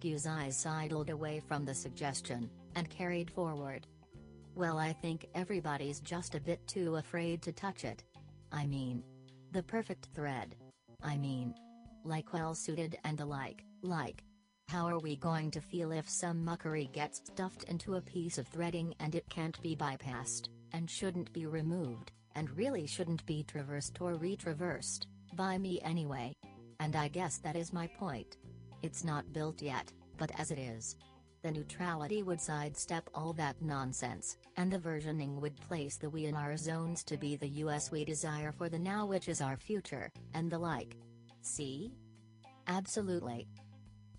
Q's 0.00 0.26
eyes 0.26 0.56
sidled 0.56 1.10
away 1.10 1.40
from 1.40 1.64
the 1.64 1.74
suggestion, 1.74 2.50
and 2.74 2.90
carried 2.90 3.30
forward. 3.30 3.86
Well 4.54 4.78
I 4.78 4.92
think 4.92 5.26
everybody's 5.34 6.00
just 6.00 6.34
a 6.34 6.40
bit 6.40 6.66
too 6.66 6.96
afraid 6.96 7.42
to 7.42 7.52
touch 7.52 7.84
it. 7.84 8.04
I 8.52 8.66
mean. 8.66 9.02
The 9.52 9.62
perfect 9.62 10.08
thread. 10.14 10.56
I 11.02 11.16
mean. 11.16 11.54
Like 12.04 12.32
well 12.32 12.54
suited 12.54 12.98
and 13.04 13.18
the 13.18 13.26
like, 13.26 13.64
like. 13.82 14.22
How 14.68 14.86
are 14.86 14.98
we 14.98 15.16
going 15.16 15.50
to 15.52 15.60
feel 15.60 15.92
if 15.92 16.08
some 16.08 16.44
muckery 16.44 16.92
gets 16.92 17.18
stuffed 17.24 17.64
into 17.64 17.94
a 17.94 18.00
piece 18.00 18.36
of 18.36 18.48
threading 18.48 18.94
and 18.98 19.14
it 19.14 19.28
can't 19.30 19.60
be 19.62 19.76
bypassed, 19.76 20.48
and 20.72 20.90
shouldn't 20.90 21.32
be 21.32 21.46
removed, 21.46 22.12
and 22.36 22.56
really 22.56 22.86
shouldn't 22.86 23.26
be 23.26 23.42
traversed 23.42 24.00
or 24.00 24.14
retraversed, 24.14 25.06
by 25.34 25.58
me 25.58 25.80
anyway? 25.82 26.32
And 26.78 26.94
I 26.94 27.08
guess 27.08 27.38
that 27.38 27.56
is 27.56 27.72
my 27.72 27.88
point. 27.88 28.36
It's 28.82 29.02
not 29.02 29.32
built 29.32 29.60
yet, 29.60 29.90
but 30.18 30.30
as 30.38 30.50
it 30.52 30.58
is, 30.58 30.96
the 31.42 31.50
neutrality 31.50 32.22
would 32.22 32.40
sidestep 32.40 33.08
all 33.14 33.32
that 33.34 33.60
nonsense, 33.62 34.36
and 34.56 34.70
the 34.70 34.78
versioning 34.78 35.40
would 35.40 35.56
place 35.60 35.96
the 35.96 36.10
we 36.10 36.26
in 36.26 36.34
our 36.34 36.56
zones 36.56 37.02
to 37.04 37.16
be 37.16 37.36
the 37.36 37.48
US 37.64 37.90
we 37.90 38.04
desire 38.04 38.52
for 38.52 38.68
the 38.68 38.78
now 38.78 39.06
which 39.06 39.28
is 39.28 39.40
our 39.40 39.56
future, 39.56 40.10
and 40.34 40.50
the 40.50 40.58
like. 40.58 40.96
See? 41.42 41.92
Absolutely. 42.66 43.48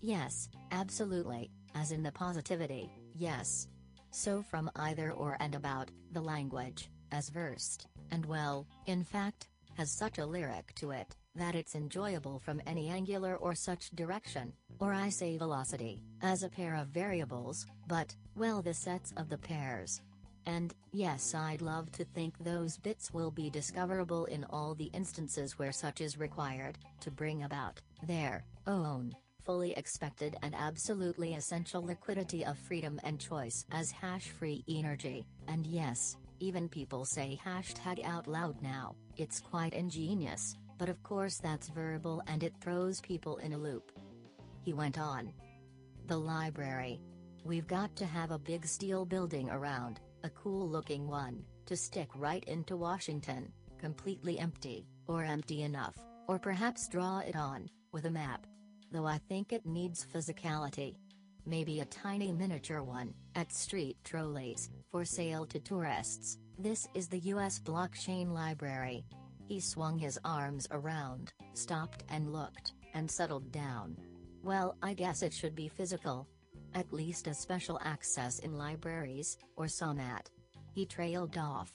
Yes, 0.00 0.48
absolutely, 0.72 1.50
as 1.74 1.92
in 1.92 2.02
the 2.02 2.12
positivity, 2.12 2.90
yes. 3.14 3.68
So 4.10 4.42
from 4.42 4.70
either 4.76 5.12
or 5.12 5.36
and 5.38 5.54
about, 5.54 5.90
the 6.12 6.20
language, 6.22 6.88
as 7.12 7.28
versed, 7.28 7.88
and 8.10 8.24
well, 8.26 8.66
in 8.86 9.04
fact, 9.04 9.48
has 9.76 9.90
such 9.90 10.18
a 10.18 10.26
lyric 10.26 10.74
to 10.74 10.90
it, 10.90 11.14
that 11.34 11.54
it's 11.54 11.74
enjoyable 11.76 12.38
from 12.40 12.60
any 12.66 12.88
angular 12.88 13.36
or 13.36 13.54
such 13.54 13.90
direction, 13.90 14.52
or 14.80 14.92
I 14.92 15.08
say 15.08 15.36
velocity, 15.36 16.00
as 16.20 16.42
a 16.42 16.48
pair 16.48 16.74
of 16.74 16.88
variables, 16.88 17.66
but, 17.86 18.14
well 18.36 18.60
the 18.60 18.74
sets 18.74 19.12
of 19.16 19.28
the 19.28 19.38
pairs. 19.38 20.00
And, 20.46 20.74
yes 20.92 21.34
I'd 21.34 21.62
love 21.62 21.92
to 21.92 22.04
think 22.04 22.34
those 22.38 22.78
bits 22.78 23.12
will 23.12 23.30
be 23.30 23.50
discoverable 23.50 24.24
in 24.26 24.44
all 24.50 24.74
the 24.74 24.90
instances 24.94 25.58
where 25.58 25.72
such 25.72 26.00
is 26.00 26.18
required, 26.18 26.78
to 27.00 27.10
bring 27.10 27.44
about, 27.44 27.80
their, 28.06 28.44
own, 28.66 29.14
fully 29.44 29.72
expected 29.72 30.36
and 30.42 30.54
absolutely 30.54 31.34
essential 31.34 31.82
liquidity 31.82 32.44
of 32.44 32.58
freedom 32.58 32.98
and 33.04 33.20
choice 33.20 33.64
as 33.70 33.90
hash-free 33.90 34.64
energy, 34.68 35.24
and 35.46 35.66
yes, 35.66 36.16
even 36.40 36.68
people 36.68 37.04
say 37.04 37.38
hashtag 37.44 38.04
out 38.04 38.26
loud 38.26 38.60
now, 38.62 38.94
it's 39.16 39.40
quite 39.40 39.74
ingenious, 39.74 40.56
but 40.78 40.88
of 40.88 41.02
course 41.02 41.38
that's 41.38 41.68
verbal 41.68 42.22
and 42.26 42.42
it 42.42 42.54
throws 42.60 43.00
people 43.00 43.38
in 43.38 43.52
a 43.52 43.58
loop. 43.58 43.92
He 44.62 44.72
went 44.72 44.98
on. 44.98 45.32
The 46.06 46.18
library. 46.18 47.00
We've 47.44 47.66
got 47.66 47.94
to 47.96 48.06
have 48.06 48.30
a 48.30 48.38
big 48.38 48.66
steel 48.66 49.04
building 49.04 49.50
around, 49.50 50.00
a 50.24 50.30
cool 50.30 50.68
looking 50.68 51.06
one, 51.06 51.42
to 51.66 51.76
stick 51.76 52.08
right 52.16 52.44
into 52.44 52.76
Washington, 52.76 53.52
completely 53.78 54.38
empty, 54.38 54.86
or 55.06 55.24
empty 55.24 55.62
enough, 55.62 55.94
or 56.26 56.38
perhaps 56.38 56.88
draw 56.88 57.18
it 57.18 57.36
on, 57.36 57.68
with 57.92 58.06
a 58.06 58.10
map. 58.10 58.46
Though 58.90 59.06
I 59.06 59.18
think 59.28 59.52
it 59.52 59.66
needs 59.66 60.06
physicality. 60.14 60.96
Maybe 61.46 61.80
a 61.80 61.86
tiny 61.86 62.32
miniature 62.32 62.82
one, 62.82 63.14
at 63.34 63.52
street 63.52 63.96
trolleys, 64.04 64.70
for 64.90 65.04
sale 65.04 65.44
to 65.46 65.58
tourists. 65.60 66.38
This 66.58 66.88
is 66.94 67.08
the 67.08 67.20
US 67.20 67.58
Blockchain 67.58 68.32
Library. 68.32 69.04
He 69.46 69.60
swung 69.60 69.98
his 69.98 70.18
arms 70.24 70.66
around, 70.70 71.32
stopped 71.54 72.04
and 72.08 72.32
looked, 72.32 72.72
and 72.94 73.10
settled 73.10 73.50
down. 73.52 73.96
Well, 74.42 74.76
I 74.82 74.94
guess 74.94 75.22
it 75.22 75.32
should 75.32 75.54
be 75.54 75.68
physical. 75.68 76.26
At 76.74 76.92
least 76.92 77.26
a 77.26 77.34
special 77.34 77.80
access 77.84 78.40
in 78.40 78.58
libraries, 78.58 79.38
or 79.56 79.66
SONAT. 79.66 80.30
He 80.74 80.84
trailed 80.86 81.36
off. 81.38 81.72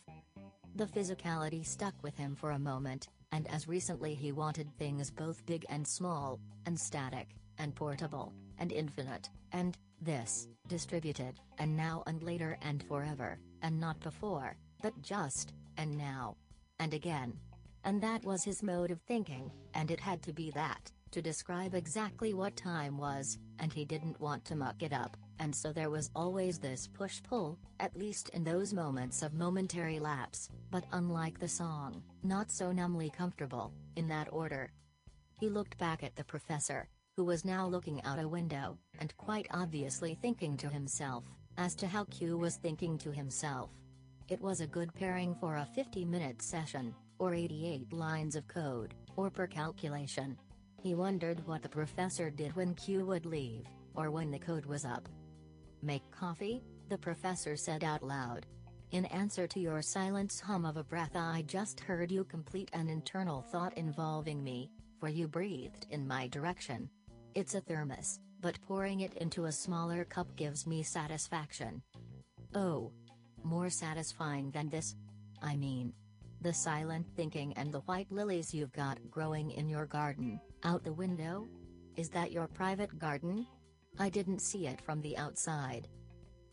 The 0.75 0.85
physicality 0.85 1.65
stuck 1.65 1.93
with 2.01 2.17
him 2.17 2.35
for 2.35 2.51
a 2.51 2.59
moment, 2.59 3.09
and 3.31 3.47
as 3.47 3.67
recently 3.67 4.13
he 4.13 4.31
wanted 4.31 4.69
things 4.77 5.11
both 5.11 5.45
big 5.45 5.65
and 5.69 5.87
small, 5.87 6.39
and 6.65 6.79
static, 6.79 7.35
and 7.57 7.75
portable, 7.75 8.33
and 8.59 8.71
infinite, 8.71 9.29
and, 9.51 9.77
this, 10.01 10.47
distributed, 10.73 11.39
and 11.59 11.77
now 11.77 12.01
and 12.07 12.23
later 12.23 12.57
and 12.63 12.81
forever, 12.87 13.37
and 13.61 13.79
not 13.79 13.99
before, 13.99 14.57
but 14.81 14.99
just, 15.03 15.53
and 15.77 15.95
now. 15.95 16.35
And 16.79 16.95
again. 16.95 17.33
And 17.83 18.01
that 18.01 18.25
was 18.25 18.43
his 18.43 18.63
mode 18.63 18.89
of 18.89 18.99
thinking, 19.01 19.51
and 19.75 19.91
it 19.91 19.99
had 19.99 20.23
to 20.23 20.33
be 20.33 20.49
that, 20.55 20.91
to 21.11 21.21
describe 21.21 21.75
exactly 21.75 22.33
what 22.33 22.55
time 22.55 22.97
was, 22.97 23.37
and 23.59 23.71
he 23.71 23.85
didn't 23.85 24.19
want 24.19 24.45
to 24.45 24.55
muck 24.55 24.81
it 24.81 24.93
up, 24.93 25.15
and 25.37 25.55
so 25.55 25.71
there 25.71 25.91
was 25.91 26.09
always 26.15 26.57
this 26.57 26.87
push-pull, 26.87 27.59
at 27.79 27.95
least 27.95 28.29
in 28.29 28.43
those 28.43 28.73
moments 28.73 29.21
of 29.21 29.35
momentary 29.35 29.99
lapse, 29.99 30.49
but 30.71 30.85
unlike 30.91 31.37
the 31.39 31.47
song, 31.47 32.01
not 32.23 32.49
so 32.51 32.71
numbly 32.71 33.11
comfortable, 33.15 33.71
in 33.95 34.07
that 34.07 34.27
order. 34.31 34.71
He 35.39 35.49
looked 35.49 35.77
back 35.77 36.01
at 36.01 36.15
the 36.15 36.23
professor, 36.23 36.89
who 37.15 37.23
was 37.23 37.45
now 37.45 37.67
looking 37.67 38.03
out 38.03 38.19
a 38.19 38.27
window, 38.27 38.77
and 38.99 39.15
quite 39.17 39.47
obviously 39.51 40.15
thinking 40.15 40.57
to 40.57 40.67
himself, 40.67 41.25
as 41.57 41.75
to 41.75 41.87
how 41.87 42.05
Q 42.05 42.37
was 42.37 42.55
thinking 42.55 42.97
to 42.99 43.11
himself. 43.11 43.69
It 44.29 44.41
was 44.41 44.61
a 44.61 44.67
good 44.67 44.93
pairing 44.95 45.35
for 45.35 45.57
a 45.57 45.67
50-minute 45.77 46.41
session, 46.41 46.95
or 47.19 47.35
88 47.35 47.93
lines 47.93 48.35
of 48.35 48.47
code, 48.47 48.95
or 49.15 49.29
per 49.29 49.45
calculation. 49.45 50.37
He 50.81 50.95
wondered 50.95 51.45
what 51.45 51.61
the 51.61 51.69
professor 51.69 52.31
did 52.31 52.55
when 52.55 52.73
Q 52.73 53.05
would 53.05 53.27
leave, 53.27 53.65
or 53.93 54.09
when 54.09 54.31
the 54.31 54.39
code 54.39 54.65
was 54.65 54.83
up. 54.83 55.07
Make 55.83 56.09
coffee? 56.09 56.63
The 56.89 56.97
professor 56.97 57.55
said 57.55 57.83
out 57.83 58.01
loud. 58.01 58.47
In 58.91 59.05
answer 59.05 59.45
to 59.47 59.59
your 59.59 59.81
silence 59.81 60.39
hum 60.39 60.65
of 60.65 60.77
a 60.77 60.83
breath 60.83 61.15
I 61.15 61.43
just 61.47 61.79
heard 61.79 62.11
you 62.11 62.23
complete 62.23 62.69
an 62.73 62.89
internal 62.89 63.41
thought 63.41 63.77
involving 63.77 64.43
me, 64.43 64.71
for 64.99 65.09
you 65.09 65.27
breathed 65.27 65.85
in 65.91 66.07
my 66.07 66.27
direction. 66.27 66.89
It's 67.35 67.55
a 67.55 67.61
thermos, 67.61 68.19
but 68.41 68.61
pouring 68.61 68.99
it 68.99 69.15
into 69.15 69.45
a 69.45 69.51
smaller 69.51 70.05
cup 70.05 70.35
gives 70.35 70.67
me 70.67 70.83
satisfaction. 70.83 71.81
Oh. 72.53 72.91
More 73.43 73.69
satisfying 73.69 74.51
than 74.51 74.69
this? 74.69 74.95
I 75.41 75.57
mean, 75.57 75.93
the 76.41 76.53
silent 76.53 77.07
thinking 77.15 77.53
and 77.57 77.73
the 77.73 77.81
white 77.81 78.11
lilies 78.11 78.53
you've 78.53 78.71
got 78.71 78.99
growing 79.09 79.51
in 79.51 79.67
your 79.67 79.85
garden, 79.85 80.39
out 80.63 80.83
the 80.83 80.93
window? 80.93 81.47
Is 81.97 82.09
that 82.09 82.31
your 82.31 82.47
private 82.47 82.97
garden? 82.99 83.47
I 83.99 84.09
didn't 84.09 84.39
see 84.39 84.67
it 84.67 84.79
from 84.79 85.01
the 85.01 85.17
outside. 85.17 85.87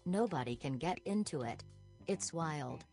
Nobody 0.06 0.56
can 0.56 0.78
get 0.78 0.98
into 1.04 1.42
it. 1.42 1.62
It's 2.06 2.32
wild. 2.32 2.84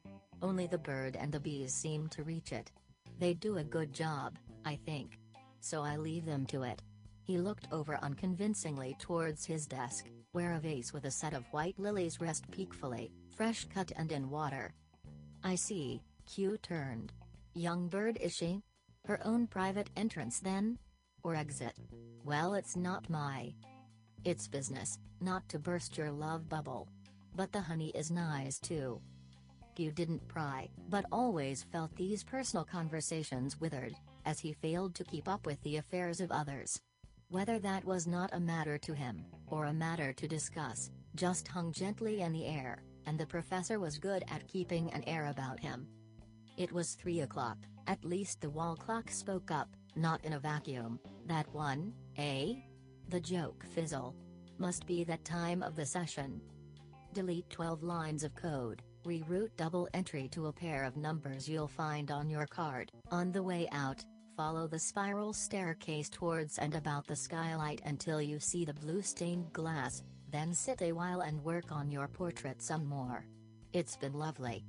Only 0.42 0.68
the 0.68 0.78
bird 0.78 1.16
and 1.16 1.32
the 1.32 1.40
bees 1.40 1.74
seem 1.74 2.08
to 2.10 2.24
reach 2.24 2.52
it. 2.52 2.72
They 3.18 3.34
do 3.34 3.58
a 3.58 3.64
good 3.64 3.94
job, 3.94 4.38
I 4.66 4.78
think. 4.86 5.18
So 5.62 5.82
I 5.82 5.98
leave 5.98 6.26
them 6.26 6.46
to 6.48 6.64
it. 6.64 6.84
He 7.28 7.38
looked 7.38 7.68
over 7.74 8.00
unconvincingly 8.02 8.96
towards 9.00 9.46
his 9.46 9.68
desk, 9.68 10.06
where 10.32 10.54
a 10.54 10.60
vase 10.60 10.94
with 10.94 11.04
a 11.04 11.12
set 11.12 11.34
of 11.34 11.44
white 11.52 11.78
lilies 11.78 12.22
rest 12.22 12.50
peacefully, 12.52 13.12
fresh 13.36 13.66
cut 13.66 13.92
and 13.98 14.14
in 14.14 14.30
water. 14.30 14.74
I 15.44 15.56
see, 15.56 16.02
Q 16.26 16.58
turned. 16.58 17.12
Young 17.54 17.90
bird 17.90 18.18
is 18.22 18.34
she? 18.34 18.62
Her 19.06 19.20
own 19.26 19.46
private 19.46 19.90
entrance 19.98 20.40
then? 20.40 20.80
Or 21.22 21.36
exit? 21.36 21.74
Well, 22.24 22.54
it's 22.54 22.78
not 22.78 23.10
my. 23.10 23.54
It's 24.24 24.48
business, 24.48 24.98
not 25.20 25.50
to 25.50 25.60
burst 25.60 25.98
your 25.98 26.12
love 26.12 26.48
bubble. 26.48 26.88
But 27.36 27.52
the 27.52 27.62
honey 27.62 27.90
is 27.90 28.10
nice 28.10 28.58
too. 28.58 29.02
Q 29.76 29.92
didn't 29.92 30.26
pry, 30.30 30.70
but 30.88 31.04
always 31.12 31.64
felt 31.74 31.94
these 31.98 32.24
personal 32.24 32.64
conversations 32.64 33.60
withered, 33.60 33.96
as 34.26 34.40
he 34.40 34.54
failed 34.54 34.96
to 34.96 35.04
keep 35.04 35.28
up 35.28 35.46
with 35.46 35.62
the 35.64 35.76
affairs 35.76 36.22
of 36.22 36.32
others. 36.32 36.80
Whether 37.30 37.60
that 37.60 37.84
was 37.84 38.08
not 38.08 38.34
a 38.34 38.40
matter 38.40 38.78
to 38.78 38.94
him, 38.94 39.26
or 39.48 39.66
a 39.66 39.74
matter 39.74 40.14
to 40.14 40.28
discuss, 40.30 40.92
just 41.16 41.46
hung 41.46 41.74
gently 41.74 42.22
in 42.22 42.32
the 42.32 42.46
air, 42.46 42.84
and 43.06 43.20
the 43.20 43.26
professor 43.26 43.82
was 43.82 43.98
good 43.98 44.24
at 44.30 44.48
keeping 44.48 44.90
an 44.94 45.04
air 45.04 45.26
about 45.26 45.60
him. 45.60 45.90
It 46.56 46.72
was 46.72 46.96
three 46.96 47.20
o'clock, 47.22 47.58
at 47.86 48.06
least 48.06 48.40
the 48.40 48.50
wall 48.50 48.78
clock 48.78 49.12
spoke 49.12 49.52
up, 49.52 49.68
not 49.98 50.24
in 50.24 50.34
a 50.34 50.40
vacuum. 50.40 51.02
That 51.26 51.54
one, 51.54 51.92
eh? 52.16 52.54
The 53.10 53.20
joke 53.20 53.66
fizzle. 53.76 54.16
Must 54.58 54.88
be 54.88 55.04
that 55.04 55.26
time 55.26 55.62
of 55.64 55.76
the 55.76 55.86
session. 55.86 56.40
Delete 57.14 57.50
12 57.50 57.84
lines 57.84 58.24
of 58.24 58.36
code, 58.36 58.84
reroute 59.06 59.52
double 59.58 59.90
entry 59.94 60.30
to 60.30 60.48
a 60.48 60.54
pair 60.54 60.86
of 60.86 60.96
numbers 60.96 61.50
you'll 61.50 61.68
find 61.68 62.10
on 62.10 62.30
your 62.30 62.48
card. 62.48 62.90
On 63.12 63.34
the 63.34 63.44
way 63.44 63.68
out, 63.74 64.06
follow 64.38 64.68
the 64.68 64.78
spiral 64.78 65.34
staircase 65.34 66.10
towards 66.10 66.60
and 66.60 66.76
about 66.76 67.08
the 67.08 67.16
skylight 67.16 67.82
until 67.86 68.22
you 68.22 68.40
see 68.40 68.64
the 68.64 68.74
blue 68.76 69.02
stained 69.02 69.52
glass, 69.52 70.04
then 70.32 70.54
sit 70.54 70.80
a 70.84 70.92
while 70.92 71.22
and 71.22 71.44
work 71.44 71.72
on 71.72 71.90
your 71.90 72.08
portrait 72.08 72.62
some 72.62 72.86
more. 72.86 73.26
It's 73.74 73.98
been 73.98 74.14
lovely. 74.14 74.64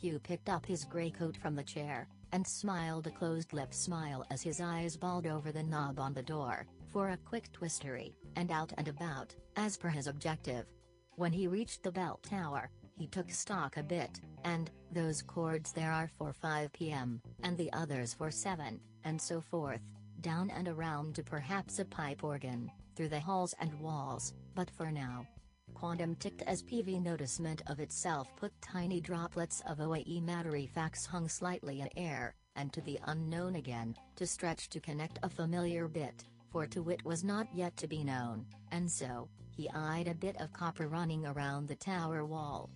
Q 0.00 0.18
picked 0.18 0.48
up 0.48 0.66
his 0.66 0.84
gray 0.84 1.10
coat 1.10 1.36
from 1.36 1.54
the 1.54 1.62
chair, 1.62 2.08
and 2.32 2.46
smiled 2.46 3.06
a 3.06 3.10
closed 3.10 3.52
lip 3.52 3.72
smile 3.72 4.26
as 4.30 4.42
his 4.42 4.60
eyes 4.60 4.96
balled 4.96 5.26
over 5.26 5.52
the 5.52 5.62
knob 5.62 6.00
on 6.00 6.12
the 6.12 6.22
door, 6.22 6.66
for 6.92 7.10
a 7.10 7.16
quick 7.18 7.50
twistery, 7.52 8.14
and 8.34 8.50
out 8.50 8.72
and 8.78 8.88
about, 8.88 9.34
as 9.56 9.76
per 9.76 9.88
his 9.88 10.08
objective. 10.08 10.66
When 11.14 11.32
he 11.32 11.46
reached 11.46 11.84
the 11.84 11.92
bell 11.92 12.18
tower, 12.28 12.70
he 12.98 13.06
took 13.06 13.30
stock 13.30 13.76
a 13.76 13.82
bit, 13.82 14.20
and, 14.44 14.70
those 14.90 15.22
chords 15.22 15.72
there 15.72 15.92
are 15.92 16.10
for 16.18 16.32
5 16.32 16.72
pm, 16.72 17.20
and 17.42 17.56
the 17.56 17.72
others 17.72 18.12
for 18.12 18.30
7, 18.30 18.80
and 19.04 19.20
so 19.20 19.40
forth, 19.40 19.80
down 20.20 20.50
and 20.50 20.66
around 20.66 21.14
to 21.14 21.22
perhaps 21.22 21.78
a 21.78 21.84
pipe 21.84 22.24
organ, 22.24 22.70
through 22.96 23.08
the 23.08 23.20
halls 23.20 23.54
and 23.60 23.72
walls, 23.80 24.34
but 24.54 24.70
for 24.70 24.90
now. 24.90 25.26
Quantum 25.74 26.16
ticked 26.16 26.42
as 26.42 26.62
PV 26.62 27.00
noticement 27.04 27.60
of 27.70 27.78
itself 27.78 28.34
put 28.34 28.52
tiny 28.60 29.00
droplets 29.00 29.62
of 29.68 29.78
OAE 29.78 30.20
mattery 30.24 30.68
facts 30.68 31.06
hung 31.06 31.28
slightly 31.28 31.82
in 31.82 31.88
air, 31.96 32.34
and 32.56 32.72
to 32.72 32.80
the 32.80 32.98
unknown 33.06 33.54
again, 33.54 33.94
to 34.16 34.26
stretch 34.26 34.68
to 34.70 34.80
connect 34.80 35.20
a 35.22 35.28
familiar 35.28 35.86
bit, 35.86 36.24
for 36.50 36.66
to 36.66 36.82
wit 36.82 37.04
was 37.04 37.22
not 37.22 37.46
yet 37.54 37.76
to 37.76 37.86
be 37.86 38.02
known, 38.02 38.44
and 38.72 38.90
so, 38.90 39.28
he 39.50 39.70
eyed 39.74 40.08
a 40.08 40.14
bit 40.14 40.36
of 40.40 40.52
copper 40.52 40.88
running 40.88 41.26
around 41.26 41.68
the 41.68 41.76
tower 41.76 42.24
wall. 42.24 42.70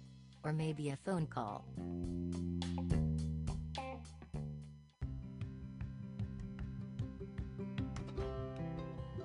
Or 0.44 0.52
maybe 0.52 0.90
a 0.90 0.96
phone 0.96 1.26
call. 1.26 1.64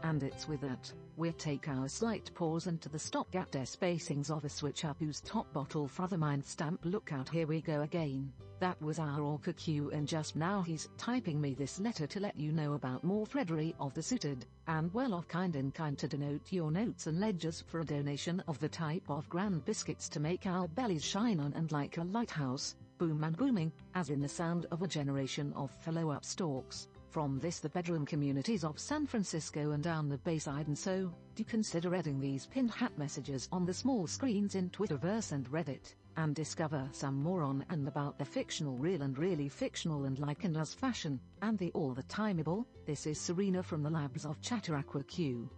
And 0.04 0.24
it's 0.24 0.48
with 0.48 0.62
that, 0.62 0.92
we 1.18 1.32
take 1.34 1.68
our 1.68 1.90
slight 1.90 2.32
pause 2.34 2.68
into 2.68 2.88
the 2.88 3.00
stopgap 3.00 3.52
spacings 3.52 4.30
of 4.30 4.46
a 4.46 4.50
switch 4.50 4.86
up 4.86 4.98
whose 5.00 5.20
top 5.22 5.52
bottle 5.52 5.88
for 5.88 6.08
the 6.08 6.18
mind 6.18 6.46
stamp 6.46 6.80
look 6.86 7.12
out 7.12 7.28
here 7.28 7.46
we 7.46 7.62
go 7.62 7.82
again. 7.82 8.32
That 8.60 8.82
was 8.82 8.98
our 8.98 9.22
Orca 9.22 9.54
Q 9.54 9.92
and 9.92 10.08
just 10.08 10.36
now 10.36 10.64
he's 10.64 10.90
typing 10.98 11.40
me 11.40 11.54
this 11.54 11.80
letter 11.80 12.08
to 12.08 12.20
let 12.20 12.36
you 12.36 12.52
know 12.52 12.74
about 12.74 13.04
more 13.04 13.24
Frederick 13.24 13.76
of 13.80 13.94
the 13.94 14.02
suited, 14.02 14.48
and 14.68 14.92
well 14.96 15.14
off 15.14 15.28
kind 15.28 15.56
and 15.56 15.72
kind 15.76 15.96
to 16.00 16.08
denote 16.08 16.52
your 16.52 16.72
notes 16.72 17.06
and 17.06 17.20
ledgers 17.20 17.62
for 17.68 17.82
a 17.82 17.86
donation 17.86 18.42
of 18.48 18.60
the 18.60 18.68
type 18.68 19.08
of 19.10 19.30
grand 19.30 19.64
biscuits 19.64 20.10
to 20.10 20.20
make 20.20 20.48
our 20.48 20.68
bellies 20.70 21.06
shine 21.06 21.40
on 21.40 21.54
and 21.54 21.72
like 21.72 21.98
a 21.98 22.04
lighthouse, 22.04 22.76
boom 22.98 23.24
and 23.24 23.38
booming, 23.38 23.72
as 23.94 24.10
in 24.10 24.20
the 24.20 24.28
sound 24.28 24.66
of 24.72 24.82
a 24.82 24.88
generation 24.88 25.54
of 25.54 25.70
fellow 25.70 26.08
upstalks. 26.08 26.88
From 27.12 27.38
this 27.38 27.60
the 27.60 27.70
bedroom 27.70 28.08
communities 28.08 28.64
of 28.64 28.80
San 28.80 29.06
Francisco 29.06 29.72
and 29.72 29.84
down 29.84 30.10
the 30.10 30.18
Bayside 30.18 30.66
and 30.66 30.78
so, 30.78 31.14
do 31.36 31.44
consider 31.44 31.94
adding 31.94 32.20
these 32.20 32.48
pinned 32.48 32.72
hat 32.72 32.98
messages 32.98 33.48
on 33.52 33.68
the 33.68 33.74
small 33.74 34.08
screens 34.08 34.56
in 34.56 34.72
Twitterverse 34.72 35.32
and 35.32 35.48
Reddit, 35.52 35.94
and 36.18 36.36
discover 36.36 36.88
some 36.92 37.22
more 37.22 37.44
on 37.44 37.64
and 37.70 37.88
about 37.88 38.18
the 38.18 38.26
fictional 38.26 38.76
real 38.78 39.04
and 39.04 39.18
really 39.18 39.48
fictional 39.48 40.06
and 40.06 40.20
like 40.20 40.44
and 40.44 40.58
as 40.58 40.74
fashion, 40.74 41.20
and 41.42 41.58
the 41.58 41.72
all 41.74 41.94
the 41.94 42.04
timeable, 42.04 42.66
this 42.86 43.06
is 43.06 43.20
Serena 43.20 43.64
from 43.64 43.84
the 43.84 43.90
labs 43.90 44.26
of 44.26 44.42
Chatteraqua 44.42 45.08
Q. 45.08 45.50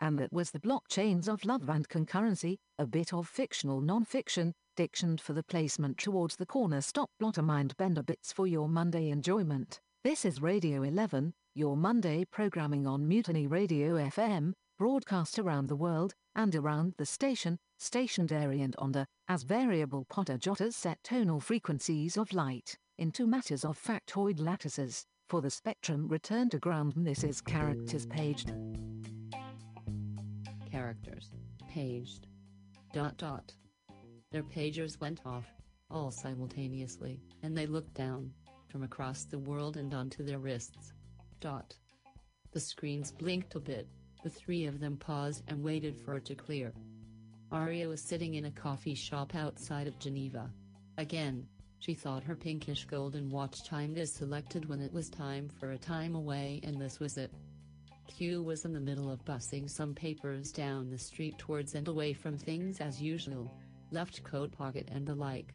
And 0.00 0.18
that 0.18 0.32
was 0.32 0.50
the 0.50 0.60
blockchains 0.60 1.26
of 1.26 1.44
love 1.44 1.68
and 1.70 1.88
concurrency, 1.88 2.58
a 2.78 2.86
bit 2.86 3.14
of 3.14 3.26
fictional 3.26 3.80
non-fiction, 3.80 4.52
dictioned 4.76 5.22
for 5.22 5.32
the 5.32 5.42
placement 5.42 5.96
towards 5.96 6.36
the 6.36 6.44
corner 6.44 6.82
stop 6.82 7.08
blotter 7.18 7.42
mind 7.42 7.74
bender 7.78 8.02
bits 8.02 8.30
for 8.30 8.46
your 8.46 8.68
Monday 8.68 9.08
enjoyment. 9.08 9.80
This 10.04 10.26
is 10.26 10.42
Radio 10.42 10.82
11, 10.82 11.32
your 11.54 11.78
Monday 11.78 12.26
programming 12.30 12.86
on 12.86 13.08
Mutiny 13.08 13.46
Radio 13.46 13.94
FM, 13.94 14.52
broadcast 14.78 15.38
around 15.38 15.68
the 15.68 15.76
world, 15.76 16.14
and 16.34 16.54
around 16.54 16.94
the 16.98 17.06
station, 17.06 17.58
stationary 17.78 18.60
and 18.60 18.74
under, 18.78 19.06
as 19.28 19.42
variable 19.42 20.04
potter 20.08 20.36
jotters 20.36 20.76
set 20.76 21.02
tonal 21.02 21.40
frequencies 21.40 22.16
of 22.16 22.32
light, 22.32 22.76
into 22.98 23.26
matters 23.26 23.64
of 23.64 23.78
factoid 23.78 24.40
lattices, 24.40 25.06
for 25.28 25.40
the 25.40 25.50
spectrum 25.50 26.06
return 26.08 26.48
to 26.50 26.58
ground 26.58 26.92
this 26.96 27.24
is 27.24 27.40
characters 27.40 28.06
paged. 28.06 28.52
Characters. 30.70 31.30
Paged. 31.68 32.26
Dot 32.92 33.16
dot. 33.16 33.52
Their 34.30 34.44
pagers 34.44 35.00
went 35.00 35.20
off, 35.24 35.46
all 35.90 36.10
simultaneously, 36.10 37.20
and 37.42 37.56
they 37.56 37.66
looked 37.66 37.94
down, 37.94 38.30
from 38.68 38.82
across 38.82 39.24
the 39.24 39.38
world 39.38 39.76
and 39.76 39.94
onto 39.94 40.22
their 40.22 40.38
wrists. 40.38 40.92
Dot. 41.40 41.74
The 42.52 42.60
screens 42.60 43.12
blinked 43.12 43.54
a 43.54 43.60
bit, 43.60 43.88
the 44.22 44.30
three 44.30 44.66
of 44.66 44.80
them 44.80 44.96
paused 44.96 45.42
and 45.48 45.62
waited 45.62 45.96
for 45.96 46.16
it 46.16 46.24
to 46.26 46.34
clear. 46.34 46.72
Aria 47.52 47.88
was 47.88 48.00
sitting 48.00 48.34
in 48.34 48.46
a 48.46 48.50
coffee 48.50 48.94
shop 48.94 49.34
outside 49.34 49.86
of 49.86 49.98
Geneva. 49.98 50.50
Again, 50.98 51.46
she 51.78 51.94
thought 51.94 52.24
her 52.24 52.34
pinkish 52.34 52.84
golden 52.86 53.28
watch 53.28 53.62
chimed 53.62 53.98
as 53.98 54.12
selected 54.12 54.68
when 54.68 54.80
it 54.80 54.92
was 54.92 55.08
time 55.08 55.48
for 55.48 55.72
a 55.72 55.78
time 55.78 56.14
away 56.14 56.60
and 56.64 56.80
this 56.80 56.98
was 56.98 57.16
it. 57.16 57.32
Q 58.08 58.42
was 58.42 58.64
in 58.64 58.72
the 58.72 58.80
middle 58.80 59.10
of 59.10 59.24
bussing 59.24 59.68
some 59.68 59.94
papers 59.94 60.50
down 60.50 60.90
the 60.90 60.98
street 60.98 61.38
towards 61.38 61.74
and 61.74 61.86
away 61.86 62.12
from 62.12 62.36
things 62.36 62.80
as 62.80 63.02
usual, 63.02 63.52
left 63.90 64.22
coat 64.24 64.50
pocket 64.52 64.88
and 64.92 65.06
the 65.06 65.14
like. 65.14 65.54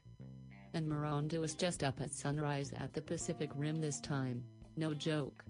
And 0.74 0.88
Miranda 0.88 1.40
was 1.40 1.56
just 1.56 1.84
up 1.84 2.00
at 2.00 2.14
sunrise 2.14 2.72
at 2.78 2.94
the 2.94 3.02
Pacific 3.02 3.50
Rim 3.56 3.82
this 3.82 4.00
time, 4.00 4.44
no 4.78 4.94
joke. 4.94 5.44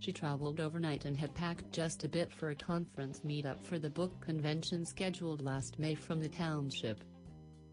She 0.00 0.12
traveled 0.12 0.60
overnight 0.60 1.04
and 1.04 1.16
had 1.16 1.34
packed 1.34 1.72
just 1.72 2.04
a 2.04 2.08
bit 2.08 2.32
for 2.32 2.50
a 2.50 2.54
conference 2.54 3.20
meetup 3.20 3.64
for 3.64 3.78
the 3.78 3.90
book 3.90 4.20
convention 4.20 4.84
scheduled 4.84 5.42
last 5.42 5.78
May 5.78 5.94
from 5.94 6.20
the 6.20 6.28
township. 6.28 7.02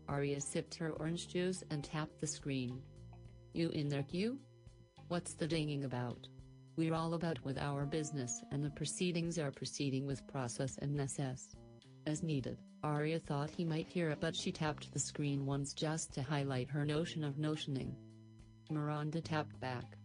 Arya 0.08 0.42
sipped 0.42 0.76
her 0.76 0.92
orange 0.94 1.28
juice 1.28 1.64
and 1.70 1.84
tapped 1.84 2.20
the 2.20 2.28
screen. 2.28 2.82
You 3.54 3.70
in 3.70 3.90
there, 3.90 4.04
Q? 4.04 4.40
What's 5.08 5.34
the 5.34 5.48
dinging 5.48 5.84
about? 5.84 6.28
We're 6.78 6.96
all 6.96 7.14
about 7.14 7.44
with 7.46 7.58
our 7.58 7.86
business 7.86 8.44
and 8.52 8.66
the 8.66 8.72
proceedings 8.72 9.38
are 9.38 9.52
proceeding 9.52 10.06
with 10.08 10.28
process 10.28 10.78
and 10.82 10.98
necess. 10.98 11.56
As 12.08 12.24
needed, 12.24 12.58
Arya 12.84 13.20
thought 13.20 13.50
he 13.50 13.64
might 13.64 13.88
hear 13.88 14.10
it 14.10 14.20
but 14.20 14.36
she 14.36 14.52
tapped 14.52 14.92
the 14.92 15.00
screen 15.00 15.46
once 15.46 15.74
just 15.74 16.12
to 16.14 16.24
highlight 16.24 16.70
her 16.70 16.86
notion 16.86 17.24
of 17.24 17.36
notioning. 17.36 17.94
Miranda 18.70 19.22
tapped 19.22 19.60
back. 19.60 19.96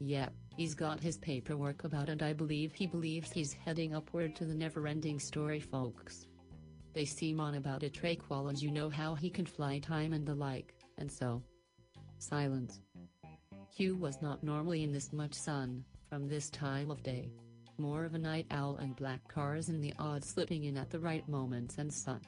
Yep, 0.00 0.32
he's 0.56 0.74
got 0.74 1.00
his 1.00 1.18
paperwork 1.18 1.84
about 1.84 2.08
and 2.08 2.22
I 2.22 2.32
believe 2.32 2.72
he 2.72 2.86
believes 2.86 3.30
he's 3.30 3.52
heading 3.52 3.94
upward 3.94 4.34
to 4.36 4.46
the 4.46 4.54
never-ending 4.54 5.20
story 5.20 5.60
folks. 5.60 6.26
They 6.94 7.04
seem 7.04 7.38
on 7.38 7.54
about 7.54 7.82
a 7.82 7.90
Traqual 7.90 8.48
and 8.48 8.60
you 8.60 8.70
know 8.70 8.88
how 8.88 9.14
he 9.14 9.30
can 9.30 9.46
fly 9.46 9.78
time 9.78 10.12
and 10.12 10.26
the 10.26 10.34
like, 10.34 10.74
and 10.98 11.10
so. 11.10 11.42
Silence. 12.18 12.80
Q 13.76 13.94
was 13.94 14.20
not 14.20 14.42
normally 14.42 14.82
in 14.82 14.92
this 14.92 15.12
much 15.12 15.34
sun, 15.34 15.84
from 16.08 16.26
this 16.26 16.50
time 16.50 16.90
of 16.90 17.02
day. 17.02 17.30
More 17.78 18.04
of 18.04 18.14
a 18.14 18.18
night 18.18 18.46
owl 18.50 18.76
and 18.76 18.96
black 18.96 19.26
cars 19.28 19.68
in 19.68 19.80
the 19.80 19.94
odd 19.98 20.24
slipping 20.24 20.64
in 20.64 20.76
at 20.76 20.90
the 20.90 20.98
right 20.98 21.26
moments 21.28 21.78
and 21.78 21.92
such. 21.92 22.26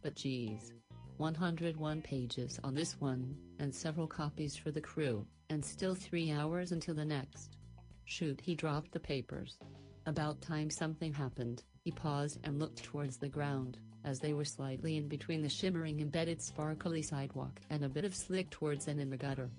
But 0.00 0.14
geez. 0.14 0.72
101 1.20 2.00
pages 2.00 2.58
on 2.64 2.74
this 2.74 2.98
one, 2.98 3.36
and 3.58 3.74
several 3.74 4.06
copies 4.06 4.56
for 4.56 4.70
the 4.70 4.80
crew, 4.80 5.26
and 5.50 5.62
still 5.62 5.94
three 5.94 6.30
hours 6.32 6.72
until 6.72 6.94
the 6.94 7.04
next. 7.04 7.58
Shoot, 8.06 8.40
he 8.40 8.54
dropped 8.54 8.90
the 8.90 9.00
papers. 9.00 9.58
About 10.06 10.40
time 10.40 10.70
something 10.70 11.12
happened, 11.12 11.62
he 11.84 11.90
paused 11.90 12.40
and 12.44 12.58
looked 12.58 12.82
towards 12.82 13.18
the 13.18 13.28
ground, 13.28 13.78
as 14.02 14.18
they 14.18 14.32
were 14.32 14.46
slightly 14.46 14.96
in 14.96 15.08
between 15.08 15.42
the 15.42 15.48
shimmering 15.50 16.00
embedded 16.00 16.40
sparkly 16.40 17.02
sidewalk 17.02 17.60
and 17.68 17.84
a 17.84 17.88
bit 17.90 18.06
of 18.06 18.16
slick 18.16 18.48
towards 18.48 18.88
and 18.88 18.98
in 18.98 19.10
the 19.10 19.16
gutter. 19.18 19.50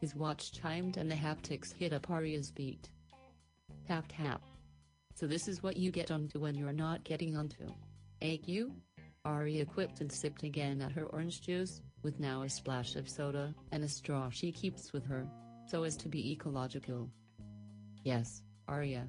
His 0.00 0.16
watch 0.16 0.50
chimed 0.50 0.96
and 0.96 1.08
the 1.08 1.14
haptics 1.14 1.72
hit 1.72 1.92
up 1.92 2.10
Arya's 2.10 2.50
beat. 2.50 2.88
Tap 3.86 4.06
tap. 4.08 4.42
So 5.14 5.28
this 5.28 5.46
is 5.46 5.62
what 5.62 5.76
you 5.76 5.92
get 5.92 6.10
onto 6.10 6.40
when 6.40 6.56
you're 6.56 6.72
not 6.72 7.04
getting 7.04 7.36
onto. 7.36 7.68
Ache 8.20 8.48
you? 8.48 8.74
Arya 9.24 9.62
equipped 9.62 10.00
and 10.00 10.10
sipped 10.10 10.42
again 10.42 10.80
at 10.80 10.92
her 10.92 11.04
orange 11.06 11.40
juice, 11.40 11.80
with 12.02 12.20
now 12.20 12.42
a 12.42 12.48
splash 12.48 12.96
of 12.96 13.08
soda 13.08 13.54
and 13.72 13.84
a 13.84 13.88
straw 13.88 14.30
she 14.30 14.52
keeps 14.52 14.92
with 14.92 15.04
her, 15.06 15.26
so 15.66 15.82
as 15.82 15.96
to 15.96 16.08
be 16.08 16.32
ecological. 16.32 17.10
Yes, 18.04 18.42
Arya. 18.68 19.08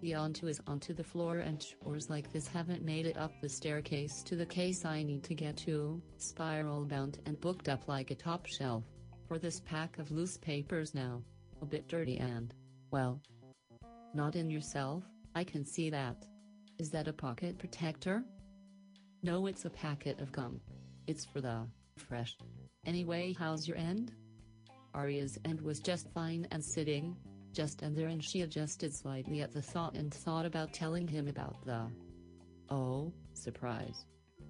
The 0.00 0.14
onto 0.14 0.46
is 0.46 0.62
onto 0.66 0.94
the 0.94 1.04
floor 1.04 1.38
and 1.38 1.60
chores 1.60 2.08
like 2.08 2.32
this 2.32 2.48
haven't 2.48 2.82
made 2.82 3.04
it 3.04 3.18
up 3.18 3.32
the 3.40 3.48
staircase 3.48 4.22
to 4.22 4.34
the 4.34 4.46
case 4.46 4.86
I 4.86 5.02
need 5.02 5.22
to 5.24 5.34
get 5.34 5.58
to, 5.58 6.00
spiral 6.16 6.86
bound 6.86 7.18
and 7.26 7.40
booked 7.40 7.68
up 7.68 7.86
like 7.86 8.10
a 8.10 8.14
top 8.14 8.46
shelf. 8.46 8.84
For 9.28 9.38
this 9.38 9.60
pack 9.60 9.98
of 9.98 10.10
loose 10.10 10.38
papers 10.38 10.94
now. 10.94 11.22
A 11.62 11.66
bit 11.66 11.86
dirty 11.86 12.16
and, 12.16 12.54
well, 12.90 13.20
not 14.14 14.34
in 14.34 14.50
yourself, 14.50 15.04
I 15.34 15.44
can 15.44 15.64
see 15.64 15.90
that. 15.90 16.26
Is 16.78 16.90
that 16.90 17.06
a 17.06 17.12
pocket 17.12 17.58
protector? 17.58 18.24
No, 19.22 19.46
it's 19.46 19.66
a 19.66 19.70
packet 19.70 20.18
of 20.20 20.32
gum. 20.32 20.60
It's 21.06 21.26
for 21.26 21.42
the 21.42 21.66
fresh. 21.96 22.38
Anyway, 22.86 23.36
how's 23.38 23.68
your 23.68 23.76
end? 23.76 24.12
Arya's 24.94 25.38
end 25.44 25.60
was 25.60 25.78
just 25.78 26.10
fine 26.14 26.48
and 26.50 26.64
sitting, 26.64 27.14
just 27.52 27.82
and 27.82 27.94
there, 27.94 28.08
and 28.08 28.24
she 28.24 28.40
adjusted 28.40 28.94
slightly 28.94 29.42
at 29.42 29.52
the 29.52 29.60
thought 29.60 29.94
and 29.94 30.12
thought 30.12 30.46
about 30.46 30.72
telling 30.72 31.06
him 31.06 31.28
about 31.28 31.62
the. 31.66 31.86
Oh, 32.70 33.12
surprise. 33.34 34.06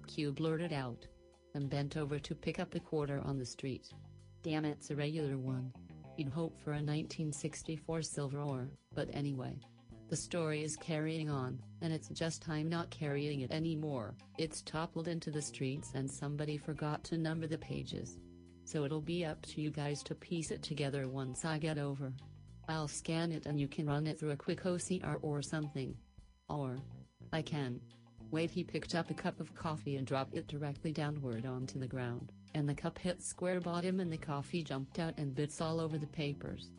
Q 0.07 0.31
blurted 0.31 0.71
out, 0.71 1.05
and 1.53 1.69
bent 1.69 1.97
over 1.97 2.17
to 2.19 2.33
pick 2.33 2.59
up 2.59 2.73
a 2.73 2.79
quarter 2.79 3.21
on 3.25 3.37
the 3.37 3.45
street. 3.45 3.89
Damn, 4.41 4.63
it's 4.63 4.89
a 4.89 4.95
regular 4.95 5.37
one. 5.37 5.73
You'd 6.17 6.29
hope 6.29 6.57
for 6.63 6.71
a 6.71 6.75
1964 6.75 8.01
silver 8.03 8.39
ore, 8.39 8.69
but 8.95 9.09
anyway. 9.13 9.59
The 10.11 10.17
story 10.17 10.61
is 10.61 10.75
carrying 10.75 11.29
on, 11.29 11.57
and 11.79 11.93
it's 11.93 12.09
just 12.09 12.41
time 12.41 12.67
not 12.67 12.89
carrying 12.89 13.39
it 13.39 13.51
anymore. 13.51 14.13
It's 14.37 14.61
toppled 14.61 15.07
into 15.07 15.31
the 15.31 15.41
streets 15.41 15.93
and 15.95 16.11
somebody 16.11 16.57
forgot 16.57 17.01
to 17.05 17.17
number 17.17 17.47
the 17.47 17.57
pages. 17.57 18.17
So 18.65 18.83
it'll 18.83 18.99
be 18.99 19.23
up 19.23 19.41
to 19.43 19.61
you 19.61 19.71
guys 19.71 20.03
to 20.03 20.13
piece 20.13 20.51
it 20.51 20.63
together 20.63 21.07
once 21.07 21.45
I 21.45 21.59
get 21.59 21.77
over. 21.77 22.11
I'll 22.67 22.89
scan 22.89 23.31
it 23.31 23.45
and 23.45 23.57
you 23.57 23.69
can 23.69 23.87
run 23.87 24.05
it 24.05 24.19
through 24.19 24.31
a 24.31 24.35
quick 24.35 24.63
OCR 24.63 25.17
or 25.21 25.41
something. 25.41 25.95
Or. 26.49 26.75
I 27.31 27.41
can. 27.41 27.79
Wait, 28.31 28.51
he 28.51 28.65
picked 28.65 28.95
up 28.95 29.11
a 29.11 29.13
cup 29.13 29.39
of 29.39 29.55
coffee 29.55 29.95
and 29.95 30.05
dropped 30.05 30.35
it 30.35 30.47
directly 30.49 30.91
downward 30.91 31.45
onto 31.45 31.79
the 31.79 31.87
ground, 31.87 32.33
and 32.53 32.67
the 32.67 32.75
cup 32.75 32.99
hit 32.99 33.23
square 33.23 33.61
bottom 33.61 34.01
and 34.01 34.11
the 34.11 34.17
coffee 34.17 34.61
jumped 34.61 34.99
out 34.99 35.13
and 35.17 35.33
bits 35.33 35.61
all 35.61 35.79
over 35.79 35.97
the 35.97 36.07
papers. 36.07 36.69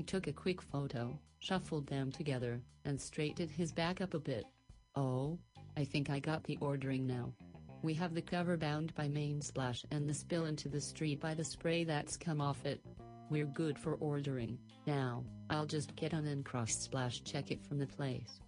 He 0.00 0.04
took 0.04 0.28
a 0.28 0.32
quick 0.32 0.62
photo, 0.62 1.20
shuffled 1.40 1.86
them 1.86 2.10
together, 2.10 2.62
and 2.86 2.98
straightened 2.98 3.50
his 3.50 3.70
back 3.70 4.00
up 4.00 4.14
a 4.14 4.18
bit. 4.18 4.46
Oh, 4.94 5.38
I 5.76 5.84
think 5.84 6.08
I 6.08 6.18
got 6.18 6.42
the 6.42 6.56
ordering 6.62 7.06
now. 7.06 7.34
We 7.82 7.92
have 7.92 8.14
the 8.14 8.22
cover 8.22 8.56
bound 8.56 8.94
by 8.94 9.08
main 9.08 9.42
splash 9.42 9.84
and 9.90 10.08
the 10.08 10.14
spill 10.14 10.46
into 10.46 10.70
the 10.70 10.80
street 10.80 11.20
by 11.20 11.34
the 11.34 11.44
spray 11.44 11.84
that's 11.84 12.16
come 12.16 12.40
off 12.40 12.64
it. 12.64 12.80
We're 13.28 13.44
good 13.44 13.78
for 13.78 13.96
ordering. 13.96 14.56
Now, 14.86 15.22
I'll 15.50 15.66
just 15.66 15.94
get 15.96 16.14
on 16.14 16.24
and 16.24 16.46
cross 16.46 16.72
splash 16.72 17.22
check 17.22 17.50
it 17.50 17.62
from 17.62 17.78
the 17.78 17.86
place. 17.86 18.40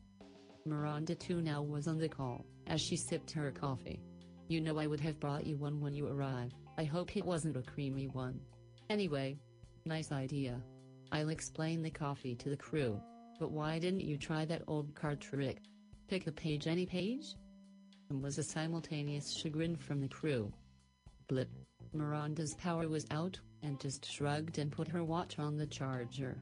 Miranda 0.65 1.15
too 1.15 1.43
now 1.43 1.61
was 1.61 1.87
on 1.87 1.99
the 1.99 2.09
call, 2.09 2.47
as 2.66 2.81
she 2.81 2.97
sipped 2.97 3.31
her 3.33 3.51
coffee. 3.51 4.01
You 4.49 4.62
know 4.62 4.79
I 4.79 4.87
would 4.87 5.01
have 5.01 5.20
brought 5.20 5.47
you 5.47 5.59
one 5.59 5.83
when 5.83 5.93
you 5.93 6.09
arrived. 6.09 6.55
I 6.79 6.85
hope 6.85 7.15
it 7.15 7.27
wasn't 7.27 7.59
a 7.59 7.62
creamy 7.62 8.09
one. 8.09 8.41
Anyway, 8.89 9.37
nice 9.85 10.12
idea. 10.12 10.59
I'll 11.12 11.28
explain 11.28 11.82
the 11.82 11.90
coffee 11.90 12.34
to 12.36 12.48
the 12.48 12.56
crew. 12.56 12.98
But 13.39 13.52
why 13.52 13.78
didn't 13.78 14.01
you 14.01 14.16
try 14.16 14.47
that 14.47 14.62
old 14.66 14.94
card 14.94 15.20
trick? 15.20 15.59
Pick 16.09 16.26
a 16.26 16.32
page 16.32 16.66
any 16.66 16.86
page? 16.86 17.34
And 18.09 18.22
was 18.22 18.39
a 18.39 18.43
simultaneous 18.43 19.30
chagrin 19.30 19.76
from 19.76 20.01
the 20.01 20.09
crew. 20.09 20.51
Blip. 21.28 21.51
Miranda's 21.93 22.55
power 22.55 22.89
was 22.89 23.06
out, 23.10 23.39
and 23.62 23.78
just 23.78 24.10
shrugged 24.10 24.56
and 24.59 24.72
put 24.72 24.89
her 24.89 25.05
watch 25.05 25.39
on 25.39 25.59
the 25.59 25.66
charger. 25.66 26.39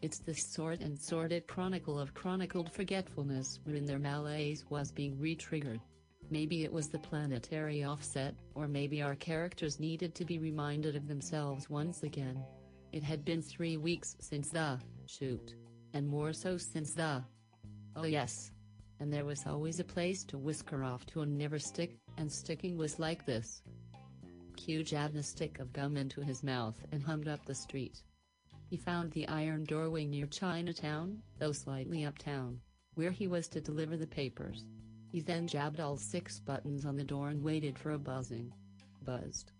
It's 0.00 0.20
the 0.20 0.34
sort 0.34 0.80
and 0.80 0.96
sordid 0.96 1.48
chronicle 1.48 1.98
of 1.98 2.14
chronicled 2.14 2.72
forgetfulness 2.72 3.58
wherein 3.64 3.84
their 3.84 3.98
malaise 3.98 4.64
was 4.70 4.92
being 4.92 5.18
re-triggered. 5.18 5.80
Maybe 6.30 6.62
it 6.62 6.72
was 6.72 6.88
the 6.88 7.00
planetary 7.00 7.82
offset, 7.82 8.36
or 8.54 8.68
maybe 8.68 9.02
our 9.02 9.16
characters 9.16 9.80
needed 9.80 10.14
to 10.14 10.24
be 10.24 10.38
reminded 10.38 10.94
of 10.94 11.08
themselves 11.08 11.68
once 11.68 12.04
again. 12.04 12.44
It 12.92 13.02
had 13.02 13.24
been 13.24 13.42
three 13.42 13.76
weeks 13.76 14.16
since 14.20 14.48
the 14.50 14.78
shoot, 15.06 15.54
and 15.92 16.08
more 16.08 16.32
so 16.32 16.56
since 16.56 16.94
the. 16.94 17.22
Oh, 17.94 18.04
yes. 18.04 18.50
And 19.00 19.12
there 19.12 19.24
was 19.24 19.46
always 19.46 19.78
a 19.78 19.84
place 19.84 20.24
to 20.24 20.38
whisk 20.38 20.70
her 20.70 20.82
off 20.82 21.04
to 21.06 21.20
and 21.20 21.36
never 21.36 21.58
stick, 21.58 21.96
and 22.16 22.30
sticking 22.30 22.76
was 22.76 22.98
like 22.98 23.26
this. 23.26 23.62
Q 24.56 24.82
jabbed 24.82 25.16
a 25.16 25.22
stick 25.22 25.60
of 25.60 25.72
gum 25.72 25.96
into 25.96 26.20
his 26.20 26.42
mouth 26.42 26.76
and 26.90 27.02
hummed 27.02 27.28
up 27.28 27.44
the 27.44 27.54
street. 27.54 28.02
He 28.68 28.76
found 28.76 29.12
the 29.12 29.28
iron 29.28 29.64
doorway 29.64 30.04
near 30.04 30.26
Chinatown, 30.26 31.22
though 31.38 31.52
slightly 31.52 32.04
uptown, 32.04 32.60
where 32.94 33.12
he 33.12 33.28
was 33.28 33.48
to 33.48 33.60
deliver 33.60 33.96
the 33.96 34.06
papers. 34.06 34.64
He 35.10 35.20
then 35.20 35.46
jabbed 35.46 35.80
all 35.80 35.96
six 35.96 36.40
buttons 36.40 36.84
on 36.84 36.96
the 36.96 37.04
door 37.04 37.28
and 37.28 37.42
waited 37.42 37.78
for 37.78 37.92
a 37.92 37.98
buzzing. 37.98 38.52
Buzzed. 39.04 39.52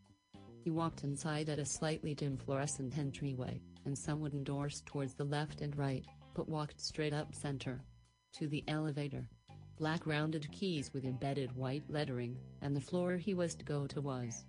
He 0.68 0.72
walked 0.72 1.02
inside 1.02 1.48
at 1.48 1.58
a 1.58 1.64
slightly 1.64 2.14
dim 2.14 2.36
fluorescent 2.36 2.98
entryway, 2.98 3.62
and 3.86 3.96
some 3.96 4.20
wooden 4.20 4.44
doors 4.44 4.82
towards 4.84 5.14
the 5.14 5.24
left 5.24 5.62
and 5.62 5.74
right, 5.78 6.04
but 6.34 6.46
walked 6.46 6.78
straight 6.78 7.14
up 7.14 7.34
center. 7.34 7.80
To 8.34 8.46
the 8.46 8.62
elevator. 8.68 9.30
Black 9.78 10.06
rounded 10.06 10.52
keys 10.52 10.92
with 10.92 11.06
embedded 11.06 11.56
white 11.56 11.84
lettering, 11.88 12.36
and 12.60 12.76
the 12.76 12.82
floor 12.82 13.16
he 13.16 13.32
was 13.32 13.54
to 13.54 13.64
go 13.64 13.86
to 13.86 14.02
was. 14.02 14.44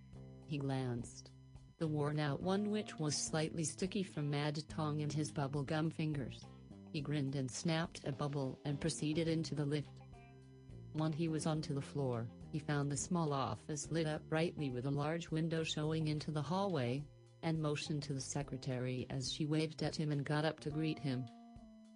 He 0.45 0.57
glanced. 0.57 1.31
The 1.77 1.87
worn 1.87 2.19
out 2.19 2.41
one 2.41 2.69
which 2.69 2.99
was 2.99 3.15
slightly 3.15 3.63
sticky 3.63 4.03
from 4.03 4.29
Mad 4.29 4.61
Tong 4.67 5.01
and 5.01 5.13
his 5.13 5.31
bubble 5.31 5.63
gum 5.63 5.89
fingers. 5.89 6.43
He 6.91 6.99
grinned 6.99 7.37
and 7.37 7.49
snapped 7.49 8.01
a 8.05 8.11
bubble 8.11 8.59
and 8.65 8.81
proceeded 8.81 9.29
into 9.29 9.55
the 9.55 9.63
lift. 9.63 9.87
When 10.91 11.13
he 11.13 11.29
was 11.29 11.45
onto 11.45 11.73
the 11.73 11.81
floor, 11.81 12.27
he 12.51 12.59
found 12.59 12.91
the 12.91 12.97
small 12.97 13.31
office 13.31 13.87
lit 13.91 14.07
up 14.07 14.27
brightly 14.27 14.69
with 14.69 14.85
a 14.85 14.91
large 14.91 15.29
window 15.29 15.63
showing 15.63 16.07
into 16.07 16.31
the 16.31 16.41
hallway, 16.41 17.03
and 17.43 17.61
motioned 17.61 18.03
to 18.03 18.13
the 18.13 18.21
secretary 18.21 19.05
as 19.09 19.31
she 19.31 19.45
waved 19.45 19.81
at 19.83 19.95
him 19.95 20.11
and 20.11 20.25
got 20.25 20.45
up 20.45 20.59
to 20.59 20.69
greet 20.69 20.99
him. 20.99 21.25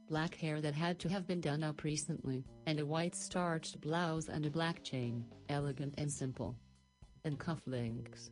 Black 0.07 0.35
hair 0.35 0.61
that 0.61 0.75
had 0.75 0.99
to 0.99 1.09
have 1.09 1.25
been 1.25 1.41
done 1.41 1.63
up 1.63 1.83
recently, 1.83 2.45
and 2.67 2.79
a 2.79 2.85
white 2.85 3.15
starched 3.15 3.81
blouse 3.81 4.29
and 4.29 4.45
a 4.45 4.49
black 4.49 4.83
chain, 4.83 5.25
elegant 5.49 5.93
and 5.97 6.11
simple. 6.11 6.55
And 7.25 7.39
cufflinks. 7.39 8.29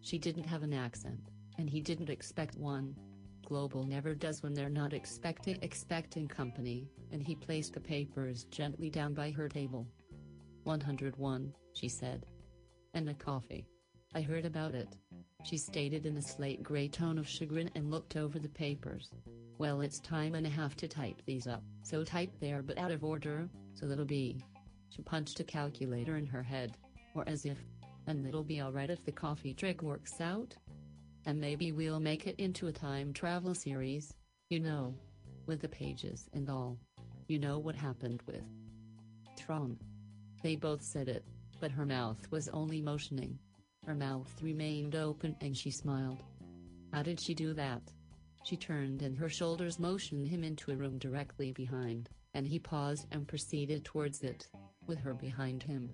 She 0.00 0.18
didn't 0.18 0.46
have 0.46 0.62
an 0.62 0.74
accent, 0.74 1.30
and 1.58 1.70
he 1.70 1.80
didn't 1.80 2.10
expect 2.10 2.56
one. 2.56 2.94
Global 3.46 3.84
never 3.84 4.14
does 4.14 4.42
when 4.42 4.54
they're 4.54 4.68
not 4.68 4.92
expecting 4.92 5.58
expecting 5.62 6.26
company, 6.28 6.88
and 7.10 7.22
he 7.22 7.34
placed 7.34 7.74
the 7.74 7.80
papers 7.80 8.44
gently 8.50 8.90
down 8.90 9.14
by 9.14 9.30
her 9.30 9.48
table. 9.48 9.86
101, 10.64 11.54
she 11.72 11.88
said. 11.88 12.26
And 12.94 13.08
a 13.08 13.14
coffee. 13.14 13.66
I 14.14 14.20
heard 14.20 14.44
about 14.44 14.74
it. 14.74 14.96
She 15.44 15.56
stated 15.56 16.06
in 16.06 16.16
a 16.16 16.22
slate 16.22 16.62
gray 16.62 16.88
tone 16.88 17.18
of 17.18 17.26
chagrin 17.26 17.70
and 17.74 17.90
looked 17.90 18.16
over 18.16 18.38
the 18.38 18.48
papers. 18.48 19.10
Well, 19.58 19.80
it's 19.80 20.00
time 20.00 20.34
and 20.34 20.46
a 20.46 20.50
half 20.50 20.76
to 20.76 20.88
type 20.88 21.22
these 21.24 21.46
up, 21.46 21.62
so 21.82 22.04
type 22.04 22.32
there 22.40 22.62
but 22.62 22.78
out 22.78 22.90
of 22.90 23.04
order, 23.04 23.48
so 23.74 23.86
that'll 23.86 24.04
be. 24.04 24.44
She 24.90 25.02
punched 25.02 25.40
a 25.40 25.44
calculator 25.44 26.16
in 26.16 26.26
her 26.26 26.42
head, 26.42 26.76
or 27.14 27.24
as 27.26 27.46
if, 27.46 27.58
and 28.06 28.26
it'll 28.26 28.44
be 28.44 28.60
alright 28.60 28.90
if 28.90 29.04
the 29.04 29.12
coffee 29.12 29.54
trick 29.54 29.82
works 29.82 30.20
out. 30.20 30.54
And 31.24 31.40
maybe 31.40 31.72
we'll 31.72 32.00
make 32.00 32.26
it 32.26 32.38
into 32.38 32.66
a 32.66 32.72
time 32.72 33.12
travel 33.12 33.54
series. 33.54 34.12
You 34.50 34.60
know. 34.60 34.94
With 35.46 35.60
the 35.60 35.68
pages 35.68 36.28
and 36.34 36.48
all. 36.48 36.78
You 37.28 37.38
know 37.38 37.58
what 37.58 37.74
happened 37.74 38.20
with 38.26 38.44
Tron. 39.36 39.76
They 40.42 40.56
both 40.56 40.82
said 40.82 41.08
it, 41.08 41.24
but 41.60 41.70
her 41.70 41.86
mouth 41.86 42.30
was 42.30 42.48
only 42.48 42.80
motioning. 42.80 43.38
Her 43.86 43.94
mouth 43.94 44.32
remained 44.42 44.94
open 44.94 45.36
and 45.40 45.56
she 45.56 45.70
smiled. 45.70 46.22
How 46.92 47.02
did 47.02 47.20
she 47.20 47.34
do 47.34 47.54
that? 47.54 47.82
She 48.44 48.56
turned 48.56 49.02
and 49.02 49.16
her 49.16 49.28
shoulders 49.28 49.78
motioned 49.78 50.26
him 50.26 50.42
into 50.42 50.72
a 50.72 50.76
room 50.76 50.98
directly 50.98 51.52
behind, 51.52 52.08
and 52.34 52.46
he 52.46 52.58
paused 52.58 53.06
and 53.12 53.26
proceeded 53.26 53.84
towards 53.84 54.22
it, 54.22 54.48
with 54.86 54.98
her 54.98 55.14
behind 55.14 55.62
him. 55.62 55.90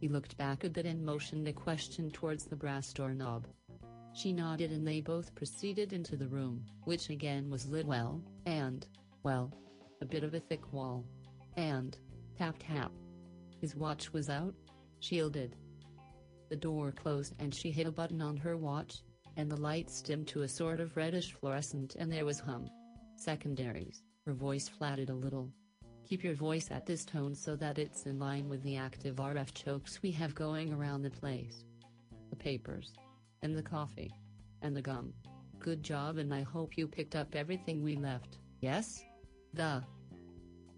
He 0.00 0.08
looked 0.08 0.36
back 0.36 0.64
a 0.64 0.70
bit 0.70 0.86
and 0.86 1.04
motioned 1.04 1.46
a 1.46 1.52
question 1.52 2.10
towards 2.10 2.44
the 2.44 2.56
brass 2.56 2.92
doorknob. 2.92 3.46
She 4.14 4.32
nodded 4.32 4.70
and 4.70 4.86
they 4.86 5.00
both 5.00 5.34
proceeded 5.34 5.92
into 5.92 6.16
the 6.16 6.28
room, 6.28 6.64
which 6.84 7.10
again 7.10 7.50
was 7.50 7.66
lit 7.66 7.86
well, 7.86 8.22
and, 8.46 8.86
well, 9.22 9.52
a 10.00 10.04
bit 10.04 10.24
of 10.24 10.34
a 10.34 10.40
thick 10.40 10.72
wall. 10.72 11.04
And, 11.56 11.96
tap 12.38 12.56
tap. 12.58 12.92
His 13.64 13.74
watch 13.74 14.12
was 14.12 14.28
out, 14.28 14.54
shielded. 15.00 15.56
The 16.50 16.56
door 16.56 16.92
closed 16.92 17.32
and 17.38 17.54
she 17.54 17.70
hit 17.70 17.86
a 17.86 17.90
button 17.90 18.20
on 18.20 18.36
her 18.36 18.58
watch, 18.58 19.02
and 19.38 19.50
the 19.50 19.56
lights 19.56 20.02
dimmed 20.02 20.28
to 20.28 20.42
a 20.42 20.48
sort 20.48 20.80
of 20.80 20.94
reddish 20.98 21.32
fluorescent 21.32 21.96
and 21.98 22.12
there 22.12 22.26
was 22.26 22.38
hum. 22.38 22.68
Secondaries, 23.16 24.02
her 24.26 24.34
voice 24.34 24.68
flatted 24.68 25.08
a 25.08 25.14
little. 25.14 25.50
Keep 26.06 26.24
your 26.24 26.34
voice 26.34 26.70
at 26.70 26.84
this 26.84 27.06
tone 27.06 27.34
so 27.34 27.56
that 27.56 27.78
it's 27.78 28.04
in 28.04 28.18
line 28.18 28.50
with 28.50 28.62
the 28.64 28.76
active 28.76 29.16
RF 29.16 29.54
chokes 29.54 30.02
we 30.02 30.10
have 30.10 30.34
going 30.34 30.70
around 30.70 31.00
the 31.00 31.08
place. 31.08 31.64
The 32.28 32.36
papers. 32.36 32.92
And 33.40 33.56
the 33.56 33.62
coffee. 33.62 34.12
And 34.60 34.76
the 34.76 34.82
gum. 34.82 35.14
Good 35.58 35.82
job 35.82 36.18
and 36.18 36.34
I 36.34 36.42
hope 36.42 36.76
you 36.76 36.86
picked 36.86 37.16
up 37.16 37.34
everything 37.34 37.82
we 37.82 37.96
left, 37.96 38.36
yes? 38.60 39.02
The. 39.54 39.82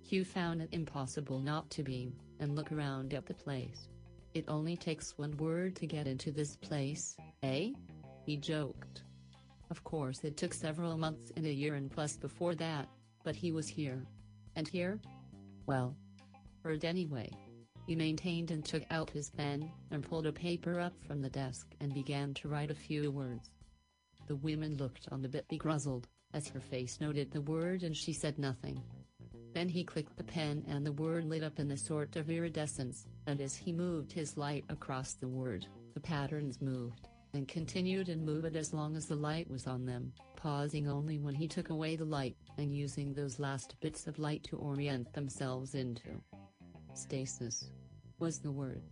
Q 0.05 0.25
found 0.25 0.63
it 0.63 0.69
impossible 0.71 1.41
not 1.41 1.69
to 1.71 1.83
beam, 1.83 2.15
and 2.41 2.55
look 2.55 2.73
around 2.73 3.15
at 3.15 3.27
the 3.27 3.35
place. 3.35 3.89
It 4.35 4.45
only 4.49 4.77
takes 4.77 5.17
one 5.17 5.37
word 5.39 5.77
to 5.77 5.87
get 5.87 6.07
into 6.07 6.31
this 6.31 6.57
place, 6.57 7.17
eh? 7.43 7.71
He 8.25 8.37
joked. 8.37 9.05
Of 9.71 9.83
course 9.83 10.25
it 10.25 10.37
took 10.37 10.55
several 10.55 10.97
months 10.97 11.33
and 11.37 11.47
a 11.47 11.53
year 11.53 11.75
and 11.75 11.91
plus 11.91 12.17
before 12.17 12.55
that, 12.57 12.89
but 13.25 13.35
he 13.35 13.53
was 13.53 13.67
here. 13.67 14.05
And 14.55 14.69
here? 14.69 15.01
Well. 15.67 15.97
Heard 16.63 16.85
anyway. 16.85 17.31
He 17.87 17.95
maintained 17.95 18.51
and 18.51 18.65
took 18.65 18.83
out 18.91 19.11
his 19.11 19.31
pen, 19.31 19.71
and 19.93 20.03
pulled 20.03 20.27
a 20.27 20.33
paper 20.33 20.81
up 20.81 20.93
from 21.07 21.23
the 21.23 21.31
desk 21.31 21.69
and 21.81 21.95
began 21.95 22.35
to 22.35 22.49
write 22.49 22.73
a 22.73 22.75
few 22.75 23.11
words. 23.13 23.51
The 24.27 24.37
woman 24.37 24.77
looked 24.77 25.09
on 25.13 25.25
a 25.25 25.29
bit 25.29 25.47
begruzzled, 25.49 26.09
as 26.35 26.49
her 26.49 26.61
face 26.61 27.01
noted 27.01 27.31
the 27.31 27.43
word 27.43 27.85
and 27.85 27.97
she 27.97 28.13
said 28.13 28.39
nothing. 28.39 28.83
Then 29.57 29.71
he 29.71 29.85
clicked 29.85 30.19
the 30.19 30.23
pen 30.23 30.67
and 30.69 30.85
the 30.85 30.93
word 30.93 31.25
lit 31.25 31.43
up 31.43 31.59
in 31.59 31.71
a 31.71 31.79
sort 31.79 32.17
of 32.17 32.29
iridescence, 32.29 33.07
and 33.27 33.41
as 33.41 33.57
he 33.57 33.73
moved 33.73 34.13
his 34.13 34.37
light 34.37 34.67
across 34.69 35.15
the 35.15 35.29
word, 35.29 35.67
the 35.95 36.01
patterns 36.01 36.61
moved, 36.61 37.09
and 37.33 37.49
continued 37.49 38.11
and 38.11 38.23
moved 38.23 38.55
as 38.55 38.75
long 38.75 38.99
as 38.99 39.07
the 39.07 39.17
light 39.17 39.51
was 39.51 39.67
on 39.67 39.87
them, 39.87 40.13
pausing 40.37 40.91
only 40.91 41.19
when 41.21 41.35
he 41.35 41.49
took 41.49 41.71
away 41.71 41.97
the 41.97 42.05
light, 42.05 42.37
and 42.59 42.77
using 42.77 43.15
those 43.15 43.39
last 43.39 43.77
bits 43.81 44.07
of 44.07 44.19
light 44.19 44.43
to 44.43 44.59
orient 44.59 45.11
themselves 45.15 45.75
into 45.75 46.21
stasis. 46.93 47.71
Was 48.19 48.41
the 48.41 48.53
word. 48.53 48.83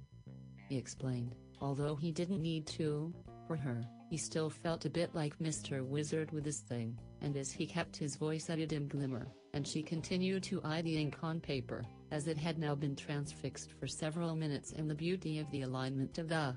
He 0.70 0.78
explained, 0.78 1.34
although 1.60 1.94
he 1.94 2.10
didn't 2.10 2.40
need 2.40 2.66
to, 2.68 3.12
for 3.46 3.56
her, 3.56 3.84
he 4.08 4.16
still 4.16 4.48
felt 4.48 4.86
a 4.86 4.90
bit 4.90 5.14
like 5.14 5.38
Mr. 5.40 5.84
Wizard 5.84 6.30
with 6.30 6.46
his 6.46 6.60
thing, 6.60 6.98
and 7.20 7.36
as 7.36 7.52
he 7.52 7.66
kept 7.66 7.94
his 7.98 8.16
voice 8.16 8.48
at 8.48 8.58
a 8.58 8.66
dim 8.66 8.88
glimmer, 8.88 9.28
and 9.54 9.66
she 9.66 9.84
continued 9.84 10.42
to 10.42 10.60
eye 10.64 10.82
the 10.82 10.98
ink 10.98 11.16
on 11.22 11.40
paper, 11.40 11.84
as 12.10 12.26
it 12.26 12.36
had 12.36 12.58
now 12.58 12.74
been 12.74 12.96
transfixed 12.96 13.70
for 13.78 13.86
several 13.86 14.34
minutes 14.34 14.72
in 14.72 14.88
the 14.88 14.94
beauty 14.94 15.38
of 15.38 15.48
the 15.52 15.62
alignment 15.62 16.18
of 16.18 16.28
the. 16.28 16.56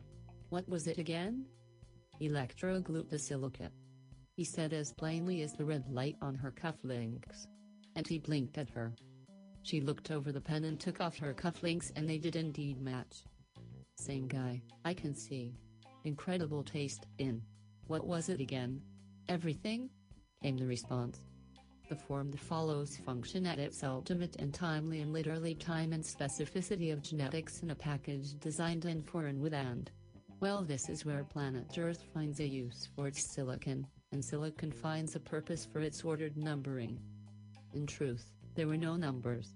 What 0.49 0.67
was 0.67 0.87
it 0.87 0.97
again? 0.97 1.45
Electroglucosilicate. 2.19 3.69
He 4.35 4.43
said 4.43 4.73
as 4.73 4.93
plainly 4.93 5.43
as 5.43 5.53
the 5.53 5.63
red 5.63 5.85
light 5.91 6.15
on 6.23 6.33
her 6.33 6.51
cufflinks. 6.51 7.45
And 7.95 8.07
he 8.07 8.17
blinked 8.17 8.57
at 8.57 8.69
her. 8.71 8.91
She 9.61 9.79
looked 9.79 10.09
over 10.09 10.31
the 10.31 10.41
pen 10.41 10.63
and 10.63 10.79
took 10.79 10.99
off 10.99 11.19
her 11.19 11.35
cufflinks 11.35 11.91
and 11.95 12.09
they 12.09 12.17
did 12.17 12.35
indeed 12.35 12.81
match. 12.81 13.25
Same 13.97 14.27
guy, 14.27 14.63
I 14.85 14.95
can 14.95 15.13
see. 15.13 15.53
Incredible 16.03 16.63
taste 16.63 17.05
in. 17.19 17.43
What 17.85 18.07
was 18.07 18.29
it 18.29 18.39
again? 18.39 18.81
Everything? 19.29 19.91
Came 20.41 20.57
the 20.57 20.65
response. 20.65 21.21
The 21.89 21.95
form 21.95 22.31
that 22.31 22.41
follows 22.41 22.97
function 22.97 23.45
at 23.45 23.59
its 23.59 23.81
ultimate 23.81 24.35
and 24.39 24.53
timely 24.53 24.99
and 24.99 25.13
literally 25.13 25.55
time 25.55 25.93
and 25.93 26.03
specificity 26.03 26.91
of 26.91 27.01
genetics 27.01 27.63
in 27.63 27.71
a 27.71 27.75
package 27.75 28.37
designed 28.41 28.83
in 28.83 29.01
for 29.01 29.27
and 29.27 29.39
with 29.39 29.53
and. 29.53 29.89
Well 30.41 30.63
this 30.63 30.89
is 30.89 31.05
where 31.05 31.23
planet 31.23 31.77
Earth 31.77 32.03
finds 32.13 32.41
a 32.41 32.47
use 32.47 32.89
for 32.93 33.07
its 33.07 33.23
silicon, 33.23 33.87
and 34.11 34.23
silicon 34.23 34.71
finds 34.71 35.15
a 35.15 35.19
purpose 35.21 35.65
for 35.65 35.79
its 35.79 36.03
ordered 36.03 36.35
numbering. 36.35 36.99
In 37.73 37.87
truth, 37.87 38.33
there 38.55 38.67
were 38.67 38.75
no 38.75 38.97
numbers. 38.97 39.55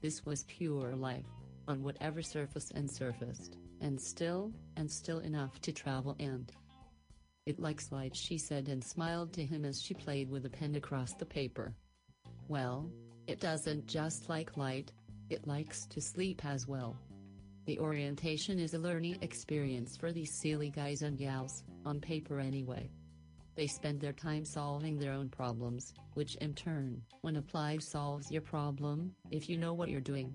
This 0.00 0.26
was 0.26 0.44
pure 0.48 0.96
life, 0.96 1.26
on 1.68 1.84
whatever 1.84 2.20
surface 2.20 2.72
and 2.74 2.90
surfaced, 2.90 3.58
and 3.80 4.00
still, 4.00 4.52
and 4.76 4.90
still 4.90 5.20
enough 5.20 5.60
to 5.60 5.72
travel 5.72 6.16
and. 6.18 6.50
It 7.46 7.58
likes 7.58 7.90
light 7.90 8.14
she 8.14 8.38
said 8.38 8.68
and 8.68 8.82
smiled 8.82 9.32
to 9.34 9.44
him 9.44 9.64
as 9.64 9.82
she 9.82 9.94
played 9.94 10.30
with 10.30 10.46
a 10.46 10.50
pen 10.50 10.74
across 10.76 11.14
the 11.14 11.26
paper. 11.26 11.74
Well, 12.48 12.90
it 13.26 13.40
doesn't 13.40 13.86
just 13.86 14.28
like 14.28 14.56
light, 14.56 14.92
it 15.30 15.46
likes 15.46 15.86
to 15.86 16.00
sleep 16.00 16.44
as 16.44 16.66
well. 16.66 16.96
The 17.66 17.78
orientation 17.78 18.58
is 18.58 18.74
a 18.74 18.78
learning 18.78 19.18
experience 19.22 19.96
for 19.96 20.12
these 20.12 20.40
silly 20.40 20.70
guys 20.70 21.02
and 21.02 21.16
gals, 21.16 21.62
on 21.84 22.00
paper 22.00 22.40
anyway. 22.40 22.90
They 23.54 23.66
spend 23.66 24.00
their 24.00 24.12
time 24.12 24.44
solving 24.44 24.98
their 24.98 25.12
own 25.12 25.28
problems, 25.28 25.92
which 26.14 26.36
in 26.36 26.54
turn, 26.54 27.02
when 27.20 27.36
applied 27.36 27.82
solves 27.82 28.30
your 28.30 28.42
problem, 28.42 29.14
if 29.30 29.48
you 29.48 29.56
know 29.56 29.74
what 29.74 29.90
you're 29.90 30.00
doing. 30.00 30.34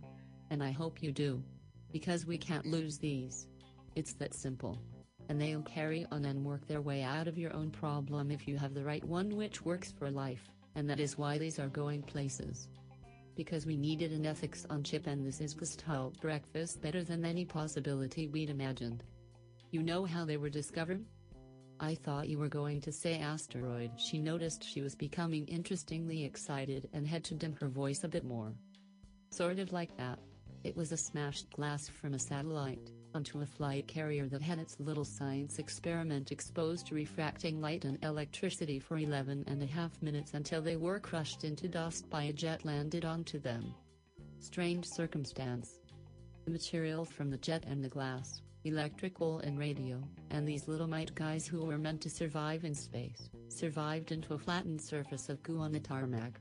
And 0.52 0.64
I 0.64 0.72
hope 0.72 1.02
you 1.02 1.12
do. 1.12 1.44
Because 1.92 2.26
we 2.26 2.38
can't 2.38 2.66
lose 2.66 2.98
these. 2.98 3.48
It's 3.96 4.14
that 4.16 4.34
simple. 4.34 4.80
And 5.30 5.42
they'll 5.42 5.62
carry 5.64 6.06
on 6.12 6.26
and 6.26 6.46
work 6.46 6.68
their 6.68 6.82
way 6.82 7.02
out 7.02 7.28
of 7.28 7.38
your 7.38 7.54
own 7.54 7.72
problem 7.72 8.32
if 8.32 8.48
you 8.48 8.58
have 8.58 8.74
the 8.74 8.84
right 8.84 9.04
one 9.04 9.36
which 9.36 9.66
works 9.66 9.92
for 9.92 10.12
life, 10.12 10.48
and 10.76 10.90
that 10.90 11.00
is 11.00 11.18
why 11.18 11.38
these 11.38 11.60
are 11.60 11.68
going 11.68 12.04
places. 12.04 12.68
Because 13.36 13.66
we 13.66 13.76
needed 13.76 14.12
an 14.12 14.26
ethics 14.26 14.66
on 14.70 14.84
chip 14.84 15.08
and 15.08 15.26
this 15.26 15.42
is 15.42 15.56
the 15.56 15.66
style 15.66 16.14
breakfast 16.22 16.82
better 16.82 17.04
than 17.04 17.26
any 17.26 17.44
possibility 17.44 18.28
we'd 18.28 18.50
imagined. 18.50 19.04
You 19.72 19.84
know 19.84 20.06
how 20.06 20.26
they 20.26 20.38
were 20.38 20.50
discovered? 20.50 21.04
I 21.80 21.96
thought 21.96 22.30
you 22.30 22.38
were 22.38 22.48
going 22.48 22.80
to 22.82 22.92
say 22.92 23.20
asteroid. 23.20 23.92
She 23.98 24.18
noticed 24.18 24.64
she 24.64 24.82
was 24.82 24.96
becoming 24.96 25.46
interestingly 25.48 26.24
excited 26.24 26.88
and 26.94 27.06
had 27.06 27.26
to 27.26 27.34
dim 27.34 27.54
her 27.60 27.68
voice 27.68 28.06
a 28.06 28.08
bit 28.08 28.24
more. 28.24 28.54
Sort 29.32 29.60
of 29.60 29.74
like 29.74 29.98
that. 29.98 30.20
It 30.64 30.78
was 30.78 30.94
a 30.94 30.98
smashed 30.98 31.52
glass 31.52 31.90
from 31.90 32.14
a 32.14 32.20
satellite, 32.20 32.90
onto 33.16 33.42
a 33.42 33.46
flight 33.46 33.88
carrier 33.88 34.28
that 34.28 34.42
had 34.42 34.60
its 34.60 34.78
little 34.80 35.06
science 35.06 35.58
experiment 35.58 36.32
exposed 36.32 36.86
to 36.86 36.96
refracting 36.96 37.62
light 37.62 37.86
and 37.86 37.98
electricity 38.04 38.78
for 38.78 38.98
11 38.98 39.46
and 39.48 39.64
a 39.64 39.66
half 39.66 40.02
minutes 40.02 40.34
until 40.34 40.62
they 40.62 40.76
were 40.76 41.00
crushed 41.00 41.46
into 41.46 41.70
dust 41.70 42.10
by 42.10 42.24
a 42.24 42.34
jet 42.34 42.66
landed 42.66 43.06
onto 43.06 43.40
them. 43.40 43.74
Strange 44.40 44.86
circumstance. 44.86 45.80
The 46.44 46.52
material 46.52 47.06
from 47.06 47.32
the 47.32 47.38
jet 47.38 47.64
and 47.66 47.84
the 47.84 47.90
glass, 47.90 48.42
electrical 48.66 49.40
and 49.40 49.58
radio, 49.58 50.04
and 50.30 50.46
these 50.46 50.68
little 50.68 50.88
mite 50.88 51.16
guys 51.16 51.48
who 51.48 51.66
were 51.66 51.78
meant 51.78 52.02
to 52.02 52.10
survive 52.10 52.66
in 52.66 52.76
space, 52.76 53.30
survived 53.48 54.12
into 54.12 54.34
a 54.34 54.38
flattened 54.38 54.82
surface 54.82 55.30
of 55.30 55.42
goo 55.42 55.60
on 55.60 55.72
the 55.72 55.80
tarmac. 55.80 56.40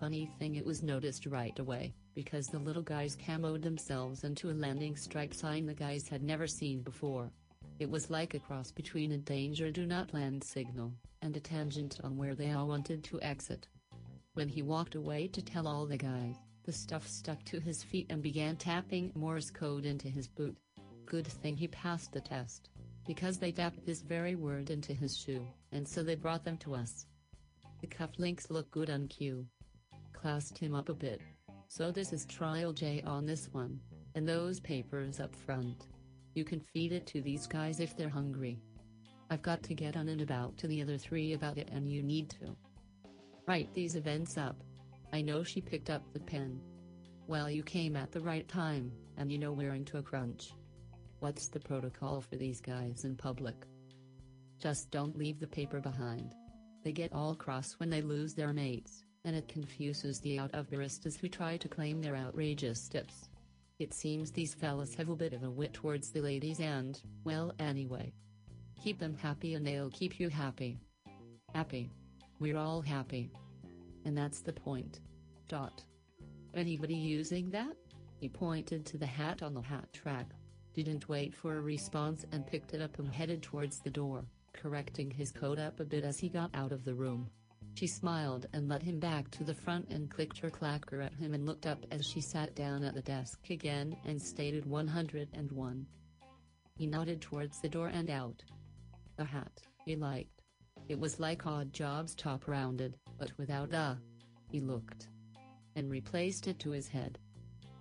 Funny 0.00 0.28
thing 0.38 0.56
it 0.56 0.66
was 0.66 0.82
noticed 0.82 1.26
right 1.26 1.58
away, 1.58 1.94
because 2.14 2.46
the 2.46 2.58
little 2.58 2.82
guys 2.82 3.16
camoed 3.16 3.62
themselves 3.62 4.24
into 4.24 4.50
a 4.50 4.52
landing 4.52 4.96
strike 4.96 5.34
sign 5.34 5.66
the 5.66 5.74
guys 5.74 6.08
had 6.08 6.22
never 6.22 6.46
seen 6.46 6.82
before. 6.82 7.30
It 7.78 7.90
was 7.90 8.10
like 8.10 8.34
a 8.34 8.38
cross 8.38 8.70
between 8.70 9.12
a 9.12 9.18
danger 9.18 9.70
do 9.70 9.86
not 9.86 10.14
land 10.14 10.44
signal, 10.44 10.92
and 11.22 11.36
a 11.36 11.40
tangent 11.40 11.98
on 12.04 12.16
where 12.16 12.34
they 12.34 12.52
all 12.52 12.68
wanted 12.68 13.02
to 13.04 13.20
exit. 13.22 13.66
When 14.34 14.48
he 14.48 14.62
walked 14.62 14.94
away 14.94 15.28
to 15.28 15.42
tell 15.42 15.66
all 15.66 15.86
the 15.86 15.96
guys, 15.96 16.36
the 16.64 16.72
stuff 16.72 17.08
stuck 17.08 17.42
to 17.44 17.60
his 17.60 17.82
feet 17.82 18.06
and 18.08 18.22
began 18.22 18.56
tapping 18.56 19.10
Morse 19.14 19.50
code 19.50 19.84
into 19.84 20.08
his 20.08 20.28
boot. 20.28 20.56
Good 21.06 21.26
thing 21.26 21.56
he 21.56 21.68
passed 21.68 22.12
the 22.12 22.20
test. 22.20 22.70
Because 23.04 23.38
they 23.38 23.50
tapped 23.50 23.84
this 23.84 24.00
very 24.00 24.36
word 24.36 24.70
into 24.70 24.94
his 24.94 25.16
shoe, 25.16 25.44
and 25.72 25.86
so 25.86 26.04
they 26.04 26.14
brought 26.14 26.44
them 26.44 26.56
to 26.58 26.74
us. 26.74 27.06
The 27.80 27.88
cufflinks 27.88 28.48
look 28.48 28.70
good 28.70 28.90
on 28.90 29.08
cue. 29.08 29.44
Classed 30.12 30.56
him 30.56 30.72
up 30.74 30.88
a 30.88 30.94
bit. 30.94 31.20
So 31.74 31.90
this 31.90 32.12
is 32.12 32.26
trial 32.26 32.74
J 32.74 33.02
on 33.06 33.24
this 33.24 33.48
one, 33.50 33.80
and 34.14 34.28
those 34.28 34.60
papers 34.60 35.20
up 35.20 35.34
front. 35.34 35.86
You 36.34 36.44
can 36.44 36.60
feed 36.60 36.92
it 36.92 37.06
to 37.06 37.22
these 37.22 37.46
guys 37.46 37.80
if 37.80 37.96
they're 37.96 38.10
hungry. 38.10 38.60
I've 39.30 39.40
got 39.40 39.62
to 39.62 39.74
get 39.74 39.96
on 39.96 40.10
and 40.10 40.20
about 40.20 40.58
to 40.58 40.66
the 40.68 40.82
other 40.82 40.98
three 40.98 41.32
about 41.32 41.56
it 41.56 41.70
and 41.72 41.90
you 41.90 42.02
need 42.02 42.28
to. 42.28 42.54
Write 43.48 43.72
these 43.72 43.96
events 43.96 44.36
up. 44.36 44.62
I 45.14 45.22
know 45.22 45.42
she 45.42 45.62
picked 45.62 45.88
up 45.88 46.02
the 46.12 46.20
pen. 46.20 46.60
Well, 47.26 47.48
you 47.48 47.62
came 47.62 47.96
at 47.96 48.12
the 48.12 48.20
right 48.20 48.46
time, 48.46 48.92
and 49.16 49.32
you 49.32 49.38
know 49.38 49.52
we're 49.52 49.72
into 49.72 49.96
a 49.96 50.02
crunch. 50.02 50.52
What's 51.20 51.48
the 51.48 51.60
protocol 51.60 52.20
for 52.20 52.36
these 52.36 52.60
guys 52.60 53.04
in 53.04 53.16
public? 53.16 53.56
Just 54.58 54.90
don't 54.90 55.16
leave 55.16 55.40
the 55.40 55.46
paper 55.46 55.80
behind. 55.80 56.34
They 56.84 56.92
get 56.92 57.14
all 57.14 57.34
cross 57.34 57.76
when 57.78 57.88
they 57.88 58.02
lose 58.02 58.34
their 58.34 58.52
mates, 58.52 59.04
and 59.24 59.36
it 59.36 59.48
confuses 59.48 60.20
the 60.20 60.38
out 60.38 60.52
of 60.54 60.68
baristas 60.70 61.18
who 61.18 61.28
try 61.28 61.56
to 61.56 61.68
claim 61.68 62.00
their 62.00 62.16
outrageous 62.16 62.88
tips. 62.88 63.28
It 63.78 63.94
seems 63.94 64.30
these 64.30 64.54
fellas 64.54 64.94
have 64.94 65.08
a 65.08 65.16
bit 65.16 65.32
of 65.32 65.42
a 65.42 65.50
wit 65.50 65.72
towards 65.72 66.10
the 66.10 66.20
ladies 66.20 66.60
and, 66.60 67.00
well, 67.24 67.52
anyway. 67.58 68.12
Keep 68.82 68.98
them 68.98 69.16
happy 69.16 69.54
and 69.54 69.66
they'll 69.66 69.90
keep 69.90 70.18
you 70.18 70.28
happy. 70.28 70.78
Happy. 71.54 71.90
We're 72.40 72.58
all 72.58 72.80
happy. 72.80 73.30
And 74.04 74.16
that's 74.16 74.40
the 74.40 74.52
point. 74.52 75.00
Dot. 75.48 75.84
Anybody 76.54 76.94
using 76.94 77.50
that? 77.50 77.76
He 78.20 78.28
pointed 78.28 78.84
to 78.86 78.98
the 78.98 79.06
hat 79.06 79.42
on 79.42 79.54
the 79.54 79.60
hat 79.60 80.00
rack. 80.04 80.26
Didn't 80.74 81.08
wait 81.08 81.34
for 81.34 81.56
a 81.56 81.60
response 81.60 82.24
and 82.32 82.46
picked 82.46 82.74
it 82.74 82.80
up 82.80 82.98
and 82.98 83.12
headed 83.12 83.42
towards 83.42 83.80
the 83.80 83.90
door, 83.90 84.24
correcting 84.52 85.10
his 85.10 85.30
coat 85.30 85.58
up 85.58 85.80
a 85.80 85.84
bit 85.84 86.04
as 86.04 86.18
he 86.18 86.28
got 86.28 86.50
out 86.54 86.72
of 86.72 86.84
the 86.84 86.94
room. 86.94 87.28
She 87.74 87.86
smiled 87.86 88.46
and 88.52 88.68
led 88.68 88.82
him 88.82 89.00
back 89.00 89.30
to 89.32 89.44
the 89.44 89.54
front 89.54 89.88
and 89.88 90.10
clicked 90.10 90.38
her 90.38 90.50
clacker 90.50 91.04
at 91.04 91.14
him 91.14 91.34
and 91.34 91.46
looked 91.46 91.66
up 91.66 91.84
as 91.90 92.06
she 92.06 92.20
sat 92.20 92.54
down 92.54 92.84
at 92.84 92.94
the 92.94 93.02
desk 93.02 93.50
again 93.50 93.96
and 94.04 94.20
stated 94.20 94.66
101. 94.66 95.86
He 96.76 96.86
nodded 96.86 97.20
towards 97.20 97.60
the 97.60 97.68
door 97.68 97.88
and 97.88 98.10
out. 98.10 98.42
The 99.16 99.24
hat, 99.24 99.62
he 99.84 99.96
liked. 99.96 100.42
It 100.88 100.98
was 100.98 101.20
like 101.20 101.44
Oddjob's 101.44 102.14
top 102.14 102.46
rounded, 102.46 102.98
but 103.18 103.32
without 103.38 103.70
the. 103.70 103.98
He 104.50 104.60
looked. 104.60 105.08
And 105.74 105.90
replaced 105.90 106.48
it 106.48 106.58
to 106.60 106.70
his 106.70 106.88
head. 106.88 107.18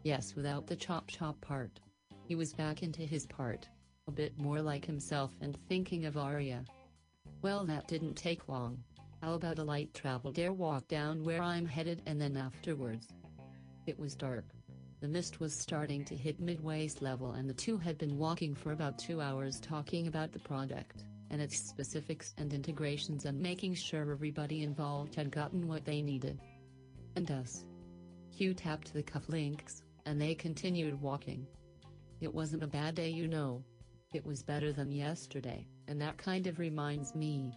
Yes, 0.04 0.36
without 0.36 0.68
the 0.68 0.76
chop 0.76 1.08
chop 1.08 1.40
part. 1.42 1.80
He 2.26 2.36
was 2.36 2.54
back 2.54 2.82
into 2.82 3.02
his 3.02 3.26
part. 3.26 3.68
A 4.08 4.12
bit 4.12 4.38
more 4.40 4.62
like 4.62 4.86
himself 4.86 5.32
and 5.42 5.58
thinking 5.68 6.06
of 6.06 6.18
Arya. 6.18 6.64
Well, 7.42 7.66
that 7.66 7.88
didn't 7.88 8.16
take 8.16 8.48
long. 8.48 8.84
How 9.22 9.34
about 9.34 9.60
a 9.60 9.64
light 9.64 9.94
travel 9.94 10.32
dare 10.32 10.52
walk 10.52 10.88
down 10.88 11.24
where 11.24 11.44
I'm 11.44 11.68
headed 11.68 12.02
and 12.08 12.20
then 12.20 12.36
afterwards? 12.36 13.08
It 13.86 14.00
was 14.00 14.16
dark. 14.16 14.46
The 15.00 15.08
mist 15.08 15.40
was 15.40 15.54
starting 15.54 16.04
to 16.06 16.16
hit 16.16 16.40
mid-waist 16.40 17.04
level 17.04 17.34
and 17.34 17.48
the 17.48 17.54
two 17.54 17.78
had 17.78 18.00
been 18.00 18.18
walking 18.18 18.56
for 18.56 18.72
about 18.72 18.98
two 18.98 19.22
hours 19.22 19.60
talking 19.60 20.08
about 20.08 20.32
the 20.32 20.40
product, 20.40 21.04
and 21.30 21.40
its 21.40 21.58
specifics 21.58 22.34
and 22.40 22.52
integrations 22.52 23.26
and 23.26 23.40
making 23.40 23.76
sure 23.76 24.12
everybody 24.12 24.64
involved 24.64 25.14
had 25.14 25.30
gotten 25.30 25.68
what 25.68 25.86
they 25.86 26.02
needed. 26.02 26.40
And 27.16 27.30
us. 27.30 27.64
Q 28.36 28.56
tapped 28.56 28.92
the 28.92 29.04
cufflinks, 29.04 29.84
and 30.08 30.20
they 30.20 30.34
continued 30.34 31.00
walking. 31.00 31.46
It 32.22 32.34
wasn't 32.34 32.64
a 32.64 32.68
bad 32.68 32.96
day 32.96 33.10
you 33.10 33.28
know. 33.28 33.64
It 34.14 34.26
was 34.26 34.42
better 34.42 34.74
than 34.74 34.92
yesterday, 34.92 35.68
and 35.88 36.02
that 36.02 36.18
kind 36.18 36.48
of 36.48 36.58
reminds 36.58 37.14
me. 37.14 37.54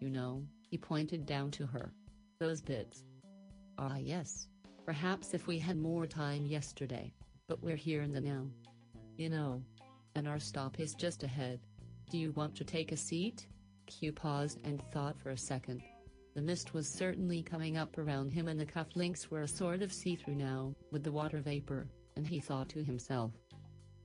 You 0.00 0.10
know, 0.10 0.44
he 0.70 0.78
pointed 0.78 1.26
down 1.26 1.50
to 1.52 1.66
her. 1.66 1.92
Those 2.40 2.60
bits. 2.60 3.04
Ah 3.78 3.96
yes. 3.96 4.48
Perhaps 4.84 5.34
if 5.34 5.46
we 5.46 5.58
had 5.58 5.76
more 5.76 6.06
time 6.06 6.46
yesterday, 6.46 7.12
but 7.48 7.62
we're 7.62 7.76
here 7.76 8.02
in 8.02 8.12
the 8.12 8.20
now. 8.20 8.46
You 9.16 9.30
know. 9.30 9.62
And 10.14 10.26
our 10.26 10.38
stop 10.38 10.80
is 10.80 10.94
just 10.94 11.22
ahead. 11.22 11.60
Do 12.10 12.18
you 12.18 12.32
want 12.32 12.54
to 12.56 12.64
take 12.64 12.92
a 12.92 12.96
seat? 12.96 13.46
Q 13.86 14.12
paused 14.12 14.58
and 14.64 14.82
thought 14.92 15.18
for 15.18 15.30
a 15.30 15.36
second. 15.36 15.82
The 16.34 16.42
mist 16.42 16.74
was 16.74 16.88
certainly 16.88 17.42
coming 17.42 17.76
up 17.76 17.98
around 17.98 18.30
him 18.30 18.48
and 18.48 18.60
the 18.60 18.66
cufflinks 18.66 19.28
were 19.28 19.42
a 19.42 19.48
sort 19.48 19.82
of 19.82 19.92
see-through 19.92 20.36
now, 20.36 20.74
with 20.92 21.02
the 21.02 21.12
water 21.12 21.40
vapor, 21.40 21.88
and 22.16 22.26
he 22.26 22.38
thought 22.40 22.68
to 22.70 22.82
himself. 22.82 23.32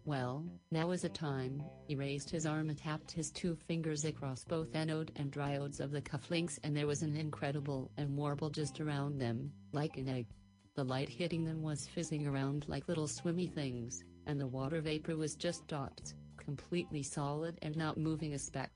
Well, 0.05 0.45
now 0.69 0.91
is 0.91 1.03
the 1.03 1.09
time, 1.09 1.63
he 1.87 1.95
raised 1.95 2.29
his 2.29 2.45
arm 2.45 2.69
and 2.69 2.77
tapped 2.77 3.11
his 3.11 3.31
two 3.31 3.55
fingers 3.55 4.03
across 4.03 4.43
both 4.43 4.75
anode 4.75 5.13
and 5.15 5.31
diodes 5.31 5.79
of 5.79 5.91
the 5.91 6.01
cufflinks 6.01 6.59
and 6.61 6.75
there 6.75 6.87
was 6.87 7.03
an 7.03 7.15
incredible 7.15 7.89
and 7.95 8.17
warble 8.17 8.49
just 8.49 8.81
around 8.81 9.17
them, 9.17 9.53
like 9.71 9.97
an 9.97 10.09
egg. 10.09 10.27
The 10.75 10.83
light 10.83 11.07
hitting 11.07 11.45
them 11.45 11.61
was 11.61 11.87
fizzing 11.87 12.27
around 12.27 12.65
like 12.67 12.89
little 12.89 13.07
swimmy 13.07 13.47
things, 13.47 14.03
and 14.25 14.41
the 14.41 14.47
water 14.47 14.81
vapor 14.81 15.15
was 15.15 15.35
just 15.35 15.67
dots, 15.67 16.15
completely 16.37 17.01
solid 17.01 17.57
and 17.61 17.77
not 17.77 17.97
moving 17.97 18.33
a 18.33 18.39
speck. 18.39 18.71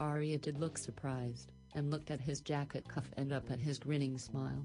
Arya 0.00 0.38
did 0.38 0.58
look 0.58 0.78
surprised, 0.78 1.52
and 1.74 1.90
looked 1.90 2.10
at 2.10 2.20
his 2.20 2.40
jacket 2.40 2.88
cuff 2.88 3.10
and 3.18 3.30
up 3.30 3.50
at 3.50 3.60
his 3.60 3.78
grinning 3.78 4.16
smile. 4.16 4.64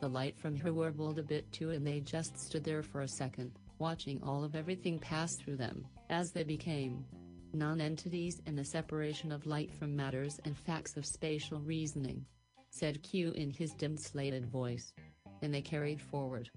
The 0.00 0.08
light 0.08 0.38
from 0.38 0.56
her 0.56 0.72
warbled 0.72 1.18
a 1.18 1.22
bit 1.22 1.50
too 1.50 1.70
and 1.70 1.86
they 1.86 2.00
just 2.00 2.38
stood 2.38 2.64
there 2.64 2.82
for 2.82 3.00
a 3.00 3.08
second, 3.08 3.52
watching 3.80 4.22
all 4.22 4.44
of 4.44 4.54
everything 4.54 4.98
pass 4.98 5.34
through 5.36 5.56
them, 5.56 5.86
as 6.10 6.30
they 6.30 6.44
became 6.44 7.04
non-entities 7.52 8.40
in 8.46 8.54
the 8.54 8.64
separation 8.64 9.32
of 9.32 9.46
light 9.46 9.72
from 9.72 9.96
matters 9.96 10.38
and 10.44 10.56
facts 10.56 10.96
of 10.96 11.04
spatial 11.04 11.58
reasoning. 11.60 12.24
Said 12.70 13.02
Q 13.02 13.32
in 13.32 13.50
his 13.50 13.72
dim 13.72 13.96
slated 13.96 14.46
voice. 14.46 14.92
And 15.42 15.52
they 15.52 15.62
carried 15.62 16.00
forward. 16.00 16.48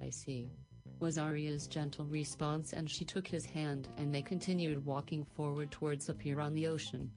I 0.00 0.08
see. 0.08 0.48
Was 1.00 1.18
Arya's 1.18 1.66
gentle 1.66 2.06
response 2.06 2.72
and 2.72 2.88
she 2.88 3.04
took 3.04 3.26
his 3.26 3.44
hand 3.44 3.88
and 3.98 4.14
they 4.14 4.22
continued 4.22 4.86
walking 4.86 5.24
forward 5.36 5.70
towards 5.70 6.08
a 6.08 6.14
pier 6.14 6.40
on 6.40 6.54
the 6.54 6.66
ocean. 6.66 7.10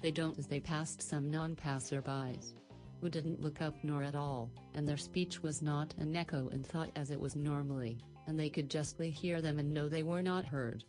They 0.00 0.12
don't 0.12 0.38
as 0.38 0.46
they 0.46 0.60
passed 0.60 1.02
some 1.02 1.30
non-passerbys. 1.30 2.54
Who 3.00 3.08
didn't 3.08 3.40
look 3.40 3.62
up 3.62 3.74
nor 3.82 4.02
at 4.02 4.14
all, 4.14 4.50
and 4.74 4.86
their 4.86 4.96
speech 4.96 5.42
was 5.42 5.62
not 5.62 5.94
an 5.98 6.14
echo 6.14 6.48
in 6.48 6.62
thought 6.62 6.90
as 6.94 7.10
it 7.10 7.20
was 7.20 7.34
normally, 7.34 7.98
and 8.28 8.38
they 8.38 8.50
could 8.50 8.70
justly 8.70 9.10
hear 9.10 9.40
them 9.40 9.58
and 9.58 9.72
know 9.72 9.88
they 9.88 10.02
were 10.02 10.22
not 10.22 10.44
heard. 10.44 10.84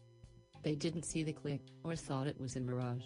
They 0.61 0.75
didn't 0.75 1.05
see 1.05 1.23
the 1.23 1.31
click, 1.31 1.61
or 1.85 1.95
thought 1.95 2.27
it 2.27 2.39
was 2.39 2.57
a 2.57 2.59
mirage. 2.59 3.05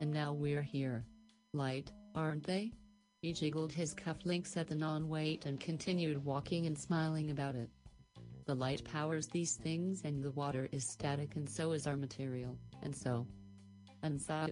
And 0.00 0.12
now 0.12 0.32
we're 0.32 0.62
here. 0.62 1.04
Light, 1.52 1.90
aren't 2.14 2.44
they? 2.44 2.72
He 3.20 3.32
jiggled 3.32 3.72
his 3.72 3.96
cufflinks 3.96 4.56
at 4.56 4.68
the 4.68 4.76
non-weight 4.76 5.44
and 5.44 5.58
continued 5.58 6.24
walking 6.24 6.66
and 6.66 6.78
smiling 6.78 7.32
about 7.32 7.56
it. 7.56 7.68
The 8.46 8.54
light 8.54 8.84
powers 8.84 9.26
these 9.26 9.56
things 9.56 10.02
and 10.04 10.22
the 10.22 10.30
water 10.30 10.68
is 10.70 10.88
static 10.88 11.34
and 11.34 11.50
so 11.50 11.72
is 11.72 11.88
our 11.88 11.96
material, 11.96 12.56
and 12.82 12.94
so. 12.96 13.26
And 14.04 14.22
so. 14.22 14.46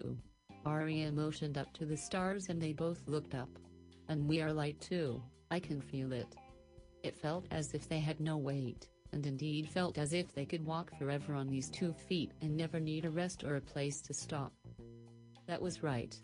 Arya 0.65 1.12
motioned 1.12 1.59
up 1.59 1.73
to 1.74 1.87
the 1.87 1.97
stars 1.97 2.49
and 2.49 2.61
they 2.61 2.73
both 2.73 3.07
looked 3.07 3.37
up. 3.37 3.51
And 4.09 4.28
we 4.28 4.43
are 4.43 4.53
light 4.53 4.81
too, 4.81 5.23
I 5.49 5.61
can 5.61 5.81
feel 5.81 6.12
it. 6.12 6.35
It 7.05 7.16
felt 7.16 7.47
as 7.53 7.73
if 7.73 7.89
they 7.89 8.01
had 8.01 8.19
no 8.19 8.37
weight, 8.37 8.89
and 9.16 9.24
indeed 9.24 9.66
felt 9.66 9.97
as 9.97 10.12
if 10.12 10.34
they 10.34 10.44
could 10.44 10.62
walk 10.66 10.90
forever 10.98 11.34
on 11.34 11.48
these 11.48 11.70
two 11.70 11.94
feet 11.94 12.32
and 12.43 12.55
never 12.55 12.78
need 12.78 13.06
a 13.06 13.10
rest 13.10 13.44
or 13.44 13.56
a 13.56 13.60
place 13.62 14.02
to 14.02 14.12
stop. 14.12 14.52
That 15.47 15.62
was 15.62 15.82
right. 15.82 16.14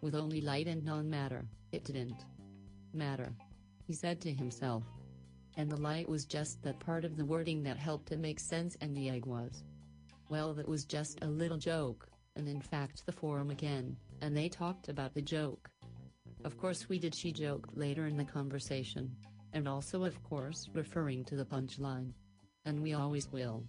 With 0.00 0.14
only 0.14 0.40
light 0.40 0.66
and 0.66 0.82
non-matter, 0.82 1.46
it 1.72 1.84
didn't 1.84 2.24
matter. 2.94 3.34
He 3.86 3.92
said 3.92 4.22
to 4.22 4.32
himself. 4.32 4.82
And 5.58 5.70
the 5.70 5.76
light 5.76 6.08
was 6.08 6.24
just 6.24 6.62
that 6.62 6.80
part 6.80 7.04
of 7.04 7.18
the 7.18 7.24
wording 7.26 7.62
that 7.64 7.76
helped 7.76 8.12
it 8.12 8.18
make 8.18 8.40
sense 8.40 8.78
and 8.80 8.96
the 8.96 9.10
egg 9.10 9.26
was. 9.26 9.62
Well 10.30 10.54
that 10.54 10.66
was 10.66 10.86
just 10.86 11.18
a 11.20 11.28
little 11.28 11.58
joke, 11.58 12.08
and 12.36 12.48
in 12.48 12.62
fact 12.62 13.04
the 13.04 13.12
forum 13.12 13.50
again, 13.50 13.94
and 14.22 14.34
they 14.34 14.48
talked 14.48 14.88
about 14.88 15.12
the 15.12 15.20
joke. 15.20 15.68
Of 16.46 16.56
course 16.56 16.88
we 16.88 16.98
did 16.98 17.14
she 17.14 17.30
joked 17.30 17.76
later 17.76 18.06
in 18.06 18.16
the 18.16 18.24
conversation. 18.24 19.14
And 19.52 19.68
also 19.68 20.04
of 20.04 20.22
course 20.22 20.70
referring 20.72 21.24
to 21.24 21.36
the 21.36 21.44
punchline. 21.44 22.14
And 22.68 22.82
we 22.82 22.92
always 22.92 23.32
will. 23.32 23.64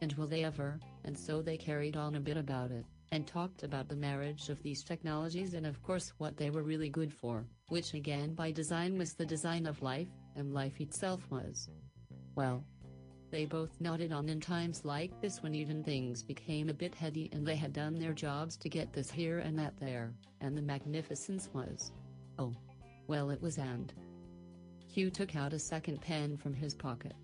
And 0.00 0.12
will 0.12 0.28
they 0.28 0.44
ever, 0.44 0.78
and 1.04 1.18
so 1.18 1.42
they 1.42 1.56
carried 1.56 1.96
on 1.96 2.14
a 2.14 2.20
bit 2.20 2.36
about 2.36 2.70
it, 2.70 2.84
and 3.10 3.26
talked 3.26 3.64
about 3.64 3.88
the 3.88 3.96
marriage 3.96 4.48
of 4.48 4.62
these 4.62 4.84
technologies 4.84 5.54
and 5.54 5.66
of 5.66 5.82
course 5.82 6.12
what 6.18 6.36
they 6.36 6.50
were 6.50 6.62
really 6.62 6.88
good 6.88 7.12
for, 7.12 7.44
which 7.68 7.94
again 7.94 8.32
by 8.32 8.52
design 8.52 8.96
was 8.96 9.14
the 9.14 9.26
design 9.26 9.66
of 9.66 9.82
life, 9.82 10.06
and 10.36 10.54
life 10.54 10.80
itself 10.80 11.26
was. 11.30 11.68
Well. 12.36 12.64
They 13.32 13.44
both 13.44 13.80
nodded 13.80 14.12
on 14.12 14.28
in 14.28 14.40
times 14.40 14.84
like 14.84 15.20
this 15.20 15.42
when 15.42 15.56
even 15.56 15.82
things 15.82 16.22
became 16.22 16.68
a 16.68 16.74
bit 16.74 16.94
heady 16.94 17.28
and 17.32 17.44
they 17.44 17.56
had 17.56 17.72
done 17.72 17.96
their 17.96 18.12
jobs 18.12 18.56
to 18.58 18.68
get 18.68 18.92
this 18.92 19.10
here 19.10 19.40
and 19.40 19.58
that 19.58 19.76
there, 19.80 20.14
and 20.40 20.56
the 20.56 20.62
magnificence 20.62 21.50
was. 21.52 21.90
Oh. 22.38 22.54
Well 23.08 23.30
it 23.30 23.42
was 23.42 23.58
and. 23.58 23.92
Q 24.88 25.10
took 25.10 25.34
out 25.34 25.52
a 25.52 25.58
second 25.58 26.00
pen 26.00 26.36
from 26.36 26.54
his 26.54 26.74
pocket. 26.74 27.14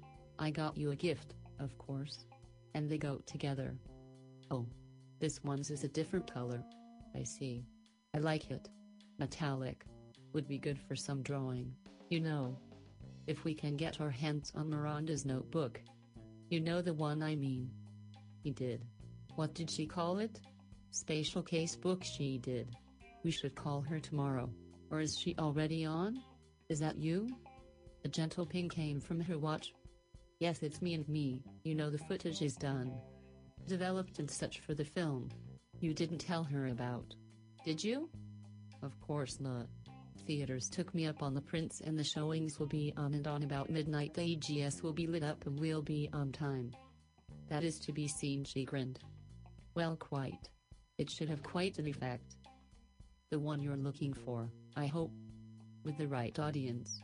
I 0.40 0.50
got 0.50 0.76
you 0.76 0.90
a 0.90 0.96
gift, 0.96 1.34
of 1.58 1.76
course. 1.78 2.24
And 2.74 2.90
they 2.90 2.98
go 2.98 3.20
together. 3.26 3.76
Oh. 4.50 4.66
This 5.20 5.44
one's 5.44 5.70
is 5.70 5.84
a 5.84 5.88
different 5.88 6.32
color. 6.32 6.64
I 7.14 7.24
see. 7.24 7.66
I 8.14 8.18
like 8.18 8.50
it. 8.50 8.70
Metallic. 9.18 9.84
Would 10.32 10.48
be 10.48 10.56
good 10.56 10.78
for 10.78 10.96
some 10.96 11.22
drawing, 11.22 11.74
you 12.08 12.20
know. 12.20 12.56
If 13.26 13.44
we 13.44 13.52
can 13.52 13.76
get 13.76 14.00
our 14.00 14.08
hands 14.08 14.50
on 14.56 14.70
Miranda's 14.70 15.26
notebook. 15.26 15.78
You 16.48 16.60
know 16.60 16.80
the 16.80 16.94
one 16.94 17.22
I 17.22 17.36
mean. 17.36 17.70
He 18.42 18.50
did. 18.50 18.86
What 19.36 19.52
did 19.52 19.70
she 19.70 19.84
call 19.86 20.20
it? 20.20 20.40
Spatial 20.90 21.42
case 21.42 21.76
book 21.76 22.02
she 22.02 22.38
did. 22.38 22.74
We 23.22 23.30
should 23.30 23.54
call 23.54 23.82
her 23.82 24.00
tomorrow. 24.00 24.48
Or 24.90 25.00
is 25.00 25.18
she 25.18 25.36
already 25.38 25.84
on? 25.84 26.22
Is 26.70 26.80
that 26.80 26.96
you? 26.96 27.28
A 28.06 28.08
gentle 28.08 28.46
ping 28.46 28.70
came 28.70 29.00
from 29.00 29.20
her 29.20 29.36
watch. 29.36 29.74
Yes, 30.40 30.62
it's 30.62 30.80
me 30.80 30.94
and 30.94 31.06
me, 31.06 31.42
you 31.64 31.74
know 31.74 31.90
the 31.90 31.98
footage 31.98 32.40
is 32.40 32.56
done. 32.56 32.90
Developed 33.68 34.18
and 34.20 34.30
such 34.30 34.60
for 34.60 34.72
the 34.72 34.86
film. 34.86 35.28
You 35.80 35.92
didn't 35.92 36.16
tell 36.16 36.44
her 36.44 36.68
about. 36.68 37.14
Did 37.62 37.84
you? 37.84 38.08
Of 38.82 38.98
course 39.02 39.38
not. 39.38 39.66
Theaters 40.26 40.70
took 40.70 40.94
me 40.94 41.06
up 41.06 41.22
on 41.22 41.34
the 41.34 41.42
prints 41.42 41.82
and 41.82 41.98
the 41.98 42.04
showings 42.04 42.58
will 42.58 42.68
be 42.68 42.94
on 42.96 43.12
and 43.12 43.26
on 43.28 43.42
about 43.42 43.68
midnight. 43.68 44.14
The 44.14 44.32
EGS 44.34 44.82
will 44.82 44.94
be 44.94 45.06
lit 45.06 45.22
up 45.22 45.44
and 45.44 45.60
we'll 45.60 45.82
be 45.82 46.08
on 46.14 46.32
time. 46.32 46.72
That 47.50 47.62
is 47.62 47.78
to 47.80 47.92
be 47.92 48.08
seen, 48.08 48.42
she 48.44 48.64
grinned. 48.64 48.98
Well, 49.74 49.94
quite. 49.94 50.48
It 50.96 51.10
should 51.10 51.28
have 51.28 51.42
quite 51.42 51.78
an 51.78 51.86
effect. 51.86 52.36
The 53.30 53.38
one 53.38 53.62
you're 53.62 53.76
looking 53.76 54.14
for, 54.14 54.48
I 54.74 54.86
hope. 54.86 55.12
With 55.84 55.98
the 55.98 56.08
right 56.08 56.38
audience. 56.38 57.02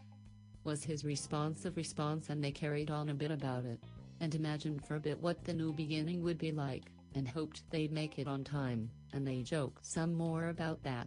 Was 0.66 0.82
his 0.82 1.04
responsive 1.04 1.76
response, 1.76 2.28
and 2.28 2.42
they 2.42 2.50
carried 2.50 2.90
on 2.90 3.08
a 3.08 3.14
bit 3.14 3.30
about 3.30 3.64
it, 3.64 3.78
and 4.18 4.34
imagined 4.34 4.84
for 4.84 4.96
a 4.96 5.00
bit 5.00 5.22
what 5.22 5.44
the 5.44 5.54
new 5.54 5.72
beginning 5.72 6.24
would 6.24 6.38
be 6.38 6.50
like, 6.50 6.90
and 7.14 7.28
hoped 7.28 7.62
they'd 7.70 7.92
make 7.92 8.18
it 8.18 8.26
on 8.26 8.42
time, 8.42 8.90
and 9.12 9.24
they 9.24 9.42
joked 9.42 9.86
some 9.86 10.12
more 10.12 10.48
about 10.48 10.82
that. 10.82 11.06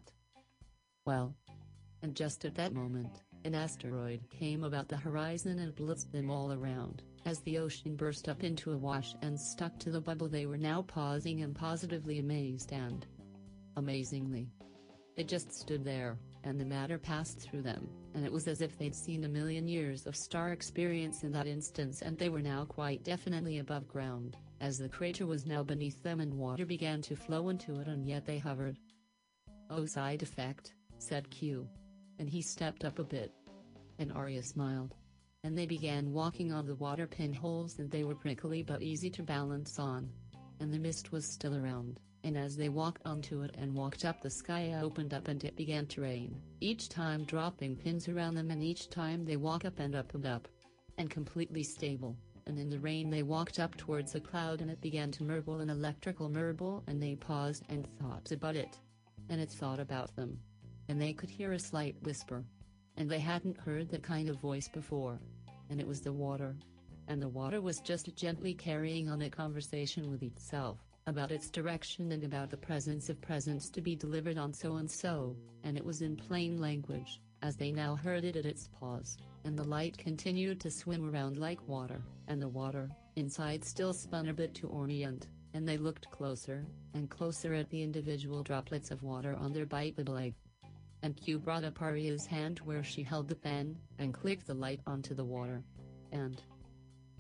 Well, 1.06 1.36
and 2.02 2.16
just 2.16 2.46
at 2.46 2.56
that 2.56 2.74
moment, 2.74 3.22
an 3.44 3.54
asteroid 3.54 4.22
came 4.30 4.64
about 4.64 4.88
the 4.88 4.96
horizon 4.96 5.60
and 5.60 5.76
blitzed 5.76 6.14
them 6.14 6.32
all 6.32 6.54
around, 6.54 7.04
as 7.26 7.42
the 7.42 7.58
ocean 7.58 7.98
burst 7.98 8.30
up 8.30 8.46
into 8.46 8.72
a 8.72 8.78
wash 8.78 9.14
and 9.22 9.38
stuck 9.38 9.78
to 9.80 9.92
the 9.92 10.00
bubble 10.00 10.30
they 10.30 10.46
were 10.46 10.58
now 10.58 10.84
pausing 10.84 11.42
and 11.42 11.54
positively 11.54 12.20
amazed 12.20 12.72
and 12.72 13.06
amazingly. 13.76 14.48
It 15.18 15.28
just 15.28 15.52
stood 15.52 15.84
there, 15.84 16.18
and 16.44 16.60
the 16.60 16.66
matter 16.66 16.98
passed 16.98 17.40
through 17.40 17.62
them, 17.62 17.90
and 18.14 18.26
it 18.26 18.32
was 18.32 18.48
as 18.48 18.62
if 18.62 18.78
they'd 18.78 18.96
seen 18.96 19.24
a 19.24 19.30
million 19.30 19.68
years 19.68 20.06
of 20.06 20.16
star 20.16 20.52
experience 20.52 21.24
in 21.24 21.32
that 21.32 21.48
instance 21.48 22.02
and 22.02 22.18
they 22.18 22.30
were 22.30 22.42
now 22.42 22.66
quite 22.66 23.04
definitely 23.04 23.60
above 23.60 23.88
ground, 23.88 24.38
as 24.62 24.78
the 24.78 24.90
crater 24.90 25.26
was 25.26 25.46
now 25.46 25.64
beneath 25.64 26.02
them 26.04 26.20
and 26.20 26.34
water 26.34 26.66
began 26.66 27.02
to 27.02 27.16
flow 27.16 27.50
into 27.50 27.80
it 27.80 27.88
and 27.88 28.08
yet 28.08 28.26
they 28.26 28.38
hovered. 28.38 28.78
Oh 29.70 29.86
side 29.86 30.24
effect, 30.24 30.74
said 30.98 31.30
Q. 31.30 31.68
And 32.18 32.30
he 32.30 32.42
stepped 32.42 32.84
up 32.84 33.00
a 33.00 33.04
bit. 33.04 33.32
And 34.00 34.12
Arya 34.12 34.44
smiled. 34.44 34.96
And 35.44 35.58
they 35.58 35.66
began 35.66 36.12
walking 36.12 36.52
on 36.52 36.66
the 36.66 36.76
water 36.76 37.08
pinholes 37.08 37.80
and 37.80 37.90
they 37.90 38.04
were 38.04 38.16
prickly 38.16 38.64
but 38.64 38.82
easy 38.82 39.10
to 39.12 39.24
balance 39.24 39.80
on. 39.80 40.10
And 40.60 40.74
the 40.74 40.80
mist 40.80 41.12
was 41.12 41.26
still 41.26 41.56
around 41.56 42.00
and 42.24 42.38
as 42.38 42.58
they 42.58 42.70
walked 42.70 43.02
onto 43.06 43.42
it 43.44 43.56
and 43.58 43.74
walked 43.74 44.04
up 44.04 44.22
the 44.22 44.30
sky 44.30 44.78
opened 44.82 45.14
up 45.14 45.28
and 45.28 45.44
it 45.44 45.56
began 45.56 45.86
to 45.88 46.02
rain, 46.02 46.36
each 46.60 46.90
time 46.90 47.24
dropping 47.24 47.76
pins 47.76 48.08
around 48.10 48.36
them 48.36 48.52
and 48.52 48.62
each 48.62 48.90
time 48.90 49.24
they 49.24 49.38
walk 49.38 49.64
up 49.64 49.80
and 49.80 49.96
up 49.96 50.14
and 50.14 50.26
up. 50.26 50.48
And 50.98 51.10
completely 51.10 51.64
stable, 51.64 52.18
and 52.46 52.60
in 52.60 52.70
the 52.70 52.80
rain 52.80 53.10
they 53.10 53.24
walked 53.24 53.58
up 53.58 53.78
towards 53.78 54.16
a 54.16 54.20
cloud 54.20 54.60
and 54.60 54.70
it 54.70 54.82
began 54.82 55.12
to 55.12 55.24
merble 55.24 55.62
an 55.62 55.70
electrical 55.70 56.28
merble 56.28 56.84
and 56.88 57.02
they 57.02 57.16
paused 57.16 57.64
and 57.70 57.88
thought 58.00 58.32
about 58.34 58.58
it. 58.58 58.78
And 59.30 59.40
it 59.40 59.50
thought 59.50 59.80
about 59.80 60.14
them. 60.18 60.38
And 60.90 61.02
they 61.02 61.14
could 61.14 61.30
hear 61.30 61.54
a 61.54 61.60
slight 61.60 61.96
whisper. 62.02 62.44
And 62.98 63.10
they 63.10 63.20
hadn't 63.20 63.58
heard 63.58 63.90
that 63.92 64.04
kind 64.04 64.28
of 64.28 64.42
voice 64.42 64.68
before. 64.68 65.22
And 65.70 65.80
it 65.80 65.88
was 65.88 66.02
the 66.02 66.12
water. 66.12 66.58
And 67.08 67.22
the 67.22 67.30
water 67.30 67.62
was 67.62 67.80
just 67.80 68.14
gently 68.16 68.54
carrying 68.54 69.10
on 69.10 69.22
a 69.22 69.30
conversation 69.30 70.12
with 70.12 70.22
itself 70.22 70.89
about 71.10 71.32
its 71.32 71.50
direction 71.50 72.12
and 72.12 72.24
about 72.24 72.50
the 72.50 72.58
presence 72.58 73.10
of 73.10 73.20
presents 73.20 73.70
to 73.70 73.82
be 73.82 73.96
delivered 73.96 74.38
on 74.38 74.54
so 74.54 74.76
and 74.76 74.90
so, 74.90 75.36
and 75.64 75.76
it 75.76 75.84
was 75.84 76.02
in 76.02 76.16
plain 76.16 76.62
language, 76.62 77.20
as 77.42 77.56
they 77.56 77.72
now 77.72 77.96
heard 77.96 78.24
it 78.24 78.36
at 78.36 78.46
its 78.46 78.70
pause, 78.80 79.18
and 79.44 79.58
the 79.58 79.64
light 79.64 79.98
continued 79.98 80.60
to 80.60 80.70
swim 80.70 81.10
around 81.10 81.38
like 81.38 81.68
water, 81.68 82.02
and 82.28 82.42
the 82.42 82.48
water, 82.48 82.90
inside 83.16 83.66
still 83.66 83.92
spun 83.92 84.28
a 84.28 84.34
bit 84.34 84.54
to 84.54 84.68
orient, 84.68 85.28
and 85.54 85.68
they 85.68 85.78
looked 85.78 86.10
closer, 86.12 86.66
and 86.94 87.10
closer 87.10 87.54
at 87.54 87.70
the 87.70 87.82
individual 87.82 88.44
droplets 88.44 88.92
of 88.92 89.04
water 89.04 89.36
on 89.40 89.52
their 89.52 89.66
biped 89.66 90.08
leg. 90.08 90.36
And 91.02 91.18
Q 91.18 91.40
brought 91.40 91.64
up 91.64 91.82
Arya's 91.82 92.26
hand 92.26 92.60
where 92.60 92.84
she 92.84 93.02
held 93.04 93.28
the 93.28 93.36
pen, 93.36 93.78
and 93.98 94.14
clicked 94.14 94.46
the 94.46 94.54
light 94.54 94.82
onto 94.86 95.16
the 95.16 95.26
water. 95.26 95.64
And 96.12 96.42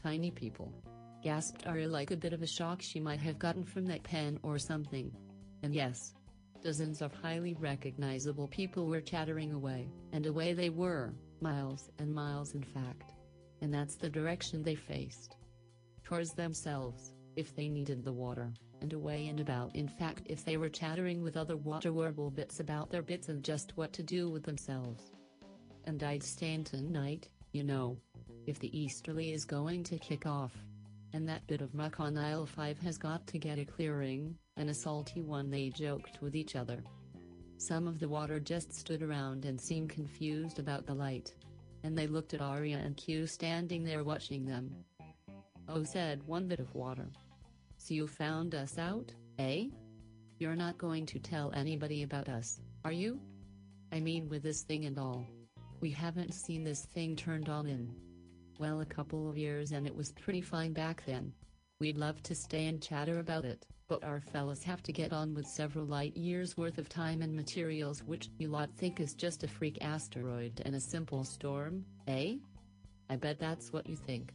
tiny 0.02 0.32
people 0.32 0.74
gasped 1.22 1.68
Arya 1.68 1.88
like 1.88 2.12
a 2.12 2.18
bit 2.18 2.34
of 2.34 2.42
a 2.42 2.48
shock 2.48 2.82
she 2.82 3.00
might 3.00 3.20
have 3.20 3.40
gotten 3.40 3.64
from 3.64 3.86
that 3.88 4.04
pen 4.04 4.40
or 4.44 4.58
something. 4.58 5.12
And 5.64 5.74
yes, 5.74 6.14
dozens 6.64 7.02
of 7.02 7.14
highly 7.14 7.56
recognizable 7.56 8.48
people 8.48 8.88
were 8.88 9.02
chattering 9.02 9.52
away, 9.52 9.88
and 10.14 10.26
away 10.26 10.54
they 10.54 10.70
were, 10.70 11.14
miles 11.42 11.90
and 12.00 12.14
miles 12.14 12.54
in 12.54 12.64
fact. 12.64 13.14
And 13.62 13.74
that's 13.74 13.96
the 13.96 14.10
direction 14.10 14.64
they 14.64 14.76
faced. 14.76 15.36
Towards 16.04 16.34
themselves, 16.34 17.14
if 17.36 17.56
they 17.56 17.70
needed 17.70 18.04
the 18.04 18.14
water, 18.14 18.54
and 18.82 18.94
away 18.94 19.28
and 19.28 19.40
about 19.40 19.76
in 19.76 19.88
fact 19.88 20.24
if 20.26 20.46
they 20.46 20.58
were 20.58 20.70
chattering 20.70 21.22
with 21.22 21.38
other 21.38 21.58
water 21.58 21.92
warble 21.92 22.32
bits 22.32 22.60
about 22.60 22.90
their 22.90 23.02
bits 23.02 23.30
and 23.30 23.44
just 23.44 23.76
what 23.76 23.92
to 23.94 24.04
do 24.04 24.30
with 24.30 24.44
themselves. 24.44 25.12
And 25.86 26.02
I'd 26.04 26.24
stand 26.24 26.66
tonight, 26.66 27.28
you 27.52 27.64
know. 27.64 27.98
If 28.46 28.60
the 28.60 28.78
Easterly 28.78 29.32
is 29.32 29.46
going 29.46 29.84
to 29.86 29.98
kick 29.98 30.26
off, 30.26 30.54
and 31.14 31.28
that 31.28 31.48
bit 31.48 31.62
of 31.62 31.74
muck 31.74 32.00
on 32.00 32.18
aisle 32.18 32.46
5 32.46 32.80
has 32.80 32.98
got 32.98 33.26
to 33.28 33.38
get 33.38 33.60
a 33.60 33.66
clearing, 33.66 34.36
and 34.58 34.70
a 34.70 34.74
salty 34.74 35.22
one 35.22 35.50
they 35.50 35.70
joked 35.70 36.22
with 36.22 36.36
each 36.36 36.56
other. 36.56 36.84
Some 37.58 37.88
of 37.88 38.00
the 38.00 38.08
water 38.10 38.40
just 38.40 38.74
stood 38.74 39.02
around 39.02 39.46
and 39.46 39.60
seemed 39.60 39.90
confused 39.90 40.60
about 40.60 40.86
the 40.86 40.94
light. 40.94 41.34
And 41.84 41.98
they 41.98 42.08
looked 42.08 42.34
at 42.34 42.42
Arya 42.42 42.78
and 42.78 42.96
Q 42.96 43.26
standing 43.26 43.84
there 43.84 44.04
watching 44.04 44.46
them. 44.46 44.72
Oh 45.68 45.84
said 45.84 46.26
one 46.26 46.48
bit 46.48 46.60
of 46.60 46.74
water. 46.74 47.08
So 47.78 47.94
you 47.94 48.08
found 48.08 48.56
us 48.56 48.78
out, 48.78 49.12
eh? 49.40 49.66
You're 50.38 50.56
not 50.56 50.78
going 50.78 51.06
to 51.08 51.20
tell 51.20 51.52
anybody 51.54 52.04
about 52.04 52.30
us, 52.30 52.60
are 52.86 52.92
you? 52.92 53.20
I 53.92 54.00
mean 54.00 54.30
with 54.30 54.44
this 54.44 54.62
thing 54.62 54.86
and 54.86 54.98
all. 54.98 55.26
We 55.82 55.92
haven't 55.92 56.34
seen 56.34 56.64
this 56.64 56.86
thing 56.86 57.16
turned 57.16 57.50
on 57.50 57.68
in 57.68 57.94
well 58.60 58.82
a 58.82 58.86
couple 58.86 59.30
of 59.30 59.38
years 59.38 59.72
and 59.72 59.88
it 59.88 59.96
was 59.96 60.12
pretty 60.12 60.42
fine 60.42 60.74
back 60.74 61.04
then. 61.06 61.34
We'd 61.80 61.98
love 61.98 62.22
to 62.24 62.36
stay 62.36 62.68
and 62.68 62.82
chatter 62.82 63.20
about 63.20 63.46
it, 63.46 63.66
but 63.88 64.04
our 64.04 64.20
fellas 64.20 64.64
have 64.64 64.84
to 64.84 64.92
get 64.92 65.14
on 65.14 65.34
with 65.34 65.48
several 65.48 65.86
light 65.86 66.16
years 66.18 66.58
worth 66.58 66.78
of 66.78 66.90
time 66.90 67.22
and 67.22 67.34
materials 67.34 68.04
which 68.04 68.30
you 68.38 68.50
lot 68.50 68.70
think 68.78 69.00
is 69.00 69.14
just 69.14 69.44
a 69.44 69.48
freak 69.48 69.78
asteroid 69.82 70.62
and 70.66 70.76
a 70.76 70.80
simple 70.80 71.24
storm, 71.24 71.86
eh? 72.08 72.36
I 73.10 73.16
bet 73.16 73.40
that's 73.40 73.72
what 73.72 73.88
you 73.88 73.96
think. 73.96 74.34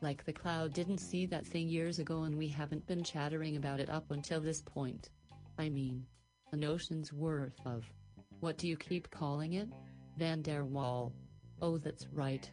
Like 0.00 0.24
the 0.24 0.32
cloud 0.32 0.72
didn't 0.72 0.98
see 0.98 1.26
that 1.26 1.46
thing 1.46 1.68
years 1.68 1.98
ago 1.98 2.22
and 2.22 2.36
we 2.36 2.48
haven't 2.48 2.86
been 2.86 3.04
chattering 3.04 3.56
about 3.56 3.80
it 3.80 3.90
up 3.90 4.10
until 4.10 4.40
this 4.40 4.62
point. 4.62 5.10
I 5.58 5.68
mean, 5.68 6.06
a 6.52 6.56
notion's 6.56 7.12
worth 7.12 7.60
of. 7.66 7.84
What 8.40 8.56
do 8.56 8.66
you 8.66 8.78
keep 8.78 9.10
calling 9.10 9.52
it? 9.52 9.68
Van 10.16 10.40
der 10.40 10.64
Waal. 10.64 11.12
Oh, 11.60 11.76
that's 11.76 12.06
right. 12.12 12.50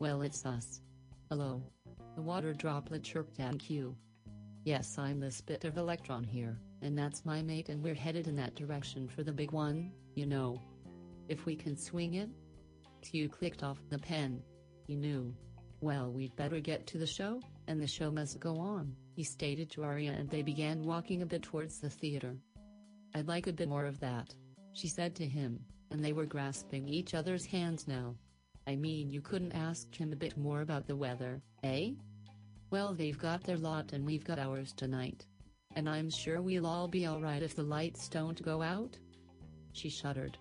Well, 0.00 0.22
it's 0.22 0.46
us. 0.46 0.80
Hello. 1.28 1.60
The 2.14 2.22
water 2.22 2.54
droplet 2.54 3.02
chirped 3.02 3.40
at 3.40 3.58
Q. 3.58 3.96
Yes, 4.62 4.96
I'm 4.96 5.18
this 5.18 5.40
bit 5.40 5.64
of 5.64 5.76
electron 5.76 6.22
here, 6.22 6.60
and 6.82 6.96
that's 6.96 7.24
my 7.24 7.42
mate, 7.42 7.68
and 7.68 7.82
we're 7.82 7.96
headed 7.96 8.28
in 8.28 8.36
that 8.36 8.54
direction 8.54 9.08
for 9.08 9.24
the 9.24 9.32
big 9.32 9.50
one, 9.50 9.90
you 10.14 10.24
know. 10.24 10.62
If 11.28 11.46
we 11.46 11.56
can 11.56 11.76
swing 11.76 12.14
it? 12.14 12.30
Q 13.02 13.28
clicked 13.28 13.64
off 13.64 13.80
the 13.90 13.98
pen. 13.98 14.40
He 14.86 14.94
knew. 14.94 15.34
Well, 15.80 16.12
we'd 16.12 16.36
better 16.36 16.60
get 16.60 16.86
to 16.88 16.98
the 16.98 17.06
show, 17.06 17.40
and 17.66 17.82
the 17.82 17.88
show 17.88 18.12
must 18.12 18.38
go 18.38 18.56
on, 18.56 18.94
he 19.16 19.24
stated 19.24 19.68
to 19.72 19.82
Arya, 19.82 20.12
and 20.12 20.30
they 20.30 20.42
began 20.42 20.84
walking 20.84 21.22
a 21.22 21.26
bit 21.26 21.42
towards 21.42 21.80
the 21.80 21.90
theater. 21.90 22.36
I'd 23.16 23.26
like 23.26 23.48
a 23.48 23.52
bit 23.52 23.68
more 23.68 23.86
of 23.86 23.98
that, 23.98 24.32
she 24.74 24.86
said 24.86 25.16
to 25.16 25.26
him, 25.26 25.58
and 25.90 26.04
they 26.04 26.12
were 26.12 26.24
grasping 26.24 26.88
each 26.88 27.14
other's 27.14 27.46
hands 27.46 27.88
now. 27.88 28.14
I 28.68 28.76
mean 28.76 29.08
you 29.08 29.22
couldn't 29.22 29.52
ask 29.52 29.94
him 29.94 30.12
a 30.12 30.16
bit 30.16 30.36
more 30.36 30.60
about 30.60 30.86
the 30.86 30.94
weather, 30.94 31.40
eh? 31.62 31.92
Well 32.70 32.92
they've 32.92 33.18
got 33.18 33.42
their 33.42 33.56
lot 33.56 33.94
and 33.94 34.04
we've 34.04 34.26
got 34.26 34.38
ours 34.38 34.74
tonight. 34.74 35.24
And 35.74 35.88
I'm 35.88 36.10
sure 36.10 36.42
we'll 36.42 36.66
all 36.66 36.86
be 36.86 37.08
alright 37.08 37.42
if 37.42 37.56
the 37.56 37.62
lights 37.62 38.10
don't 38.10 38.42
go 38.42 38.60
out? 38.60 38.98
She 39.72 39.88
shuddered. 39.88 40.36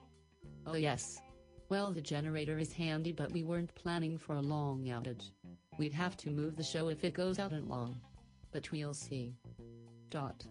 Oh 0.66 0.76
yes. 0.76 1.22
Well 1.70 1.94
the 1.94 2.02
generator 2.02 2.60
is 2.60 2.74
handy 2.74 3.14
but 3.14 3.32
we 3.32 3.44
weren't 3.44 3.74
planning 3.76 4.18
for 4.18 4.36
a 4.36 4.41
long 4.41 4.84
outage. 4.88 5.32
We'd 5.78 5.94
have 5.94 6.18
to 6.18 6.30
move 6.30 6.58
the 6.58 6.64
show 6.64 6.90
if 6.90 7.06
it 7.06 7.14
goes 7.14 7.40
out 7.40 7.54
and 7.54 7.70
long. 7.70 7.95
But 8.52 8.70
we'll 8.74 8.94
see. 8.94 9.38
Dot. 10.10 10.45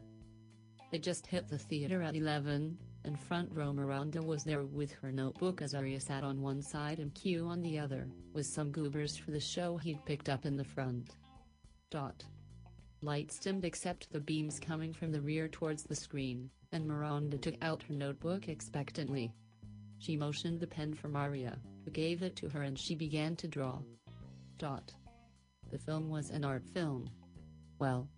They 0.90 0.98
just 0.98 1.26
hit 1.26 1.46
the 1.46 1.58
theater 1.58 2.00
at 2.00 2.16
11, 2.16 2.78
and 3.06 3.18
front 3.18 3.48
row 3.54 3.72
Miranda 3.72 4.20
was 4.20 4.44
there 4.44 4.64
with 4.64 4.92
her 4.92 5.12
notebook 5.12 5.62
as 5.62 5.74
Arya 5.74 6.00
sat 6.00 6.24
on 6.24 6.42
one 6.42 6.60
side 6.60 6.98
and 6.98 7.14
Q 7.14 7.46
on 7.46 7.62
the 7.62 7.78
other, 7.78 8.08
with 8.32 8.46
some 8.46 8.70
goobers 8.70 9.16
for 9.16 9.30
the 9.30 9.40
show 9.40 9.76
he'd 9.76 10.04
picked 10.04 10.28
up 10.28 10.44
in 10.44 10.56
the 10.56 10.64
front. 10.64 11.16
Dot. 11.90 12.24
Lights 13.02 13.38
dimmed 13.38 13.64
except 13.64 14.10
the 14.10 14.20
beams 14.20 14.58
coming 14.58 14.92
from 14.92 15.12
the 15.12 15.20
rear 15.20 15.48
towards 15.48 15.84
the 15.84 15.94
screen, 15.94 16.50
and 16.72 16.86
Miranda 16.86 17.38
took 17.38 17.54
out 17.62 17.84
her 17.84 17.94
notebook 17.94 18.48
expectantly. 18.48 19.32
She 19.98 20.16
motioned 20.16 20.60
the 20.60 20.66
pen 20.66 20.92
for 20.92 21.14
Arya, 21.16 21.56
who 21.84 21.90
gave 21.90 22.22
it 22.22 22.36
to 22.36 22.48
her 22.48 22.62
and 22.62 22.78
she 22.78 22.94
began 22.94 23.36
to 23.36 23.48
draw. 23.48 23.78
Dot. 24.58 24.92
The 25.70 25.78
film 25.78 26.08
was 26.08 26.30
an 26.30 26.44
art 26.44 26.64
film. 26.74 27.08
Well, 27.78 28.08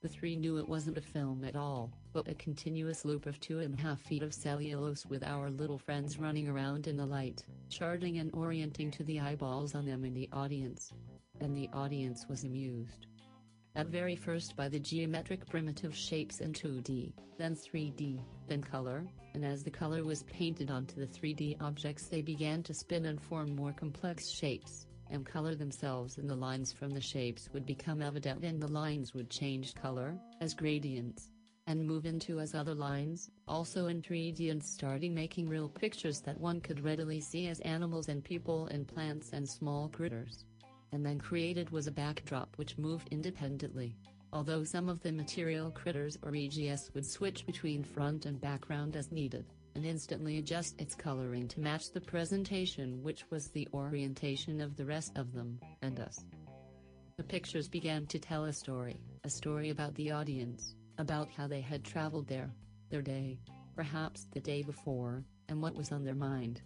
the 0.00 0.08
three 0.08 0.36
knew 0.36 0.58
it 0.58 0.68
wasn't 0.68 0.98
a 0.98 1.02
film 1.02 1.44
at 1.44 1.56
all, 1.56 1.92
but 2.12 2.28
a 2.28 2.34
continuous 2.34 3.04
loop 3.04 3.26
of 3.26 3.40
two 3.40 3.60
and 3.60 3.78
a 3.78 3.82
half 3.82 4.00
feet 4.00 4.22
of 4.22 4.34
cellulose 4.34 5.06
with 5.06 5.24
our 5.24 5.50
little 5.50 5.78
friends 5.78 6.18
running 6.18 6.48
around 6.48 6.86
in 6.86 6.96
the 6.96 7.06
light, 7.06 7.44
charting 7.68 8.18
and 8.18 8.32
orienting 8.34 8.90
to 8.90 9.04
the 9.04 9.18
eyeballs 9.18 9.74
on 9.74 9.86
them 9.86 10.04
in 10.04 10.14
the 10.14 10.28
audience. 10.32 10.92
And 11.40 11.56
the 11.56 11.68
audience 11.72 12.26
was 12.28 12.44
amused. 12.44 13.06
At 13.74 13.86
very 13.86 14.16
first 14.16 14.54
by 14.54 14.68
the 14.68 14.78
geometric 14.78 15.46
primitive 15.46 15.96
shapes 15.96 16.40
in 16.40 16.52
2D, 16.52 17.14
then 17.38 17.56
3D, 17.56 18.20
then 18.46 18.62
color, 18.62 19.06
and 19.32 19.44
as 19.44 19.64
the 19.64 19.70
color 19.70 20.04
was 20.04 20.24
painted 20.24 20.70
onto 20.70 21.00
the 21.00 21.06
3D 21.06 21.56
objects 21.62 22.06
they 22.06 22.20
began 22.20 22.62
to 22.64 22.74
spin 22.74 23.06
and 23.06 23.20
form 23.20 23.56
more 23.56 23.72
complex 23.72 24.28
shapes, 24.28 24.86
and 25.08 25.24
color 25.24 25.54
themselves 25.54 26.18
and 26.18 26.28
the 26.28 26.36
lines 26.36 26.70
from 26.70 26.90
the 26.90 27.00
shapes 27.00 27.48
would 27.54 27.64
become 27.64 28.02
evident 28.02 28.44
and 28.44 28.62
the 28.62 28.68
lines 28.68 29.14
would 29.14 29.30
change 29.30 29.74
color, 29.74 30.18
as 30.42 30.52
gradients, 30.52 31.31
and 31.66 31.86
move 31.86 32.06
into 32.06 32.40
as 32.40 32.54
other 32.54 32.74
lines, 32.74 33.30
also 33.46 33.86
in 33.86 34.02
3D 34.02 34.50
and 34.50 34.62
starting 34.62 35.14
making 35.14 35.48
real 35.48 35.68
pictures 35.68 36.20
that 36.20 36.40
one 36.40 36.60
could 36.60 36.84
readily 36.84 37.20
see 37.20 37.48
as 37.48 37.60
animals 37.60 38.08
and 38.08 38.24
people 38.24 38.66
and 38.66 38.86
plants 38.86 39.30
and 39.32 39.48
small 39.48 39.88
critters 39.88 40.44
and 40.92 41.04
then 41.04 41.18
created 41.18 41.70
was 41.70 41.86
a 41.86 41.92
backdrop 41.92 42.56
which 42.56 42.78
moved 42.78 43.08
independently. 43.10 43.96
Although 44.32 44.64
some 44.64 44.88
of 44.88 45.00
the 45.02 45.12
material 45.12 45.70
critters 45.70 46.18
or 46.22 46.34
EGS 46.34 46.90
would 46.94 47.04
switch 47.04 47.44
between 47.46 47.82
front 47.82 48.26
and 48.26 48.40
background 48.40 48.96
as 48.96 49.10
needed, 49.10 49.44
and 49.74 49.84
instantly 49.86 50.38
adjust 50.38 50.80
its 50.80 50.94
coloring 50.94 51.48
to 51.48 51.60
match 51.60 51.90
the 51.90 52.00
presentation 52.00 53.02
which 53.02 53.24
was 53.30 53.48
the 53.48 53.68
orientation 53.72 54.60
of 54.60 54.76
the 54.76 54.84
rest 54.84 55.16
of 55.16 55.32
them, 55.32 55.58
and 55.80 55.98
us. 55.98 56.24
The 57.16 57.24
pictures 57.24 57.68
began 57.68 58.06
to 58.06 58.18
tell 58.18 58.44
a 58.44 58.52
story, 58.52 59.00
a 59.24 59.30
story 59.30 59.70
about 59.70 59.94
the 59.94 60.10
audience, 60.10 60.74
about 61.02 61.28
how 61.36 61.48
they 61.48 61.60
had 61.60 61.84
traveled 61.84 62.28
there, 62.28 62.48
their 62.88 63.02
day, 63.02 63.36
perhaps 63.74 64.28
the 64.32 64.40
day 64.40 64.62
before, 64.62 65.24
and 65.48 65.60
what 65.60 65.74
was 65.74 65.90
on 65.90 66.04
their 66.04 66.14
mind. 66.14 66.62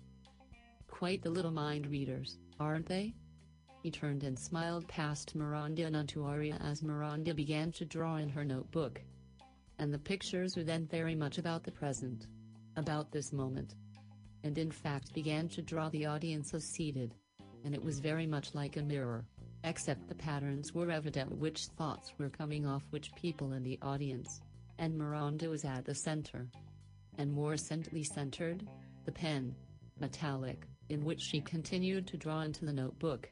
Quite 0.88 1.22
the 1.22 1.30
little 1.30 1.50
mind 1.50 1.86
readers, 1.86 2.38
aren't 2.60 2.86
they? 2.86 3.14
He 3.82 3.90
turned 3.90 4.24
and 4.24 4.38
smiled 4.38 4.86
past 4.88 5.34
Miranda 5.34 5.86
and 5.86 5.96
onto 5.96 6.24
Aria 6.24 6.58
as 6.62 6.82
Miranda 6.82 7.32
began 7.32 7.72
to 7.72 7.86
draw 7.86 8.16
in 8.16 8.28
her 8.28 8.44
notebook. 8.44 9.00
And 9.78 9.92
the 9.92 9.98
pictures 9.98 10.54
were 10.54 10.64
then 10.64 10.86
very 10.86 11.14
much 11.14 11.38
about 11.38 11.64
the 11.64 11.72
present. 11.72 12.26
About 12.76 13.10
this 13.10 13.32
moment. 13.32 13.74
And 14.44 14.58
in 14.58 14.70
fact 14.70 15.14
began 15.14 15.48
to 15.48 15.62
draw 15.62 15.88
the 15.88 16.04
audience 16.04 16.52
as 16.52 16.64
seated. 16.64 17.14
And 17.64 17.74
it 17.74 17.82
was 17.82 18.00
very 18.00 18.26
much 18.26 18.54
like 18.54 18.76
a 18.76 18.82
mirror. 18.82 19.24
Except 19.66 20.08
the 20.08 20.14
patterns 20.14 20.72
were 20.72 20.92
evident 20.92 21.36
which 21.38 21.66
thoughts 21.76 22.12
were 22.18 22.30
coming 22.30 22.64
off 22.64 22.84
which 22.90 23.14
people 23.16 23.52
in 23.52 23.64
the 23.64 23.78
audience. 23.82 24.40
And 24.78 24.96
Miranda 24.96 25.50
was 25.50 25.64
at 25.64 25.84
the 25.84 25.94
center. 25.94 26.46
And 27.18 27.32
more 27.32 27.56
centrally 27.56 28.04
centered, 28.04 28.66
the 29.04 29.12
pen. 29.12 29.54
Metallic, 29.98 30.66
in 30.90 31.04
which 31.04 31.20
she 31.20 31.40
continued 31.40 32.06
to 32.06 32.16
draw 32.16 32.42
into 32.42 32.64
the 32.64 32.72
notebook 32.72 33.28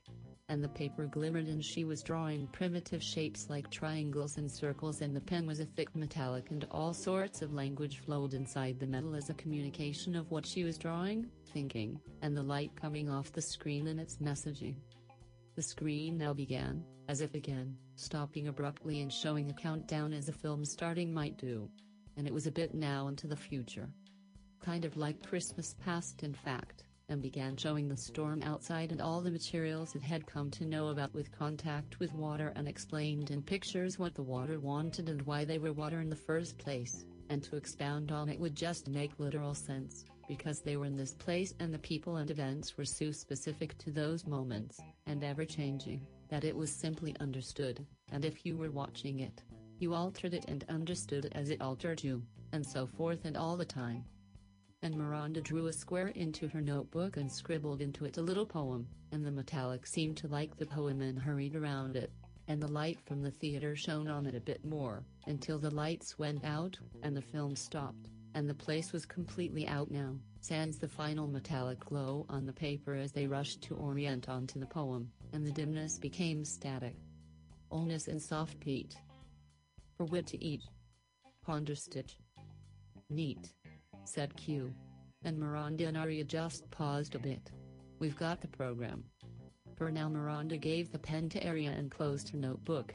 and 0.49 0.63
the 0.63 0.69
paper 0.69 1.07
glimmered 1.07 1.47
and 1.47 1.65
she 1.65 1.85
was 1.85 2.03
drawing 2.03 2.47
primitive 2.49 3.03
shapes 3.03 3.49
like 3.49 3.71
triangles 3.71 4.37
and 4.37 4.51
circles 4.51 5.01
and 5.01 5.17
the 5.17 5.21
pen 5.21 5.47
was 5.47 5.61
a 5.61 5.65
thick 5.65 5.95
metallic 5.97 6.51
and 6.51 6.67
all 6.71 6.93
sorts 6.93 7.43
of 7.43 7.55
language 7.55 8.01
flowed 8.05 8.35
inside 8.35 8.79
the 8.79 8.87
metal 8.87 9.15
as 9.15 9.31
a 9.31 9.35
communication 9.35 10.15
of 10.15 10.31
what 10.31 10.47
she 10.47 10.65
was 10.65 10.77
drawing, 10.77 11.27
thinking, 11.53 11.99
and 12.23 12.37
the 12.37 12.43
light 12.43 12.71
coming 12.77 13.09
off 13.09 13.33
the 13.33 13.41
screen 13.41 13.87
and 13.89 14.01
its 14.01 14.17
messaging. 14.17 14.77
The 15.55 15.63
screen 15.63 16.19
now 16.19 16.33
began, 16.33 16.85
as 17.09 17.21
if 17.21 17.35
again, 17.35 17.77
stopping 17.95 18.49
abruptly 18.49 19.01
and 19.03 19.13
showing 19.13 19.51
a 19.51 19.55
countdown 19.55 20.13
as 20.13 20.29
a 20.29 20.33
film 20.33 20.65
starting 20.65 21.15
might 21.15 21.39
do. 21.39 21.71
And 22.17 22.27
it 22.27 22.35
was 22.35 22.47
a 22.47 22.53
bit 22.53 22.75
now 22.75 23.09
into 23.09 23.27
the 23.27 23.37
future. 23.37 23.89
Kind 24.61 24.85
of 24.85 24.97
like 24.97 25.27
Christmas 25.27 25.75
past 25.85 26.23
in 26.23 26.35
fact 26.35 26.85
and 27.09 27.21
began 27.21 27.57
showing 27.57 27.87
the 27.87 27.97
storm 27.97 28.43
outside 28.43 28.91
and 28.91 29.01
all 29.01 29.21
the 29.21 29.31
materials 29.31 29.95
it 29.95 30.03
had 30.03 30.27
come 30.27 30.51
to 30.51 30.65
know 30.65 30.89
about 30.89 31.13
with 31.15 31.31
contact 31.31 32.01
with 32.01 32.15
water 32.15 32.53
and 32.57 32.67
explained 32.67 33.31
in 33.31 33.43
pictures 33.43 33.99
what 33.99 34.15
the 34.15 34.23
water 34.23 34.59
wanted 34.59 35.09
and 35.09 35.23
why 35.23 35.45
they 35.45 35.59
were 35.59 35.73
water 35.73 36.01
in 36.01 36.09
the 36.09 36.17
first 36.17 36.57
place, 36.59 37.05
and 37.29 37.43
to 37.43 37.57
expound 37.57 38.11
on 38.11 38.29
it 38.29 38.41
would 38.41 38.57
just 38.57 38.89
make 38.89 39.19
literal 39.19 39.55
sense, 39.55 40.05
because 40.27 40.61
they 40.61 40.77
were 40.77 40.87
in 40.87 40.97
this 40.97 41.13
place 41.13 41.53
and 41.61 41.75
the 41.75 41.79
people 41.79 42.17
and 42.17 42.31
events 42.31 42.77
were 42.79 42.87
so 42.87 43.11
specific 43.11 43.77
to 43.79 43.91
those 43.91 44.27
moments, 44.27 44.81
and 45.07 45.23
ever-changing, 45.23 46.07
that 46.29 46.45
it 46.45 46.57
was 46.57 46.71
simply 46.71 47.15
understood, 47.21 47.87
and 48.13 48.25
if 48.25 48.45
you 48.45 48.57
were 48.57 48.71
watching 48.71 49.21
it, 49.21 49.43
you 49.79 49.95
altered 49.95 50.35
it 50.35 50.45
and 50.49 50.65
understood 50.69 51.25
it 51.25 51.33
as 51.35 51.51
it 51.51 51.61
altered 51.61 52.03
you, 52.03 52.23
and 52.53 52.65
so 52.65 52.87
forth 52.87 53.25
and 53.25 53.37
all 53.37 53.57
the 53.57 53.65
time. 53.65 54.05
And 54.83 54.97
Miranda 54.97 55.41
drew 55.41 55.67
a 55.67 55.73
square 55.73 56.09
into 56.09 56.49
her 56.49 56.61
notebook 56.61 57.17
and 57.17 57.31
scribbled 57.31 57.81
into 57.81 58.05
it 58.05 58.19
a 58.19 58.23
little 58.23 58.47
poem, 58.47 58.87
and 59.13 59.25
the 59.25 59.31
metallic 59.31 59.87
seemed 59.87 60.17
to 60.19 60.29
like 60.29 60.57
the 60.57 60.67
poem 60.67 61.01
and 61.01 61.19
hurried 61.19 61.57
around 61.57 61.97
it, 61.97 62.11
and 62.49 62.63
the 62.63 62.71
light 62.71 62.99
from 63.01 63.23
the 63.23 63.31
theater 63.31 63.75
shone 63.75 64.09
on 64.09 64.27
it 64.27 64.35
a 64.35 64.41
bit 64.41 64.65
more, 64.65 65.03
until 65.27 65.59
the 65.59 65.75
lights 65.75 66.19
went 66.19 66.45
out, 66.45 66.77
and 67.03 67.17
the 67.17 67.23
film 67.23 67.57
stopped, 67.57 68.09
and 68.35 68.49
the 68.49 68.55
place 68.55 68.93
was 68.93 69.07
completely 69.07 69.67
out 69.69 69.91
now, 69.91 70.17
sans 70.41 70.79
the 70.79 70.89
final 70.89 71.27
metallic 71.27 71.81
glow 71.81 72.27
on 72.29 72.45
the 72.45 72.53
paper 72.53 72.95
as 72.95 73.13
they 73.13 73.27
rushed 73.27 73.63
to 73.63 73.77
orient 73.77 74.29
onto 74.29 74.59
the 74.59 74.67
poem, 74.67 75.11
and 75.33 75.47
the 75.47 75.53
dimness 75.53 75.99
became 75.99 76.45
static. 76.45 76.97
Allness 77.71 78.09
and 78.09 78.21
soft 78.21 78.59
peat. 78.61 78.97
For 79.97 80.05
wit 80.05 80.27
to 80.29 80.45
eat. 80.45 80.63
Ponder 81.45 81.75
stitch. 81.75 82.17
Neat 83.11 83.53
said 84.05 84.37
Q. 84.37 84.73
And 85.25 85.39
Miranda 85.39 85.87
and 85.87 85.97
Aria 85.97 86.25
just 86.25 86.71
paused 86.71 87.15
a 87.15 87.19
bit. 87.19 87.51
We've 87.99 88.17
got 88.17 88.41
the 88.41 88.49
program. 88.49 89.05
For 89.77 89.91
now 89.91 90.09
Miranda 90.09 90.57
gave 90.57 90.93
the 90.93 90.99
pen 90.99 91.29
to 91.31 91.47
Aria 91.47 91.71
and 91.71 91.91
closed 91.91 92.29
her 92.31 92.39
notebook. 92.39 92.95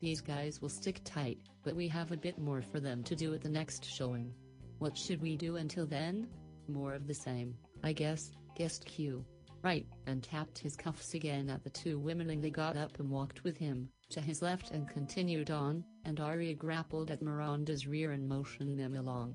These 0.00 0.20
guys 0.20 0.60
will 0.60 0.68
stick 0.68 1.00
tight, 1.04 1.38
but 1.62 1.76
we 1.76 1.88
have 1.88 2.12
a 2.12 2.16
bit 2.16 2.38
more 2.38 2.62
for 2.62 2.80
them 2.80 3.02
to 3.04 3.16
do 3.16 3.34
at 3.34 3.40
the 3.40 3.48
next 3.48 3.84
showing. 3.84 4.32
What 4.78 4.96
should 4.96 5.20
we 5.20 5.36
do 5.36 5.56
until 5.56 5.86
then? 5.86 6.28
More 6.68 6.94
of 6.94 7.06
the 7.06 7.14
same, 7.14 7.56
I 7.82 7.92
guess, 7.92 8.32
guessed 8.56 8.84
Q. 8.84 9.24
Right, 9.62 9.86
and 10.06 10.22
tapped 10.22 10.58
his 10.58 10.76
cuffs 10.76 11.14
again 11.14 11.50
at 11.50 11.64
the 11.64 11.70
two 11.70 11.98
women 11.98 12.30
and 12.30 12.42
they 12.42 12.50
got 12.50 12.76
up 12.76 13.00
and 13.00 13.10
walked 13.10 13.42
with 13.42 13.56
him, 13.56 13.88
to 14.10 14.20
his 14.20 14.40
left 14.40 14.70
and 14.70 14.88
continued 14.88 15.50
on, 15.50 15.84
and 16.04 16.20
Arya 16.20 16.54
grappled 16.54 17.10
at 17.10 17.22
Miranda's 17.22 17.86
rear 17.86 18.12
and 18.12 18.28
motioned 18.28 18.78
them 18.78 18.94
along 18.94 19.34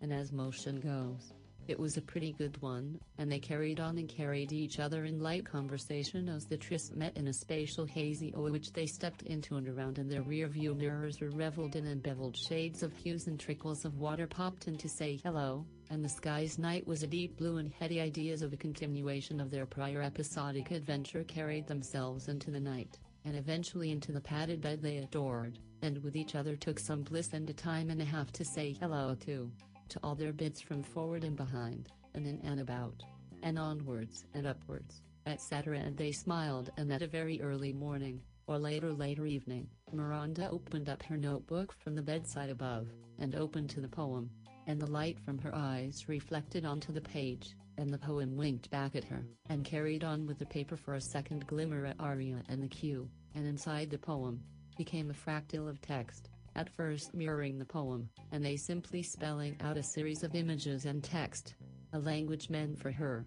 and 0.00 0.12
as 0.12 0.32
motion 0.32 0.80
goes, 0.80 1.34
it 1.70 1.78
was 1.78 1.96
a 1.96 2.02
pretty 2.02 2.32
good 2.32 2.60
one, 2.60 2.98
and 3.18 3.30
they 3.30 3.38
carried 3.38 3.78
on 3.78 3.96
and 3.96 4.08
carried 4.08 4.52
each 4.52 4.80
other 4.80 5.04
in 5.04 5.20
light 5.20 5.44
conversation 5.44 6.28
as 6.28 6.44
the 6.44 6.56
tryst 6.56 6.96
met 6.96 7.16
in 7.16 7.28
a 7.28 7.32
spatial 7.32 7.86
hazy 7.86 8.34
o 8.34 8.50
which 8.50 8.72
they 8.72 8.86
stepped 8.86 9.22
into 9.22 9.56
and 9.56 9.68
around 9.68 9.98
and 9.98 10.10
their 10.10 10.22
rear 10.22 10.48
view 10.48 10.74
mirrors 10.74 11.20
were 11.20 11.30
reveled 11.30 11.76
in 11.76 11.86
and 11.86 12.02
beveled 12.02 12.36
shades 12.36 12.82
of 12.82 12.92
hues 12.96 13.28
and 13.28 13.38
trickles 13.38 13.84
of 13.84 13.98
water 13.98 14.26
popped 14.26 14.66
in 14.66 14.76
to 14.76 14.88
say 14.88 15.20
hello, 15.22 15.64
and 15.90 16.04
the 16.04 16.08
sky's 16.08 16.58
night 16.58 16.84
was 16.88 17.04
a 17.04 17.06
deep 17.06 17.36
blue 17.36 17.58
and 17.58 17.72
heady 17.72 18.00
ideas 18.00 18.42
of 18.42 18.52
a 18.52 18.56
continuation 18.56 19.40
of 19.40 19.52
their 19.52 19.64
prior 19.64 20.02
episodic 20.02 20.72
adventure 20.72 21.22
carried 21.22 21.68
themselves 21.68 22.26
into 22.26 22.50
the 22.50 22.58
night, 22.58 22.98
and 23.24 23.36
eventually 23.36 23.92
into 23.92 24.10
the 24.10 24.20
padded 24.20 24.60
bed 24.60 24.82
they 24.82 24.96
adored, 24.96 25.60
and 25.82 26.02
with 26.02 26.16
each 26.16 26.34
other 26.34 26.56
took 26.56 26.80
some 26.80 27.02
bliss 27.02 27.32
and 27.32 27.48
a 27.48 27.52
time 27.52 27.90
and 27.90 28.02
a 28.02 28.04
half 28.04 28.32
to 28.32 28.44
say 28.44 28.72
hello 28.80 29.14
to 29.20 29.52
to 29.90 30.00
all 30.02 30.14
their 30.14 30.32
bits 30.32 30.60
from 30.60 30.82
forward 30.82 31.24
and 31.24 31.36
behind, 31.36 31.90
and 32.14 32.26
in 32.26 32.40
and 32.42 32.60
about, 32.60 33.02
and 33.42 33.58
onwards 33.58 34.24
and 34.34 34.46
upwards, 34.46 35.02
etc. 35.26 35.78
And 35.78 35.96
they 35.96 36.12
smiled 36.12 36.70
and 36.76 36.92
at 36.92 37.02
a 37.02 37.06
very 37.06 37.40
early 37.42 37.72
morning, 37.72 38.20
or 38.46 38.58
later 38.58 38.92
later 38.92 39.26
evening, 39.26 39.68
Miranda 39.92 40.48
opened 40.50 40.88
up 40.88 41.02
her 41.04 41.16
notebook 41.16 41.72
from 41.72 41.94
the 41.94 42.02
bedside 42.02 42.50
above, 42.50 42.88
and 43.18 43.34
opened 43.34 43.70
to 43.70 43.80
the 43.80 43.88
poem, 43.88 44.30
and 44.66 44.80
the 44.80 44.90
light 44.90 45.18
from 45.20 45.38
her 45.38 45.54
eyes 45.54 46.08
reflected 46.08 46.64
onto 46.64 46.92
the 46.92 47.00
page, 47.00 47.54
and 47.76 47.90
the 47.90 47.98
poem 47.98 48.36
winked 48.36 48.70
back 48.70 48.96
at 48.96 49.04
her, 49.04 49.24
and 49.48 49.64
carried 49.64 50.04
on 50.04 50.26
with 50.26 50.38
the 50.38 50.46
paper 50.46 50.76
for 50.76 50.94
a 50.94 51.00
second 51.00 51.46
glimmer 51.46 51.86
at 51.86 52.00
Aria 52.00 52.42
and 52.48 52.62
the 52.62 52.68
Q, 52.68 53.08
and 53.34 53.46
inside 53.46 53.90
the 53.90 53.98
poem, 53.98 54.42
became 54.76 55.10
a 55.10 55.14
fractal 55.14 55.68
of 55.68 55.80
text, 55.80 56.30
at 56.56 56.74
first 56.74 57.14
mirroring 57.14 57.58
the 57.58 57.64
poem, 57.64 58.08
and 58.32 58.44
they 58.44 58.56
simply 58.56 59.02
spelling 59.02 59.56
out 59.60 59.76
a 59.76 59.82
series 59.82 60.22
of 60.22 60.34
images 60.34 60.84
and 60.84 61.02
text, 61.02 61.54
a 61.92 61.98
language 61.98 62.50
meant 62.50 62.78
for 62.78 62.90
her. 62.90 63.26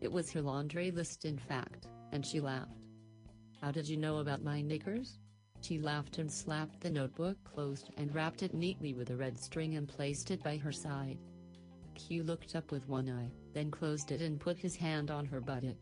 It 0.00 0.12
was 0.12 0.30
her 0.32 0.42
laundry 0.42 0.90
list 0.90 1.24
in 1.24 1.38
fact, 1.38 1.88
and 2.12 2.24
she 2.24 2.40
laughed. 2.40 2.86
How 3.60 3.70
did 3.70 3.88
you 3.88 3.96
know 3.96 4.18
about 4.18 4.42
my 4.42 4.60
knickers? 4.60 5.18
She 5.62 5.78
laughed 5.78 6.18
and 6.18 6.30
slapped 6.30 6.80
the 6.80 6.90
notebook 6.90 7.38
closed 7.44 7.90
and 7.96 8.14
wrapped 8.14 8.42
it 8.42 8.52
neatly 8.52 8.92
with 8.92 9.10
a 9.10 9.16
red 9.16 9.38
string 9.38 9.76
and 9.76 9.88
placed 9.88 10.30
it 10.30 10.42
by 10.42 10.58
her 10.58 10.72
side. 10.72 11.18
Q 11.94 12.22
looked 12.22 12.54
up 12.54 12.70
with 12.70 12.88
one 12.88 13.08
eye, 13.08 13.30
then 13.54 13.70
closed 13.70 14.12
it 14.12 14.20
and 14.20 14.38
put 14.38 14.58
his 14.58 14.76
hand 14.76 15.10
on 15.10 15.24
her 15.24 15.40
buttock. 15.40 15.76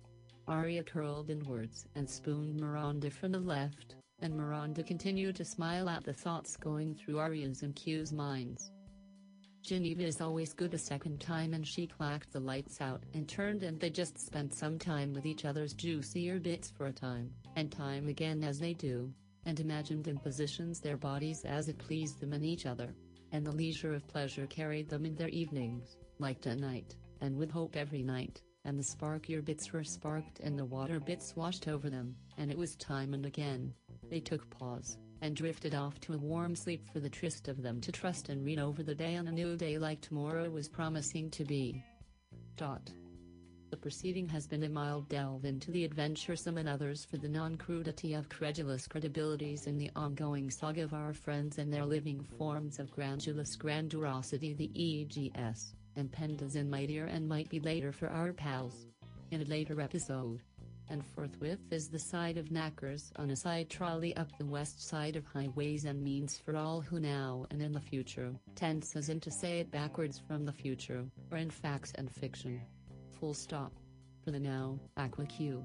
Aria 0.46 0.84
curled 0.84 1.30
inwards 1.30 1.86
and 1.96 2.08
spooned 2.08 2.60
Miranda 2.60 3.10
from 3.10 3.32
the 3.32 3.40
left, 3.40 3.96
and 4.22 4.36
Miranda 4.36 4.82
continued 4.82 5.36
to 5.36 5.44
smile 5.44 5.88
at 5.88 6.04
the 6.04 6.12
thoughts 6.12 6.56
going 6.56 6.94
through 6.94 7.18
Arya's 7.18 7.62
and 7.62 7.74
Q's 7.74 8.12
minds. 8.12 8.72
Geneva 9.62 10.02
is 10.02 10.20
always 10.20 10.52
good 10.52 10.74
a 10.74 10.78
second 10.78 11.20
time 11.20 11.54
and 11.54 11.66
she 11.66 11.86
clacked 11.86 12.32
the 12.32 12.40
lights 12.40 12.80
out 12.80 13.04
and 13.14 13.28
turned 13.28 13.62
and 13.62 13.78
they 13.78 13.90
just 13.90 14.18
spent 14.18 14.52
some 14.52 14.78
time 14.78 15.12
with 15.12 15.24
each 15.24 15.44
other's 15.44 15.72
juicier 15.72 16.40
bits 16.40 16.70
for 16.70 16.86
a 16.86 16.92
time, 16.92 17.30
and 17.56 17.70
time 17.70 18.08
again 18.08 18.42
as 18.42 18.58
they 18.58 18.74
do, 18.74 19.12
and 19.46 19.60
imagined 19.60 20.08
and 20.08 20.22
positions 20.22 20.80
their 20.80 20.96
bodies 20.96 21.44
as 21.44 21.68
it 21.68 21.78
pleased 21.78 22.20
them 22.20 22.32
and 22.32 22.44
each 22.44 22.66
other, 22.66 22.94
and 23.30 23.46
the 23.46 23.52
leisure 23.52 23.94
of 23.94 24.06
pleasure 24.08 24.46
carried 24.46 24.88
them 24.88 25.04
in 25.04 25.14
their 25.14 25.28
evenings, 25.28 25.96
like 26.18 26.40
tonight, 26.40 26.96
and 27.20 27.36
with 27.36 27.50
hope 27.50 27.76
every 27.76 28.02
night, 28.02 28.42
and 28.64 28.78
the 28.78 28.82
sparkier 28.82 29.44
bits 29.44 29.72
were 29.72 29.84
sparked 29.84 30.40
and 30.40 30.58
the 30.58 30.64
water 30.64 31.00
bits 31.00 31.34
washed 31.36 31.68
over 31.68 31.90
them, 31.90 32.14
and 32.36 32.50
it 32.50 32.58
was 32.58 32.76
time 32.76 33.14
and 33.14 33.26
again, 33.26 33.72
they 34.12 34.20
took 34.20 34.50
pause, 34.50 34.98
and 35.22 35.34
drifted 35.34 35.74
off 35.74 35.98
to 35.98 36.12
a 36.12 36.18
warm 36.18 36.54
sleep 36.54 36.86
for 36.92 37.00
the 37.00 37.08
tryst 37.08 37.48
of 37.48 37.62
them 37.62 37.80
to 37.80 37.90
trust 37.90 38.28
and 38.28 38.44
read 38.44 38.58
over 38.58 38.82
the 38.82 38.94
day 38.94 39.16
on 39.16 39.26
a 39.26 39.32
new 39.32 39.56
day 39.56 39.78
like 39.78 40.02
tomorrow 40.02 40.50
was 40.50 40.68
promising 40.68 41.30
to 41.30 41.46
be. 41.46 41.82
Dot. 42.58 42.92
The 43.70 43.76
proceeding 43.78 44.28
has 44.28 44.46
been 44.46 44.64
a 44.64 44.68
mild 44.68 45.08
delve 45.08 45.46
into 45.46 45.70
the 45.70 45.84
adventuresome 45.84 46.58
and 46.58 46.68
others 46.68 47.06
for 47.06 47.16
the 47.16 47.28
non-crudity 47.30 48.12
of 48.12 48.28
credulous 48.28 48.86
credibilities 48.86 49.66
in 49.66 49.78
the 49.78 49.90
ongoing 49.96 50.50
saga 50.50 50.82
of 50.82 50.92
our 50.92 51.14
friends 51.14 51.56
and 51.56 51.72
their 51.72 51.86
living 51.86 52.22
forms 52.36 52.78
of 52.78 52.92
grandulous 52.92 53.56
grandiosity 53.56 54.52
the 54.52 54.70
EGS, 54.76 55.72
and 55.96 56.12
penned 56.12 56.42
as 56.42 56.54
in 56.54 56.68
mightier 56.68 57.06
and 57.06 57.26
might 57.26 57.48
be 57.48 57.60
later 57.60 57.92
for 57.92 58.08
our 58.08 58.34
pals. 58.34 58.84
In 59.30 59.40
a 59.40 59.44
later 59.44 59.80
episode, 59.80 60.42
and 60.92 61.04
forthwith 61.04 61.58
is 61.72 61.88
the 61.88 61.98
side 61.98 62.36
of 62.36 62.52
knackers 62.52 63.10
on 63.16 63.30
a 63.30 63.36
side 63.36 63.68
trolley 63.68 64.14
up 64.16 64.28
the 64.38 64.46
west 64.46 64.86
side 64.88 65.16
of 65.16 65.24
highways 65.26 65.84
and 65.84 66.00
means 66.00 66.38
for 66.44 66.54
all 66.54 66.80
who 66.80 67.00
now 67.00 67.46
and 67.50 67.60
in 67.60 67.72
the 67.72 67.80
future 67.80 68.32
tense 68.54 68.94
as 68.94 69.08
in 69.08 69.18
to 69.18 69.30
say 69.30 69.58
it 69.60 69.70
backwards 69.70 70.20
from 70.28 70.44
the 70.44 70.52
future, 70.52 71.04
or 71.30 71.38
in 71.38 71.50
facts 71.50 71.92
and 71.96 72.10
fiction. 72.10 72.60
Full 73.18 73.34
stop. 73.34 73.72
For 74.24 74.30
the 74.30 74.38
now, 74.38 74.78
Aqua 74.96 75.26
Q. 75.26 75.64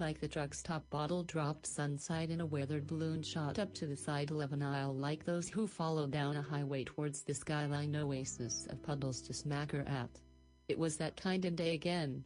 Like 0.00 0.20
the 0.20 0.28
drug 0.28 0.54
stop 0.54 0.88
bottle 0.90 1.22
dropped 1.22 1.66
sunside 1.66 2.30
in 2.30 2.40
a 2.40 2.46
weathered 2.46 2.86
balloon 2.86 3.22
shot 3.22 3.58
up 3.58 3.72
to 3.74 3.86
the 3.86 3.96
side 3.96 4.30
of 4.30 4.52
an 4.52 4.62
aisle 4.62 4.94
like 4.94 5.24
those 5.24 5.48
who 5.48 5.66
follow 5.66 6.06
down 6.06 6.36
a 6.36 6.42
highway 6.42 6.84
towards 6.84 7.22
the 7.22 7.34
skyline 7.34 7.94
oasis 7.94 8.66
of 8.70 8.82
puddles 8.82 9.20
to 9.22 9.32
smack 9.32 9.72
her 9.72 9.82
at. 9.86 10.20
It 10.68 10.78
was 10.78 10.96
that 10.96 11.16
kind 11.16 11.44
of 11.44 11.54
day 11.54 11.74
again. 11.74 12.24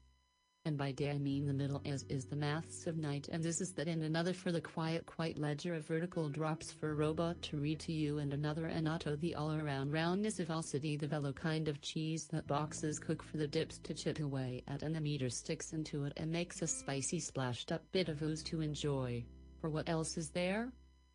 And 0.69 0.77
by 0.77 0.93
day 0.93 1.11
I 1.11 1.17
mean 1.17 1.47
the 1.47 1.55
middle 1.55 1.81
as 1.87 2.05
is 2.11 2.27
the 2.27 2.37
maths 2.37 2.87
of 2.87 2.99
night 2.99 3.27
and 3.33 3.43
this 3.43 3.63
is 3.63 3.73
that 3.73 3.89
and 3.89 4.03
another 4.03 4.35
for 4.35 4.53
the 4.53 4.61
quiet 4.61 5.07
quiet 5.07 5.39
ledger 5.39 5.75
of 5.75 5.87
vertical 5.87 6.29
drops 6.29 6.73
for 6.73 6.91
a 6.91 6.95
robot 6.95 7.41
to 7.45 7.57
read 7.57 7.81
to 7.81 7.93
you 7.95 8.19
and 8.19 8.35
another 8.35 8.67
and 8.67 8.87
auto 8.87 9.17
the 9.17 9.35
all-around 9.35 9.91
roundness 9.91 10.39
of 10.41 10.49
Alcity 10.49 11.01
the 11.01 11.07
velo 11.07 11.33
kind 11.33 11.69
of 11.69 11.81
cheese 11.81 12.27
that 12.33 12.47
boxes 12.47 12.99
cook 12.99 13.23
for 13.23 13.39
the 13.39 13.47
dips 13.47 13.79
to 13.79 13.95
chit 13.95 14.21
away 14.21 14.63
at 14.69 14.83
and 14.83 14.95
the 14.95 15.01
meter 15.01 15.31
sticks 15.31 15.73
into 15.73 16.05
it 16.05 16.13
and 16.19 16.31
makes 16.31 16.61
a 16.61 16.67
spicy 16.67 17.19
splashed 17.19 17.73
up 17.73 17.83
bit 17.93 18.11
of 18.11 18.21
ooze 18.21 18.43
to 18.43 18.61
enjoy. 18.61 19.25
For 19.63 19.71
what 19.71 19.89
else 19.89 20.19
is 20.19 20.29
there? 20.29 20.71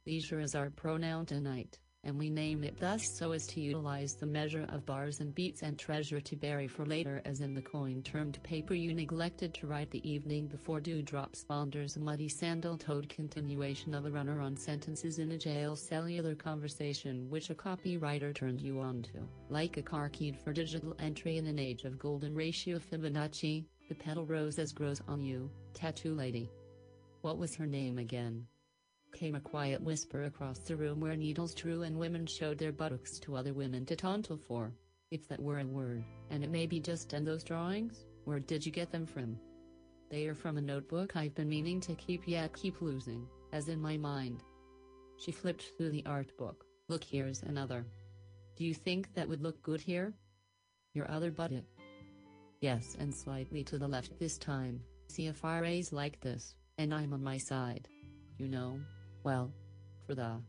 Leisure 0.07 0.39
is 0.39 0.55
our 0.55 0.71
pronoun 0.71 1.27
tonight 1.27 1.77
and 2.03 2.17
we 2.17 2.29
name 2.29 2.63
it 2.63 2.79
thus 2.79 3.07
so 3.17 3.31
as 3.31 3.47
to 3.47 3.61
utilize 3.61 4.15
the 4.15 4.25
measure 4.25 4.65
of 4.69 4.85
bars 4.85 5.19
and 5.19 5.33
beats 5.33 5.61
and 5.61 5.77
treasure 5.77 6.19
to 6.19 6.35
bury 6.35 6.67
for 6.67 6.85
later 6.85 7.21
as 7.25 7.41
in 7.41 7.53
the 7.53 7.61
coin 7.61 8.01
termed 8.03 8.41
paper 8.43 8.73
you 8.73 8.93
neglected 8.93 9.53
to 9.53 9.67
write 9.67 9.89
the 9.91 10.09
evening 10.09 10.47
before 10.47 10.79
dewdrop 10.79 11.33
sponders 11.33 11.95
a 11.97 11.99
muddy 11.99 12.27
sandal-toed 12.27 13.07
continuation 13.09 13.93
of 13.93 14.05
a 14.05 14.11
runner-on 14.11 14.57
sentences 14.57 15.19
in 15.19 15.31
a 15.31 15.37
jail 15.37 15.75
cellular 15.75 16.35
conversation 16.35 17.29
which 17.29 17.49
a 17.49 17.55
copywriter 17.55 18.33
turned 18.33 18.61
you 18.61 18.79
on 18.79 19.01
to, 19.01 19.27
like 19.49 19.77
a 19.77 19.81
car 19.81 20.09
keyed 20.09 20.37
for 20.37 20.53
digital 20.53 20.95
entry 20.99 21.37
in 21.37 21.47
an 21.47 21.59
age 21.59 21.83
of 21.83 21.99
golden 21.99 22.33
ratio 22.35 22.79
Fibonacci, 22.79 23.65
the 23.89 23.95
petal 23.95 24.25
rose 24.25 24.59
as 24.59 24.71
grows 24.71 25.01
on 25.07 25.21
you, 25.21 25.49
tattoo 25.73 26.13
lady. 26.13 26.49
What 27.21 27.37
was 27.37 27.55
her 27.55 27.65
name 27.65 27.97
again? 27.97 28.45
Came 29.13 29.35
a 29.35 29.39
quiet 29.39 29.81
whisper 29.81 30.23
across 30.23 30.59
the 30.59 30.75
room 30.75 30.99
where 30.99 31.15
needles 31.15 31.53
drew 31.53 31.83
and 31.83 31.97
women 31.97 32.25
showed 32.25 32.57
their 32.57 32.71
buttocks 32.71 33.19
to 33.19 33.35
other 33.35 33.53
women 33.53 33.85
to 33.85 33.95
tonsil 33.95 34.37
for. 34.37 34.73
If 35.11 35.27
that 35.27 35.39
were 35.39 35.59
a 35.59 35.65
word, 35.65 36.03
and 36.31 36.43
it 36.43 36.49
may 36.49 36.65
be 36.65 36.79
just 36.79 37.13
in 37.13 37.23
those 37.23 37.43
drawings, 37.43 38.05
where 38.25 38.39
did 38.39 38.65
you 38.65 38.71
get 38.71 38.91
them 38.91 39.05
from? 39.05 39.37
They 40.09 40.27
are 40.27 40.35
from 40.35 40.57
a 40.57 40.61
notebook 40.61 41.15
I've 41.15 41.35
been 41.35 41.49
meaning 41.49 41.79
to 41.81 41.95
keep 41.95 42.27
yet 42.27 42.53
keep 42.55 42.81
losing, 42.81 43.27
as 43.51 43.69
in 43.69 43.79
my 43.81 43.97
mind. 43.97 44.43
She 45.17 45.31
flipped 45.31 45.71
through 45.77 45.91
the 45.91 46.05
art 46.05 46.35
book. 46.37 46.65
Look 46.89 47.03
here's 47.03 47.43
another. 47.43 47.85
Do 48.55 48.65
you 48.65 48.73
think 48.73 49.13
that 49.13 49.29
would 49.29 49.41
look 49.41 49.61
good 49.61 49.81
here? 49.81 50.13
Your 50.93 51.09
other 51.09 51.31
buttock. 51.31 51.63
Yes 52.61 52.95
and 52.99 53.13
slightly 53.13 53.63
to 53.65 53.77
the 53.77 53.87
left 53.87 54.17
this 54.19 54.37
time, 54.37 54.81
see 55.07 55.27
if 55.27 55.43
I 55.43 55.59
raise 55.59 55.91
like 55.93 56.19
this, 56.21 56.55
and 56.77 56.93
I'm 56.93 57.13
on 57.13 57.23
my 57.23 57.37
side. 57.37 57.87
You 58.37 58.47
know, 58.47 58.79
well, 59.23 59.51
for 60.05 60.15
the 60.15 60.41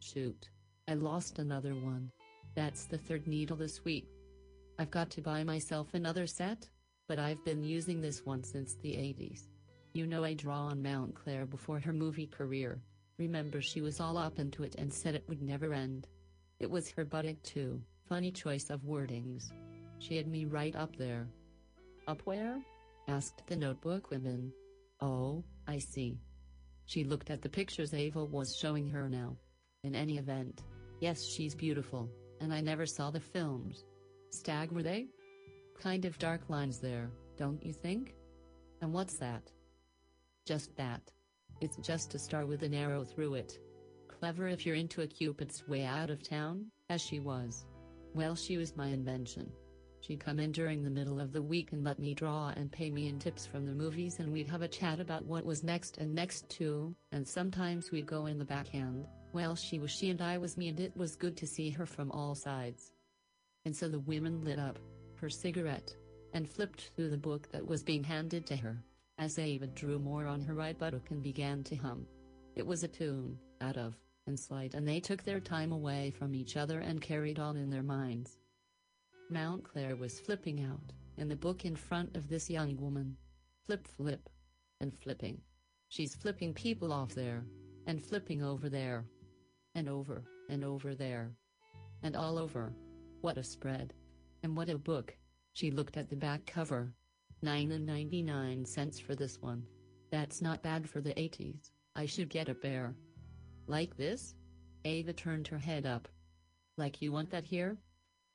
shoot, 0.00 0.50
I 0.88 0.94
lost 0.94 1.38
another 1.38 1.74
one. 1.74 2.10
That's 2.54 2.84
the 2.84 2.98
third 2.98 3.26
needle 3.26 3.56
this 3.56 3.84
week. 3.84 4.08
I've 4.78 4.90
got 4.90 5.10
to 5.10 5.22
buy 5.22 5.44
myself 5.44 5.94
another 5.94 6.26
set, 6.26 6.68
but 7.08 7.18
I've 7.18 7.44
been 7.44 7.64
using 7.64 8.00
this 8.00 8.26
one 8.26 8.44
since 8.44 8.74
the 8.74 8.92
80s. 8.92 9.48
You 9.92 10.06
know 10.06 10.24
I 10.24 10.34
draw 10.34 10.66
on 10.66 10.82
Mount 10.82 11.14
Claire 11.14 11.46
before 11.46 11.78
her 11.80 11.92
movie 11.92 12.26
career. 12.26 12.82
Remember 13.18 13.60
she 13.60 13.80
was 13.80 14.00
all 14.00 14.18
up 14.18 14.38
into 14.38 14.64
it 14.64 14.74
and 14.76 14.92
said 14.92 15.14
it 15.14 15.24
would 15.28 15.40
never 15.40 15.72
end. 15.72 16.08
It 16.60 16.70
was 16.70 16.90
her 16.90 17.04
buttock 17.04 17.42
too, 17.42 17.80
funny 18.08 18.30
choice 18.30 18.70
of 18.70 18.82
wordings. 18.82 19.52
She 19.98 20.16
had 20.16 20.26
me 20.26 20.44
right 20.44 20.74
up 20.76 20.96
there. 20.96 21.28
Up 22.06 22.20
where? 22.24 22.60
asked 23.08 23.46
the 23.46 23.56
notebook 23.56 24.10
woman. 24.10 24.52
Oh, 25.00 25.44
I 25.66 25.78
see. 25.78 26.18
She 26.86 27.04
looked 27.04 27.30
at 27.30 27.42
the 27.42 27.48
pictures 27.48 27.94
Ava 27.94 28.24
was 28.24 28.56
showing 28.56 28.88
her 28.88 29.08
now. 29.08 29.36
In 29.84 29.94
any 29.94 30.18
event, 30.18 30.62
yes, 31.00 31.24
she's 31.24 31.54
beautiful, 31.54 32.10
and 32.40 32.52
I 32.52 32.60
never 32.60 32.86
saw 32.86 33.10
the 33.10 33.20
films. 33.20 33.84
Stag 34.30 34.72
were 34.72 34.82
they? 34.82 35.06
Kind 35.80 36.04
of 36.04 36.18
dark 36.18 36.48
lines 36.48 36.78
there, 36.78 37.10
don't 37.36 37.64
you 37.64 37.72
think? 37.72 38.14
And 38.80 38.92
what's 38.92 39.18
that? 39.18 39.50
Just 40.46 40.76
that. 40.76 41.10
It's 41.60 41.76
just 41.78 42.14
a 42.14 42.18
star 42.18 42.46
with 42.46 42.62
an 42.62 42.74
arrow 42.74 43.04
through 43.04 43.34
it. 43.34 43.58
Clever 44.08 44.48
if 44.48 44.64
you're 44.66 44.74
into 44.74 45.02
a 45.02 45.06
Cupid's 45.06 45.66
way 45.66 45.84
out 45.84 46.10
of 46.10 46.22
town, 46.22 46.66
as 46.90 47.00
she 47.00 47.20
was. 47.20 47.66
Well, 48.14 48.34
she 48.34 48.56
was 48.56 48.76
my 48.76 48.88
invention. 48.88 49.50
She'd 50.06 50.20
come 50.20 50.38
in 50.38 50.52
during 50.52 50.82
the 50.82 50.90
middle 50.90 51.18
of 51.18 51.32
the 51.32 51.40
week 51.40 51.72
and 51.72 51.82
let 51.82 51.98
me 51.98 52.12
draw 52.12 52.52
and 52.54 52.70
pay 52.70 52.90
me 52.90 53.08
in 53.08 53.18
tips 53.18 53.46
from 53.46 53.64
the 53.64 53.72
movies 53.72 54.18
and 54.18 54.30
we'd 54.30 54.50
have 54.50 54.60
a 54.60 54.68
chat 54.68 55.00
about 55.00 55.24
what 55.24 55.46
was 55.46 55.64
next 55.64 55.96
and 55.96 56.14
next 56.14 56.46
too, 56.50 56.94
and 57.10 57.26
sometimes 57.26 57.90
we'd 57.90 58.04
go 58.04 58.26
in 58.26 58.38
the 58.38 58.44
backhand. 58.44 59.06
Well 59.32 59.56
she 59.56 59.78
was 59.78 59.90
she 59.90 60.10
and 60.10 60.20
I 60.20 60.36
was 60.36 60.58
me 60.58 60.68
and 60.68 60.78
it 60.78 60.94
was 60.94 61.16
good 61.16 61.38
to 61.38 61.46
see 61.46 61.70
her 61.70 61.86
from 61.86 62.10
all 62.10 62.34
sides. 62.34 62.92
And 63.64 63.74
so 63.74 63.88
the 63.88 64.00
women 64.00 64.44
lit 64.44 64.58
up, 64.58 64.78
her 65.22 65.30
cigarette, 65.30 65.96
and 66.34 66.50
flipped 66.50 66.90
through 66.94 67.08
the 67.08 67.16
book 67.16 67.50
that 67.50 67.66
was 67.66 67.82
being 67.82 68.04
handed 68.04 68.44
to 68.48 68.56
her, 68.56 68.84
as 69.16 69.38
Ava 69.38 69.68
drew 69.68 69.98
more 69.98 70.26
on 70.26 70.42
her 70.42 70.52
right 70.52 70.78
buttock 70.78 71.10
and 71.12 71.22
began 71.22 71.64
to 71.64 71.76
hum. 71.76 72.06
It 72.56 72.66
was 72.66 72.84
a 72.84 72.88
tune, 72.88 73.38
out 73.62 73.78
of, 73.78 73.96
and 74.26 74.38
and 74.74 74.86
they 74.86 75.00
took 75.00 75.24
their 75.24 75.40
time 75.40 75.72
away 75.72 76.10
from 76.10 76.34
each 76.34 76.58
other 76.58 76.80
and 76.80 77.00
carried 77.00 77.38
on 77.38 77.56
in 77.56 77.70
their 77.70 77.82
minds. 77.82 78.36
Mount 79.30 79.64
Claire 79.64 79.96
was 79.96 80.20
flipping 80.20 80.60
out, 80.60 80.92
in 81.16 81.28
the 81.28 81.36
book 81.36 81.64
in 81.64 81.76
front 81.76 82.14
of 82.16 82.28
this 82.28 82.50
young 82.50 82.76
woman. 82.76 83.16
Flip 83.64 83.86
flip. 83.86 84.28
And 84.80 84.92
flipping. 84.92 85.40
She's 85.88 86.14
flipping 86.14 86.52
people 86.52 86.92
off 86.92 87.14
there. 87.14 87.44
And 87.86 88.02
flipping 88.02 88.42
over 88.42 88.68
there. 88.68 89.06
And 89.74 89.88
over, 89.88 90.24
and 90.50 90.62
over 90.64 90.94
there. 90.94 91.32
And 92.02 92.16
all 92.16 92.38
over. 92.38 92.74
What 93.22 93.38
a 93.38 93.42
spread. 93.42 93.94
And 94.42 94.56
what 94.56 94.68
a 94.68 94.76
book. 94.76 95.16
She 95.54 95.70
looked 95.70 95.96
at 95.96 96.10
the 96.10 96.16
back 96.16 96.44
cover. 96.46 96.92
9 97.42 97.72
and 97.72 97.86
99 97.86 98.64
cents 98.66 99.00
for 99.00 99.14
this 99.14 99.40
one. 99.40 99.64
That's 100.10 100.42
not 100.42 100.62
bad 100.62 100.88
for 100.88 101.00
the 101.00 101.14
80s. 101.14 101.70
I 101.96 102.06
should 102.06 102.28
get 102.28 102.48
a 102.48 102.54
bear. 102.54 102.94
Like 103.66 103.96
this? 103.96 104.34
Ava 104.84 105.12
turned 105.12 105.48
her 105.48 105.58
head 105.58 105.86
up. 105.86 106.08
Like 106.76 107.00
you 107.00 107.10
want 107.12 107.30
that 107.30 107.44
here? 107.44 107.78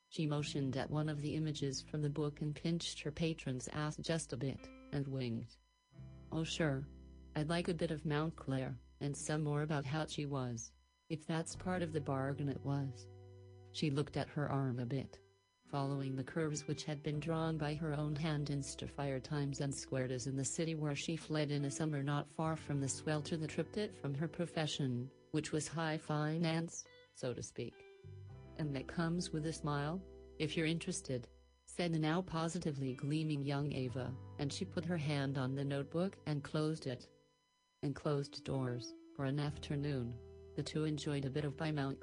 She 0.10 0.26
motioned 0.26 0.76
at 0.76 0.90
one 0.90 1.07
of 1.07 1.22
the 1.22 1.36
images 1.36 1.81
from 1.81 2.02
the 2.02 2.10
book 2.10 2.41
and 2.41 2.56
pinched 2.56 2.99
her 3.02 3.11
patron's 3.11 3.69
ass 3.73 3.95
just 3.98 4.34
a 4.34 4.38
bit, 4.38 4.68
and 4.91 5.07
winked. 5.07 5.57
Oh 6.31 6.44
sure. 6.44 6.88
I'd 7.36 7.49
like 7.49 7.68
a 7.68 7.73
bit 7.73 7.91
of 7.91 8.06
Mount 8.06 8.36
Claire. 8.36 8.76
and 9.02 9.15
some 9.15 9.44
more 9.44 9.61
about 9.61 9.86
how 9.86 10.06
she 10.06 10.26
was. 10.26 10.72
If 11.10 11.26
that's 11.26 11.56
part 11.56 11.81
of 11.81 11.94
the 11.94 12.02
bargain, 12.02 12.49
it 12.49 12.60
was. 12.65 13.07
She 13.72 13.91
looked 13.91 14.18
at 14.18 14.27
her 14.30 14.52
arm 14.52 14.80
a 14.80 14.86
bit. 14.86 15.19
Following 15.72 16.15
the 16.15 16.23
curves 16.23 16.68
which 16.68 16.84
had 16.84 17.03
been 17.03 17.19
drawn 17.19 17.57
by 17.57 17.76
her 17.76 17.94
own 17.94 18.15
hand 18.15 18.49
in 18.49 18.61
Starfire 18.61 19.23
times 19.23 19.61
and 19.61 19.73
squared 19.73 20.11
as 20.11 20.26
in 20.26 20.36
the 20.36 20.44
city 20.44 20.76
where 20.76 20.95
she 20.95 21.15
fled 21.15 21.52
in 21.52 21.65
a 21.65 21.72
summer 21.72 22.02
not 22.02 22.30
far 22.36 22.56
from 22.56 22.81
the 22.81 22.90
swelter 22.90 23.38
that 23.38 23.52
tripped 23.52 23.77
it 23.77 23.95
from 24.02 24.15
her 24.15 24.27
profession, 24.27 25.10
which 25.31 25.52
was 25.52 25.68
high 25.68 25.98
finance, 25.98 26.84
so 27.14 27.34
to 27.34 27.44
speak. 27.44 27.89
And 28.60 28.76
that 28.76 28.88
comes 28.88 29.31
with 29.31 29.48
a 29.48 29.53
smile? 29.53 30.02
If 30.38 30.56
you're 30.56 30.68
interested, 30.68 31.27
said 31.65 31.94
the 31.94 31.99
now 31.99 32.22
positively 32.22 32.94
gleaming 32.94 33.41
young 33.44 33.72
Ava, 33.72 34.11
and 34.38 34.52
she 34.52 34.65
put 34.65 34.86
her 34.86 34.98
hand 34.98 35.38
on 35.38 35.56
the 35.56 35.64
notebook 35.64 36.18
and 36.27 36.44
closed 36.44 36.86
it. 36.86 37.07
And 37.84 37.95
closed 37.95 38.44
doors, 38.44 38.94
for 39.15 39.26
an 39.26 39.40
afternoon. 39.40 40.14
The 40.56 40.64
two 40.64 40.84
enjoyed 40.84 41.23
a 41.26 41.30
bit 41.30 41.45
of 41.45 41.56
by 41.56 41.72
Mount 41.72 41.99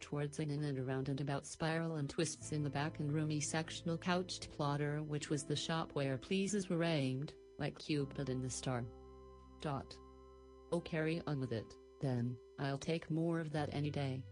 towards 0.00 0.38
an 0.38 0.50
in 0.50 0.62
and 0.64 0.78
around 0.78 1.08
and 1.08 1.20
about 1.20 1.46
spiral 1.46 1.96
and 1.96 2.08
twists 2.10 2.52
in 2.52 2.62
the 2.62 2.70
back 2.70 3.00
and 3.00 3.10
roomy 3.10 3.40
sectional 3.40 3.96
couched 3.96 4.52
plotter 4.52 5.02
which 5.02 5.30
was 5.30 5.44
the 5.44 5.56
shop 5.56 5.90
where 5.94 6.18
pleases 6.18 6.68
were 6.68 6.84
aimed, 6.84 7.32
like 7.58 7.78
Cupid 7.78 8.28
in 8.28 8.42
the 8.42 8.50
star. 8.50 8.84
Dot. 9.62 9.96
Oh 10.72 10.80
carry 10.80 11.22
on 11.26 11.40
with 11.40 11.52
it, 11.52 11.74
then, 12.02 12.36
I'll 12.58 12.78
take 12.78 13.10
more 13.10 13.40
of 13.40 13.50
that 13.52 13.70
any 13.72 13.90
day. 13.90 14.22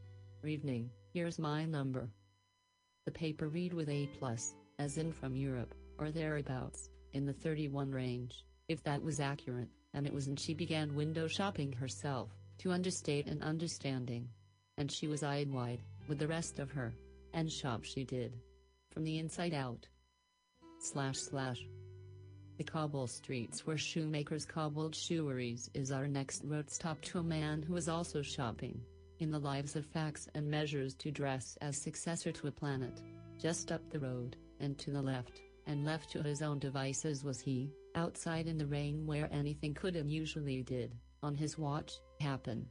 Evening, 0.47 0.91
here's 1.15 1.39
my 1.39 1.65
number. 1.65 2.11
The 3.07 3.13
paper 3.13 3.47
read 3.47 3.73
with 3.73 3.89
A 3.89 4.09
plus, 4.19 4.57
as 4.81 4.99
in 4.99 5.13
from 5.13 5.37
Europe, 5.37 5.73
or 5.97 6.11
thereabouts, 6.11 6.91
in 7.13 7.25
the 7.25 7.33
31 7.33 7.93
range, 7.93 8.45
if 8.69 8.83
that 8.83 9.01
was 9.01 9.21
accurate, 9.21 9.69
and 9.95 10.09
it 10.09 10.13
wasn't 10.13 10.41
she 10.41 10.55
began 10.55 10.97
window 10.97 11.29
shopping 11.29 11.71
herself, 11.73 12.31
to 12.59 12.73
understate 12.73 13.29
an 13.29 13.43
understanding. 13.43 14.29
And 14.77 14.91
she 14.91 15.07
was 15.07 15.23
eyed 15.23 15.49
wide, 15.53 15.79
with 16.09 16.19
the 16.19 16.27
rest 16.27 16.59
of 16.59 16.73
her, 16.73 16.93
and 17.33 17.51
shop 17.51 17.85
she 17.85 18.03
did. 18.03 18.35
From 18.91 19.05
the 19.05 19.19
inside 19.19 19.55
out. 19.55 19.87
Slash 20.81 21.19
slash. 21.19 21.61
The 22.59 22.65
cobble 22.65 23.07
streets 23.07 23.65
where 23.65 23.79
shoemakers 23.79 24.45
cobbled 24.45 24.97
shoeries 24.97 25.71
is 25.75 25.93
our 25.93 26.09
next 26.09 26.43
road 26.45 26.71
stop 26.71 27.01
to 27.03 27.19
a 27.19 27.23
man 27.23 27.63
who 27.63 27.77
is 27.77 27.89
also 27.89 28.21
shopping, 28.21 28.81
in 29.19 29.31
the 29.31 29.39
lives 29.39 29.77
of 29.77 29.87
facts 29.87 30.29
and 30.35 30.51
measures 30.51 30.95
to 30.95 31.11
dress 31.11 31.57
as 31.61 31.77
successor 31.77 32.33
to 32.33 32.47
a 32.49 32.53
planet, 32.53 33.01
just 33.41 33.73
up 33.73 33.89
the 33.91 34.01
road, 34.01 34.37
and 34.61 34.79
to 34.79 34.91
the 34.91 35.03
left, 35.03 35.41
and 35.67 35.85
left 35.85 36.11
to 36.11 36.23
his 36.23 36.43
own 36.43 36.59
devices 36.59 37.25
was 37.25 37.41
he, 37.41 37.73
outside 37.95 38.47
in 38.47 38.59
the 38.59 38.67
rain 38.67 39.07
where 39.07 39.33
anything 39.33 39.75
could 39.75 39.97
and 39.97 40.11
usually 40.11 40.63
did, 40.63 40.97
on 41.23 41.35
his 41.35 41.57
watch, 41.59 41.95
happen. 42.21 42.67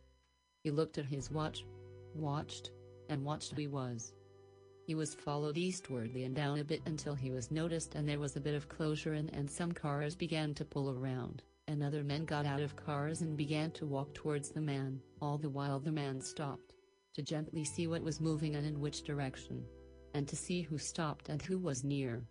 He 0.64 0.72
looked 0.72 0.98
at 0.98 1.06
his 1.06 1.32
watch, 1.32 1.66
watched, 2.14 2.72
and 3.10 3.24
watched 3.24 3.58
he 3.58 3.68
was. 3.68 4.14
He 4.86 4.96
was 4.96 5.16
followed 5.16 5.58
eastwardly 5.58 6.26
and 6.26 6.36
down 6.36 6.60
a 6.60 6.64
bit 6.64 6.82
until 6.86 7.16
he 7.16 7.32
was 7.32 7.52
noticed 7.52 7.96
and 7.96 8.08
there 8.08 8.20
was 8.20 8.36
a 8.36 8.42
bit 8.42 8.56
of 8.56 8.68
closure 8.68 9.14
and, 9.14 9.34
and 9.34 9.50
some 9.50 9.72
cars 9.72 10.16
began 10.16 10.54
to 10.56 10.66
pull 10.66 10.90
around, 10.90 11.42
and 11.68 11.82
other 11.82 12.04
men 12.04 12.26
got 12.26 12.46
out 12.46 12.62
of 12.62 12.76
cars 12.76 13.22
and 13.22 13.38
began 13.38 13.72
to 13.72 13.86
walk 13.86 14.14
towards 14.14 14.50
the 14.50 14.62
man, 14.62 15.00
all 15.22 15.38
the 15.38 15.50
while 15.50 15.80
the 15.80 15.92
man 15.92 16.20
stopped. 16.20 16.74
To 17.16 17.22
gently 17.22 17.64
see 17.64 17.88
what 17.88 18.04
was 18.04 18.20
moving 18.20 18.56
and 18.56 18.66
in 18.66 18.80
which 18.80 19.04
direction. 19.04 19.64
And 20.14 20.28
to 20.28 20.36
see 20.36 20.62
who 20.62 20.78
stopped 20.78 21.30
and 21.30 21.42
who 21.42 21.58
was 21.58 21.84
near. 21.84 22.26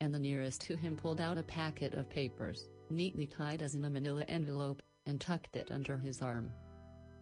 And 0.00 0.14
the 0.14 0.18
nearest 0.18 0.60
to 0.62 0.76
him 0.76 0.96
pulled 0.96 1.20
out 1.20 1.38
a 1.38 1.42
packet 1.42 1.94
of 1.94 2.10
papers, 2.10 2.68
neatly 2.90 3.26
tied 3.26 3.62
as 3.62 3.74
in 3.74 3.84
a 3.84 3.90
manila 3.90 4.24
envelope, 4.28 4.82
and 5.06 5.20
tucked 5.20 5.56
it 5.56 5.70
under 5.70 5.96
his 5.96 6.20
arm. 6.20 6.50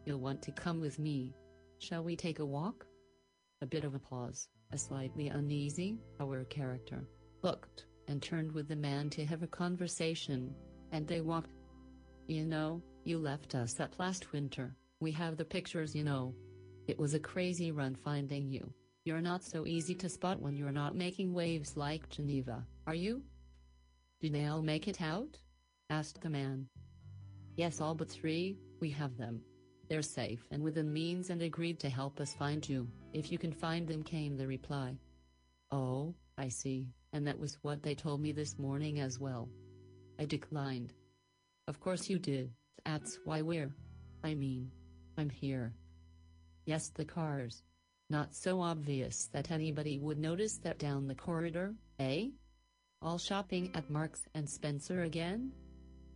You'll 0.04 0.20
want 0.20 0.42
to 0.42 0.52
come 0.52 0.80
with 0.80 0.98
me. 0.98 1.34
Shall 1.78 2.02
we 2.02 2.16
take 2.16 2.40
a 2.40 2.46
walk? 2.46 2.86
A 3.62 3.66
bit 3.66 3.84
of 3.84 3.94
a 3.94 3.98
pause, 3.98 4.48
a 4.72 4.78
slightly 4.78 5.28
uneasy, 5.28 5.98
our 6.20 6.44
character, 6.44 7.08
looked, 7.42 7.86
and 8.08 8.20
turned 8.20 8.52
with 8.52 8.68
the 8.68 8.76
man 8.76 9.08
to 9.10 9.24
have 9.24 9.42
a 9.42 9.46
conversation, 9.46 10.54
and 10.94 11.08
they 11.08 11.20
walked. 11.20 11.50
You 12.28 12.46
know, 12.46 12.80
you 13.02 13.18
left 13.18 13.56
us 13.56 13.74
that 13.74 13.98
last 13.98 14.32
winter, 14.32 14.76
we 15.00 15.10
have 15.10 15.36
the 15.36 15.44
pictures 15.44 15.94
you 15.94 16.04
know. 16.04 16.34
It 16.86 16.98
was 16.98 17.14
a 17.14 17.18
crazy 17.18 17.72
run 17.72 17.96
finding 17.96 18.48
you. 18.48 18.72
You're 19.04 19.20
not 19.20 19.42
so 19.42 19.66
easy 19.66 19.94
to 19.96 20.08
spot 20.08 20.40
when 20.40 20.56
you're 20.56 20.70
not 20.70 20.94
making 20.94 21.34
waves 21.34 21.76
like 21.76 22.08
Geneva, 22.08 22.64
are 22.86 22.94
you? 22.94 23.22
Did 24.20 24.34
they 24.34 24.46
all 24.46 24.62
make 24.62 24.86
it 24.86 25.02
out? 25.02 25.36
asked 25.90 26.22
the 26.22 26.30
man. 26.30 26.68
Yes, 27.56 27.80
all 27.80 27.96
but 27.96 28.08
three, 28.08 28.56
we 28.80 28.88
have 28.90 29.16
them. 29.18 29.42
They're 29.88 30.00
safe 30.00 30.46
and 30.52 30.62
within 30.62 30.92
means 30.92 31.28
and 31.28 31.42
agreed 31.42 31.80
to 31.80 31.90
help 31.90 32.20
us 32.20 32.34
find 32.34 32.66
you, 32.66 32.88
if 33.12 33.32
you 33.32 33.36
can 33.36 33.52
find 33.52 33.86
them, 33.88 34.04
came 34.04 34.36
the 34.36 34.46
reply. 34.46 34.96
Oh, 35.72 36.14
I 36.38 36.48
see, 36.48 36.88
and 37.12 37.26
that 37.26 37.38
was 37.38 37.58
what 37.62 37.82
they 37.82 37.96
told 37.96 38.20
me 38.20 38.30
this 38.30 38.58
morning 38.60 39.00
as 39.00 39.18
well. 39.18 39.48
I 40.18 40.24
declined. 40.24 40.92
Of 41.66 41.80
course 41.80 42.08
you 42.08 42.18
did, 42.18 42.52
that's 42.84 43.18
why 43.24 43.42
we're. 43.42 43.74
I 44.22 44.34
mean, 44.34 44.70
I'm 45.18 45.30
here. 45.30 45.74
Yes, 46.66 46.90
the 46.90 47.04
cars. 47.04 47.62
Not 48.10 48.34
so 48.34 48.60
obvious 48.60 49.28
that 49.32 49.50
anybody 49.50 49.98
would 49.98 50.18
notice 50.18 50.58
that 50.58 50.78
down 50.78 51.06
the 51.06 51.14
corridor, 51.14 51.74
eh? 51.98 52.28
All 53.02 53.18
shopping 53.18 53.70
at 53.74 53.90
Marks 53.90 54.22
and 54.34 54.48
Spencer 54.48 55.02
again? 55.02 55.52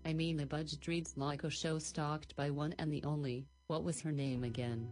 I 0.05 0.13
mean 0.13 0.37
the 0.37 0.47
budget 0.47 0.87
reads 0.87 1.17
like 1.17 1.45
a 1.45 1.51
show 1.51 1.79
stocked 1.79 2.37
by 2.37 2.51
one 2.51 2.75
and 2.79 2.93
the 2.93 3.05
only, 3.05 3.47
what 3.67 3.85
was 3.85 4.01
her 4.01 4.13
name 4.13 4.45
again? 4.45 4.89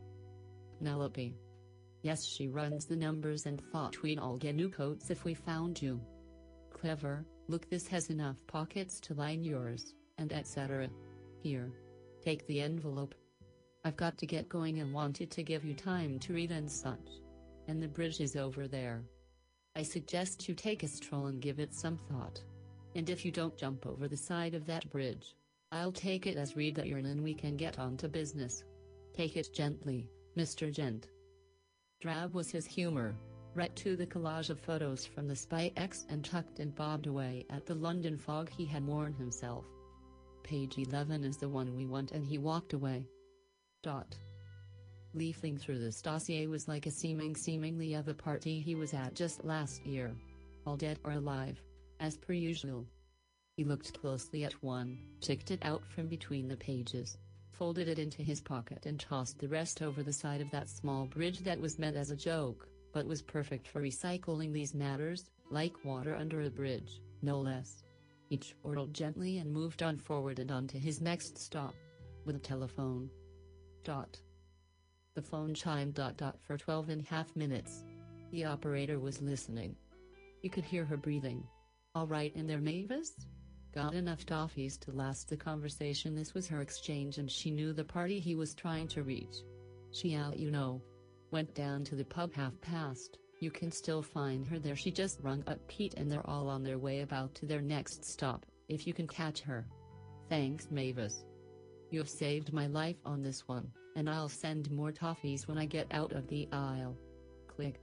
Penelope. 0.78 1.34
Yes, 2.02 2.24
she 2.24 2.48
runs 2.48 2.86
the 2.86 2.96
numbers 2.96 3.46
and 3.46 3.62
thought 3.72 4.02
we'd 4.02 4.18
all 4.18 4.36
get 4.36 4.54
new 4.54 4.68
coats 4.68 5.10
if 5.10 5.24
we 5.24 5.34
found 5.34 5.80
you. 5.80 6.00
Clever, 6.70 7.24
look 7.48 7.68
this 7.68 7.86
has 7.88 8.10
enough 8.10 8.36
pockets 8.46 9.00
to 9.00 9.14
line 9.14 9.44
yours, 9.44 9.94
and 10.18 10.32
etc. 10.32 10.88
Here. 11.42 11.70
Take 12.22 12.46
the 12.46 12.60
envelope. 12.60 13.14
I've 13.84 13.96
got 13.96 14.18
to 14.18 14.26
get 14.26 14.48
going 14.48 14.80
and 14.80 14.92
wanted 14.92 15.30
to 15.30 15.42
give 15.42 15.64
you 15.64 15.74
time 15.74 16.18
to 16.20 16.32
read 16.32 16.50
and 16.50 16.70
such. 16.70 17.20
And 17.68 17.80
the 17.82 17.88
bridge 17.88 18.20
is 18.20 18.34
over 18.34 18.66
there. 18.66 19.04
I 19.76 19.82
suggest 19.82 20.48
you 20.48 20.54
take 20.54 20.82
a 20.82 20.88
stroll 20.88 21.26
and 21.26 21.40
give 21.40 21.60
it 21.60 21.74
some 21.74 21.98
thought. 22.10 22.42
And 22.94 23.10
if 23.10 23.24
you 23.24 23.30
don't 23.30 23.56
jump 23.56 23.86
over 23.86 24.08
the 24.08 24.16
side 24.16 24.54
of 24.54 24.66
that 24.66 24.90
bridge, 24.90 25.36
I'll 25.70 25.92
take 25.92 26.26
it 26.26 26.36
as 26.36 26.56
read 26.56 26.74
that 26.76 26.86
you're 26.86 26.98
in 26.98 27.06
and 27.06 27.22
we 27.22 27.34
can 27.34 27.56
get 27.56 27.78
on 27.78 27.96
to 27.98 28.08
business. 28.08 28.64
Take 29.12 29.36
it 29.36 29.52
gently, 29.52 30.08
Mr. 30.36 30.72
Gent. 30.72 31.08
Drab 32.00 32.34
was 32.34 32.50
his 32.50 32.66
humor, 32.66 33.14
right 33.56 33.74
to 33.74 33.96
the 33.96 34.06
collage 34.06 34.50
of 34.50 34.60
photos 34.60 35.06
from 35.06 35.26
the 35.26 35.34
Spy 35.34 35.72
X 35.76 36.04
and 36.10 36.22
tucked 36.22 36.58
and 36.58 36.74
bobbed 36.74 37.06
away 37.06 37.46
at 37.48 37.64
the 37.64 37.74
London 37.74 38.18
fog 38.18 38.50
he 38.50 38.66
had 38.66 38.86
worn 38.86 39.14
himself. 39.14 39.64
Page 40.42 40.76
11 40.76 41.24
is 41.24 41.38
the 41.38 41.48
one 41.48 41.74
we 41.74 41.86
want 41.86 42.12
and 42.12 42.24
he 42.24 42.36
walked 42.36 42.74
away. 42.74 43.06
Dot. 43.82 44.14
Leafing 45.14 45.56
through 45.56 45.78
this 45.78 46.02
dossier 46.02 46.46
was 46.46 46.68
like 46.68 46.84
a 46.84 46.90
seeming 46.90 47.34
seemingly 47.34 47.94
of 47.94 48.08
a 48.08 48.14
party 48.14 48.60
he 48.60 48.74
was 48.74 48.92
at 48.92 49.14
just 49.14 49.42
last 49.42 49.86
year. 49.86 50.14
All 50.66 50.76
dead 50.76 50.98
or 51.02 51.12
alive, 51.12 51.58
as 51.98 52.18
per 52.18 52.34
usual. 52.34 52.86
He 53.56 53.64
looked 53.64 53.98
closely 53.98 54.44
at 54.44 54.62
one, 54.62 54.98
ticked 55.22 55.50
it 55.50 55.64
out 55.64 55.82
from 55.86 56.08
between 56.08 56.46
the 56.46 56.58
pages, 56.58 57.16
folded 57.52 57.88
it 57.88 57.98
into 57.98 58.22
his 58.22 58.42
pocket 58.42 58.84
and 58.84 59.00
tossed 59.00 59.38
the 59.38 59.48
rest 59.48 59.80
over 59.80 60.02
the 60.02 60.12
side 60.12 60.42
of 60.42 60.50
that 60.50 60.68
small 60.68 61.06
bridge 61.06 61.38
that 61.40 61.58
was 61.58 61.78
meant 61.78 61.96
as 61.96 62.10
a 62.10 62.16
joke, 62.16 62.68
but 62.92 63.06
was 63.06 63.22
perfect 63.22 63.68
for 63.68 63.82
recycling 63.82 64.52
these 64.52 64.74
matters, 64.74 65.30
like 65.50 65.84
water 65.84 66.14
under 66.14 66.40
a 66.42 66.50
bridge, 66.50 67.00
no 67.22 67.40
less. 67.40 67.84
He 68.28 68.38
chortled 68.38 68.92
gently 68.92 69.38
and 69.38 69.52
moved 69.52 69.82
on 69.82 69.98
forward 69.98 70.38
and 70.38 70.50
on 70.50 70.66
to 70.68 70.78
his 70.78 71.00
next 71.00 71.38
stop. 71.38 71.74
With 72.24 72.36
a 72.36 72.40
telephone. 72.40 73.08
Dot. 73.84 74.18
The 75.14 75.22
phone 75.22 75.54
chimed 75.54 75.94
dot 75.94 76.16
dot 76.16 76.38
for 76.42 76.58
twelve 76.58 76.88
and 76.88 77.02
a 77.02 77.08
half 77.08 77.34
minutes. 77.36 77.84
The 78.32 78.44
operator 78.44 78.98
was 78.98 79.22
listening. 79.22 79.76
You 80.42 80.50
could 80.50 80.64
hear 80.64 80.84
her 80.84 80.96
breathing. 80.96 81.44
All 81.94 82.08
right 82.08 82.34
in 82.34 82.48
there, 82.48 82.60
Mavis? 82.60 83.12
Got 83.72 83.94
enough 83.94 84.26
toffees 84.26 84.78
to 84.80 84.90
last 84.90 85.28
the 85.28 85.36
conversation. 85.36 86.14
This 86.14 86.34
was 86.34 86.48
her 86.48 86.62
exchange, 86.62 87.18
and 87.18 87.30
she 87.30 87.50
knew 87.50 87.72
the 87.72 87.84
party 87.84 88.18
he 88.18 88.34
was 88.34 88.54
trying 88.54 88.88
to 88.88 89.02
reach. 89.02 89.36
She 89.92 90.14
out, 90.14 90.38
you 90.38 90.50
know. 90.50 90.82
Went 91.30 91.54
down 91.54 91.84
to 91.84 91.96
the 91.96 92.04
pub 92.04 92.32
half 92.32 92.58
past. 92.60 93.18
You 93.40 93.50
can 93.50 93.70
still 93.70 94.02
find 94.02 94.46
her 94.46 94.58
there. 94.58 94.76
She 94.76 94.90
just 94.90 95.20
rung 95.22 95.44
up 95.46 95.58
Pete, 95.68 95.94
and 95.94 96.10
they're 96.10 96.28
all 96.28 96.48
on 96.48 96.62
their 96.62 96.78
way 96.78 97.00
about 97.00 97.34
to 97.36 97.46
their 97.46 97.60
next 97.60 98.04
stop, 98.04 98.46
if 98.68 98.86
you 98.86 98.94
can 98.94 99.06
catch 99.06 99.40
her. 99.40 99.66
Thanks, 100.28 100.68
Mavis. 100.70 101.24
You 101.90 101.98
have 101.98 102.08
saved 102.08 102.52
my 102.52 102.66
life 102.66 102.96
on 103.04 103.22
this 103.22 103.46
one, 103.46 103.70
and 103.94 104.08
I'll 104.08 104.28
send 104.28 104.70
more 104.70 104.92
toffees 104.92 105.46
when 105.46 105.58
I 105.58 105.66
get 105.66 105.86
out 105.90 106.12
of 106.12 106.26
the 106.28 106.48
aisle. 106.52 106.96
Click. 107.46 107.80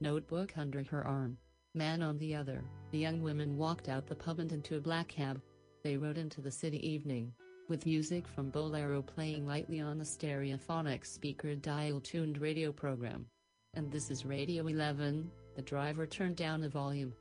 Notebook 0.00 0.52
under 0.56 0.82
her 0.84 1.06
arm. 1.06 1.36
Man 1.74 2.02
on 2.02 2.18
the 2.18 2.34
other, 2.34 2.62
the 2.90 2.98
young 2.98 3.22
women 3.22 3.56
walked 3.56 3.88
out 3.88 4.06
the 4.06 4.14
pub 4.14 4.38
and 4.38 4.52
into 4.52 4.76
a 4.76 4.80
black 4.80 5.08
cab. 5.08 5.40
They 5.82 5.96
rode 5.96 6.18
into 6.18 6.40
the 6.40 6.50
city 6.50 6.86
evening. 6.88 7.32
With 7.68 7.86
music 7.86 8.26
from 8.28 8.50
Bolero 8.50 9.02
playing 9.02 9.46
lightly 9.46 9.80
on 9.80 9.98
the 9.98 10.04
stereophonic 10.04 11.04
speaker 11.04 11.54
dial 11.54 12.00
tuned 12.00 12.38
radio 12.38 12.72
program. 12.72 13.26
And 13.74 13.90
this 13.90 14.10
is 14.10 14.24
Radio 14.24 14.66
11, 14.66 15.30
the 15.54 15.62
driver 15.62 16.06
turned 16.06 16.36
down 16.36 16.60
the 16.60 16.68
volume. 16.68 17.12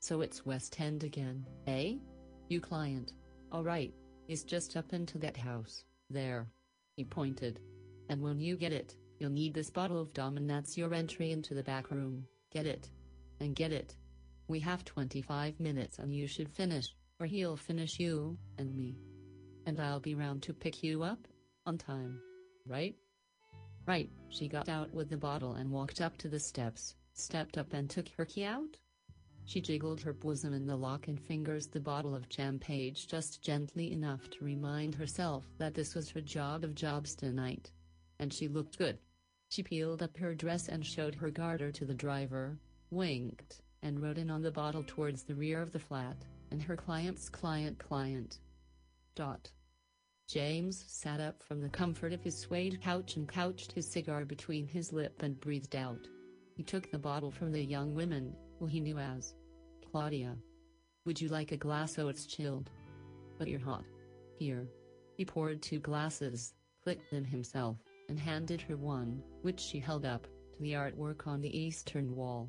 So 0.00 0.20
it's 0.20 0.44
West 0.44 0.80
End 0.80 1.04
again, 1.04 1.46
eh? 1.66 1.94
You 2.48 2.60
client. 2.60 3.14
Alright, 3.52 3.94
it's 4.28 4.42
just 4.42 4.76
up 4.76 4.92
into 4.92 5.18
that 5.18 5.36
house, 5.36 5.84
there. 6.08 6.46
He 6.96 7.04
pointed. 7.04 7.60
And 8.08 8.20
when 8.20 8.40
you 8.40 8.56
get 8.56 8.72
it, 8.72 8.96
you'll 9.18 9.30
need 9.30 9.54
this 9.54 9.70
bottle 9.70 10.00
of 10.00 10.12
Dom 10.12 10.36
and 10.36 10.48
that's 10.48 10.76
your 10.76 10.92
entry 10.94 11.32
into 11.32 11.54
the 11.54 11.62
back 11.62 11.90
room. 11.90 12.26
Get 12.52 12.66
it. 12.66 12.90
And 13.40 13.54
get 13.54 13.72
it. 13.72 13.96
We 14.48 14.60
have 14.60 14.84
25 14.84 15.58
minutes 15.60 15.98
and 15.98 16.14
you 16.14 16.26
should 16.26 16.48
finish, 16.48 16.94
or 17.18 17.26
he'll 17.26 17.56
finish 17.56 17.98
you, 17.98 18.36
and 18.58 18.74
me. 18.76 18.96
And 19.70 19.78
I'll 19.78 20.00
be 20.00 20.16
round 20.16 20.42
to 20.42 20.52
pick 20.52 20.82
you 20.82 21.04
up, 21.04 21.28
on 21.64 21.78
time. 21.78 22.20
Right? 22.66 22.96
Right, 23.86 24.10
she 24.28 24.48
got 24.48 24.68
out 24.68 24.92
with 24.92 25.08
the 25.08 25.16
bottle 25.16 25.52
and 25.54 25.70
walked 25.70 26.00
up 26.00 26.18
to 26.18 26.28
the 26.28 26.40
steps, 26.40 26.96
stepped 27.12 27.56
up 27.56 27.72
and 27.72 27.88
took 27.88 28.08
her 28.16 28.24
key 28.24 28.44
out. 28.44 28.76
She 29.44 29.60
jiggled 29.60 30.00
her 30.00 30.12
bosom 30.12 30.54
in 30.54 30.66
the 30.66 30.74
lock 30.74 31.06
and 31.06 31.20
fingers 31.20 31.68
the 31.68 31.78
bottle 31.78 32.16
of 32.16 32.26
champagne 32.28 32.94
just 32.96 33.42
gently 33.42 33.92
enough 33.92 34.28
to 34.30 34.44
remind 34.44 34.96
herself 34.96 35.44
that 35.58 35.74
this 35.74 35.94
was 35.94 36.10
her 36.10 36.20
job 36.20 36.64
of 36.64 36.74
jobs 36.74 37.14
tonight. 37.14 37.70
And 38.18 38.32
she 38.32 38.48
looked 38.48 38.76
good. 38.76 38.98
She 39.50 39.62
peeled 39.62 40.02
up 40.02 40.16
her 40.16 40.34
dress 40.34 40.66
and 40.66 40.84
showed 40.84 41.14
her 41.14 41.30
garter 41.30 41.70
to 41.70 41.84
the 41.84 41.94
driver, 41.94 42.58
winked, 42.90 43.62
and 43.84 44.02
rode 44.02 44.18
in 44.18 44.32
on 44.32 44.42
the 44.42 44.50
bottle 44.50 44.82
towards 44.84 45.22
the 45.22 45.36
rear 45.36 45.62
of 45.62 45.70
the 45.70 45.78
flat, 45.78 46.16
and 46.50 46.60
her 46.60 46.74
client's 46.74 47.28
client 47.28 47.78
client. 47.78 48.40
Dot. 49.14 49.52
James 50.30 50.84
sat 50.86 51.18
up 51.18 51.42
from 51.42 51.60
the 51.60 51.68
comfort 51.68 52.12
of 52.12 52.22
his 52.22 52.38
suede 52.38 52.80
couch 52.80 53.16
and 53.16 53.26
couched 53.26 53.72
his 53.72 53.90
cigar 53.90 54.24
between 54.24 54.64
his 54.64 54.92
lip 54.92 55.20
and 55.24 55.40
breathed 55.40 55.74
out. 55.74 56.06
He 56.56 56.62
took 56.62 56.88
the 56.88 57.00
bottle 57.00 57.32
from 57.32 57.50
the 57.50 57.64
young 57.64 57.96
woman, 57.96 58.36
who 58.60 58.66
he 58.66 58.78
knew 58.78 58.96
as 58.96 59.34
Claudia. 59.90 60.36
Would 61.04 61.20
you 61.20 61.30
like 61.30 61.50
a 61.50 61.56
glass? 61.56 61.98
Oh, 61.98 62.06
it's 62.06 62.26
chilled. 62.26 62.70
But 63.40 63.48
you're 63.48 63.58
hot. 63.58 63.82
Here. 64.38 64.68
He 65.16 65.24
poured 65.24 65.62
two 65.62 65.80
glasses, 65.80 66.54
clicked 66.84 67.10
them 67.10 67.24
himself, 67.24 67.78
and 68.08 68.16
handed 68.16 68.60
her 68.60 68.76
one, 68.76 69.20
which 69.42 69.58
she 69.58 69.80
held 69.80 70.04
up, 70.04 70.28
to 70.54 70.62
the 70.62 70.74
artwork 70.74 71.26
on 71.26 71.40
the 71.40 71.58
eastern 71.58 72.14
wall. 72.14 72.48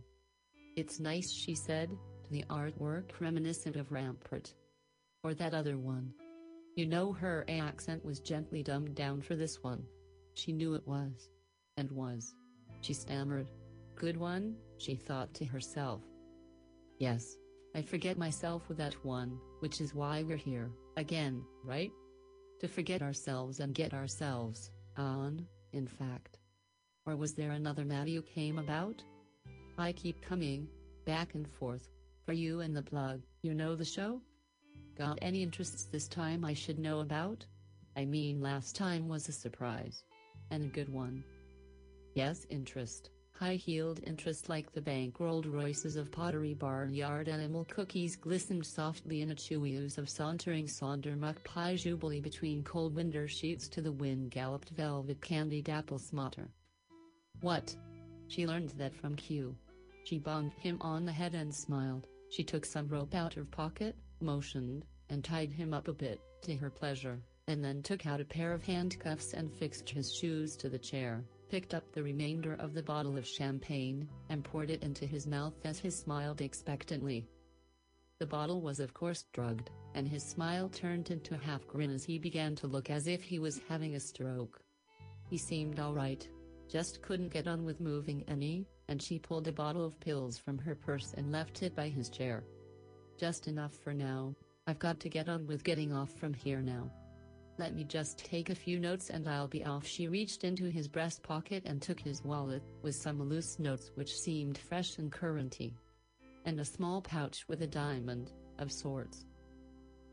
It's 0.75 0.99
nice, 0.99 1.31
she 1.31 1.55
said, 1.55 1.89
to 2.25 2.31
the 2.31 2.45
artwork 2.47 3.19
reminiscent 3.19 3.75
of 3.75 3.91
Rampart. 3.91 4.53
Or 5.23 5.33
that 5.33 5.55
other 5.55 5.79
one. 5.79 6.13
You 6.75 6.85
know 6.85 7.11
her 7.11 7.45
accent 7.49 8.05
was 8.05 8.21
gently 8.21 8.63
dumbed 8.63 8.95
down 8.95 9.21
for 9.21 9.35
this 9.35 9.61
one. 9.61 9.83
She 10.35 10.53
knew 10.53 10.73
it 10.73 10.87
was. 10.87 11.29
And 11.77 11.91
was. 11.91 12.33
She 12.81 12.93
stammered. 12.93 13.47
Good 13.95 14.15
one, 14.17 14.55
she 14.77 14.95
thought 14.95 15.33
to 15.35 15.45
herself. 15.45 16.01
Yes. 16.97 17.37
I 17.75 17.81
forget 17.81 18.17
myself 18.17 18.67
with 18.67 18.77
that 18.77 18.93
one, 19.05 19.37
which 19.59 19.79
is 19.81 19.95
why 19.95 20.23
we're 20.23 20.37
here, 20.37 20.71
again, 20.97 21.43
right? 21.63 21.91
To 22.59 22.67
forget 22.67 23.01
ourselves 23.01 23.59
and 23.59 23.73
get 23.73 23.93
ourselves, 23.93 24.71
on, 24.97 25.45
in 25.73 25.87
fact. 25.87 26.39
Or 27.05 27.15
was 27.15 27.33
there 27.33 27.51
another 27.51 27.85
Maddie 27.85 28.11
you 28.11 28.21
came 28.21 28.59
about? 28.59 29.03
I 29.77 29.93
keep 29.93 30.21
coming, 30.21 30.67
back 31.05 31.33
and 31.33 31.47
forth, 31.47 31.89
for 32.25 32.33
you 32.33 32.59
and 32.59 32.75
the 32.75 32.83
plug, 32.83 33.21
you 33.41 33.53
know 33.53 33.75
the 33.75 33.85
show? 33.85 34.21
Got 35.01 35.17
any 35.23 35.41
interests 35.41 35.85
this 35.85 36.07
time 36.07 36.45
I 36.45 36.53
should 36.53 36.77
know 36.77 36.99
about? 36.99 37.43
I 37.97 38.05
mean 38.05 38.39
last 38.39 38.75
time 38.75 39.07
was 39.07 39.27
a 39.27 39.31
surprise. 39.31 40.03
And 40.51 40.65
a 40.65 40.67
good 40.67 40.89
one. 40.89 41.23
Yes 42.13 42.45
interest, 42.51 43.09
high-heeled 43.31 44.01
interest 44.05 44.47
like 44.47 44.71
the 44.71 44.79
bankrolled 44.79 45.51
Royces 45.51 45.95
of 45.95 46.11
Pottery 46.11 46.53
Barnyard 46.53 47.29
animal 47.29 47.65
cookies 47.65 48.15
glistened 48.15 48.63
softly 48.63 49.21
in 49.21 49.31
a 49.31 49.35
chewy 49.35 49.73
ooze 49.73 49.97
of 49.97 50.07
sauntering 50.07 50.67
Sondermuck 50.67 51.43
pie 51.43 51.77
jubilee 51.77 52.21
between 52.21 52.63
cold 52.63 52.93
winter 52.93 53.27
sheets 53.27 53.67
to 53.69 53.81
the 53.81 53.91
wind 53.91 54.29
galloped 54.29 54.69
velvet 54.69 55.19
candied 55.19 55.67
apple 55.67 55.97
smotter. 55.97 56.47
What? 57.39 57.75
She 58.27 58.45
learned 58.45 58.69
that 58.77 58.95
from 58.95 59.15
Q. 59.15 59.55
She 60.03 60.19
bonged 60.19 60.53
him 60.59 60.77
on 60.79 61.05
the 61.05 61.11
head 61.11 61.33
and 61.33 61.51
smiled. 61.51 62.05
She 62.29 62.43
took 62.43 62.65
some 62.65 62.87
rope 62.87 63.15
out 63.15 63.35
of 63.37 63.49
pocket, 63.49 63.95
motioned, 64.21 64.85
and 65.11 65.23
tied 65.23 65.51
him 65.51 65.73
up 65.73 65.87
a 65.87 65.93
bit, 65.93 66.19
to 66.41 66.55
her 66.55 66.71
pleasure, 66.71 67.21
and 67.47 67.63
then 67.63 67.83
took 67.83 68.07
out 68.07 68.21
a 68.21 68.25
pair 68.25 68.53
of 68.53 68.63
handcuffs 68.63 69.33
and 69.33 69.53
fixed 69.53 69.89
his 69.89 70.11
shoes 70.11 70.55
to 70.55 70.69
the 70.69 70.79
chair, 70.79 71.23
picked 71.49 71.73
up 71.73 71.91
the 71.91 72.01
remainder 72.01 72.53
of 72.55 72.73
the 72.73 72.81
bottle 72.81 73.17
of 73.17 73.27
champagne, 73.27 74.07
and 74.29 74.43
poured 74.43 74.69
it 74.69 74.81
into 74.81 75.05
his 75.05 75.27
mouth 75.27 75.53
as 75.65 75.77
he 75.77 75.89
smiled 75.89 76.41
expectantly. 76.41 77.27
The 78.19 78.25
bottle 78.25 78.61
was 78.61 78.79
of 78.79 78.93
course 78.93 79.25
drugged, 79.33 79.69
and 79.95 80.07
his 80.07 80.23
smile 80.23 80.69
turned 80.69 81.11
into 81.11 81.35
a 81.35 81.45
half 81.45 81.67
grin 81.67 81.91
as 81.91 82.05
he 82.05 82.17
began 82.17 82.55
to 82.55 82.67
look 82.67 82.89
as 82.89 83.07
if 83.07 83.21
he 83.21 83.37
was 83.37 83.61
having 83.67 83.95
a 83.95 83.99
stroke. 83.99 84.61
He 85.29 85.37
seemed 85.37 85.79
alright, 85.79 86.27
just 86.69 87.01
couldn't 87.01 87.33
get 87.33 87.47
on 87.47 87.65
with 87.65 87.81
moving 87.81 88.23
any, 88.29 88.65
and 88.87 89.01
she 89.01 89.19
pulled 89.19 89.47
a 89.47 89.51
bottle 89.51 89.83
of 89.83 89.99
pills 89.99 90.37
from 90.37 90.57
her 90.59 90.75
purse 90.75 91.13
and 91.17 91.31
left 91.31 91.63
it 91.63 91.75
by 91.75 91.89
his 91.89 92.09
chair. 92.09 92.45
Just 93.17 93.47
enough 93.47 93.73
for 93.73 93.93
now, 93.93 94.35
I've 94.67 94.79
got 94.79 94.99
to 94.99 95.09
get 95.09 95.27
on 95.27 95.47
with 95.47 95.63
getting 95.63 95.91
off 95.91 96.11
from 96.11 96.33
here 96.33 96.61
now. 96.61 96.91
Let 97.57 97.75
me 97.75 97.83
just 97.83 98.19
take 98.19 98.49
a 98.49 98.55
few 98.55 98.79
notes 98.79 99.09
and 99.09 99.27
I'll 99.27 99.47
be 99.47 99.65
off. 99.65 99.85
She 99.85 100.07
reached 100.07 100.43
into 100.43 100.65
his 100.65 100.87
breast 100.87 101.23
pocket 101.23 101.63
and 101.65 101.81
took 101.81 101.99
his 101.99 102.23
wallet, 102.23 102.63
with 102.81 102.95
some 102.95 103.21
loose 103.21 103.59
notes 103.59 103.91
which 103.95 104.15
seemed 104.15 104.57
fresh 104.57 104.97
and 104.97 105.11
currenty. 105.11 105.73
And 106.45 106.59
a 106.59 106.65
small 106.65 107.01
pouch 107.01 107.47
with 107.47 107.61
a 107.61 107.67
diamond, 107.67 108.31
of 108.59 108.71
sorts. 108.71 109.25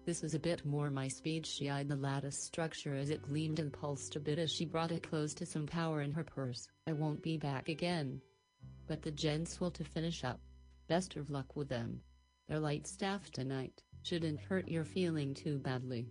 This 0.07 0.25
is 0.25 0.35
a 0.35 0.39
bit 0.39 0.65
more 0.65 0.91
my 0.91 1.09
speed. 1.09 1.47
She 1.47 1.69
eyed 1.69 1.89
the 1.89 1.97
lattice 1.97 2.43
structure 2.43 2.95
as 2.95 3.11
it 3.11 3.23
gleamed 3.23 3.59
and 3.59 3.71
pulsed 3.71 4.17
a 4.17 4.21
bit 4.21 4.39
as 4.39 4.51
she 4.51 4.65
brought 4.65 4.93
it 4.93 5.09
close 5.09 5.35
to 5.35 5.47
some 5.47 5.67
power 5.67 6.01
in 6.01 6.13
her 6.13 6.25
purse. 6.25 6.67
I 6.87 6.95
won't 6.95 7.23
be 7.23 7.37
back 7.37 7.69
again. 7.69 8.23
But 8.87 9.03
the 9.03 9.11
gents 9.11 9.61
will 9.61 9.71
to 9.73 9.85
finish 9.85 10.25
up. 10.25 10.41
Best 10.89 11.17
of 11.17 11.29
luck 11.29 11.55
with 11.55 11.69
them. 11.69 12.01
They're 12.49 12.59
light 12.59 12.87
staff 12.87 13.31
tonight, 13.31 13.83
shouldn't 14.03 14.41
hurt 14.41 14.69
your 14.69 14.85
feeling 14.85 15.35
too 15.35 15.59
badly. 15.59 16.07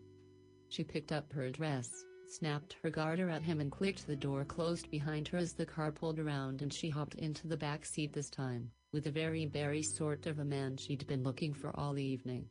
She 0.69 0.83
picked 0.83 1.11
up 1.11 1.31
her 1.33 1.49
dress, 1.49 1.89
snapped 2.27 2.75
her 2.83 2.89
garter 2.89 3.29
at 3.29 3.41
him 3.41 3.59
and 3.59 3.71
clicked 3.71 4.05
the 4.05 4.15
door 4.15 4.43
closed 4.43 4.91
behind 4.91 5.27
her 5.29 5.37
as 5.37 5.53
the 5.53 5.65
car 5.65 5.91
pulled 5.91 6.19
around 6.19 6.61
and 6.61 6.73
she 6.73 6.89
hopped 6.89 7.15
into 7.15 7.47
the 7.47 7.57
back 7.57 7.85
seat 7.85 8.13
this 8.13 8.29
time, 8.29 8.69
with 8.91 9.07
a 9.07 9.11
very 9.11 9.45
berry 9.45 9.81
sort 9.81 10.25
of 10.25 10.39
a 10.39 10.45
man 10.45 10.77
she'd 10.77 11.07
been 11.07 11.23
looking 11.23 11.53
for 11.53 11.77
all 11.79 11.97
evening. 11.97 12.49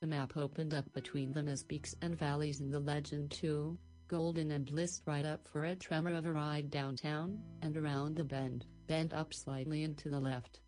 The 0.00 0.08
map 0.08 0.36
opened 0.36 0.74
up 0.74 0.92
between 0.92 1.32
them 1.32 1.48
as 1.48 1.62
peaks 1.62 1.94
and 2.02 2.18
valleys 2.18 2.60
in 2.60 2.70
the 2.70 2.80
legend 2.80 3.30
too, 3.30 3.78
golden 4.08 4.50
and 4.50 4.66
blissed 4.66 5.02
right 5.06 5.24
up 5.24 5.48
for 5.48 5.64
a 5.64 5.76
tremor 5.76 6.12
of 6.14 6.26
a 6.26 6.32
ride 6.32 6.70
downtown, 6.70 7.38
and 7.62 7.76
around 7.76 8.16
the 8.16 8.24
bend, 8.24 8.66
bent 8.86 9.14
up 9.14 9.32
slightly 9.32 9.84
and 9.84 9.96
to 9.98 10.10
the 10.10 10.20
left. 10.20 10.60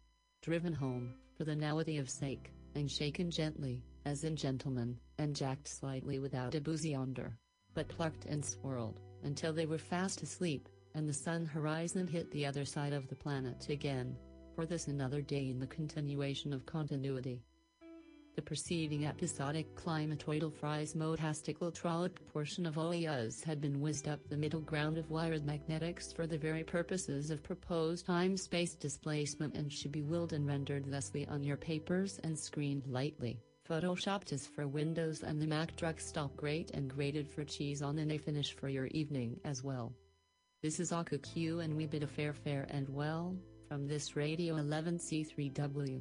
Driven 0.42 0.72
home, 0.72 1.14
for 1.36 1.44
the 1.44 1.54
nowity 1.54 2.00
of 2.00 2.08
sake, 2.08 2.52
and 2.74 2.90
shaken 2.90 3.30
gently, 3.30 3.82
as 4.06 4.22
in 4.22 4.36
gentlemen, 4.36 4.96
and 5.18 5.34
jacked 5.34 5.66
slightly 5.66 6.20
without 6.20 6.54
a 6.54 6.60
boozy 6.60 6.94
under, 6.94 7.36
but 7.74 7.88
plucked 7.88 8.24
and 8.26 8.42
swirled, 8.44 9.00
until 9.24 9.52
they 9.52 9.66
were 9.66 9.76
fast 9.76 10.22
asleep, 10.22 10.68
and 10.94 11.08
the 11.08 11.12
sun 11.12 11.44
horizon 11.44 12.06
hit 12.06 12.30
the 12.30 12.46
other 12.46 12.64
side 12.64 12.92
of 12.92 13.08
the 13.08 13.16
planet 13.16 13.68
again, 13.68 14.16
for 14.54 14.64
this 14.64 14.86
another 14.86 15.20
day 15.20 15.50
in 15.50 15.58
the 15.58 15.66
continuation 15.66 16.52
of 16.52 16.64
continuity. 16.64 17.42
The 18.36 18.42
preceding 18.42 19.06
episodic 19.06 19.74
climatoidal 19.74 20.52
fries 20.52 20.94
motastical 20.94 21.72
trollop 21.72 22.20
portion 22.32 22.64
of 22.64 22.76
OEAs 22.76 23.42
had 23.42 23.60
been 23.60 23.80
whizzed 23.80 24.06
up 24.06 24.20
the 24.28 24.36
middle 24.36 24.60
ground 24.60 24.98
of 24.98 25.10
wired 25.10 25.44
magnetics 25.44 26.12
for 26.12 26.28
the 26.28 26.38
very 26.38 26.62
purposes 26.62 27.30
of 27.30 27.42
proposed 27.42 28.06
time-space 28.06 28.74
displacement 28.74 29.56
and 29.56 29.72
should 29.72 29.90
be 29.90 30.02
willed 30.02 30.32
and 30.32 30.46
rendered 30.46 30.84
thusly 30.86 31.26
on 31.26 31.42
your 31.42 31.56
papers 31.56 32.20
and 32.22 32.38
screened 32.38 32.86
lightly, 32.86 33.40
photoshopped 33.68 34.32
is 34.32 34.46
for 34.46 34.66
Windows 34.66 35.22
and 35.22 35.40
the 35.40 35.46
Mac 35.46 35.74
drug 35.76 36.00
stop 36.00 36.36
grate 36.36 36.70
and 36.72 36.88
grated 36.88 37.28
for 37.28 37.44
cheese 37.44 37.82
on 37.82 37.98
and 37.98 38.12
a 38.12 38.18
finish 38.18 38.54
for 38.54 38.68
your 38.68 38.86
evening 38.88 39.38
as 39.44 39.64
well. 39.64 39.92
This 40.62 40.78
is 40.80 40.92
Aqua 40.92 41.18
Q 41.18 41.60
and 41.60 41.76
we 41.76 41.86
bid 41.86 42.02
a 42.02 42.06
fair 42.06 42.32
fair 42.32 42.66
and 42.70 42.88
well, 42.88 43.36
from 43.68 43.86
this 43.86 44.16
Radio 44.16 44.56
11C3W. 44.56 46.00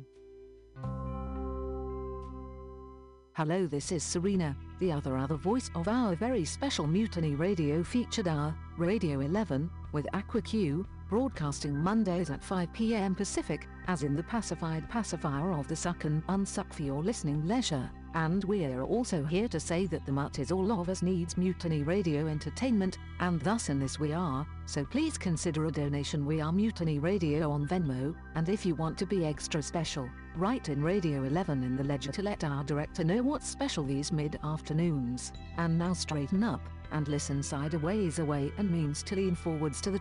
Hello, 3.34 3.68
this 3.68 3.92
is 3.92 4.02
Serena, 4.02 4.56
the 4.80 4.92
other 4.92 5.18
other 5.18 5.36
voice 5.36 5.70
of 5.76 5.88
our 5.88 6.16
very 6.16 6.46
special 6.46 6.88
Mutiny 6.88 7.36
Radio 7.36 7.84
featured 7.84 8.28
hour, 8.28 8.56
Radio 8.78 9.20
11, 9.20 9.70
with 9.96 10.14
Aqua 10.14 10.42
Q, 10.42 10.86
broadcasting 11.10 11.74
Mondays 11.74 12.30
at 12.30 12.44
5 12.44 12.74
p.m. 12.74 13.16
Pacific, 13.16 13.66
as 13.88 14.04
in 14.04 14.14
the 14.14 14.24
pacified 14.24 14.90
pacifier 14.90 15.54
of 15.54 15.70
the 15.70 15.76
suck 15.76 16.04
and 16.04 16.22
unsuck 16.28 16.74
for 16.74 16.84
your 16.84 17.02
listening 17.02 17.48
leisure, 17.48 17.90
And 18.16 18.46
we're 18.46 18.82
also 18.82 19.26
here 19.26 19.50
to 19.50 19.60
say 19.60 19.88
that 19.88 20.06
the 20.06 20.12
mutt 20.12 20.40
is 20.40 20.50
all 20.50 20.72
of 20.72 20.88
us 20.88 21.02
needs 21.02 21.36
mutiny 21.36 21.84
radio 21.84 22.28
entertainment, 22.28 22.98
and 23.20 23.42
thus 23.42 23.68
in 23.68 23.78
this 23.78 24.00
we 24.00 24.14
are, 24.14 24.48
so 24.66 24.86
please 24.86 25.18
consider 25.18 25.66
a 25.66 25.72
donation 25.72 26.26
we 26.26 26.40
are 26.40 26.54
Mutiny 26.54 26.98
Radio 26.98 27.52
on 27.52 27.68
Venmo, 27.68 28.16
and 28.36 28.48
if 28.48 28.66
you 28.66 28.74
want 28.74 28.98
to 29.00 29.06
be 29.06 29.26
extra 29.26 29.62
special, 29.62 30.10
write 30.38 30.70
in 30.70 30.82
Radio 30.82 31.26
11 31.26 31.62
in 31.66 31.76
the 31.76 31.84
ledger 31.84 32.14
to 32.14 32.24
let 32.24 32.46
our 32.46 32.64
director 32.64 33.04
know 33.04 33.22
what's 33.22 33.50
special 33.50 33.84
these 33.84 34.14
mid-afternoons. 34.14 35.34
And 35.58 35.78
now 35.78 35.92
straighten 35.92 36.42
up, 36.42 36.62
and 36.92 37.08
listen 37.08 37.42
sideways 37.42 38.20
away 38.20 38.52
and 38.58 38.70
means 38.70 39.04
to 39.04 39.16
lean 39.16 39.36
forwards 39.36 39.82
to 39.82 39.90
the 39.90 39.94